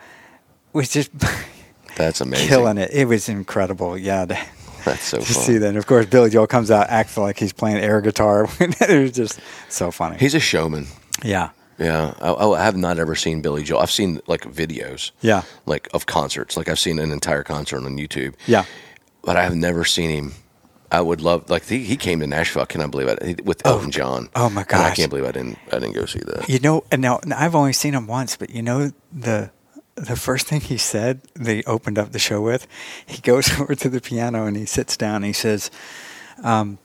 was 0.74 0.90
just 0.90 1.12
That's 1.96 2.22
amazing. 2.22 2.48
killing 2.48 2.78
it. 2.78 2.92
It 2.92 3.06
was 3.08 3.30
incredible. 3.30 3.98
Yeah. 3.98 4.26
To, 4.26 4.38
That's 4.86 5.04
so 5.04 5.20
to 5.20 5.24
fun. 5.26 5.44
see 5.44 5.58
that. 5.60 5.70
And 5.70 5.78
of 5.78 5.86
course, 5.88 6.06
Billy 6.08 6.30
Joel 6.30 6.48
comes 6.48 6.70
out 6.72 6.90
acting 6.90 7.24
like 7.24 7.38
he's 7.40 7.54
playing 7.54 7.78
air 7.78 8.02
guitar. 8.02 8.48
it 8.60 9.02
was 9.02 9.12
just 9.12 9.40
so 9.70 9.92
funny. 9.92 10.18
He's 10.18 10.36
a 10.36 10.40
showman. 10.40 10.88
yeah. 11.24 11.50
Yeah, 11.80 12.14
I, 12.22 12.28
oh, 12.30 12.54
I 12.54 12.64
have 12.64 12.78
not 12.78 13.00
ever 13.00 13.16
seen 13.16 13.42
Billy 13.42 13.64
Joel. 13.64 13.80
I've 13.80 13.90
seen 13.90 14.22
like 14.28 14.42
videos, 14.44 15.10
Yeah. 15.22 15.42
like 15.66 15.88
of 15.92 16.06
concerts. 16.06 16.56
Like 16.56 16.70
I've 16.70 16.78
seen 16.80 17.00
an 17.00 17.12
entire 17.12 17.42
concert 17.44 17.78
on 17.84 17.98
YouTube. 17.98 18.36
Yeah. 18.46 18.66
but 19.24 19.38
I 19.38 19.44
have 19.44 19.56
never 19.56 19.84
seen 19.84 20.12
him. 20.12 20.34
I 20.94 21.02
would 21.02 21.22
love 21.22 21.50
like 21.50 21.66
he, 21.66 21.80
he 21.84 21.98
came 21.98 22.20
to 22.20 22.28
Nashville. 22.28 22.68
Can 22.68 22.80
I 22.80 22.86
believe 22.86 23.08
it 23.08 23.44
with 23.44 23.66
Elton 23.66 23.90
John? 23.90 24.30
oh 24.36 24.48
my 24.48 24.62
And 24.62 24.82
I 24.82 24.92
can't 24.92 25.10
believe 25.10 25.26
I 25.26 25.32
didn't 25.32 25.58
I 25.72 25.80
didn't 25.80 25.94
go 25.94 26.06
see 26.06 26.20
that. 26.20 26.48
You 26.48 26.60
know, 26.60 26.84
and 26.92 27.02
now 27.02 27.20
I've 27.36 27.56
only 27.56 27.74
seen 27.74 27.96
him 27.96 28.06
once, 28.06 28.38
but 28.38 28.52
you 28.52 28.62
know 28.62 28.92
the 29.12 29.50
the 29.96 30.16
first 30.16 30.48
thing 30.48 30.62
he 30.62 30.78
said, 30.78 31.22
they 31.34 31.64
opened 31.64 31.98
up 31.98 32.12
the 32.12 32.20
show 32.20 32.42
with, 32.42 32.68
he 33.06 33.22
goes 33.22 33.52
over 33.60 33.74
to 33.76 33.90
the 33.90 34.02
piano 34.02 34.46
and 34.46 34.56
he 34.56 34.66
sits 34.66 34.96
down 34.96 35.18
and 35.18 35.26
he 35.26 35.34
says, 35.34 35.72
um, 36.44 36.78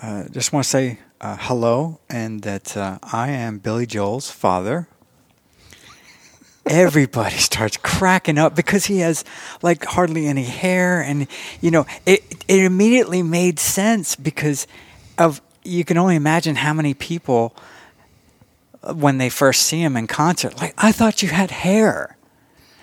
uh, 0.00 0.28
"Just 0.28 0.52
want 0.52 0.64
to 0.64 0.70
say 0.70 1.00
uh, 1.20 1.36
hello 1.40 1.98
and 2.08 2.42
that 2.42 2.76
uh, 2.76 3.00
I 3.02 3.30
am 3.30 3.58
Billy 3.58 3.86
Joel's 3.86 4.30
father." 4.30 4.86
Everybody 6.68 7.36
starts 7.38 7.76
cracking 7.76 8.38
up 8.38 8.54
because 8.54 8.86
he 8.86 9.00
has 9.00 9.24
like 9.62 9.84
hardly 9.84 10.26
any 10.26 10.44
hair, 10.44 11.00
and 11.00 11.26
you 11.60 11.70
know 11.70 11.86
it. 12.06 12.22
It 12.46 12.64
immediately 12.64 13.22
made 13.22 13.58
sense 13.58 14.16
because 14.16 14.66
of 15.18 15.40
you 15.64 15.84
can 15.84 15.98
only 15.98 16.16
imagine 16.16 16.56
how 16.56 16.72
many 16.72 16.94
people 16.94 17.54
uh, 18.82 18.94
when 18.94 19.18
they 19.18 19.28
first 19.28 19.62
see 19.62 19.82
him 19.82 19.96
in 19.96 20.06
concert, 20.06 20.56
like, 20.58 20.74
I 20.78 20.92
thought 20.92 21.22
you 21.22 21.28
had 21.28 21.50
hair. 21.50 22.16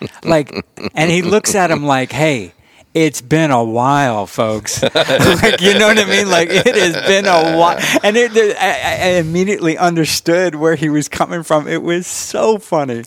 Like, 0.24 0.66
and 0.94 1.10
he 1.10 1.22
looks 1.22 1.56
at 1.56 1.72
him 1.72 1.86
like, 1.86 2.12
hey, 2.12 2.53
it's 2.94 3.22
been 3.22 3.49
a 3.49 3.64
while, 3.64 4.28
folks. 4.28 4.84
like, 4.94 5.62
you 5.62 5.80
know 5.80 5.88
what 5.88 5.98
I 5.98 6.06
mean? 6.06 6.30
Like, 6.30 6.49
it 6.49 6.76
has 6.76 7.07
been 7.07 7.26
a 7.26 7.57
while. 7.57 7.80
And 8.03 8.18
it, 8.18 8.32
I, 8.60 8.70
I 8.70 9.10
immediately 9.20 9.78
understood 9.78 10.56
where 10.56 10.76
he 10.76 10.90
was 10.90 11.07
coming 11.07 11.44
from. 11.44 11.68
It 11.68 11.82
was 11.82 12.07
so 12.07 12.57
funny. 12.57 13.03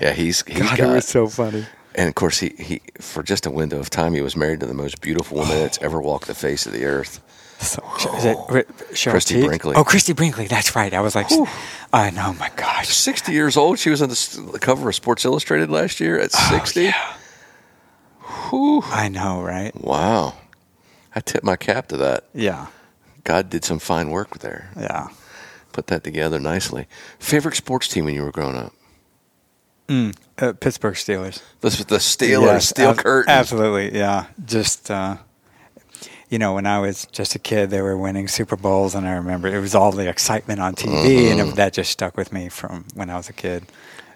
Yeah, 0.00 0.12
he's 0.12 0.42
he's 0.46 0.58
God, 0.58 0.78
got, 0.78 0.90
it 0.90 0.94
was 0.94 1.08
so 1.08 1.28
funny. 1.28 1.66
and 1.94 2.08
of 2.08 2.14
course 2.14 2.38
he, 2.38 2.50
he 2.58 2.82
for 3.00 3.22
just 3.22 3.46
a 3.46 3.50
window 3.50 3.78
of 3.78 3.90
time 3.90 4.14
he 4.14 4.20
was 4.20 4.36
married 4.36 4.60
to 4.60 4.66
the 4.66 4.74
most 4.74 5.00
beautiful 5.00 5.38
woman 5.38 5.58
that's 5.58 5.78
oh. 5.80 5.84
ever 5.84 6.00
walked 6.00 6.26
the 6.26 6.34
face 6.34 6.66
of 6.66 6.72
the 6.72 6.84
earth. 6.84 7.20
So, 7.60 7.82
is 8.16 8.24
it 8.24 8.36
oh. 8.36 8.46
Cheryl 8.92 9.12
Christy 9.12 9.34
Teague? 9.34 9.46
Brinkley. 9.46 9.74
Oh, 9.76 9.84
Christie 9.84 10.12
Brinkley. 10.12 10.48
That's 10.48 10.74
right. 10.74 10.92
I 10.92 11.00
was 11.00 11.14
like, 11.14 11.28
I 11.92 12.10
know, 12.10 12.34
my 12.34 12.50
gosh. 12.56 12.88
Sixty 12.88 13.32
years 13.32 13.56
old. 13.56 13.78
She 13.78 13.90
was 13.90 14.02
on 14.02 14.08
the, 14.08 14.58
cover 14.60 14.88
of 14.88 14.94
Sports 14.94 15.24
Illustrated 15.24 15.70
last 15.70 16.00
year 16.00 16.18
at 16.18 16.30
oh, 16.34 16.48
sixty. 16.50 16.92
Whew. 18.50 18.82
I 18.86 19.08
know, 19.08 19.40
right? 19.40 19.74
Wow, 19.80 20.34
I 21.14 21.20
tip 21.20 21.44
my 21.44 21.56
cap 21.56 21.88
to 21.88 21.96
that. 21.98 22.24
Yeah. 22.34 22.66
God 23.22 23.48
did 23.48 23.64
some 23.64 23.78
fine 23.78 24.10
work 24.10 24.40
there. 24.40 24.70
Yeah. 24.76 25.08
Put 25.72 25.86
that 25.86 26.04
together 26.04 26.38
nicely. 26.38 26.86
Favorite 27.18 27.56
sports 27.56 27.88
team 27.88 28.04
when 28.04 28.14
you 28.14 28.22
were 28.22 28.32
growing 28.32 28.56
up? 28.56 28.72
Mm, 29.88 30.16
uh, 30.38 30.52
Pittsburgh 30.54 30.94
Steelers. 30.94 31.42
The, 31.60 31.68
the 31.84 31.96
Steelers, 31.98 32.42
Yes, 32.46 32.68
Steel 32.68 32.90
ab- 32.90 32.96
Curtain. 32.98 33.30
Absolutely, 33.32 33.98
yeah. 33.98 34.26
Just 34.44 34.90
uh, 34.90 35.18
you 36.30 36.38
know, 36.38 36.54
when 36.54 36.66
I 36.66 36.78
was 36.80 37.06
just 37.12 37.34
a 37.34 37.38
kid, 37.38 37.70
they 37.70 37.82
were 37.82 37.96
winning 37.96 38.26
Super 38.28 38.56
Bowls, 38.56 38.94
and 38.94 39.06
I 39.06 39.12
remember 39.12 39.48
it 39.48 39.60
was 39.60 39.74
all 39.74 39.92
the 39.92 40.08
excitement 40.08 40.60
on 40.60 40.74
TV, 40.74 41.30
and 41.30 41.40
Mhm. 41.40 41.52
it, 41.52 41.56
that 41.56 41.72
just 41.74 41.90
stuck 41.90 42.16
with 42.16 42.32
me 42.32 42.48
from 42.48 42.86
when 42.94 43.10
I 43.10 43.16
was 43.16 43.28
a 43.28 43.32
kid. 43.34 43.64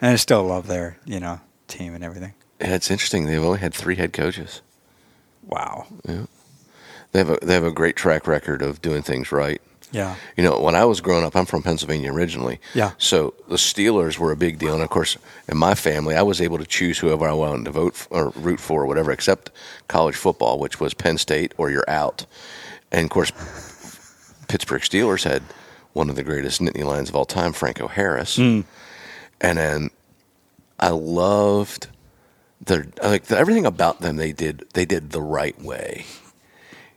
And 0.01 0.11
I 0.13 0.17
still 0.17 0.43
love 0.45 0.67
their 0.69 0.97
you 1.05 1.21
know 1.21 1.41
team 1.67 1.95
and 1.95 2.03
everything. 2.03 2.33
Yeah, 2.61 2.75
it's 2.75 2.91
interesting. 2.91 3.27
They've 3.27 3.43
only 3.45 3.59
had 3.59 3.75
three 3.75 3.97
head 3.97 4.13
coaches. 4.13 4.63
Wow. 5.47 5.87
Yeah. 6.09 6.25
They 7.13 7.19
have 7.21 7.31
a 7.31 7.39
they 7.43 7.55
have 7.55 7.65
a 7.65 7.71
great 7.73 7.95
track 7.97 8.27
record 8.27 8.63
of 8.63 8.81
doing 8.83 9.03
things 9.03 9.31
right. 9.33 9.61
Yeah. 9.91 10.17
You 10.37 10.45
know, 10.45 10.61
when 10.61 10.75
I 10.75 10.85
was 10.85 11.01
growing 11.01 11.25
up, 11.25 11.35
I'm 11.35 11.47
from 11.47 11.63
Pennsylvania 11.63 12.13
originally. 12.13 12.61
Yeah. 12.75 12.93
So 12.99 13.33
the 13.49 13.57
Steelers 13.57 14.19
were 14.19 14.33
a 14.33 14.37
big 14.37 14.59
deal, 14.59 14.75
and 14.75 14.83
of 14.83 14.91
course, 14.91 15.17
in 15.49 15.57
my 15.57 15.75
family, 15.75 16.15
I 16.15 16.23
was 16.23 16.41
able 16.43 16.59
to 16.59 16.67
choose 16.67 16.99
whoever 16.99 17.27
I 17.29 17.33
wanted 17.33 17.65
to 17.65 17.71
vote 17.71 17.95
f- 17.95 18.09
or 18.11 18.31
root 18.37 18.61
for, 18.61 18.83
or 18.83 18.87
whatever, 18.87 19.11
except 19.13 19.51
college 19.89 20.15
football, 20.17 20.59
which 20.59 20.79
was 20.81 20.93
Penn 20.95 21.17
State 21.19 21.55
or 21.57 21.71
you're 21.71 21.89
out. 21.89 22.27
And 22.93 23.05
of 23.05 23.11
course, 23.11 23.31
Pittsburgh 24.49 24.83
Steelers 24.83 25.25
had 25.25 25.43
one 25.95 26.11
of 26.11 26.17
the 26.17 26.23
greatest 26.25 26.61
Nittany 26.61 26.85
Lions 26.85 27.09
of 27.09 27.17
all 27.17 27.25
time, 27.25 27.53
Franco 27.53 27.89
Harris, 27.89 28.37
Mm. 28.39 28.65
and 29.41 29.59
then 29.59 29.91
I 30.79 30.91
loved 30.91 31.89
their 32.65 32.87
like 33.03 33.31
everything 33.31 33.67
about 33.67 34.01
them. 34.01 34.17
They 34.17 34.33
did 34.33 34.65
they 34.75 34.85
did 34.85 35.11
the 35.11 35.23
right 35.23 35.61
way 35.63 36.05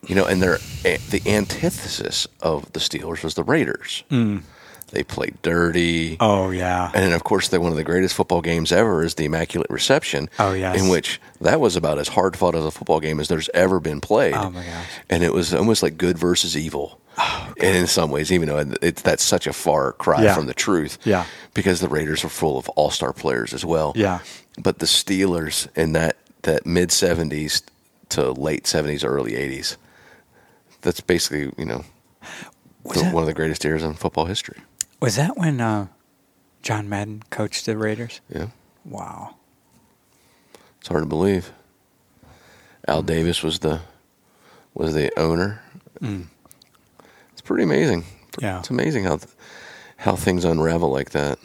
you 0.07 0.15
know, 0.15 0.25
and 0.25 0.41
they're 0.41 0.57
the 0.83 1.21
antithesis 1.25 2.27
of 2.41 2.71
the 2.73 2.79
Steelers 2.79 3.23
was 3.23 3.35
the 3.35 3.43
Raiders. 3.43 4.03
Mm. 4.09 4.41
They 4.89 5.03
played 5.03 5.41
dirty. 5.41 6.17
Oh 6.19 6.49
yeah. 6.49 6.91
And 6.93 7.13
of 7.13 7.23
course, 7.23 7.49
one 7.51 7.71
of 7.71 7.77
the 7.77 7.83
greatest 7.83 8.13
football 8.13 8.41
games 8.41 8.73
ever 8.73 9.03
is 9.05 9.15
the 9.15 9.23
Immaculate 9.25 9.69
Reception. 9.69 10.29
Oh, 10.37 10.51
yes. 10.51 10.81
In 10.81 10.89
which 10.89 11.21
that 11.39 11.61
was 11.61 11.77
about 11.77 11.97
as 11.97 12.09
hard 12.09 12.35
fought 12.35 12.55
as 12.55 12.65
a 12.65 12.71
football 12.71 12.99
game 12.99 13.21
as 13.21 13.29
there's 13.29 13.49
ever 13.53 13.79
been 13.79 14.01
played. 14.01 14.33
Oh 14.33 14.49
my 14.49 14.65
gosh. 14.65 14.85
And 15.09 15.23
it 15.23 15.33
was 15.33 15.53
almost 15.53 15.81
like 15.81 15.97
good 15.97 16.17
versus 16.17 16.57
evil. 16.57 16.99
Oh, 17.17 17.53
and 17.61 17.75
in 17.77 17.87
some 17.87 18.11
ways, 18.11 18.33
even 18.33 18.49
though 18.49 18.73
it's 18.81 19.01
that's 19.01 19.23
such 19.23 19.47
a 19.47 19.53
far 19.53 19.93
cry 19.93 20.23
Yeah. 20.23 20.35
from 20.35 20.47
the 20.47 20.53
truth. 20.53 20.97
Yeah. 21.05 21.25
Because 21.53 21.79
the 21.79 21.87
Raiders 21.89 22.23
were 22.23 22.29
full 22.29 22.57
of 22.57 22.67
all 22.69 22.89
star 22.91 23.13
players 23.13 23.53
as 23.53 23.63
well. 23.63 23.93
Yeah. 23.95 24.19
But 24.61 24.79
the 24.79 24.85
Steelers 24.87 25.69
in 25.77 25.93
that, 25.93 26.17
that 26.41 26.65
mid 26.65 26.89
70s 26.89 27.61
to 28.09 28.31
late 28.33 28.65
70s, 28.65 29.05
early 29.05 29.33
80s, 29.33 29.77
that's 30.81 31.01
basically, 31.01 31.51
you 31.57 31.65
know, 31.65 31.83
the- 32.83 33.01
that- 33.01 33.13
one 33.13 33.23
of 33.23 33.27
the 33.27 33.33
greatest 33.33 33.63
eras 33.65 33.83
in 33.83 33.93
football 33.93 34.25
history. 34.25 34.59
Was 34.99 35.15
that 35.15 35.37
when 35.37 35.59
uh, 35.61 35.87
John 36.61 36.87
Madden 36.89 37.23
coached 37.29 37.65
the 37.65 37.77
Raiders? 37.77 38.21
Yeah. 38.29 38.47
Wow. 38.85 39.35
It's 40.79 40.87
hard 40.87 41.03
to 41.03 41.07
believe. 41.07 41.51
Al 42.87 43.01
Davis 43.03 43.43
was 43.43 43.59
the 43.59 43.81
was 44.73 44.93
the 44.93 45.11
owner. 45.19 45.61
Mm. 46.01 46.25
It's 47.31 47.41
pretty 47.41 47.63
amazing. 47.63 48.05
Yeah. 48.39 48.59
It's 48.59 48.69
amazing 48.69 49.03
how 49.03 49.19
how 49.97 50.15
things 50.15 50.43
unravel 50.45 50.89
like 50.89 51.11
that. 51.11 51.37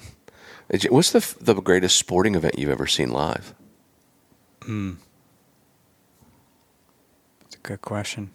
What's 0.91 1.11
the 1.13 1.35
the 1.41 1.55
greatest 1.61 1.97
sporting 1.97 2.35
event 2.35 2.59
you've 2.59 2.71
ever 2.71 2.87
seen 2.87 3.11
live? 3.11 3.55
Mm. 4.61 4.97
That's 7.41 7.57
a 7.57 7.59
good 7.59 7.81
question. 7.83 8.31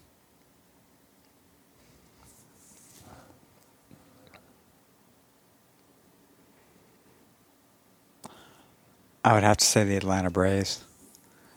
I 9.23 9.33
would 9.33 9.43
have 9.43 9.57
to 9.57 9.65
say 9.65 9.83
the 9.83 9.95
Atlanta 9.97 10.29
Braves. 10.29 10.83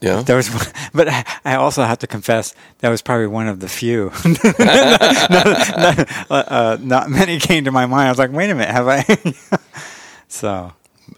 Yeah. 0.01 0.21
There 0.23 0.37
was, 0.37 0.51
but 0.95 1.09
I- 1.45 1.55
also 1.57 1.83
have 1.85 1.99
to 2.01 2.07
confess 2.07 2.55
that 2.81 2.91
was 2.91 3.01
probably 3.01 3.27
one 3.29 3.49
of 3.49 3.61
the 3.61 3.69
few. 3.69 4.11
not, 4.25 5.31
not- 5.31 6.31
uh, 6.31 6.35
uh, 6.35 6.77
not 6.81 7.09
many 7.11 7.39
came 7.39 7.65
to 7.65 7.71
my 7.71 7.87
mind. 7.87 8.09
I 8.09 8.11
was 8.11 8.19
like, 8.19 8.33
wait 8.33 8.51
a 8.51 8.55
minute, 8.55 8.71
have 8.71 8.87
I? 8.89 9.03
so 10.29 10.73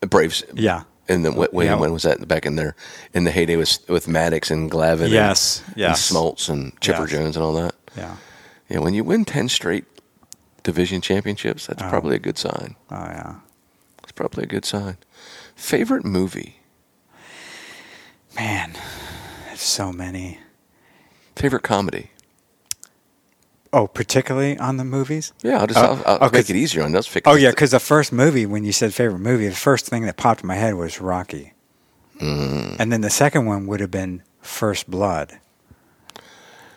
Braves. 0.08 0.44
yeah, 0.54 0.82
And 1.08 1.24
then 1.24 1.34
when, 1.34 1.48
Yeah. 1.66 1.74
when 1.76 1.92
was 1.92 2.02
that 2.04 2.26
back 2.28 2.46
in 2.46 2.56
there? 2.56 2.76
In 3.12 3.24
the 3.24 3.30
heyday 3.30 3.56
with 3.56 3.78
with 3.88 4.06
Maddux 4.06 4.50
and 4.50 4.70
Glavine. 4.70 5.10
Yes, 5.10 5.62
and, 5.68 5.76
yes. 5.76 6.10
And 6.10 6.16
Smoltz 6.18 6.48
and 6.48 6.80
Chipper 6.80 7.02
Yes. 7.02 7.10
Jones 7.10 7.36
and 7.36 7.44
all 7.44 7.54
that. 7.54 7.74
yeah. 7.96 8.16
Yeah, 8.68 8.78
when 8.80 8.94
you 8.94 9.04
win 9.04 9.24
ten 9.24 9.48
straight 9.48 9.84
division 10.64 11.00
championships, 11.00 11.66
that's 11.66 11.82
probably 11.82 12.16
a 12.16 12.18
good 12.20 12.36
sign. 12.38 12.74
Oh 12.90 12.96
yeah. 12.96 13.36
It's 14.02 14.12
probably 14.12 14.44
a 14.44 14.46
good 14.46 14.64
sign. 14.64 14.96
Favorite 15.56 16.04
movie? 16.04 16.60
Man, 18.36 18.74
there's 19.46 19.60
so 19.60 19.92
many. 19.92 20.38
Favorite 21.34 21.62
comedy? 21.62 22.10
Oh, 23.72 23.86
particularly 23.86 24.56
on 24.58 24.76
the 24.76 24.84
movies. 24.84 25.32
Yeah, 25.42 25.58
I'll 25.60 25.66
just 25.66 25.78
Oh, 25.78 26.02
I'll, 26.06 26.12
I'll 26.22 26.28
oh, 26.28 26.30
make 26.32 26.48
it 26.48 26.56
easier 26.56 26.82
on 26.82 26.92
those. 26.92 27.10
Oh 27.26 27.34
yeah, 27.34 27.50
because 27.50 27.72
the 27.72 27.80
first 27.80 28.12
movie, 28.12 28.46
when 28.46 28.64
you 28.64 28.72
said 28.72 28.94
favorite 28.94 29.18
movie, 29.18 29.48
the 29.48 29.54
first 29.54 29.86
thing 29.86 30.04
that 30.04 30.16
popped 30.16 30.42
in 30.42 30.46
my 30.46 30.54
head 30.54 30.74
was 30.74 31.00
Rocky, 31.00 31.52
Mm. 32.20 32.76
and 32.78 32.90
then 32.90 33.02
the 33.02 33.10
second 33.10 33.44
one 33.44 33.66
would 33.66 33.80
have 33.80 33.90
been 33.90 34.22
First 34.40 34.90
Blood, 34.90 35.38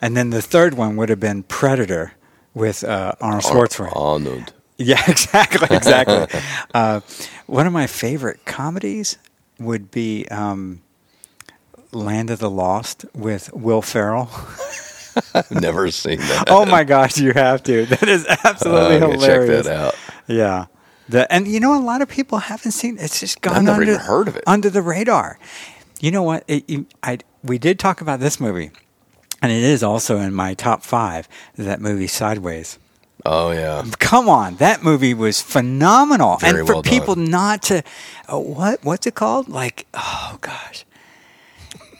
and 0.01 0.17
then 0.17 0.31
the 0.31 0.41
third 0.41 0.73
one 0.73 0.97
would 0.97 1.07
have 1.07 1.19
been 1.21 1.43
Predator 1.43 2.13
with 2.53 2.83
uh, 2.83 3.13
Arnold 3.21 3.43
Schwarzenegger. 3.43 3.95
Arnold. 3.95 4.53
Yeah, 4.81 5.01
exactly, 5.07 5.75
exactly. 5.75 6.39
uh, 6.73 7.01
one 7.47 7.67
of 7.67 7.73
my 7.73 7.85
favorite 7.85 8.45
comedies 8.45 9.17
would 9.59 9.91
be 9.91 10.25
um, 10.29 10.81
Land 11.91 12.29
of 12.29 12.39
the 12.39 12.49
Lost 12.49 13.05
with 13.13 13.51
Will 13.53 13.81
Ferrell. 13.81 14.29
I've 15.35 15.51
never 15.61 15.91
seen 15.91 16.19
that. 16.19 16.45
oh 16.49 16.65
my 16.65 16.83
gosh, 16.85 17.17
you 17.17 17.33
have 17.33 17.61
to! 17.63 17.85
That 17.87 18.07
is 18.07 18.25
absolutely 18.45 18.95
Uh, 18.97 19.09
hilarious. 19.09 19.65
Check 19.65 19.73
that 19.73 19.79
out. 19.79 19.95
Yeah. 20.27 20.65
The, 21.09 21.29
and 21.33 21.47
you 21.47 21.59
know, 21.59 21.75
a 21.77 21.81
lot 21.83 22.01
of 22.01 22.07
people 22.07 22.37
haven't 22.37 22.71
seen 22.71 22.97
it's 22.99 23.19
just 23.19 23.41
gone 23.41 23.67
under, 23.67 23.97
heard 23.97 24.27
of 24.29 24.37
it. 24.37 24.43
under 24.47 24.69
the 24.69 24.81
radar. 24.81 25.39
You 25.99 26.11
know 26.11 26.23
what? 26.23 26.43
It, 26.47 26.69
you, 26.69 26.85
I, 27.03 27.17
we 27.43 27.57
did 27.57 27.79
talk 27.79 27.99
about 27.99 28.19
this 28.21 28.39
movie, 28.39 28.71
and 29.41 29.51
it 29.51 29.63
is 29.63 29.83
also 29.83 30.19
in 30.19 30.33
my 30.33 30.53
top 30.53 30.83
five. 30.83 31.27
That 31.57 31.81
movie, 31.81 32.07
Sideways. 32.07 32.77
Oh 33.25 33.51
yeah. 33.51 33.83
Come 33.99 34.29
on, 34.29 34.55
that 34.55 34.83
movie 34.83 35.13
was 35.13 35.41
phenomenal. 35.41 36.37
Very 36.37 36.59
and 36.59 36.67
for 36.67 36.75
well 36.75 36.83
people 36.83 37.15
done. 37.15 37.25
not 37.25 37.63
to, 37.63 37.83
uh, 38.27 38.39
what 38.39 38.83
what's 38.83 39.05
it 39.07 39.15
called? 39.15 39.49
Like, 39.49 39.87
oh 39.93 40.37
gosh, 40.39 40.85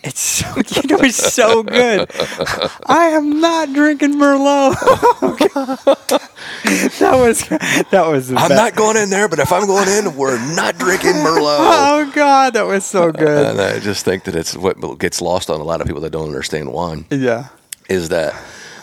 it's 0.02 0.22
so 0.22 0.48
you 0.56 0.88
know 0.88 1.04
it's 1.04 1.18
so 1.18 1.64
good. 1.64 2.10
I 2.86 3.10
am 3.10 3.41
not 3.41 3.74
drinking 3.74 4.14
Merlot. 4.14 4.76
Oh 5.22 5.36
god. 5.54 6.22
That 7.00 7.16
was 7.16 7.41
that 7.91 8.08
was. 8.08 8.30
The 8.30 8.38
I'm 8.38 8.50
not 8.50 8.76
going 8.76 8.96
in 8.96 9.10
there, 9.10 9.28
but 9.28 9.40
if 9.40 9.52
I'm 9.52 9.66
going 9.68 9.90
in, 9.90 10.16
we're 10.16 10.40
not 10.56 10.78
drinking 10.78 11.12
Merlot. 11.12 11.58
Oh 11.60 12.12
God, 12.14 12.54
that 12.54 12.66
was 12.66 12.86
so 12.86 13.12
good. 13.12 13.48
And 13.48 13.60
I 13.60 13.80
just 13.80 14.06
think 14.06 14.24
that 14.24 14.36
it's 14.36 14.56
what 14.56 14.98
gets 14.98 15.22
lost 15.22 15.50
on 15.50 15.60
a 15.60 15.64
lot 15.64 15.82
of 15.82 15.88
people 15.88 16.02
that 16.02 16.12
don't 16.12 16.28
understand 16.28 16.72
wine 16.72 17.06
yeah. 17.10 17.50
is 17.90 18.10
that 18.10 18.34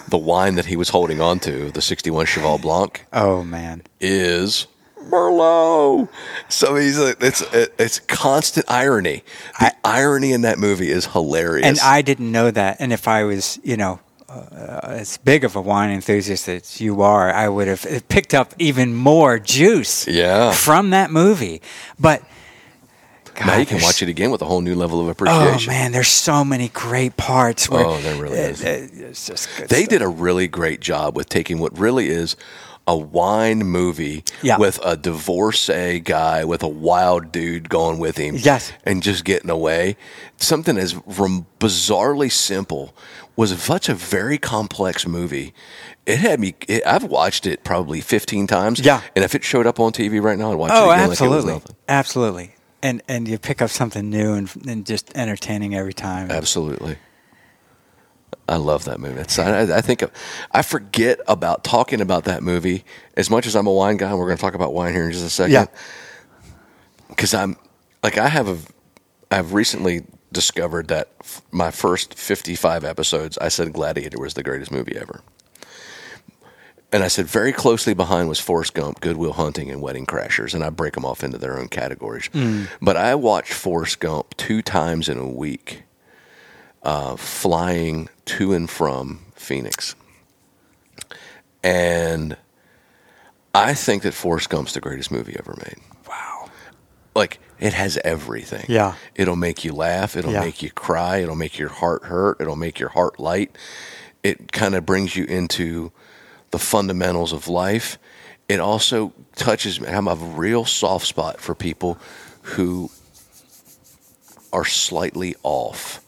the 0.09 0.19
wine 0.19 0.55
that 0.57 0.67
he 0.67 0.77
was 0.77 0.89
holding 0.91 1.21
on 1.21 1.39
to, 1.41 1.71
the 1.71 1.83
61 1.83 2.27
Cheval 2.27 2.59
Blanc, 2.59 3.05
Oh 3.13 3.43
man. 3.43 3.83
is 4.01 4.67
Merlot. 5.11 6.09
So 6.49 6.75
he's 6.77 6.99
like, 6.99 7.17
it's 7.21 7.43
it's 7.79 8.01
constant 8.01 8.67
irony. 8.69 9.23
The 9.61 9.73
irony 9.85 10.33
in 10.33 10.43
that 10.43 10.59
movie 10.59 10.91
is 10.91 11.07
hilarious. 11.07 11.67
And 11.67 11.79
I 11.81 12.03
didn't 12.03 12.31
know 12.33 12.51
that. 12.51 12.77
And 12.81 12.93
if 12.93 13.07
I 13.09 13.25
was, 13.25 13.59
you 13.63 13.77
know, 13.77 14.01
uh, 14.29 14.81
as 14.83 15.19
big 15.19 15.45
of 15.45 15.55
a 15.57 15.61
wine 15.61 15.91
enthusiast 15.91 16.49
as 16.49 16.81
you 16.81 17.03
are, 17.03 17.33
I 17.33 17.49
would 17.49 17.69
have 17.69 17.87
picked 18.09 18.35
up 18.35 18.53
even 18.59 18.95
more 18.95 19.39
juice 19.39 20.07
Yeah. 20.09 20.53
from 20.53 20.91
that 20.91 21.11
movie. 21.13 21.63
But 21.99 22.23
God, 23.37 23.47
now 23.47 23.57
you 23.59 23.67
can 23.67 23.81
watch 23.83 24.03
it 24.03 24.09
again 24.09 24.31
with 24.31 24.43
a 24.43 24.47
whole 24.47 24.61
new 24.61 24.75
level 24.75 25.01
of 25.01 25.07
oh, 25.07 25.11
appreciation. 25.11 25.71
Oh 25.71 25.77
man, 25.77 25.93
there's 25.93 26.09
so 26.09 26.45
many 26.45 26.69
great 26.69 27.17
parts. 27.17 27.69
Where 27.69 27.85
Oh, 27.85 27.99
there 28.01 28.21
really 28.21 28.39
is. 28.39 28.63
it- 28.63 28.91
it's 28.95 29.27
just 29.27 29.49
good 29.57 29.69
They 29.69 29.83
stuff. 29.85 29.91
did 29.91 30.03
a 30.03 30.09
really 30.09 30.49
great 30.49 30.81
job 30.81 31.17
with 31.17 31.29
taking 31.29 31.59
what 31.59 31.79
really 31.79 32.09
is 32.09 32.37
a 32.89 32.97
wine 32.97 33.59
movie 33.59 34.23
Yeah. 34.43 34.59
with 34.59 34.79
a 34.85 34.97
divorcee 34.97 35.99
guy 35.99 36.45
with 36.45 36.63
a 36.63 36.69
wild 36.69 37.33
dude 37.33 37.69
going 37.69 37.99
with 37.99 38.17
him. 38.17 38.37
Yes. 38.39 38.73
And 38.85 39.03
just 39.03 39.25
getting 39.25 39.51
away. 39.51 39.97
Something 40.37 40.79
as 40.79 40.95
rem- 41.05 41.47
bizarrely 41.59 42.31
simple 42.31 42.95
was 43.35 43.61
such 43.61 43.89
a 43.89 43.95
very 43.95 44.39
complex 44.39 45.05
movie. 45.07 45.53
It 46.07 46.21
had 46.21 46.39
me, 46.39 46.55
it, 46.69 46.85
I've 46.87 47.03
watched 47.05 47.45
it 47.45 47.65
probably 47.65 48.01
15 48.01 48.47
times. 48.47 48.79
Yeah. 48.79 49.01
And 49.17 49.25
if 49.25 49.35
it 49.35 49.43
showed 49.43 49.67
up 49.67 49.81
on 49.81 49.91
TV 49.93 50.23
right 50.23 50.39
now, 50.39 50.53
I'd 50.53 50.55
watch 50.55 50.71
Oh, 50.73 50.91
it 50.91 50.95
again 50.95 50.99
like 50.99 51.05
it 51.07 51.09
was 51.09 51.21
absolutely, 51.21 51.53
nothing. 51.55 51.77
absolutely. 51.89 52.55
And 52.83 53.03
and 53.09 53.27
you 53.27 53.39
pick 53.39 53.63
up 53.63 53.71
something 53.71 54.11
new 54.11 54.35
and, 54.35 54.51
and 54.69 54.87
just 54.87 55.17
entertaining 55.17 55.75
every 55.75 55.95
time. 55.95 56.31
Absolutely. 56.31 56.99
I 58.49 58.57
love 58.57 58.85
that 58.85 59.01
movie. 59.01 59.21
It's, 59.21 59.39
I, 59.39 59.63
I 59.77 59.81
think 59.81 60.05
I 60.53 60.63
forget 60.63 61.21
about 61.27 61.65
talking 61.65 62.01
about 62.01 62.25
that 62.25 62.43
movie 62.43 62.85
as 63.17 63.29
much 63.29 63.47
as 63.47 63.57
I'm 63.57 63.67
a 63.67 63.73
wine 63.73 63.97
guy. 63.97 64.11
And 64.11 64.19
we're 64.19 64.27
going 64.27 64.37
to 64.37 64.41
talk 64.41 64.55
about 64.55 64.73
wine 64.73 64.93
here 64.93 65.07
in 65.07 65.13
just 65.13 65.25
a 65.25 65.31
second. 65.31 65.53
Yeah. 65.53 65.67
Because 67.09 67.35
I'm 67.35 67.57
like 68.03 68.19
I 68.19 68.29
have 68.29 68.49
a, 68.49 68.59
I've 69.31 69.53
recently 69.53 70.05
discovered 70.33 70.89
that 70.89 71.09
f- 71.21 71.43
my 71.51 71.71
first 71.71 72.15
55 72.15 72.85
episodes, 72.85 73.39
I 73.39 73.49
said 73.49 73.73
Gladiator 73.73 74.21
was 74.21 74.35
the 74.35 74.43
greatest 74.43 74.71
movie 74.71 74.97
ever. 74.97 75.23
And 76.93 77.03
I 77.03 77.09
said 77.09 77.27
very 77.27 77.53
closely 77.53 77.95
behind 77.95 78.29
was 78.29 78.39
Forrest 78.41 78.73
Gump, 78.75 79.01
Goodwill 79.01 79.33
Hunting, 79.33 79.71
and 79.71 79.83
Wedding 79.83 80.07
Crashers, 80.07 80.55
and 80.55 80.63
I 80.63 80.71
break 80.71 80.95
them 80.95 81.05
off 81.05 81.25
into 81.25 81.37
their 81.37 81.59
own 81.59 81.69
categories. 81.69 82.31
But 82.81 82.97
I 82.97 83.15
watched 83.17 83.53
Forrest 83.53 83.99
Gump 84.01 84.37
two 84.37 84.63
times 84.63 85.09
in 85.09 85.19
a 85.19 85.27
week, 85.29 85.83
uh, 86.85 87.17
flying 87.17 88.09
to 88.27 88.53
and 88.55 88.71
from 88.71 89.27
Phoenix, 89.35 89.97
and 91.63 92.37
I 93.55 93.75
think 93.75 94.03
that 94.03 94.15
Forrest 94.15 94.49
Gump's 94.51 94.73
the 94.75 94.81
greatest 94.81 95.11
movie 95.11 95.35
ever 95.39 95.55
made. 95.57 95.79
Wow. 96.09 96.51
Like 97.15 97.41
it 97.59 97.73
has 97.73 97.99
everything. 98.05 98.65
Yeah. 98.69 98.95
It'll 99.15 99.37
make 99.37 99.65
you 99.65 99.73
laugh. 99.73 100.17
It'll 100.17 100.33
Yeah. 100.33 100.41
make 100.41 100.63
you 100.63 100.71
cry. 100.71 101.19
It'll 101.19 101.35
make 101.37 101.59
your 101.59 101.71
heart 101.71 102.05
hurt. 102.05 102.37
It'll 102.41 102.57
make 102.57 102.79
your 102.79 102.91
heart 102.91 103.19
light. 103.19 103.57
It 104.23 104.53
kind 104.53 104.75
of 104.75 104.85
brings 104.87 105.17
you 105.17 105.25
into 105.25 105.91
the 106.57 106.65
fundamentals 106.65 107.35
of 107.35 107.49
life. 107.49 107.99
It 108.49 108.61
also 108.61 109.13
touches 109.35 109.79
me. 109.79 109.89
I 109.89 109.91
have 109.91 110.07
a 110.07 110.15
real 110.15 110.65
soft 110.65 111.07
spot 111.07 111.39
for 111.39 111.55
people 111.55 111.99
who 112.55 112.91
are 114.55 114.65
slightly 114.65 115.35
off. 115.43 116.01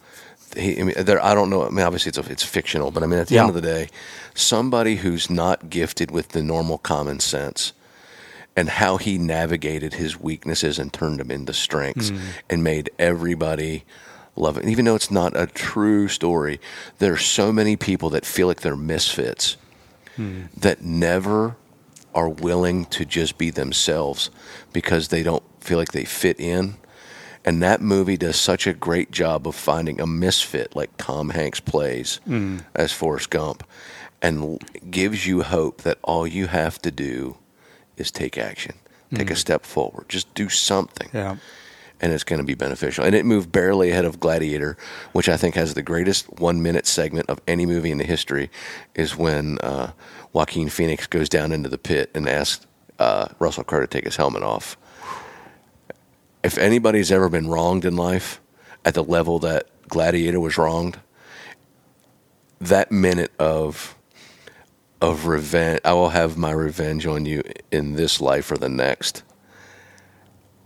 He, 0.56 0.80
I 0.80 0.84
mean, 0.84 0.94
I 0.96 1.34
don't 1.34 1.50
know. 1.50 1.66
I 1.66 1.68
mean, 1.68 1.84
obviously 1.84 2.08
it's 2.08 2.16
a, 2.16 2.32
it's 2.32 2.42
fictional, 2.42 2.90
but 2.90 3.02
I 3.02 3.06
mean, 3.06 3.18
at 3.18 3.26
the 3.28 3.34
Yeah. 3.34 3.42
end 3.42 3.50
of 3.50 3.56
the 3.56 3.60
day, 3.60 3.88
somebody 4.34 4.96
who's 4.96 5.28
not 5.28 5.68
gifted 5.68 6.10
with 6.10 6.30
the 6.30 6.42
normal 6.42 6.78
common 6.78 7.20
sense 7.20 7.74
and 8.56 8.70
how 8.70 8.96
he 8.96 9.18
navigated 9.18 9.94
his 9.94 10.18
weaknesses 10.18 10.78
and 10.78 10.94
turned 10.94 11.20
them 11.20 11.30
into 11.30 11.52
strengths 11.52 12.10
mm. 12.10 12.20
and 12.48 12.64
made 12.64 12.88
everybody 12.98 13.84
love 14.34 14.56
it. 14.56 14.62
And 14.62 14.72
even 14.72 14.86
though 14.86 14.94
it's 14.94 15.10
not 15.10 15.36
a 15.36 15.46
true 15.46 16.08
story, 16.08 16.58
there 17.00 17.12
are 17.12 17.18
so 17.18 17.52
many 17.52 17.76
people 17.76 18.08
that 18.10 18.24
feel 18.24 18.46
like 18.46 18.62
they're 18.62 18.76
misfits 18.76 19.58
that 20.56 20.82
never 20.82 21.56
are 22.14 22.28
willing 22.28 22.84
to 22.86 23.04
just 23.04 23.38
be 23.38 23.50
themselves 23.50 24.30
because 24.72 25.08
they 25.08 25.22
don't 25.22 25.42
feel 25.60 25.78
like 25.78 25.92
they 25.92 26.04
fit 26.04 26.38
in. 26.40 26.76
And 27.44 27.62
that 27.62 27.80
movie 27.80 28.16
does 28.16 28.36
such 28.36 28.66
a 28.66 28.72
great 28.72 29.10
job 29.10 29.46
of 29.46 29.54
finding 29.54 30.00
a 30.00 30.06
misfit 30.06 30.74
like 30.74 30.90
Tom 30.96 31.30
Hanks 31.30 31.60
plays 31.60 32.20
mm. 32.28 32.64
as 32.74 32.92
Forrest 32.92 33.30
Gump 33.30 33.62
and 34.20 34.60
gives 34.90 35.26
you 35.26 35.42
hope 35.42 35.82
that 35.82 35.98
all 36.02 36.26
you 36.26 36.48
have 36.48 36.80
to 36.82 36.90
do 36.90 37.36
is 37.96 38.10
take 38.10 38.36
action, 38.36 38.74
take 39.14 39.30
a 39.30 39.34
mm. 39.34 39.38
step 39.38 39.64
forward, 39.64 40.08
just 40.08 40.32
do 40.34 40.48
something 40.48 41.08
Yeah. 41.12 41.36
And 42.00 42.12
it's 42.12 42.24
going 42.24 42.38
to 42.38 42.44
be 42.44 42.54
beneficial. 42.54 43.04
And 43.04 43.14
it 43.14 43.24
moved 43.24 43.50
barely 43.50 43.90
ahead 43.90 44.04
of 44.04 44.20
Gladiator, 44.20 44.76
which 45.12 45.28
I 45.28 45.36
think 45.36 45.54
has 45.54 45.74
the 45.74 45.82
greatest 45.82 46.30
one 46.38 46.62
minute 46.62 46.86
segment 46.86 47.28
of 47.28 47.40
any 47.48 47.66
movie 47.66 47.90
in 47.90 47.98
the 47.98 48.04
history, 48.04 48.50
is 48.94 49.16
when 49.16 49.58
uh, 49.58 49.92
Joaquin 50.32 50.68
Phoenix 50.68 51.06
goes 51.06 51.28
down 51.28 51.52
into 51.52 51.68
the 51.68 51.78
pit 51.78 52.10
and 52.14 52.28
asks 52.28 52.66
uh, 52.98 53.28
Russell 53.38 53.64
Crowe 53.64 53.80
to 53.80 53.86
take 53.86 54.04
his 54.04 54.16
helmet 54.16 54.42
off. 54.42 54.76
If 56.42 56.56
anybody's 56.58 57.10
ever 57.10 57.28
been 57.28 57.48
wronged 57.48 57.84
in 57.84 57.96
life 57.96 58.40
at 58.84 58.94
the 58.94 59.04
level 59.04 59.38
that 59.40 59.66
Gladiator 59.88 60.40
was 60.40 60.56
wronged, 60.56 61.00
that 62.60 62.90
minute 62.90 63.32
of 63.38 63.94
of 65.00 65.26
revenge, 65.26 65.80
I 65.84 65.92
will 65.92 66.08
have 66.08 66.36
my 66.36 66.50
revenge 66.50 67.06
on 67.06 67.24
you 67.24 67.42
in 67.70 67.92
this 67.92 68.20
life 68.20 68.50
or 68.50 68.56
the 68.56 68.68
next 68.68 69.22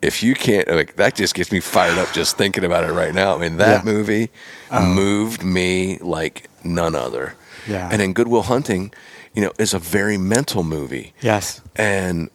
if 0.03 0.23
you 0.23 0.35
can't, 0.35 0.69
like, 0.69 0.97
that 0.97 1.15
just 1.15 1.35
gets 1.35 1.51
me 1.53 1.61
fired 1.61 1.97
up 1.97 2.13
just 2.13 2.37
thinking 2.37 2.65
about 2.65 2.85
it 2.85 2.93
right 2.93 3.15
now. 3.15 3.35
I 3.35 3.39
mean, 3.39 3.57
that 3.59 3.85
Yeah. 3.85 3.93
movie 3.93 4.31
oh. 4.71 4.85
moved 4.85 5.43
me 5.43 5.99
like 6.01 6.49
none 6.65 6.95
other. 6.95 7.35
Yeah. 7.67 7.89
And 7.91 8.03
in 8.03 8.13
Goodwill 8.13 8.43
Hunting, 8.43 8.93
you 9.33 9.43
know, 9.43 9.53
is 9.59 9.73
a 9.73 9.79
very 9.79 10.19
mental 10.19 10.63
movie. 10.65 11.15
Yes. 11.21 11.61
And 11.77 12.29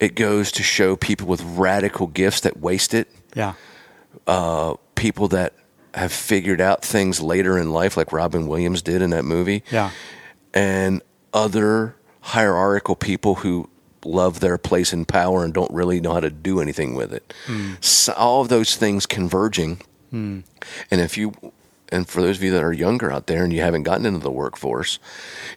it 0.00 0.14
goes 0.14 0.50
to 0.52 0.62
show 0.62 0.96
people 0.96 1.26
with 1.28 1.42
radical 1.44 2.06
gifts 2.08 2.40
that 2.40 2.58
waste 2.58 2.94
it, 2.94 3.08
Yeah. 3.34 3.52
Uh, 4.26 4.74
people 4.96 5.28
that 5.28 5.52
have 5.94 6.12
figured 6.12 6.60
out 6.60 6.82
things 6.84 7.20
later 7.20 7.56
in 7.58 7.72
life, 7.72 7.96
like 7.96 8.12
Robin 8.12 8.46
Williams 8.48 8.82
did 8.82 9.02
in 9.02 9.10
that 9.10 9.24
movie. 9.24 9.62
Yeah. 9.70 9.90
and 10.52 11.00
other 11.32 11.94
hierarchical 12.22 12.96
people 12.96 13.36
who 13.36 13.69
love 14.04 14.40
their 14.40 14.56
place 14.58 14.92
in 14.92 15.04
power 15.04 15.44
and 15.44 15.52
don't 15.52 15.70
really 15.72 16.00
know 16.00 16.14
how 16.14 16.20
to 16.20 16.30
do 16.30 16.60
anything 16.60 16.94
with 16.94 17.12
it. 17.12 17.34
So 17.80 18.12
all 18.14 18.40
of 18.40 18.48
those 18.48 18.76
things 18.76 19.06
converging. 19.06 19.80
And 20.12 20.44
if 20.90 21.16
you, 21.16 21.32
and 21.90 22.08
for 22.08 22.20
those 22.20 22.38
of 22.38 22.42
you 22.42 22.50
that 22.52 22.62
are 22.64 22.72
younger 22.72 23.12
out 23.12 23.26
there 23.26 23.44
and 23.44 23.52
you 23.52 23.60
haven't 23.60 23.84
gotten 23.84 24.06
into 24.06 24.20
the 24.20 24.30
workforce, 24.30 24.98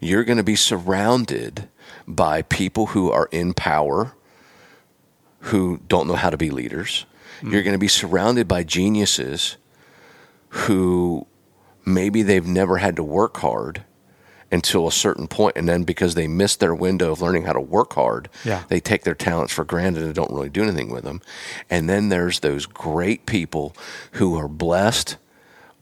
you're 0.01 0.23
going 0.23 0.37
to 0.37 0.43
be 0.43 0.55
surrounded 0.55 1.69
by 2.07 2.41
people 2.43 2.87
who 2.87 3.11
are 3.11 3.29
in 3.31 3.53
power 3.53 4.13
who 5.39 5.79
don't 5.87 6.07
know 6.07 6.15
how 6.15 6.29
to 6.29 6.37
be 6.37 6.49
leaders. 6.49 7.05
You're 7.41 7.63
going 7.63 7.73
to 7.73 7.79
be 7.79 7.87
surrounded 7.89 8.47
by 8.47 8.63
geniuses 8.63 9.57
who 10.49 11.27
maybe 11.85 12.21
they've 12.21 12.45
never 12.45 12.77
had 12.77 12.95
to 12.95 13.03
work 13.03 13.37
hard 13.37 13.83
until 14.53 14.87
a 14.87 14.91
certain 14.91 15.27
point 15.27 15.57
and 15.57 15.67
then 15.67 15.83
because 15.83 16.15
they 16.15 16.27
missed 16.27 16.61
their 16.61 16.73
window 16.75 17.11
of 17.11 17.21
learning 17.21 17.43
how 17.43 17.51
to 17.53 17.59
work 17.59 17.93
hard 17.93 18.29
Yeah. 18.45 18.63
they 18.69 18.79
take 18.79 19.03
their 19.03 19.15
talents 19.15 19.51
for 19.51 19.65
granted 19.65 20.03
and 20.03 20.13
don't 20.15 20.31
really 20.31 20.49
do 20.49 20.63
anything 20.63 20.89
with 20.89 21.03
them 21.03 21.21
and 21.69 21.89
then 21.89 22.07
there's 22.09 22.39
those 22.39 22.65
great 22.65 23.25
people 23.25 23.75
who 24.13 24.37
are 24.37 24.47
blessed 24.47 25.17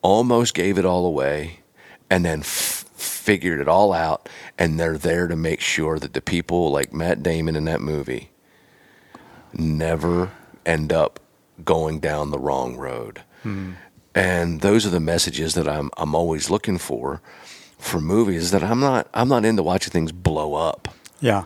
almost 0.02 0.54
gave 0.56 0.78
it 0.80 0.86
all 0.86 1.06
away 1.06 1.60
and 2.10 2.26
then 2.26 2.40
f- 2.40 2.86
figured 2.96 3.60
it 3.60 3.68
all 3.68 3.94
out 3.94 4.28
and 4.58 4.80
they're 4.80 4.98
there 4.98 5.28
to 5.28 5.36
make 5.36 5.62
sure 5.62 6.00
that 6.00 6.14
the 6.14 6.22
people 6.22 6.72
like 6.72 6.92
Matt 6.94 7.22
Damon 7.22 7.56
in 7.56 7.66
that 7.66 7.82
movie 7.82 8.30
never 9.54 10.32
end 10.66 10.92
up 10.94 11.20
going 11.64 12.00
down 12.00 12.32
the 12.32 12.40
wrong 12.40 12.78
road. 12.78 13.22
Hmm. 13.44 13.72
And 14.14 14.62
those 14.62 14.86
are 14.86 14.90
the 14.90 15.00
messages 15.00 15.54
that 15.54 15.68
I'm 15.70 15.90
I'm 15.98 16.16
always 16.16 16.50
looking 16.50 16.78
for 16.78 17.22
for 17.82 18.00
movies 18.00 18.52
that 18.52 18.64
I'm 18.64 18.80
not 18.80 19.08
I'm 19.14 19.28
not 19.28 19.44
into 19.44 19.64
watching 19.64 19.92
things 19.92 20.12
blow 20.12 20.54
up. 20.54 20.88
Yeah. 21.20 21.44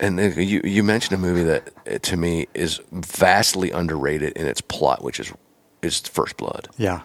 And 0.00 0.18
you 0.36 0.60
you 0.64 0.82
mentioned 0.82 1.14
a 1.18 1.22
movie 1.22 1.44
that 1.44 2.02
to 2.04 2.16
me 2.16 2.48
is 2.54 2.80
vastly 2.92 3.70
underrated 3.70 4.32
in 4.36 4.46
its 4.46 4.60
plot, 4.60 5.02
which 5.04 5.20
is 5.20 5.32
is 5.82 6.00
First 6.00 6.36
Blood. 6.36 6.68
Yeah. 6.78 7.00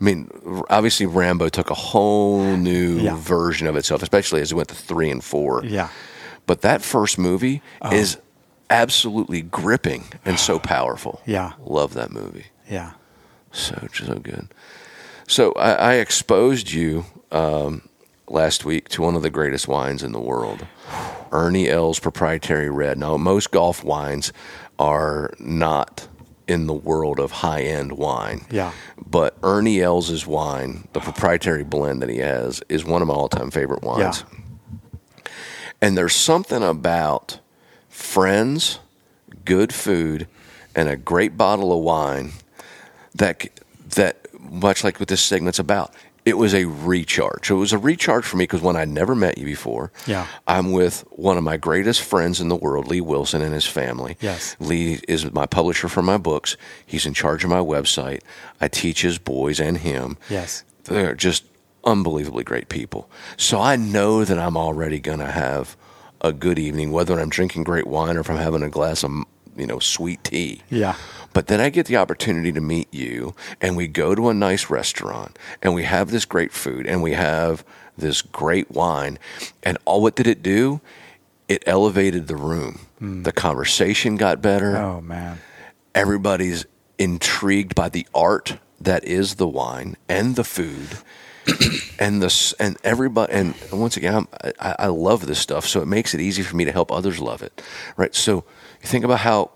I 0.00 0.04
mean, 0.04 0.28
obviously 0.70 1.06
Rambo 1.06 1.48
took 1.48 1.70
a 1.70 1.74
whole 1.74 2.56
new 2.56 2.98
Yeah. 2.98 3.16
version 3.16 3.66
of 3.68 3.76
itself, 3.76 4.02
especially 4.02 4.40
as 4.42 4.50
it 4.52 4.54
went 4.56 4.68
to 4.68 4.74
three 4.74 5.08
and 5.10 5.22
four. 5.22 5.64
Yeah. 5.64 5.88
But 6.46 6.60
that 6.62 6.82
first 6.82 7.16
movie 7.18 7.62
Oh. 7.80 7.92
is 7.92 8.18
absolutely 8.70 9.42
gripping 9.42 10.04
and 10.24 10.38
so 10.38 10.58
powerful. 10.74 11.20
Yeah. 11.26 11.52
Love 11.64 11.94
that 11.94 12.10
movie. 12.12 12.46
Yeah. 12.68 12.92
So, 13.52 13.86
so 13.94 14.16
good. 14.16 14.48
So 15.26 15.52
I, 15.52 15.72
I 15.72 15.94
exposed 15.94 16.70
you 16.70 17.04
um, 17.30 17.88
last 18.28 18.64
week 18.64 18.88
to 18.90 19.02
one 19.02 19.14
of 19.16 19.22
the 19.22 19.30
greatest 19.30 19.68
wines 19.68 20.02
in 20.02 20.12
the 20.12 20.20
world, 20.20 20.66
Ernie 21.32 21.68
Els 21.68 21.98
proprietary 21.98 22.70
red. 22.70 22.98
Now, 22.98 23.16
most 23.16 23.50
golf 23.50 23.82
wines 23.84 24.32
are 24.78 25.32
not 25.38 26.08
in 26.46 26.66
the 26.66 26.74
world 26.74 27.18
of 27.18 27.30
high 27.30 27.62
end 27.62 27.92
wine. 27.92 28.46
Yeah. 28.50 28.72
But 29.04 29.36
Ernie 29.42 29.80
Els 29.80 30.26
wine, 30.26 30.88
the 30.92 31.00
proprietary 31.00 31.64
blend 31.64 32.02
that 32.02 32.08
he 32.08 32.18
has, 32.18 32.62
is 32.68 32.84
one 32.84 33.02
of 33.02 33.08
my 33.08 33.14
all 33.14 33.28
time 33.28 33.50
favorite 33.50 33.82
wines. 33.82 34.24
Yeah. 34.28 35.30
And 35.80 35.96
there's 35.98 36.14
something 36.14 36.62
about 36.62 37.40
friends, 37.88 38.78
good 39.44 39.72
food, 39.72 40.26
and 40.74 40.88
a 40.88 40.96
great 40.96 41.36
bottle 41.36 41.72
of 41.76 41.82
wine 41.82 42.32
that 43.14 43.46
that 43.94 44.23
much 44.50 44.84
like 44.84 44.98
what 45.00 45.08
this 45.08 45.22
segment's 45.22 45.58
about. 45.58 45.92
It 46.24 46.38
was 46.38 46.54
a 46.54 46.64
recharge. 46.64 47.48
So 47.48 47.56
it 47.56 47.60
was 47.60 47.74
a 47.74 47.78
recharge 47.78 48.24
for 48.24 48.38
me 48.38 48.44
because 48.44 48.62
when 48.62 48.76
I 48.76 48.86
never 48.86 49.14
met 49.14 49.36
you 49.36 49.44
before, 49.44 49.92
Yeah. 50.06 50.26
I'm 50.46 50.72
with 50.72 51.04
one 51.10 51.36
of 51.36 51.44
my 51.44 51.58
greatest 51.58 52.00
friends 52.00 52.40
in 52.40 52.48
the 52.48 52.56
world, 52.56 52.88
Lee 52.88 53.02
Wilson, 53.02 53.42
and 53.42 53.52
his 53.52 53.66
family. 53.66 54.16
Yes. 54.20 54.56
Lee 54.58 55.00
is 55.06 55.30
my 55.32 55.44
publisher 55.44 55.86
for 55.88 56.00
my 56.00 56.16
books. 56.16 56.56
He's 56.86 57.04
in 57.04 57.12
charge 57.12 57.44
of 57.44 57.50
my 57.50 57.58
website. 57.58 58.20
I 58.58 58.68
teach 58.68 59.02
his 59.02 59.18
boys 59.18 59.60
and 59.60 59.76
him. 59.78 60.16
Yes. 60.30 60.64
They're 60.84 61.14
just 61.14 61.44
unbelievably 61.84 62.44
great 62.44 62.70
people. 62.70 63.10
So 63.36 63.60
I 63.60 63.76
know 63.76 64.24
that 64.24 64.38
I'm 64.38 64.56
already 64.56 65.00
going 65.00 65.18
to 65.18 65.30
have 65.30 65.76
a 66.22 66.32
good 66.32 66.58
evening, 66.58 66.90
whether 66.90 67.20
I'm 67.20 67.28
drinking 67.28 67.64
great 67.64 67.86
wine 67.86 68.16
or 68.16 68.20
if 68.20 68.30
I'm 68.30 68.38
having 68.38 68.62
a 68.62 68.70
glass 68.70 69.04
of, 69.04 69.10
you 69.56 69.66
know, 69.66 69.78
sweet 69.78 70.24
tea. 70.24 70.62
Yeah. 70.70 70.96
But 71.34 71.48
then 71.48 71.60
I 71.60 71.68
get 71.68 71.84
the 71.86 71.98
opportunity 71.98 72.50
to 72.52 72.60
meet 72.62 72.88
you, 72.94 73.34
and 73.60 73.76
we 73.76 73.86
go 73.88 74.14
to 74.14 74.30
a 74.30 74.34
nice 74.34 74.70
restaurant, 74.70 75.38
and 75.60 75.74
we 75.74 75.82
have 75.82 76.10
this 76.10 76.24
great 76.24 76.52
food, 76.52 76.86
and 76.86 77.02
we 77.02 77.12
have 77.12 77.62
this 77.98 78.22
great 78.22 78.70
wine. 78.70 79.18
And 79.62 79.76
all 79.84 80.00
what 80.00 80.14
did 80.16 80.26
it 80.26 80.42
do? 80.42 80.80
It 81.48 81.62
elevated 81.66 82.26
the 82.28 82.36
room. 82.36 82.80
Hmm. 82.98 83.22
The 83.24 83.32
conversation 83.32 84.16
got 84.16 84.40
better 84.40 84.76
Oh 84.78 85.00
man. 85.02 85.40
everybody's 85.94 86.64
intrigued 86.98 87.74
by 87.74 87.88
the 87.88 88.06
art 88.14 88.58
that 88.80 89.04
is 89.04 89.34
the 89.34 89.46
wine 89.48 89.96
and 90.08 90.36
the 90.36 90.44
food 90.44 90.88
and 91.98 92.22
the 92.22 92.26
s- 92.26 92.54
and 92.58 92.76
everybody 92.84 93.32
and 93.32 93.54
once 93.72 93.96
again 93.96 94.14
I'm, 94.14 94.28
I, 94.60 94.74
I 94.80 94.86
love 94.86 95.26
this 95.26 95.38
stuff 95.38 95.66
so 95.66 95.80
it 95.82 95.86
makes 95.86 96.14
it 96.14 96.20
easy 96.20 96.42
for 96.42 96.54
me 96.56 96.64
to 96.64 96.72
help 96.72 96.90
others 96.92 97.18
love 97.20 97.42
it 97.42 97.60
right 97.96 98.14
so 98.14 98.44
you 98.82 98.88
think 98.88 99.04
about 99.04 99.20
how 99.20 99.50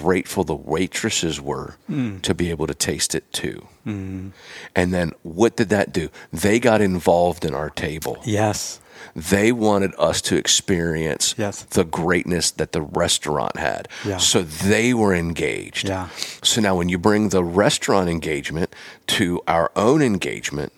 grateful 0.00 0.42
the 0.44 0.54
waitresses 0.74 1.36
were 1.40 1.76
hmm. 1.86 2.18
to 2.20 2.32
be 2.34 2.46
able 2.50 2.66
to 2.66 2.74
taste 2.74 3.14
it 3.14 3.24
too 3.32 3.58
hmm. 3.84 4.28
and 4.74 4.92
then 4.94 5.12
what 5.22 5.56
did 5.56 5.68
that 5.68 5.92
do 5.92 6.08
they 6.44 6.58
got 6.58 6.80
involved 6.80 7.44
in 7.44 7.54
our 7.54 7.70
table 7.70 8.16
Yes. 8.24 8.80
they 9.14 9.52
wanted 9.52 9.92
us 9.98 10.22
to 10.22 10.36
experience 10.36 11.34
Yes. 11.36 11.64
the 11.78 11.84
greatness 11.84 12.50
that 12.52 12.72
the 12.72 12.80
restaurant 13.02 13.56
had. 13.58 13.88
Yeah. 14.04 14.18
So 14.18 14.42
they 14.42 14.94
were 14.94 15.14
engaged. 15.14 15.88
Yeah. 15.88 16.08
So 16.42 16.60
now 16.60 16.74
when 16.78 16.88
you 16.88 16.98
bring 16.98 17.28
the 17.28 17.44
restaurant 17.44 18.08
engagement 18.08 18.70
to 19.18 19.26
our 19.46 19.70
own 19.76 20.00
engagement, 20.02 20.72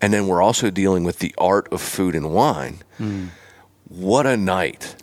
and 0.00 0.12
then 0.12 0.26
we're 0.28 0.42
also 0.48 0.70
dealing 0.70 1.04
with 1.04 1.18
the 1.18 1.34
art 1.36 1.66
of 1.72 1.80
food 1.82 2.14
and 2.14 2.26
wine, 2.32 2.76
Hmm. 2.98 3.26
what 3.88 4.24
a 4.26 4.36
night. 4.36 4.96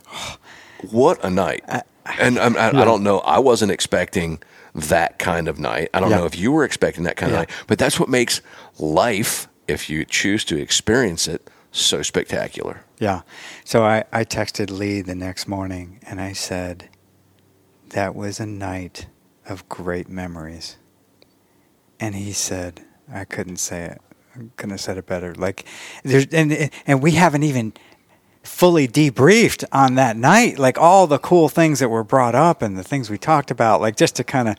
What 0.89 1.17
a 1.23 1.29
night. 1.29 1.63
Uh, 1.67 1.81
and 2.19 2.37
I'm, 2.39 2.55
I, 2.57 2.67
I 2.69 2.85
don't 2.85 3.03
know, 3.03 3.19
I 3.19 3.39
wasn't 3.39 3.71
expecting 3.71 4.41
that 4.73 5.19
kind 5.19 5.47
of 5.47 5.59
night. 5.59 5.89
I 5.93 5.99
don't 5.99 6.09
Yeah. 6.09 6.17
know 6.17 6.25
if 6.25 6.37
you 6.37 6.51
were 6.51 6.63
expecting 6.63 7.03
that 7.03 7.17
kind 7.17 7.31
Yeah. 7.31 7.41
of 7.41 7.49
night, 7.49 7.57
but 7.67 7.77
that's 7.77 7.99
what 7.99 8.09
makes 8.09 8.41
life, 8.79 9.47
if 9.67 9.89
you 9.89 10.05
choose 10.05 10.43
to 10.45 10.57
experience 10.59 11.27
it, 11.27 11.49
so 11.71 12.01
spectacular. 12.01 12.83
Yeah. 12.99 13.21
So 13.63 13.83
I, 13.83 14.03
I 14.11 14.23
texted 14.25 14.69
Lee 14.69 15.01
the 15.01 15.15
next 15.15 15.47
morning 15.47 15.99
and 16.07 16.19
I 16.21 16.33
said, 16.33 16.89
that 17.89 18.15
was 18.15 18.39
a 18.39 18.45
night 18.45 19.07
of 19.47 19.67
great 19.69 20.07
memories. 20.09 20.77
And 21.99 22.15
he 22.15 22.31
said, 22.33 22.81
I 23.13 23.25
couldn't 23.25 23.57
say 23.57 23.83
it. 23.85 24.01
I 24.35 24.39
couldn't 24.55 24.71
have 24.71 24.81
said 24.81 24.97
it 24.97 25.05
better. 25.05 25.35
Like, 25.35 25.65
there's, 26.03 26.25
and, 26.27 26.69
and 26.87 27.01
we 27.03 27.11
haven't 27.11 27.43
even 27.43 27.73
fully 28.43 28.87
debriefed 28.87 29.63
on 29.71 29.95
that 29.95 30.17
night. 30.17 30.57
Like, 30.59 30.77
all 30.77 31.07
the 31.07 31.19
cool 31.19 31.49
things 31.49 31.79
that 31.79 31.89
were 31.89 32.03
brought 32.03 32.35
up 32.35 32.61
and 32.61 32.77
the 32.77 32.83
things 32.83 33.09
we 33.09 33.17
talked 33.17 33.51
about, 33.51 33.81
like, 33.81 33.95
just 33.95 34.15
to 34.17 34.23
kind 34.23 34.49
of, 34.49 34.55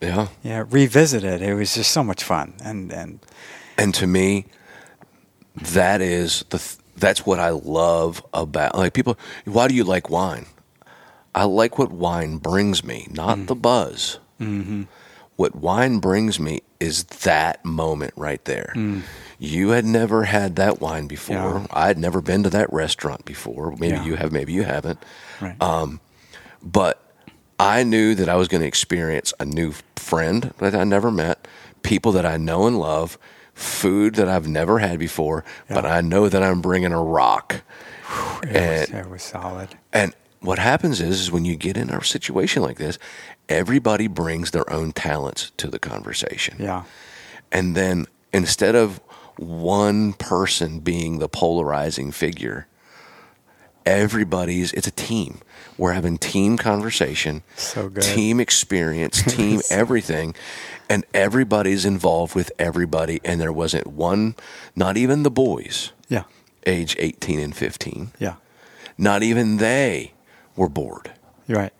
Yeah. 0.00 0.28
yeah, 0.42 0.64
revisit 0.68 1.24
it. 1.24 1.40
It 1.42 1.54
was 1.54 1.74
just 1.74 1.90
so 1.92 2.02
much 2.02 2.22
fun. 2.24 2.54
And, 2.64 2.92
and, 2.92 3.20
And 3.78 3.94
to 3.94 4.06
me, 4.06 4.46
that 5.54 6.00
is 6.00 6.44
the 6.50 6.58
th- 6.58 6.76
that's 6.96 7.26
what 7.26 7.38
I 7.40 7.50
love 7.50 8.24
about 8.32 8.76
like 8.76 8.92
people. 8.92 9.18
Why 9.44 9.66
do 9.68 9.74
you 9.74 9.82
like 9.84 10.08
wine? 10.08 10.46
I 11.34 11.44
like 11.44 11.78
what 11.78 11.90
wine 11.90 12.36
brings 12.36 12.84
me, 12.84 13.08
not 13.10 13.46
the 13.46 13.54
buzz. 13.54 14.18
Mm-hmm. 14.40 14.82
What 15.36 15.54
wine 15.56 15.98
brings 15.98 16.38
me 16.38 16.60
is 16.78 17.04
that 17.04 17.64
moment 17.64 18.12
right 18.16 18.44
there. 18.44 18.72
You 19.44 19.70
had 19.70 19.84
never 19.84 20.22
had 20.22 20.54
that 20.56 20.80
wine 20.80 21.08
before. 21.08 21.34
Yeah. 21.34 21.66
I 21.72 21.88
had 21.88 21.98
never 21.98 22.20
been 22.20 22.44
to 22.44 22.50
that 22.50 22.72
restaurant 22.72 23.24
before. 23.24 23.72
Maybe 23.76 23.96
Yeah. 23.96 24.04
you 24.04 24.14
have, 24.14 24.30
maybe 24.30 24.52
you 24.52 24.62
haven't. 24.62 25.02
right. 25.40 25.60
Um, 25.60 26.00
but 26.62 27.02
I 27.58 27.82
knew 27.82 28.14
that 28.14 28.28
I 28.28 28.36
was 28.36 28.46
going 28.46 28.60
to 28.60 28.68
experience 28.68 29.34
a 29.40 29.44
new 29.44 29.74
friend 29.96 30.54
that 30.58 30.76
I 30.76 30.84
never 30.84 31.10
met, 31.10 31.48
people 31.82 32.12
that 32.12 32.24
I 32.24 32.36
know 32.36 32.68
and 32.68 32.78
love, 32.78 33.18
food 33.52 34.14
that 34.14 34.28
I've 34.28 34.46
never 34.46 34.78
had 34.78 34.98
before, 35.00 35.44
but 35.68 35.84
I 35.84 36.00
know 36.02 36.28
that 36.28 36.40
I'm 36.42 36.60
bringing 36.60 36.92
a 36.92 37.02
rock. 37.02 37.62
it, 38.44 38.46
was, 38.46 38.90
and 38.90 38.98
it 39.06 39.10
was 39.10 39.22
solid. 39.24 39.70
and 39.92 40.14
what 40.40 40.58
happens 40.60 41.00
is, 41.00 41.20
is 41.20 41.32
when 41.32 41.44
you 41.44 41.56
get 41.56 41.76
in 41.76 41.90
a 41.90 42.02
situation 42.04 42.62
like 42.62 42.78
this, 42.78 42.96
everybody 43.48 44.06
brings 44.06 44.52
their 44.52 44.70
own 44.72 44.92
talents 44.92 45.50
to 45.56 45.66
the 45.68 45.78
conversation. 45.80 46.56
Yeah. 46.60 46.84
And 47.50 47.76
then 47.76 48.06
instead 48.32 48.74
of 48.76 49.00
one 49.36 50.12
person 50.14 50.80
being 50.80 51.18
the 51.18 51.28
polarizing 51.28 52.12
figure, 52.12 52.66
everybody's 53.84 54.72
it's 54.72 54.86
a 54.86 54.90
team. 54.92 55.38
We're 55.78 55.92
having 55.92 56.18
team 56.18 56.56
conversation, 56.58 57.42
So 57.56 57.88
good. 57.88 58.02
team 58.02 58.40
experience, 58.40 59.22
team 59.34 59.60
everything, 59.70 60.34
and 60.88 61.04
everybody's 61.14 61.84
involved 61.84 62.34
with 62.34 62.52
everybody. 62.58 63.20
And 63.24 63.40
there 63.40 63.52
wasn't 63.52 63.86
one, 63.86 64.34
not 64.76 64.96
even 64.96 65.22
the 65.22 65.30
boys, 65.30 65.92
Yeah. 66.08 66.24
age 66.66 66.94
18 66.98 67.38
and 67.40 67.56
15, 67.56 68.12
Yeah. 68.18 68.34
not 68.98 69.22
even 69.22 69.56
they 69.56 70.12
were 70.56 70.68
bored. 70.68 71.12
You're 71.46 71.58
right. 71.58 71.72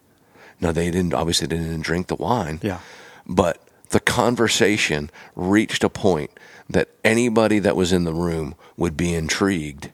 Now 0.61 0.73
they 0.73 0.91
didn't 0.91 1.15
obviously 1.15 1.47
didn't 1.47 1.83
drink 1.83 2.07
the 2.07 2.15
wine. 2.16 2.59
Yeah. 2.62 2.79
But 3.27 3.59
the 3.91 4.01
conversation 4.01 5.11
reached 5.37 5.85
a 5.85 5.89
point 5.91 6.31
that 6.73 6.89
anybody 7.05 7.59
that 7.59 7.77
was 7.77 7.93
in 7.93 8.05
the 8.05 8.12
room 8.12 8.55
would 8.77 8.97
be 8.97 9.15
intrigued 9.15 9.90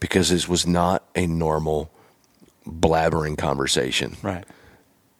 because 0.00 0.30
this 0.30 0.48
was 0.48 0.66
not 0.66 1.04
a 1.14 1.26
normal 1.26 1.90
blabbering 2.68 3.38
conversation. 3.38 4.16
Right. 4.22 4.44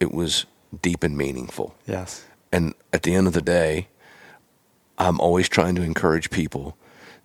It 0.00 0.12
was 0.12 0.46
deep 0.82 1.02
and 1.02 1.16
meaningful. 1.16 1.74
Yes. 1.86 2.24
And 2.52 2.74
at 2.92 3.02
the 3.02 3.14
end 3.14 3.26
of 3.26 3.32
the 3.32 3.42
day, 3.42 3.88
I'm 4.98 5.20
always 5.20 5.48
trying 5.48 5.74
to 5.76 5.82
encourage 5.82 6.30
people 6.30 6.76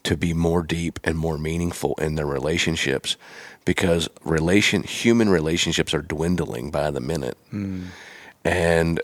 to 0.04 0.18
be 0.18 0.34
more 0.34 0.64
deep 0.64 1.00
and 1.04 1.18
more 1.18 1.38
meaningful 1.38 1.96
in 1.96 2.16
their 2.16 2.26
relationships 2.26 3.18
because 3.66 4.10
relation 4.24 4.84
human 4.84 5.30
relationships 5.30 5.94
are 5.94 6.02
dwindling 6.02 6.72
by 6.72 6.90
the 6.90 7.00
minute. 7.00 7.38
Hmm. 7.52 7.86
And 8.44 9.00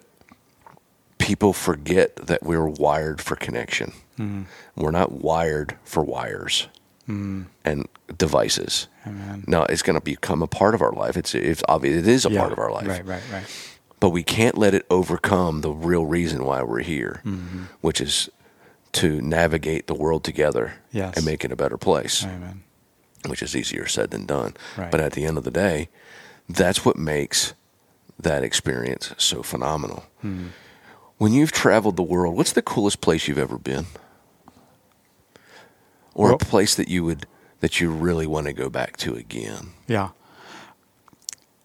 people 1.20 1.54
forget 1.54 2.16
that 2.16 2.44
we're 2.44 2.68
wired 2.68 3.22
for 3.22 3.36
connection. 3.36 3.94
Mm-hmm. 4.18 4.44
We're 4.76 4.92
not 4.92 5.12
wired 5.12 5.78
for 5.84 6.04
wires 6.04 6.68
mm-hmm. 7.04 7.44
and 7.64 7.88
devices. 8.18 8.88
Amen. 9.06 9.44
Now 9.48 9.64
it's 9.64 9.82
going 9.82 9.98
to 9.98 10.04
become 10.04 10.42
a 10.44 10.48
part 10.48 10.76
of 10.76 10.82
our 10.82 10.92
life. 10.92 11.18
It's 11.18 11.34
it's 11.36 11.64
obvious. 11.68 11.98
It 11.98 12.08
is 12.08 12.26
a 12.26 12.32
Yeah. 12.32 12.40
part 12.42 12.52
of 12.52 12.60
our 12.60 12.72
life 12.72 12.88
Right. 12.88 13.06
Right. 13.06 13.24
Right. 13.32 13.46
but 14.00 14.10
we 14.10 14.24
can't 14.24 14.58
let 14.58 14.74
it 14.74 14.86
overcome 14.90 15.62
the 15.62 15.72
real 15.72 16.06
reason 16.06 16.44
why 16.46 16.62
we're 16.64 16.84
here, 16.84 17.22
mm-hmm. 17.26 17.64
which 17.82 18.02
is 18.02 18.30
to 18.94 19.22
navigate 19.22 19.88
the 19.88 19.94
world 19.94 20.24
together 20.24 20.74
Yes. 20.92 21.16
and 21.18 21.26
make 21.26 21.44
it 21.46 21.52
a 21.52 21.56
better 21.56 21.78
place, 21.78 22.24
Amen. 22.24 22.64
which 23.28 23.42
is 23.44 23.56
easier 23.56 23.88
said 23.88 24.10
than 24.12 24.26
done. 24.26 24.54
Right. 24.78 24.90
But 24.92 25.02
at 25.02 25.12
the 25.14 25.26
end 25.26 25.38
of 25.38 25.44
the 25.44 25.52
day, 25.52 25.90
that's 26.50 26.84
what 26.86 26.96
makes 26.98 27.54
that 28.20 28.44
experience 28.44 29.14
so 29.18 29.44
phenomenal. 29.44 30.06
When 31.18 31.34
you've 31.34 31.52
traveled 31.52 31.96
the 31.98 32.04
world, 32.04 32.36
what's 32.36 32.54
the 32.54 32.62
coolest 32.62 33.02
place 33.02 33.28
you've 33.28 33.38
ever 33.38 33.58
been? 33.58 33.86
Or 36.18 36.30
Well- 36.30 36.36
a 36.36 36.40
place 36.40 36.76
that 36.76 36.90
you 36.90 37.04
would 37.06 37.26
that 37.60 37.80
you 37.80 37.90
really 37.92 38.28
want 38.28 38.48
to 38.48 38.54
go 38.54 38.70
back 38.70 38.98
to 38.98 39.16
again? 39.16 39.70
Yeah. 39.88 40.10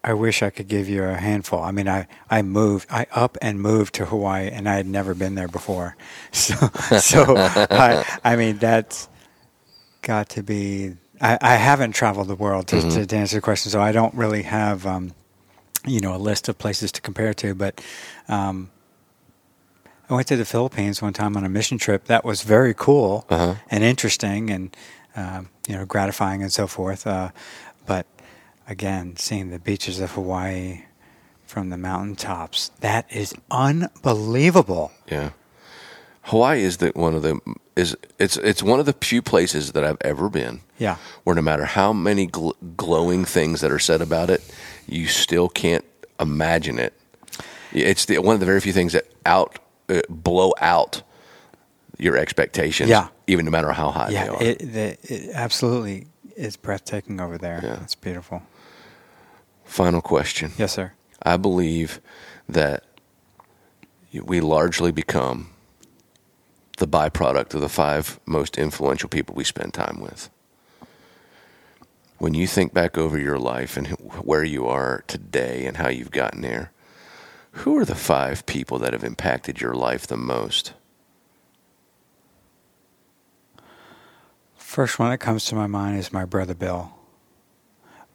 I 0.03 0.13
wish 0.13 0.43
I 0.43 0.49
could 0.49 0.67
give 0.67 0.89
you 0.89 1.03
a 1.03 1.13
handful. 1.15 1.61
I 1.61 1.71
mean, 1.71 1.87
I, 1.87 2.07
I 2.29 2.41
moved, 2.41 2.87
I 2.91 3.05
up 3.11 3.37
and 3.41 3.61
moved 3.61 3.93
to 3.95 4.05
Hawaii, 4.05 4.49
and 4.49 4.67
I 4.67 4.75
had 4.75 4.85
never 4.85 5.13
been 5.13 5.35
there 5.35 5.47
before. 5.47 5.95
So, 6.33 6.55
so 6.99 7.35
I, 7.37 8.03
I 8.23 8.35
mean, 8.35 8.57
that's 8.57 9.07
got 10.01 10.29
to 10.29 10.43
be. 10.43 10.95
I, 11.21 11.37
I 11.41 11.55
haven't 11.55 11.93
traveled 11.93 12.27
the 12.27 12.35
world 12.35 12.67
to, 12.69 12.81
to, 12.81 13.05
to 13.05 13.15
answer 13.15 13.37
the 13.37 13.41
question, 13.41 13.71
so 13.71 13.79
I 13.79 13.91
don't 13.93 14.13
really 14.15 14.41
have, 14.41 14.85
um, 14.85 15.13
you 15.85 16.01
know, 16.01 16.15
a 16.15 16.17
list 16.17 16.49
of 16.49 16.57
places 16.57 16.91
to 16.93 17.01
compare 17.01 17.33
to. 17.35 17.55
But 17.55 17.79
um, 18.27 18.71
I 20.09 20.13
went 20.15 20.27
to 20.27 20.35
the 20.35 20.45
Philippines 20.45 21.01
one 21.01 21.13
time 21.13 21.37
on 21.37 21.43
a 21.45 21.49
mission 21.49 21.77
trip. 21.77 22.05
That 22.05 22.23
was 22.25 22.43
very 22.43 22.73
cool 22.73 23.25
Uh-huh. 23.29 23.55
and 23.69 23.83
interesting, 23.83 24.49
and 24.49 24.75
um, 25.15 25.49
you 25.67 25.75
know, 25.75 25.85
gratifying 25.85 26.41
and 26.41 26.51
so 26.51 26.67
forth. 26.67 27.05
Uh, 27.07 27.29
but 27.85 28.05
again, 28.67 29.15
seeing 29.17 29.49
the 29.49 29.59
beaches 29.59 29.99
of 29.99 30.11
Hawaii 30.11 30.83
from 31.45 31.69
the 31.69 31.77
mountaintops, 31.77 32.71
that 32.81 33.05
is 33.11 33.33
unbelievable. 33.51 34.91
Yeah. 35.09 35.31
Hawaii 36.23 36.63
is 36.63 36.77
the 36.77 36.91
one 36.95 37.15
of 37.15 37.21
the 37.21 37.39
is 37.75 37.95
it's 38.17 38.37
it's 38.37 38.63
one 38.63 38.79
of 38.79 38.85
the 38.85 38.93
few 38.93 39.21
places 39.21 39.71
that 39.73 39.83
I've 39.83 39.97
ever 40.01 40.29
been 40.29 40.61
Yeah. 40.79 40.95
where 41.25 41.35
no 41.35 41.41
matter 41.41 41.65
how 41.65 41.91
many 41.93 42.27
gl- 42.27 42.53
glowing 42.77 43.25
things 43.25 43.59
that 43.61 43.71
are 43.71 43.79
said 43.79 44.01
about 44.01 44.29
it, 44.29 44.41
you 44.87 45.07
still 45.07 45.49
can't 45.49 45.83
imagine 46.19 46.79
it. 46.79 46.93
It's 47.73 48.05
the 48.05 48.19
one 48.19 48.33
of 48.35 48.39
the 48.39 48.45
very 48.45 48.61
few 48.61 48.71
things 48.73 48.93
that 48.93 49.05
out 49.25 49.59
Uh, 49.89 50.01
blow 50.09 50.53
out 50.61 51.03
your 51.97 52.17
expectations. 52.17 52.89
Yeah. 52.89 53.07
even 53.27 53.45
no 53.45 53.51
matter 53.51 53.71
how 53.71 53.91
high 53.91 54.07
they 54.07 54.13
Yeah, 54.13 54.29
are. 54.29 54.41
it, 54.43 54.61
it 54.61 55.29
absolutely 55.33 56.07
is 56.35 56.55
breathtaking 56.57 57.19
over 57.21 57.37
there. 57.37 57.59
Yeah. 57.63 57.83
It's 57.83 57.95
beautiful. 57.95 58.41
Final 59.65 60.01
question. 60.01 60.51
Yes, 60.57 60.73
sir. 60.73 60.93
I 61.21 61.37
believe 61.37 62.01
that 62.49 62.83
we 64.13 64.41
largely 64.41 64.91
become 64.91 65.49
the 66.77 66.87
byproduct 66.87 67.53
of 67.53 67.61
the 67.61 67.69
five 67.69 68.19
most 68.25 68.57
influential 68.57 69.07
people 69.09 69.35
we 69.35 69.43
spend 69.43 69.73
time 69.73 69.99
with. 70.01 70.29
When 72.17 72.33
you 72.33 72.47
think 72.47 72.73
back 72.73 72.97
over 72.97 73.17
your 73.19 73.37
life 73.39 73.77
and 73.77 73.87
where 74.23 74.43
you 74.43 74.65
are 74.67 75.03
today 75.07 75.65
and 75.65 75.77
how 75.77 75.89
you've 75.89 76.11
gotten 76.11 76.41
there, 76.41 76.71
who 77.53 77.77
are 77.77 77.85
the 77.85 77.95
five 77.95 78.45
people 78.45 78.79
that 78.79 78.93
have 78.93 79.03
impacted 79.03 79.61
your 79.61 79.73
life 79.73 80.07
the 80.07 80.17
most? 80.17 80.73
First 84.55 84.97
one 84.97 85.11
that 85.11 85.19
comes 85.19 85.45
to 85.45 85.55
my 85.55 85.67
mind 85.67 85.99
is 85.99 86.11
my 86.11 86.25
brother 86.25 86.55
Bill. 86.55 86.93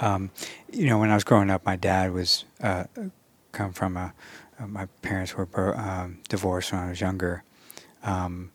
Um, 0.01 0.31
you 0.73 0.87
know, 0.87 0.99
when 0.99 1.11
I 1.11 1.15
was 1.15 1.23
growing 1.23 1.51
up, 1.51 1.65
my 1.65 1.77
dad 1.77 2.13
was 2.13 2.45
uh, 2.61 2.85
come 3.53 3.73
from 3.73 3.97
a. 3.97 4.13
Uh, 4.61 4.67
my 4.67 4.87
parents 5.03 5.37
were 5.37 5.49
um, 5.77 6.19
divorced 6.29 6.73
when 6.73 6.81
I 6.81 6.89
was 6.91 7.01
younger, 7.01 7.45
um, 8.03 8.51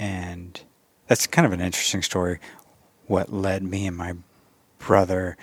and 0.00 0.60
that's 1.06 1.28
kind 1.28 1.46
of 1.46 1.52
an 1.52 1.60
interesting 1.60 2.02
story. 2.02 2.40
What 3.06 3.32
led 3.32 3.62
me 3.62 3.86
and 3.86 3.96
my 3.96 4.14
brother 4.80 5.36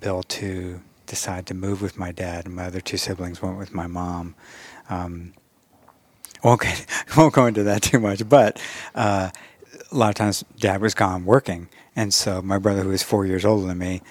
Bill 0.00 0.24
to 0.24 0.80
decide 1.06 1.46
to 1.46 1.54
move 1.54 1.82
with 1.82 1.98
my 1.98 2.12
dad, 2.12 2.46
and 2.46 2.54
my 2.54 2.66
other 2.66 2.80
two 2.80 2.96
siblings 2.96 3.40
went 3.40 3.58
with 3.58 3.74
my 3.74 3.86
mom. 3.86 4.34
Um, 4.88 5.32
won't 6.42 6.60
get, 6.60 6.86
won't 7.16 7.34
go 7.34 7.46
into 7.46 7.62
that 7.64 7.82
too 7.82 7.98
much, 8.00 8.28
but 8.28 8.60
uh, 8.94 9.30
a 9.90 9.96
lot 9.96 10.08
of 10.10 10.14
times 10.14 10.44
dad 10.58 10.80
was 10.80 10.94
gone 10.94 11.24
working, 11.24 11.68
and 11.94 12.12
so 12.12 12.42
my 12.42 12.58
brother, 12.58 12.82
who 12.82 12.90
was 12.90 13.02
four 13.02 13.26
years 13.26 13.44
older 13.44 13.66
than 13.66 13.78
me, 13.78 14.02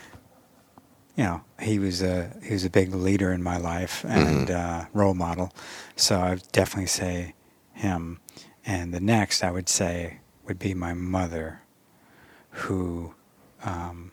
you 1.15 1.23
know, 1.23 1.41
he 1.59 1.79
was 1.79 2.01
a 2.01 2.35
he 2.43 2.53
was 2.53 2.65
a 2.65 2.69
big 2.69 2.93
leader 2.93 3.31
in 3.31 3.41
my 3.41 3.57
life 3.57 4.03
and 4.05 4.51
uh, 4.51 4.85
role 4.93 5.13
model. 5.13 5.53
So 5.95 6.19
I 6.19 6.29
would 6.31 6.51
definitely 6.51 6.87
say 6.87 7.35
him. 7.73 8.19
And 8.65 8.93
the 8.93 8.99
next 8.99 9.43
I 9.43 9.51
would 9.51 9.69
say 9.69 10.19
would 10.45 10.59
be 10.59 10.73
my 10.73 10.93
mother, 10.93 11.61
who. 12.49 13.13
Um, 13.63 14.11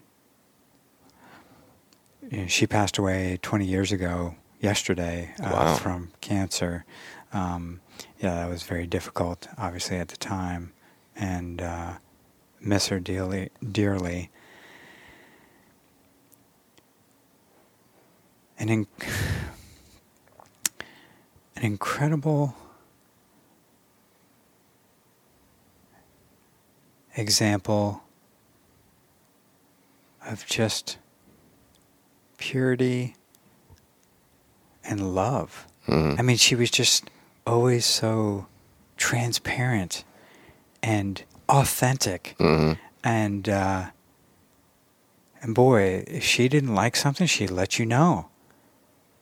you 2.32 2.38
know, 2.38 2.46
she 2.46 2.66
passed 2.66 2.96
away 2.96 3.38
20 3.42 3.66
years 3.66 3.92
ago 3.92 4.34
yesterday 4.58 5.34
uh, 5.38 5.50
Wow. 5.52 5.74
from 5.76 6.12
cancer. 6.22 6.86
Um, 7.32 7.80
yeah, 8.20 8.34
that 8.36 8.48
was 8.48 8.62
very 8.62 8.86
difficult, 8.86 9.48
obviously 9.58 9.98
at 9.98 10.08
the 10.08 10.16
time, 10.16 10.72
and 11.14 11.60
uh, 11.60 11.92
miss 12.58 12.86
her 12.88 12.98
dearly. 12.98 13.50
Dearly. 13.70 14.30
An 18.58 18.70
in- 18.70 18.86
an 21.56 21.62
incredible 21.64 22.54
example 27.14 28.02
of 30.26 30.46
just 30.46 30.96
purity 32.46 33.14
and 34.84 35.14
love. 35.14 35.66
Mhm. 35.86 36.18
I 36.18 36.22
mean, 36.22 36.36
she 36.36 36.56
was 36.56 36.70
just 36.70 37.04
always 37.46 37.86
so 37.86 38.46
transparent 38.96 40.04
and 40.82 41.22
authentic. 41.48 42.34
Mhm. 42.38 42.78
And 43.04 43.48
uh, 43.48 43.84
and 45.42 45.54
boy, 45.54 46.04
if 46.06 46.24
she 46.24 46.48
didn't 46.48 46.74
like 46.74 46.96
something, 46.96 47.26
she'd 47.28 47.50
let 47.50 47.78
you 47.78 47.86
know. 47.86 48.26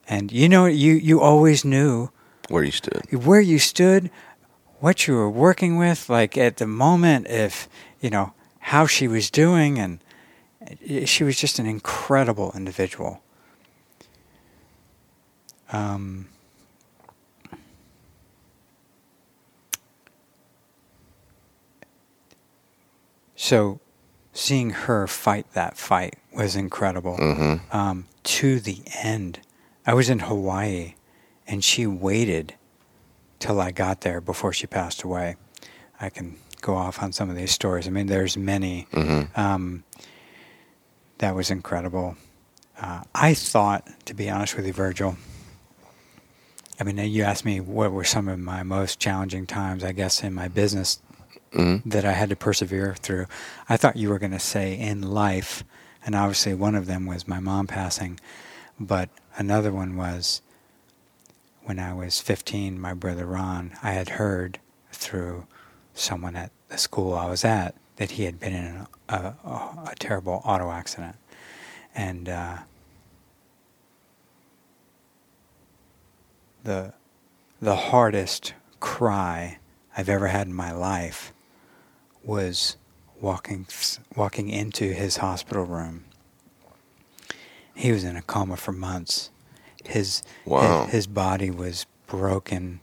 And 0.09 0.32
you 0.32 0.48
know, 0.48 0.64
you 0.66 0.94
you 0.94 1.20
always 1.20 1.64
knew 1.64 2.09
Where 2.48 2.64
you 2.64 2.72
stood. 2.72 3.02
where 3.26 3.40
you 3.40 3.59
stood, 3.59 4.10
what 4.80 5.06
you 5.06 5.14
were 5.14 5.30
working 5.30 5.76
with, 5.78 6.09
like 6.09 6.36
at 6.38 6.56
the 6.56 6.66
moment, 6.66 7.26
if 7.28 7.68
you 8.01 8.10
know 8.10 8.32
how 8.72 8.86
she 8.86 9.09
was 9.09 9.30
doing, 9.30 9.78
and 9.78 9.98
she 11.05 11.24
was 11.24 11.36
just 11.36 11.59
an 11.59 11.66
incredible 11.66 12.52
individual. 12.55 13.22
Um, 15.72 16.28
so 23.36 23.80
seeing 24.32 24.70
her 24.70 25.06
fight 25.06 25.47
that 25.52 25.76
fight 25.76 26.16
was 26.32 26.56
incredible. 26.56 27.16
Mm-hmm. 27.16 27.76
Um, 27.76 28.06
to 28.22 28.60
the 28.60 28.82
end, 29.02 29.40
I 29.86 29.94
was 29.94 30.10
in 30.10 30.20
Hawaii, 30.20 30.94
and 31.47 31.64
she 31.64 31.86
waited 31.86 32.55
till 33.38 33.60
I 33.60 33.70
got 33.70 34.02
there 34.02 34.20
before 34.20 34.52
she 34.52 34.66
passed 34.66 35.02
away. 35.02 35.36
I 36.01 36.10
can 36.10 36.36
go 36.60 36.74
off 36.74 37.02
on 37.02 37.12
some 37.12 37.30
of 37.30 37.36
these 37.36 37.51
stories. 37.51 37.86
I 37.86 37.90
mean, 37.90 38.06
there's 38.06 38.36
many. 38.36 38.86
Mm-hmm. 38.92 39.40
Um, 39.40 39.84
that 41.20 41.34
was 41.34 41.51
incredible. 41.51 42.16
Uh, 42.80 43.02
I 43.14 43.34
thought, 43.34 43.88
to 44.06 44.14
be 44.14 44.28
honest 44.28 44.56
with 44.56 44.66
you, 44.66 44.72
Virgil. 44.72 45.16
I 46.78 46.84
mean, 46.84 46.97
you 46.97 47.22
asked 47.24 47.44
me 47.44 47.60
what 47.60 47.92
were 47.92 48.05
some 48.05 48.26
of 48.26 48.38
my 48.38 48.62
most 48.62 48.98
challenging 48.98 49.47
times, 49.47 49.84
I 49.84 49.92
guess, 49.92 50.22
in 50.22 50.34
my 50.34 50.48
business 50.48 51.01
Mm-hmm. 51.52 51.88
that 51.88 52.05
I 52.05 52.12
had 52.12 52.30
to 52.30 52.36
persevere 52.36 52.94
through. 52.94 53.26
I 53.68 53.76
thought 53.76 53.97
you 53.97 54.09
were 54.09 54.20
going 54.20 54.30
to 54.30 54.38
say 54.38 54.78
in 54.78 55.02
life, 55.02 55.64
and 56.06 56.14
obviously 56.14 56.55
one 56.55 56.76
of 56.76 56.86
them 56.86 57.06
was 57.06 57.26
my 57.26 57.40
mom 57.40 57.66
passing, 57.66 58.20
but 58.78 59.09
another 59.36 59.72
one 59.72 59.97
was 59.97 60.42
when 61.64 61.80
I 61.80 61.92
was 61.92 62.20
15, 62.20 62.80
my 62.80 62.94
brother 62.94 63.26
Ron, 63.26 63.72
I 63.82 63.94
had 63.94 64.10
heard 64.10 64.60
through 64.92 65.48
someone 65.92 66.36
at 66.36 66.52
the 66.68 66.78
school 66.78 67.14
I 67.14 67.28
was 67.28 67.44
at 67.44 67.74
that 68.01 68.12
he 68.12 68.24
had 68.24 68.40
been 68.40 68.55
in 68.55 68.86
a, 69.10 69.14
a, 69.14 69.90
a 69.90 69.94
terrible 69.98 70.40
auto 70.47 70.70
accident. 70.70 71.16
And 71.94 72.31
uh, 72.31 72.56
the, 76.64 76.94
the 77.60 77.77
hardest 77.77 78.55
cry 78.81 79.59
I've 79.94 80.09
ever 80.09 80.28
had 80.28 80.47
in 80.47 80.55
my 80.55 80.72
life 80.72 81.35
was 82.24 82.78
walking 83.20 83.66
walking 84.16 84.48
into 84.48 84.94
his 84.94 85.18
hospital 85.18 85.66
room. 85.66 86.06
He 87.74 87.93
was 87.93 88.02
in 88.02 88.16
a 88.16 88.22
coma 88.22 88.56
for 88.56 88.72
months. 88.72 89.31
His 89.85 90.22
Wow. 90.47 90.85
his, 90.85 90.93
his 90.93 91.06
body 91.06 91.51
was 91.51 91.85
broken. 92.06 92.81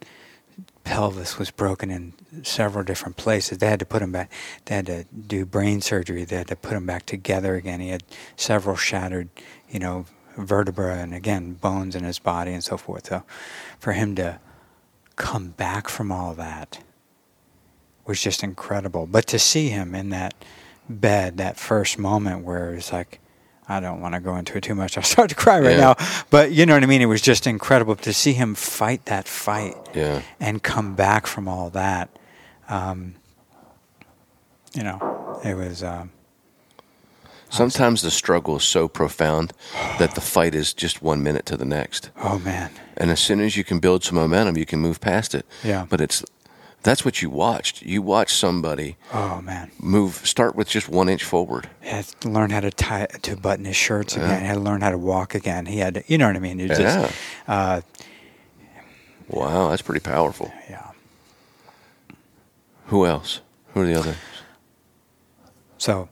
Pelvis 0.87 1.37
was 1.37 1.51
broken 1.51 1.91
in 1.91 2.13
several 2.43 2.81
different 2.81 3.17
places. 3.17 3.57
They 3.57 3.67
had 3.67 3.79
to 3.79 3.85
put 3.85 4.01
him 4.01 4.13
back. 4.13 4.31
They 4.65 4.75
had 4.75 4.85
to 4.85 5.03
do 5.03 5.45
brain 5.45 5.81
surgery. 5.81 6.23
They 6.23 6.37
had 6.37 6.47
to 6.47 6.55
put 6.55 6.73
him 6.73 6.85
back 6.85 7.05
together 7.05 7.55
again. 7.55 7.81
He 7.81 7.89
had 7.89 8.03
several 8.37 8.77
shattered, 8.77 9.27
you 9.69 9.79
know, 9.79 10.05
vertebra 10.37 10.95
and 10.95 11.13
again 11.13 11.53
bones 11.53 11.93
in 11.93 12.05
his 12.05 12.19
body 12.19 12.53
and 12.53 12.63
so 12.63 12.77
forth. 12.77 13.07
So, 13.07 13.23
for 13.79 13.91
him 13.91 14.15
to 14.15 14.39
come 15.17 15.49
back 15.49 15.89
from 15.89 16.09
all 16.09 16.33
that 16.35 16.81
was 18.05 18.21
just 18.21 18.41
incredible. 18.41 19.07
But 19.07 19.27
to 19.27 19.39
see 19.39 19.67
him 19.67 19.93
in 19.93 20.09
that 20.11 20.35
bed, 20.87 21.35
that 21.35 21.57
first 21.57 21.99
moment 21.99 22.45
where 22.45 22.71
it 22.71 22.75
was 22.75 22.93
like, 22.93 23.19
I 23.69 23.79
don't 23.79 23.99
want 24.01 24.13
to 24.15 24.19
go 24.21 24.35
into 24.37 24.57
it 24.57 24.61
too 24.63 24.75
much. 24.75 24.97
I'll 24.97 25.03
start 25.03 25.29
to 25.29 25.35
cry 25.35 25.59
right 25.59 25.71
Yeah. 25.77 25.93
now. 25.93 25.95
But 26.29 26.51
you 26.51 26.65
know 26.65 26.73
what 26.73 26.83
I 26.83 26.85
mean? 26.85 27.01
It 27.01 27.05
was 27.07 27.21
just 27.21 27.45
incredible 27.47 27.95
to 27.97 28.13
see 28.13 28.33
him 28.33 28.55
fight 28.55 29.05
that 29.05 29.27
fight 29.27 29.75
Yeah. 29.93 30.21
and 30.39 30.63
come 30.63 30.95
back 30.95 31.27
from 31.27 31.47
all 31.47 31.69
that. 31.71 32.09
Um, 32.69 33.15
you 34.73 34.83
know, 34.83 35.39
it 35.43 35.55
was. 35.55 35.83
Um, 35.83 36.11
Sometimes 37.49 38.01
the 38.01 38.11
struggle 38.11 38.57
is 38.57 38.63
so 38.63 38.89
profound 38.89 39.53
that 39.99 40.15
the 40.15 40.21
fight 40.21 40.53
is 40.53 40.73
just 40.73 41.01
one 41.01 41.23
minute 41.23 41.45
to 41.45 41.55
the 41.55 41.63
next. 41.63 42.11
oh 42.21 42.39
man, 42.39 42.71
And 42.97 43.09
as 43.09 43.21
soon 43.21 43.39
as 43.39 43.55
you 43.55 43.63
can 43.63 43.79
build 43.79 44.03
some 44.03 44.15
momentum, 44.17 44.57
you 44.57 44.65
can 44.65 44.79
move 44.81 44.99
past 44.99 45.33
it. 45.33 45.45
Yeah. 45.63 45.85
But 45.89 46.01
it's 46.01 46.25
that's 46.83 47.03
what 47.03 47.21
you 47.21 47.29
watched. 47.29 47.81
You 47.81 48.01
watched 48.01 48.35
somebody 48.37 48.95
oh 49.13 49.41
man. 49.41 49.71
move 49.79 50.15
start 50.25 50.55
with 50.55 50.69
just 50.69 50.87
one 50.89 51.09
inch 51.09 51.23
forward. 51.23 51.69
He 51.81 51.89
had 51.89 52.05
to 52.21 52.29
learn 52.29 52.49
how 52.51 52.59
to 52.61 52.71
tie 52.71 53.07
to 53.23 53.35
button 53.35 53.65
his 53.65 53.75
shirts 53.75 54.15
again. 54.15 54.29
Yeah. 54.29 54.39
He 54.39 54.45
had 54.45 54.53
to 54.55 54.59
learn 54.59 54.81
how 54.81 54.91
to 54.91 54.97
walk 54.97 55.35
again. 55.35 55.65
He 55.65 55.79
had 55.79 55.95
to, 55.95 56.03
you 56.07 56.17
know 56.17 56.27
what 56.27 56.35
I 56.35 56.39
mean? 56.39 56.59
It 56.59 56.69
was 56.69 56.79
Yeah. 56.79 57.01
just, 57.01 57.15
uh, 57.47 57.81
Wow, 59.29 59.69
that's 59.69 59.81
pretty 59.81 59.99
powerful. 59.99 60.53
yeah. 60.69 60.91
Who 62.87 63.05
else? 63.05 63.41
Who 63.73 63.81
are 63.81 63.85
the 63.85 63.95
others? 63.99 64.15
So, 65.77 66.07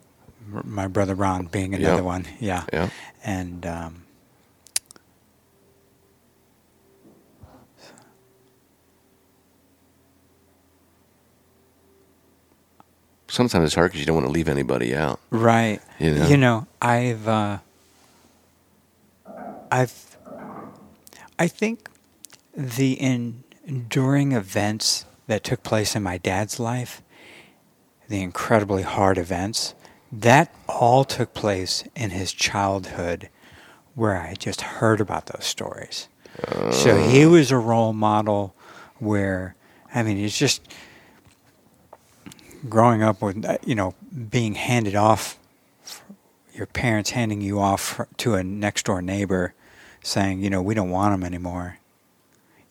my 0.48 0.88
brother 0.88 1.16
Ron 1.16 1.46
being 1.46 1.74
another 1.74 1.96
Yeah. 1.98 2.02
one, 2.02 2.26
yeah, 2.40 2.64
Yeah. 2.74 2.90
and 3.24 3.66
um, 3.66 4.04
Sometimes 13.36 13.66
it's 13.66 13.76
hard 13.76 13.92
because 13.92 14.00
you 14.00 14.06
don't 14.06 14.16
want 14.16 14.28
to 14.28 14.32
leave 14.32 14.48
anybody 14.48 14.96
out. 14.96 15.20
right, 15.30 15.82
You 16.30 16.38
know? 16.38 16.68
I've, 16.82 17.28
uh, 17.28 17.58
I've, 19.70 20.18
I 21.38 21.50
think 21.50 21.90
the 22.56 22.98
enduring 23.68 24.32
events 24.32 25.04
that 25.28 25.44
took 25.44 25.64
place 25.64 25.98
in 25.98 26.02
my 26.04 26.18
dad's 26.18 26.62
life, 26.62 27.02
the 28.08 28.22
incredibly 28.22 28.84
hard 28.84 29.18
events, 29.18 29.74
that 30.14 30.56
all 30.70 31.04
took 31.04 31.34
place 31.34 31.84
in 31.94 32.12
his 32.12 32.32
childhood, 32.32 33.28
where 33.96 34.16
I 34.16 34.36
just 34.36 34.62
heard 34.62 35.02
about 35.02 35.26
those 35.26 35.44
stories. 35.46 36.08
So 36.72 36.96
he 37.10 37.26
was 37.26 37.52
a 37.52 37.58
role 37.58 37.92
model 37.92 38.56
where, 39.00 39.56
I 39.94 40.04
mean, 40.04 40.18
it's 40.18 40.38
just 40.38 40.62
growing 42.70 43.04
up 43.04 43.22
with, 43.22 43.46
uh, 43.46 43.58
you 43.66 43.76
know, 43.76 43.94
being 44.30 44.56
handed 44.56 44.96
off, 44.96 45.38
your 46.54 46.66
parents 46.66 47.12
handing 47.12 47.42
you 47.42 47.60
off 47.60 48.00
to 48.18 48.36
a 48.36 48.44
next 48.44 48.86
door 48.86 49.02
neighbor 49.02 49.54
saying, 50.02 50.42
you 50.42 50.50
know, 50.50 50.62
we 50.62 50.74
don't 50.74 50.90
want 50.90 51.14
them 51.14 51.24
anymore. 51.24 51.80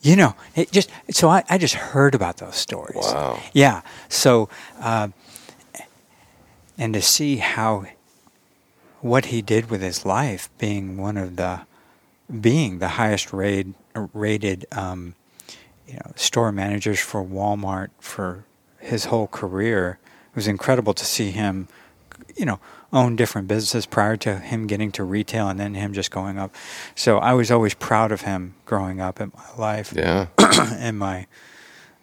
You 0.01 0.15
know, 0.15 0.35
it 0.55 0.71
just, 0.71 0.89
so 1.11 1.29
I, 1.29 1.43
I 1.49 1.57
just 1.57 1.73
heard 1.75 2.15
about 2.15 2.37
those 2.37 2.55
stories. 2.55 2.97
Wow. 2.97 3.39
Yeah. 3.53 3.81
So, 4.09 4.49
uh, 4.79 5.09
and 6.77 6.93
to 6.93 7.01
see 7.01 7.37
how, 7.37 7.85
what 9.01 9.25
he 9.25 9.41
did 9.41 9.69
with 9.69 9.81
his 9.81 10.05
life 10.05 10.49
being 10.57 10.97
one 10.97 11.17
of 11.17 11.35
the, 11.35 11.61
being 12.41 12.79
the 12.79 12.89
highest 12.89 13.33
rated, 13.33 13.73
rated 14.13 14.65
um, 14.71 15.15
you 15.87 15.93
know, 15.93 16.11
store 16.15 16.51
managers 16.51 16.99
for 16.99 17.23
Walmart 17.23 17.89
for 17.99 18.45
his 18.85 19.05
whole 19.05 19.27
career. 19.27 19.99
It 20.29 20.35
was 20.35 20.47
incredible 20.47 20.93
to 20.93 21.05
see 21.05 21.31
him, 21.31 21.67
you 22.35 22.45
know, 22.45 22.59
own 22.93 23.15
different 23.15 23.47
businesses 23.47 23.85
prior 23.85 24.15
to 24.17 24.37
him 24.39 24.67
getting 24.67 24.91
to 24.93 25.03
retail 25.03 25.49
and 25.49 25.59
then 25.59 25.73
him 25.75 25.91
just 25.93 26.11
going 26.11 26.37
up. 26.37 26.53
So 26.93 27.17
I 27.17 27.33
was 27.33 27.51
always 27.51 27.73
proud 27.73 28.11
of 28.11 28.21
him 28.21 28.55
growing 28.65 29.01
up 29.01 29.19
in 29.19 29.31
my 29.35 29.57
life, 29.57 29.93
Yeah. 29.95 30.27
in 30.79 30.97
my 30.97 31.27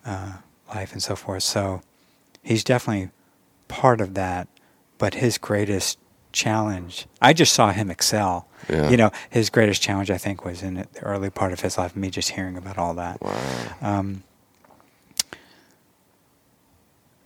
uh, 0.04 0.34
life 0.74 0.92
and 0.92 1.02
so 1.02 1.14
forth. 1.16 1.42
So 1.44 1.80
he's 2.42 2.64
definitely 2.64 3.10
part 3.68 4.00
of 4.00 4.14
that. 4.14 4.48
But 4.98 5.14
his 5.14 5.38
greatest 5.38 5.98
challenge, 6.32 7.06
I 7.20 7.32
just 7.32 7.52
saw 7.54 7.72
him 7.72 7.90
excel. 7.90 8.48
Yeah. 8.70 8.88
You 8.90 8.96
know, 8.96 9.10
his 9.30 9.50
greatest 9.50 9.82
challenge, 9.82 10.10
I 10.10 10.18
think, 10.18 10.44
was 10.44 10.62
in 10.62 10.74
the 10.74 10.86
early 11.02 11.30
part 11.30 11.52
of 11.52 11.60
his 11.60 11.76
life. 11.78 11.96
Me 11.96 12.08
just 12.10 12.30
hearing 12.30 12.56
about 12.56 12.78
all 12.78 12.94
that. 12.94 13.20
Wow. 13.20 13.36
Um, 13.80 14.22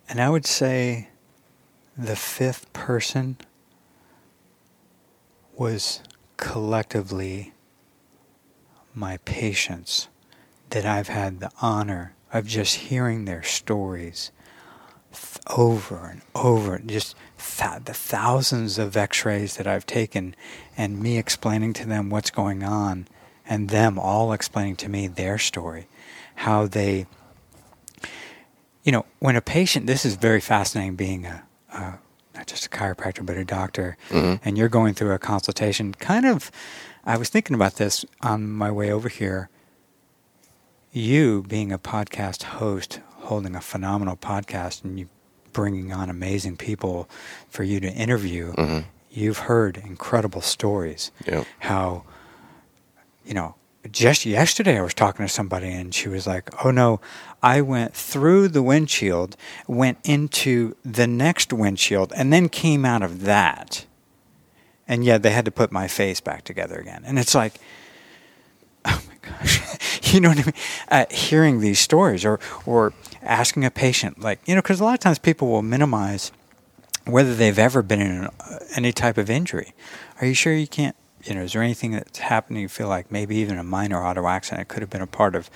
and 0.09 0.21
I 0.21 0.29
would 0.29 0.47
say 0.47 1.09
the 1.97 2.17
fifth 2.17 2.73
person 2.73 3.37
was 5.57 6.03
collectively 6.37 7.53
my 8.95 9.19
patients 9.19 10.09
that 10.71 10.85
I've 10.85 11.09
had 11.09 11.41
the 11.41 11.51
honor 11.61 12.15
of 12.33 12.47
just 12.47 12.77
hearing 12.77 13.25
their 13.25 13.43
stories 13.43 14.31
over 15.49 16.07
and 16.07 16.23
over, 16.35 16.79
just 16.79 17.15
th- 17.39 17.85
the 17.85 17.95
thousands 17.95 18.79
of 18.79 18.97
x 18.97 19.25
rays 19.25 19.57
that 19.57 19.67
I've 19.67 19.87
taken, 19.87 20.35
and 20.77 21.01
me 21.01 21.19
explaining 21.19 21.73
to 21.75 21.87
them 21.87 22.11
what's 22.11 22.31
going 22.31 22.63
on, 22.63 23.07
and 23.47 23.71
them 23.71 23.99
all 23.99 24.33
explaining 24.33 24.77
to 24.77 24.89
me 24.89 25.07
their 25.07 25.39
story, 25.39 25.89
how 26.37 26.67
they, 26.67 27.07
you 28.87 28.93
know, 28.93 29.05
when 29.19 29.35
a 29.35 29.41
patient, 29.43 29.87
this 29.87 30.05
is 30.07 30.15
very 30.15 30.41
fascinating 30.41 30.95
being 30.95 31.27
a, 31.27 31.43
a 31.73 31.99
not 32.37 32.47
just 32.47 32.67
a 32.67 32.69
chiropractor, 32.69 33.27
but 33.27 33.37
a 33.37 33.45
doctor, 33.45 33.97
Mhm. 34.11 34.39
and 34.45 34.57
you're 34.57 34.69
going 34.69 34.95
through 34.95 35.13
a 35.13 35.19
consultation, 35.19 35.93
kind 35.95 36.25
of, 36.25 36.51
I 37.05 37.17
was 37.17 37.29
thinking 37.29 37.55
about 37.55 37.75
this 37.77 38.05
on 38.23 38.49
my 38.49 38.71
way 38.71 38.91
over 38.93 39.09
here 39.09 39.49
you 40.93 41.43
being 41.49 41.73
a 41.73 41.79
podcast 41.79 42.43
host, 42.45 43.01
holding 43.29 43.55
a 43.55 43.61
phenomenal 43.61 44.17
podcast, 44.17 44.83
and 44.85 44.99
you 44.99 45.09
bringing 45.53 45.93
on 45.93 46.09
amazing 46.09 46.57
people 46.57 47.09
for 47.51 47.63
you 47.65 47.81
to 47.81 47.89
interview, 47.93 48.53
Mhm. 48.55 48.85
you've 49.11 49.39
heard 49.41 49.77
incredible 49.79 50.41
stories. 50.41 51.11
Yep. 51.27 51.47
How, 51.61 52.05
you 53.27 53.35
know, 53.35 53.57
just 53.93 54.27
yesterday 54.27 54.79
I 54.79 54.83
was 54.83 54.95
talking 54.95 55.27
to 55.27 55.33
somebody 55.33 55.69
and 55.71 55.95
she 55.95 56.09
was 56.09 56.27
like, 56.27 56.51
"Oh 56.65 56.71
no, 56.71 57.01
I 57.43 57.61
went 57.61 57.95
through 57.95 58.49
the 58.49 58.63
windshield, 58.63 59.37
went 59.67 59.99
into 60.05 60.77
the 60.85 61.07
next 61.07 61.53
windshield 61.53 62.13
and 62.17 62.33
then 62.33 62.49
came 62.49 62.85
out 62.85 63.03
of 63.03 63.23
that." 63.23 63.87
And 64.89 65.05
yeah, 65.05 65.19
they 65.19 65.31
had 65.31 65.45
to 65.45 65.51
put 65.51 65.73
my 65.73 65.89
face 65.89 66.21
back 66.21 66.45
together 66.45 66.77
again. 66.77 67.03
And 67.05 67.19
it's 67.19 67.35
like 67.35 67.55
oh 68.85 69.03
my 69.09 69.17
gosh. 69.31 69.61
you 70.15 70.21
know 70.21 70.29
what 70.29 70.39
I 70.39 70.45
mean? 70.45 70.55
Uh, 70.89 71.05
hearing 71.11 71.61
these 71.61 71.81
stories 71.81 72.25
or 72.25 72.39
or 72.65 72.93
asking 73.23 73.65
a 73.65 73.71
patient 73.71 74.21
like, 74.21 74.41
you 74.47 74.55
know, 74.55 74.63
cuz 74.63 74.81
a 74.81 74.85
lot 74.85 74.95
of 74.95 75.01
times 75.01 75.19
people 75.19 75.49
will 75.49 75.63
minimize 75.63 76.33
whether 77.05 77.35
they've 77.35 77.59
ever 77.59 77.83
been 77.83 78.01
in 78.01 78.25
uh, 78.25 78.59
any 78.75 78.93
type 78.93 79.19
of 79.19 79.31
injury. 79.31 79.75
Are 80.21 80.27
you 80.27 80.35
sure 80.35 80.53
you 80.53 80.67
can't 80.67 80.97
you 81.27 81.35
know, 81.35 81.43
is 81.43 81.53
there 81.53 81.63
anything 81.63 81.93
that's 81.93 82.19
happening 82.19 82.63
you 82.63 82.69
feel 82.69 82.89
like 82.89 83.11
maybe 83.11 83.37
even 83.37 83.59
a 83.59 83.65
minor 83.65 84.05
auto 84.05 84.27
accident 84.27 84.69
could 84.69 84.81
have 84.81 84.91
been 84.91 85.03
a 85.03 85.07
part 85.07 85.35
of, 85.35 85.51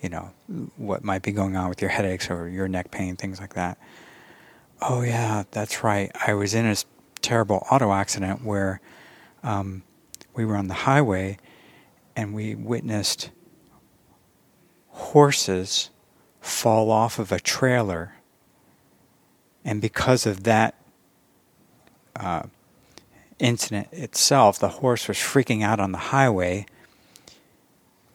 you 0.00 0.08
know, 0.08 0.30
what 0.76 1.02
might 1.02 1.22
be 1.22 1.32
going 1.32 1.56
on 1.56 1.68
with 1.68 1.80
your 1.80 1.90
headaches 1.90 2.30
or 2.30 2.48
your 2.48 2.68
neck 2.68 2.90
pain, 2.90 3.16
things 3.16 3.40
like 3.40 3.54
that? 3.54 3.78
Oh, 4.80 5.02
yeah, 5.02 5.44
that's 5.50 5.82
right. 5.82 6.10
I 6.26 6.34
was 6.34 6.54
in 6.54 6.66
a 6.66 6.76
terrible 7.20 7.66
auto 7.70 7.92
accident 7.92 8.44
where 8.44 8.80
um, 9.42 9.82
we 10.34 10.44
were 10.44 10.56
on 10.56 10.68
the 10.68 10.74
highway 10.74 11.38
and 12.14 12.32
we 12.32 12.54
witnessed 12.54 13.30
horses 14.88 15.90
fall 16.40 16.90
off 16.90 17.18
of 17.18 17.32
a 17.32 17.40
trailer. 17.40 18.14
And 19.64 19.80
because 19.80 20.26
of 20.26 20.44
that 20.44 20.76
uh, 22.14 22.44
incident 23.38 23.88
itself, 23.92 24.58
the 24.58 24.68
horse 24.68 25.08
was 25.08 25.16
freaking 25.16 25.62
out 25.62 25.80
on 25.80 25.92
the 25.92 25.98
highway, 25.98 26.66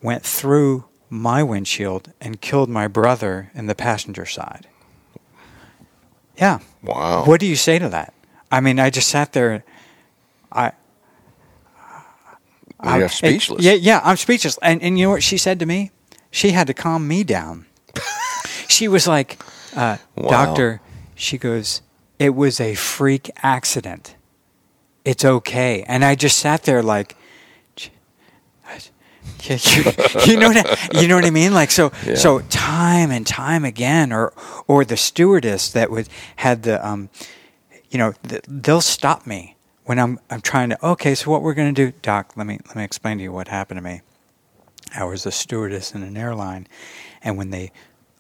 went 0.02 0.24
through 0.24 0.86
my 1.10 1.44
windshield, 1.44 2.12
and 2.20 2.41
killed 2.41 2.70
my 2.70 2.88
brother 2.88 3.52
in 3.54 3.68
the 3.68 3.76
passenger 3.76 4.26
side. 4.26 4.68
Yeah. 6.38 6.60
Wow. 6.82 7.26
What 7.26 7.40
do 7.40 7.45
you 7.45 7.56
say 7.56 7.80
to 7.80 7.90
that? 7.90 8.14
I 8.52 8.60
mean, 8.60 8.80
I 8.80 8.90
just 8.90 9.08
sat 9.10 9.34
there. 9.34 9.64
I. 10.52 10.72
You're 12.84 13.08
speechless. 13.08 13.64
Yeah, 13.64 13.74
yeah, 13.74 14.02
I'm 14.04 14.18
speechless. 14.18 14.58
And 14.62 14.82
and 14.82 15.00
you 15.00 15.06
know 15.06 15.12
what 15.12 15.24
she 15.24 15.38
said 15.38 15.60
to 15.60 15.66
me? 15.66 15.91
She 16.32 16.52
had 16.52 16.68
to 16.68 16.74
calm 16.74 17.08
me 17.08 17.24
down. 17.24 17.66
she 18.68 18.88
was 18.90 19.08
like, 19.08 19.41
uh, 19.76 19.98
Wow. 20.16 20.30
"Doctor," 20.30 20.82
she 21.16 21.38
goes, 21.38 21.82
"It 22.20 22.36
was 22.36 22.60
a 22.60 22.76
freak 22.76 23.32
accident. 23.41 24.16
It's 25.05 25.25
okay." 25.25 25.84
And 25.88 26.03
I 26.05 26.15
just 26.15 26.38
sat 26.39 26.63
there 26.63 26.81
like, 26.84 27.15
you, 29.43 29.84
you 30.25 30.38
know 30.38 30.49
what 30.49 30.57
I, 30.95 30.99
you 31.01 31.07
know 31.07 31.15
what 31.15 31.25
I 31.25 31.30
mean? 31.30 31.53
Like 31.53 31.71
so 31.71 31.91
Yeah. 32.05 32.15
so 32.15 32.39
time 32.49 33.11
and 33.11 33.25
time 33.25 33.65
again, 33.65 34.11
or 34.11 34.34
or 34.67 34.85
the 34.85 34.97
stewardess 34.97 35.71
that 35.71 35.89
would 35.91 36.07
had 36.38 36.63
the 36.63 36.85
um, 36.85 37.09
you 37.89 37.97
know 37.97 38.13
th- 38.27 38.43
they'll 38.47 38.81
stop 38.81 39.25
me 39.27 39.55
when 39.85 39.99
I'm 39.99 40.19
I'm 40.30 40.41
trying 40.41 40.69
to 40.69 40.85
okay, 40.85 41.15
so 41.15 41.31
what 41.31 41.41
we're 41.41 41.53
gonna 41.53 41.73
do, 41.73 41.91
Doc? 42.01 42.34
Let 42.35 42.47
me 42.47 42.59
let 42.67 42.75
me 42.75 42.84
explain 42.84 43.17
to 43.17 43.23
you 43.23 43.31
what 43.31 43.47
happened 43.49 43.77
to 43.80 43.81
me. 43.84 44.01
I 44.95 45.03
was 45.05 45.25
a 45.25 45.31
stewardess 45.31 45.93
in 45.93 46.03
an 46.03 46.15
airline, 46.17 46.67
and 47.21 47.38
when 47.38 47.49
they 47.49 47.71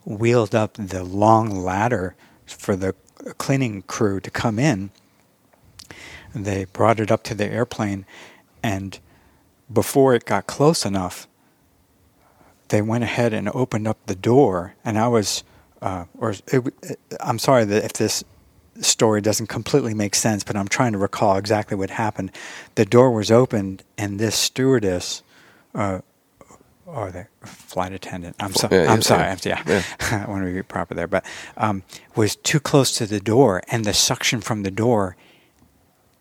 wheeled 0.05 0.53
up 0.55 0.73
the 0.73 1.03
long 1.03 1.49
ladder 1.63 2.15
for 2.45 2.75
the 2.75 2.95
cleaning 3.37 3.83
crew 3.83 4.19
to 4.19 4.29
come 4.29 4.59
in, 4.59 4.91
they 6.33 6.65
brought 6.65 6.99
it 6.99 7.11
up 7.11 7.23
to 7.23 7.35
the 7.35 7.45
airplane, 7.45 8.05
and 8.61 8.99
before 9.71 10.13
it 10.15 10.25
got 10.25 10.47
close 10.47 10.85
enough, 10.85 11.27
they 12.69 12.81
went 12.81 13.03
ahead 13.03 13.33
and 13.33 13.49
opened 13.49 13.87
up 13.87 13.97
the 14.05 14.15
door, 14.15 14.73
and 14.83 14.97
I 14.97 15.07
was, 15.07 15.43
uh, 15.81 16.05
or 16.17 16.31
it, 16.31 16.45
it, 16.81 16.99
I'm 17.19 17.39
sorry 17.39 17.65
that 17.65 17.83
if 17.83 17.93
this 17.93 18.23
story 18.81 19.21
doesn't 19.21 19.47
completely 19.47 19.93
make 19.93 20.15
sense, 20.15 20.43
but 20.43 20.55
I'm 20.55 20.67
trying 20.67 20.93
to 20.93 20.97
recall 20.97 21.37
exactly 21.37 21.77
what 21.77 21.91
happened. 21.91 22.31
The 22.75 22.85
door 22.85 23.11
was 23.11 23.29
opened, 23.29 23.83
and 23.97 24.19
this 24.19 24.35
stewardess, 24.35 25.21
uh, 25.75 25.99
or 26.85 27.11
the 27.11 27.27
flight 27.45 27.91
attendant, 27.93 28.35
I'm, 28.39 28.53
so, 28.53 28.67
Yeah, 28.71 28.91
I'm 28.91 28.97
yeah, 28.97 28.99
sorry, 29.01 29.23
yeah. 29.43 29.57
I'm- 29.57 29.67
yeah, 29.67 30.23
I 30.27 30.29
want 30.29 30.45
to 30.45 30.53
be 30.53 30.63
proper 30.63 30.93
there, 30.95 31.07
but 31.07 31.23
um, 31.57 31.83
was 32.15 32.35
too 32.35 32.59
close 32.59 32.91
to 32.97 33.05
the 33.05 33.19
door, 33.19 33.61
and 33.67 33.85
the 33.85 33.93
suction 33.93 34.41
from 34.41 34.63
the 34.63 34.71
door 34.71 35.15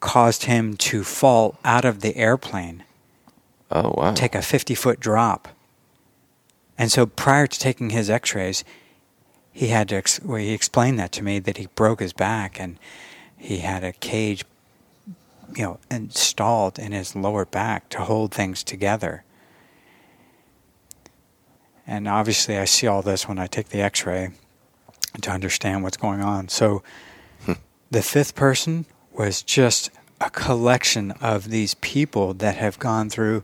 caused 0.02 0.44
him 0.44 0.76
to 0.76 1.04
fall 1.04 1.56
out 1.64 1.84
of 1.84 2.00
the 2.00 2.16
airplane 2.16 2.82
Oh 3.70 3.94
wow. 3.96 4.12
take 4.12 4.34
a 4.34 4.42
50 4.42 4.74
foot 4.74 5.00
drop. 5.00 5.48
And 6.76 6.90
so 6.90 7.06
prior 7.06 7.46
to 7.46 7.58
taking 7.58 7.90
his 7.90 8.10
x 8.10 8.34
rays, 8.34 8.64
he 9.52 9.68
had 9.68 9.88
to, 9.90 9.96
ex- 9.96 10.20
well, 10.20 10.38
he 10.38 10.50
explained 10.50 10.98
that 10.98 11.12
to 11.12 11.22
me 11.22 11.38
that 11.38 11.56
he 11.56 11.68
broke 11.76 12.00
his 12.00 12.12
back 12.12 12.58
and 12.58 12.78
he 13.38 13.58
had 13.58 13.84
a 13.84 13.92
cage, 13.92 14.44
you 15.54 15.62
know, 15.62 15.78
installed 15.88 16.80
in 16.80 16.90
his 16.90 17.14
lower 17.14 17.44
back 17.44 17.88
to 17.90 18.00
hold 18.00 18.34
things 18.34 18.64
together. 18.64 19.22
And 21.86 22.08
obviously, 22.08 22.58
I 22.58 22.64
see 22.64 22.88
all 22.88 23.02
this 23.02 23.28
when 23.28 23.38
I 23.38 23.46
take 23.46 23.68
the 23.68 23.80
x 23.80 24.04
ray 24.04 24.30
to 25.20 25.30
understand 25.30 25.84
what's 25.84 25.96
going 25.96 26.22
on. 26.22 26.48
So 26.48 26.82
hmm. 27.44 27.52
the 27.90 28.02
fifth 28.02 28.34
person 28.34 28.86
was 29.14 29.42
just 29.42 29.90
a 30.20 30.30
collection 30.30 31.12
of 31.20 31.48
these 31.50 31.74
people 31.74 32.34
that 32.34 32.56
have 32.56 32.78
gone 32.78 33.10
through, 33.10 33.42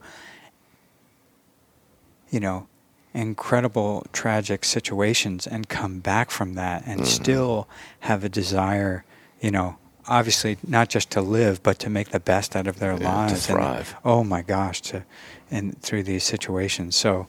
you 2.31 2.41
know, 2.41 2.67
incredible 3.15 4.07
tragic 4.13 4.65
situations 4.65 5.47
and 5.47 5.69
come 5.69 5.99
back 5.99 6.31
from 6.31 6.55
that 6.55 6.85
and 6.87 7.07
still 7.07 7.67
have 8.01 8.23
a 8.23 8.29
desire, 8.29 9.05
you 9.41 9.51
know, 9.51 9.77
obviously 10.07 10.57
not 10.67 10.89
just 10.89 11.11
to 11.11 11.21
live 11.21 11.63
but 11.63 11.79
to 11.81 11.91
make 11.91 12.11
the 12.11 12.21
best 12.21 12.55
out 12.57 12.67
of 12.67 12.79
their 12.79 12.93
Yeah, 12.93 12.99
to 12.99 13.05
lives 13.05 13.51
and 13.51 13.87
oh 14.05 14.25
my 14.25 14.43
gosh 14.43 14.81
to 14.83 15.05
and 15.51 15.81
through 15.83 16.05
these 16.05 16.25
situations. 16.25 16.97
So 16.97 17.27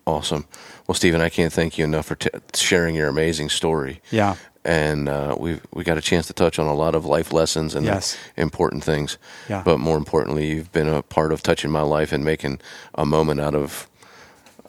Awesome. 0.04 0.46
Well, 0.86 0.94
Steven, 0.96 1.20
I 1.20 1.28
can't 1.28 1.52
thank 1.52 1.78
you 1.78 1.84
enough 1.84 2.06
for 2.06 2.16
t- 2.16 2.28
sharing 2.54 2.96
your 2.96 3.08
amazing 3.08 3.50
story. 3.50 4.00
Yeah. 4.10 4.34
And 4.64 5.08
uh, 5.08 5.36
we 5.38 5.60
we 5.72 5.84
got 5.84 5.98
a 5.98 6.00
chance 6.00 6.26
to 6.28 6.32
touch 6.32 6.58
on 6.58 6.66
a 6.66 6.74
lot 6.74 6.94
of 6.94 7.04
life 7.04 7.32
lessons 7.32 7.74
and 7.74 7.84
Yes. 7.86 8.16
important 8.36 8.84
things. 8.84 9.18
Yeah. 9.48 9.62
But 9.64 9.78
more 9.78 9.96
importantly, 9.96 10.48
you've 10.50 10.72
been 10.72 10.88
a 10.88 11.02
part 11.02 11.32
of 11.32 11.42
touching 11.42 11.70
my 11.70 11.82
life 11.82 12.12
and 12.12 12.24
making 12.24 12.60
a 12.94 13.04
moment 13.06 13.40
out 13.40 13.54
of. 13.54 13.88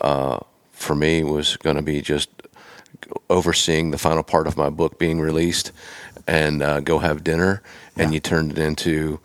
Uh, 0.01 0.39
for 0.71 0.95
me, 0.95 1.23
was 1.23 1.57
going 1.57 1.75
to 1.77 1.81
be 1.83 2.01
just 2.01 2.29
overseeing 3.29 3.91
the 3.91 3.97
final 3.97 4.23
part 4.23 4.47
of 4.47 4.57
my 4.57 4.69
book 4.69 4.97
being 4.99 5.19
released 5.19 5.71
and 6.27 6.61
uh, 6.63 6.79
go 6.79 6.99
have 6.99 7.23
dinner. 7.23 7.61
And 7.95 8.09
Yeah. 8.09 8.15
you 8.15 8.19
turned 8.21 8.51
it 8.53 8.57
into 8.57 9.19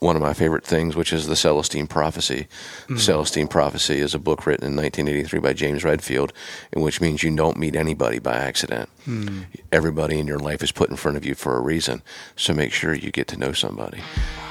one 0.00 0.16
of 0.16 0.22
my 0.22 0.32
favorite 0.32 0.64
things, 0.64 0.96
which 0.96 1.12
is 1.12 1.26
the 1.28 1.36
Celestine 1.36 1.86
Prophecy. 1.86 2.48
Mm. 2.88 2.96
The 2.96 3.00
Celestine 3.00 3.46
Prophecy 3.48 4.00
is 4.00 4.12
a 4.14 4.18
book 4.18 4.44
written 4.44 4.66
in 4.66 4.74
1983 4.74 5.38
by 5.38 5.52
James 5.52 5.84
Redfield, 5.84 6.32
in 6.72 6.82
which 6.82 7.00
means 7.00 7.22
you 7.22 7.34
don't 7.36 7.56
meet 7.58 7.76
anybody 7.76 8.18
by 8.18 8.32
accident. 8.34 8.88
Mm. 9.06 9.44
Everybody 9.70 10.18
in 10.18 10.26
your 10.26 10.40
life 10.40 10.64
is 10.64 10.72
put 10.72 10.90
in 10.90 10.96
front 10.96 11.16
of 11.16 11.24
you 11.24 11.34
for 11.36 11.56
a 11.56 11.60
reason. 11.60 12.02
So 12.34 12.52
make 12.54 12.72
sure 12.72 12.92
you 12.92 13.12
get 13.12 13.28
to 13.28 13.36
know 13.36 13.52
somebody. 13.52 14.00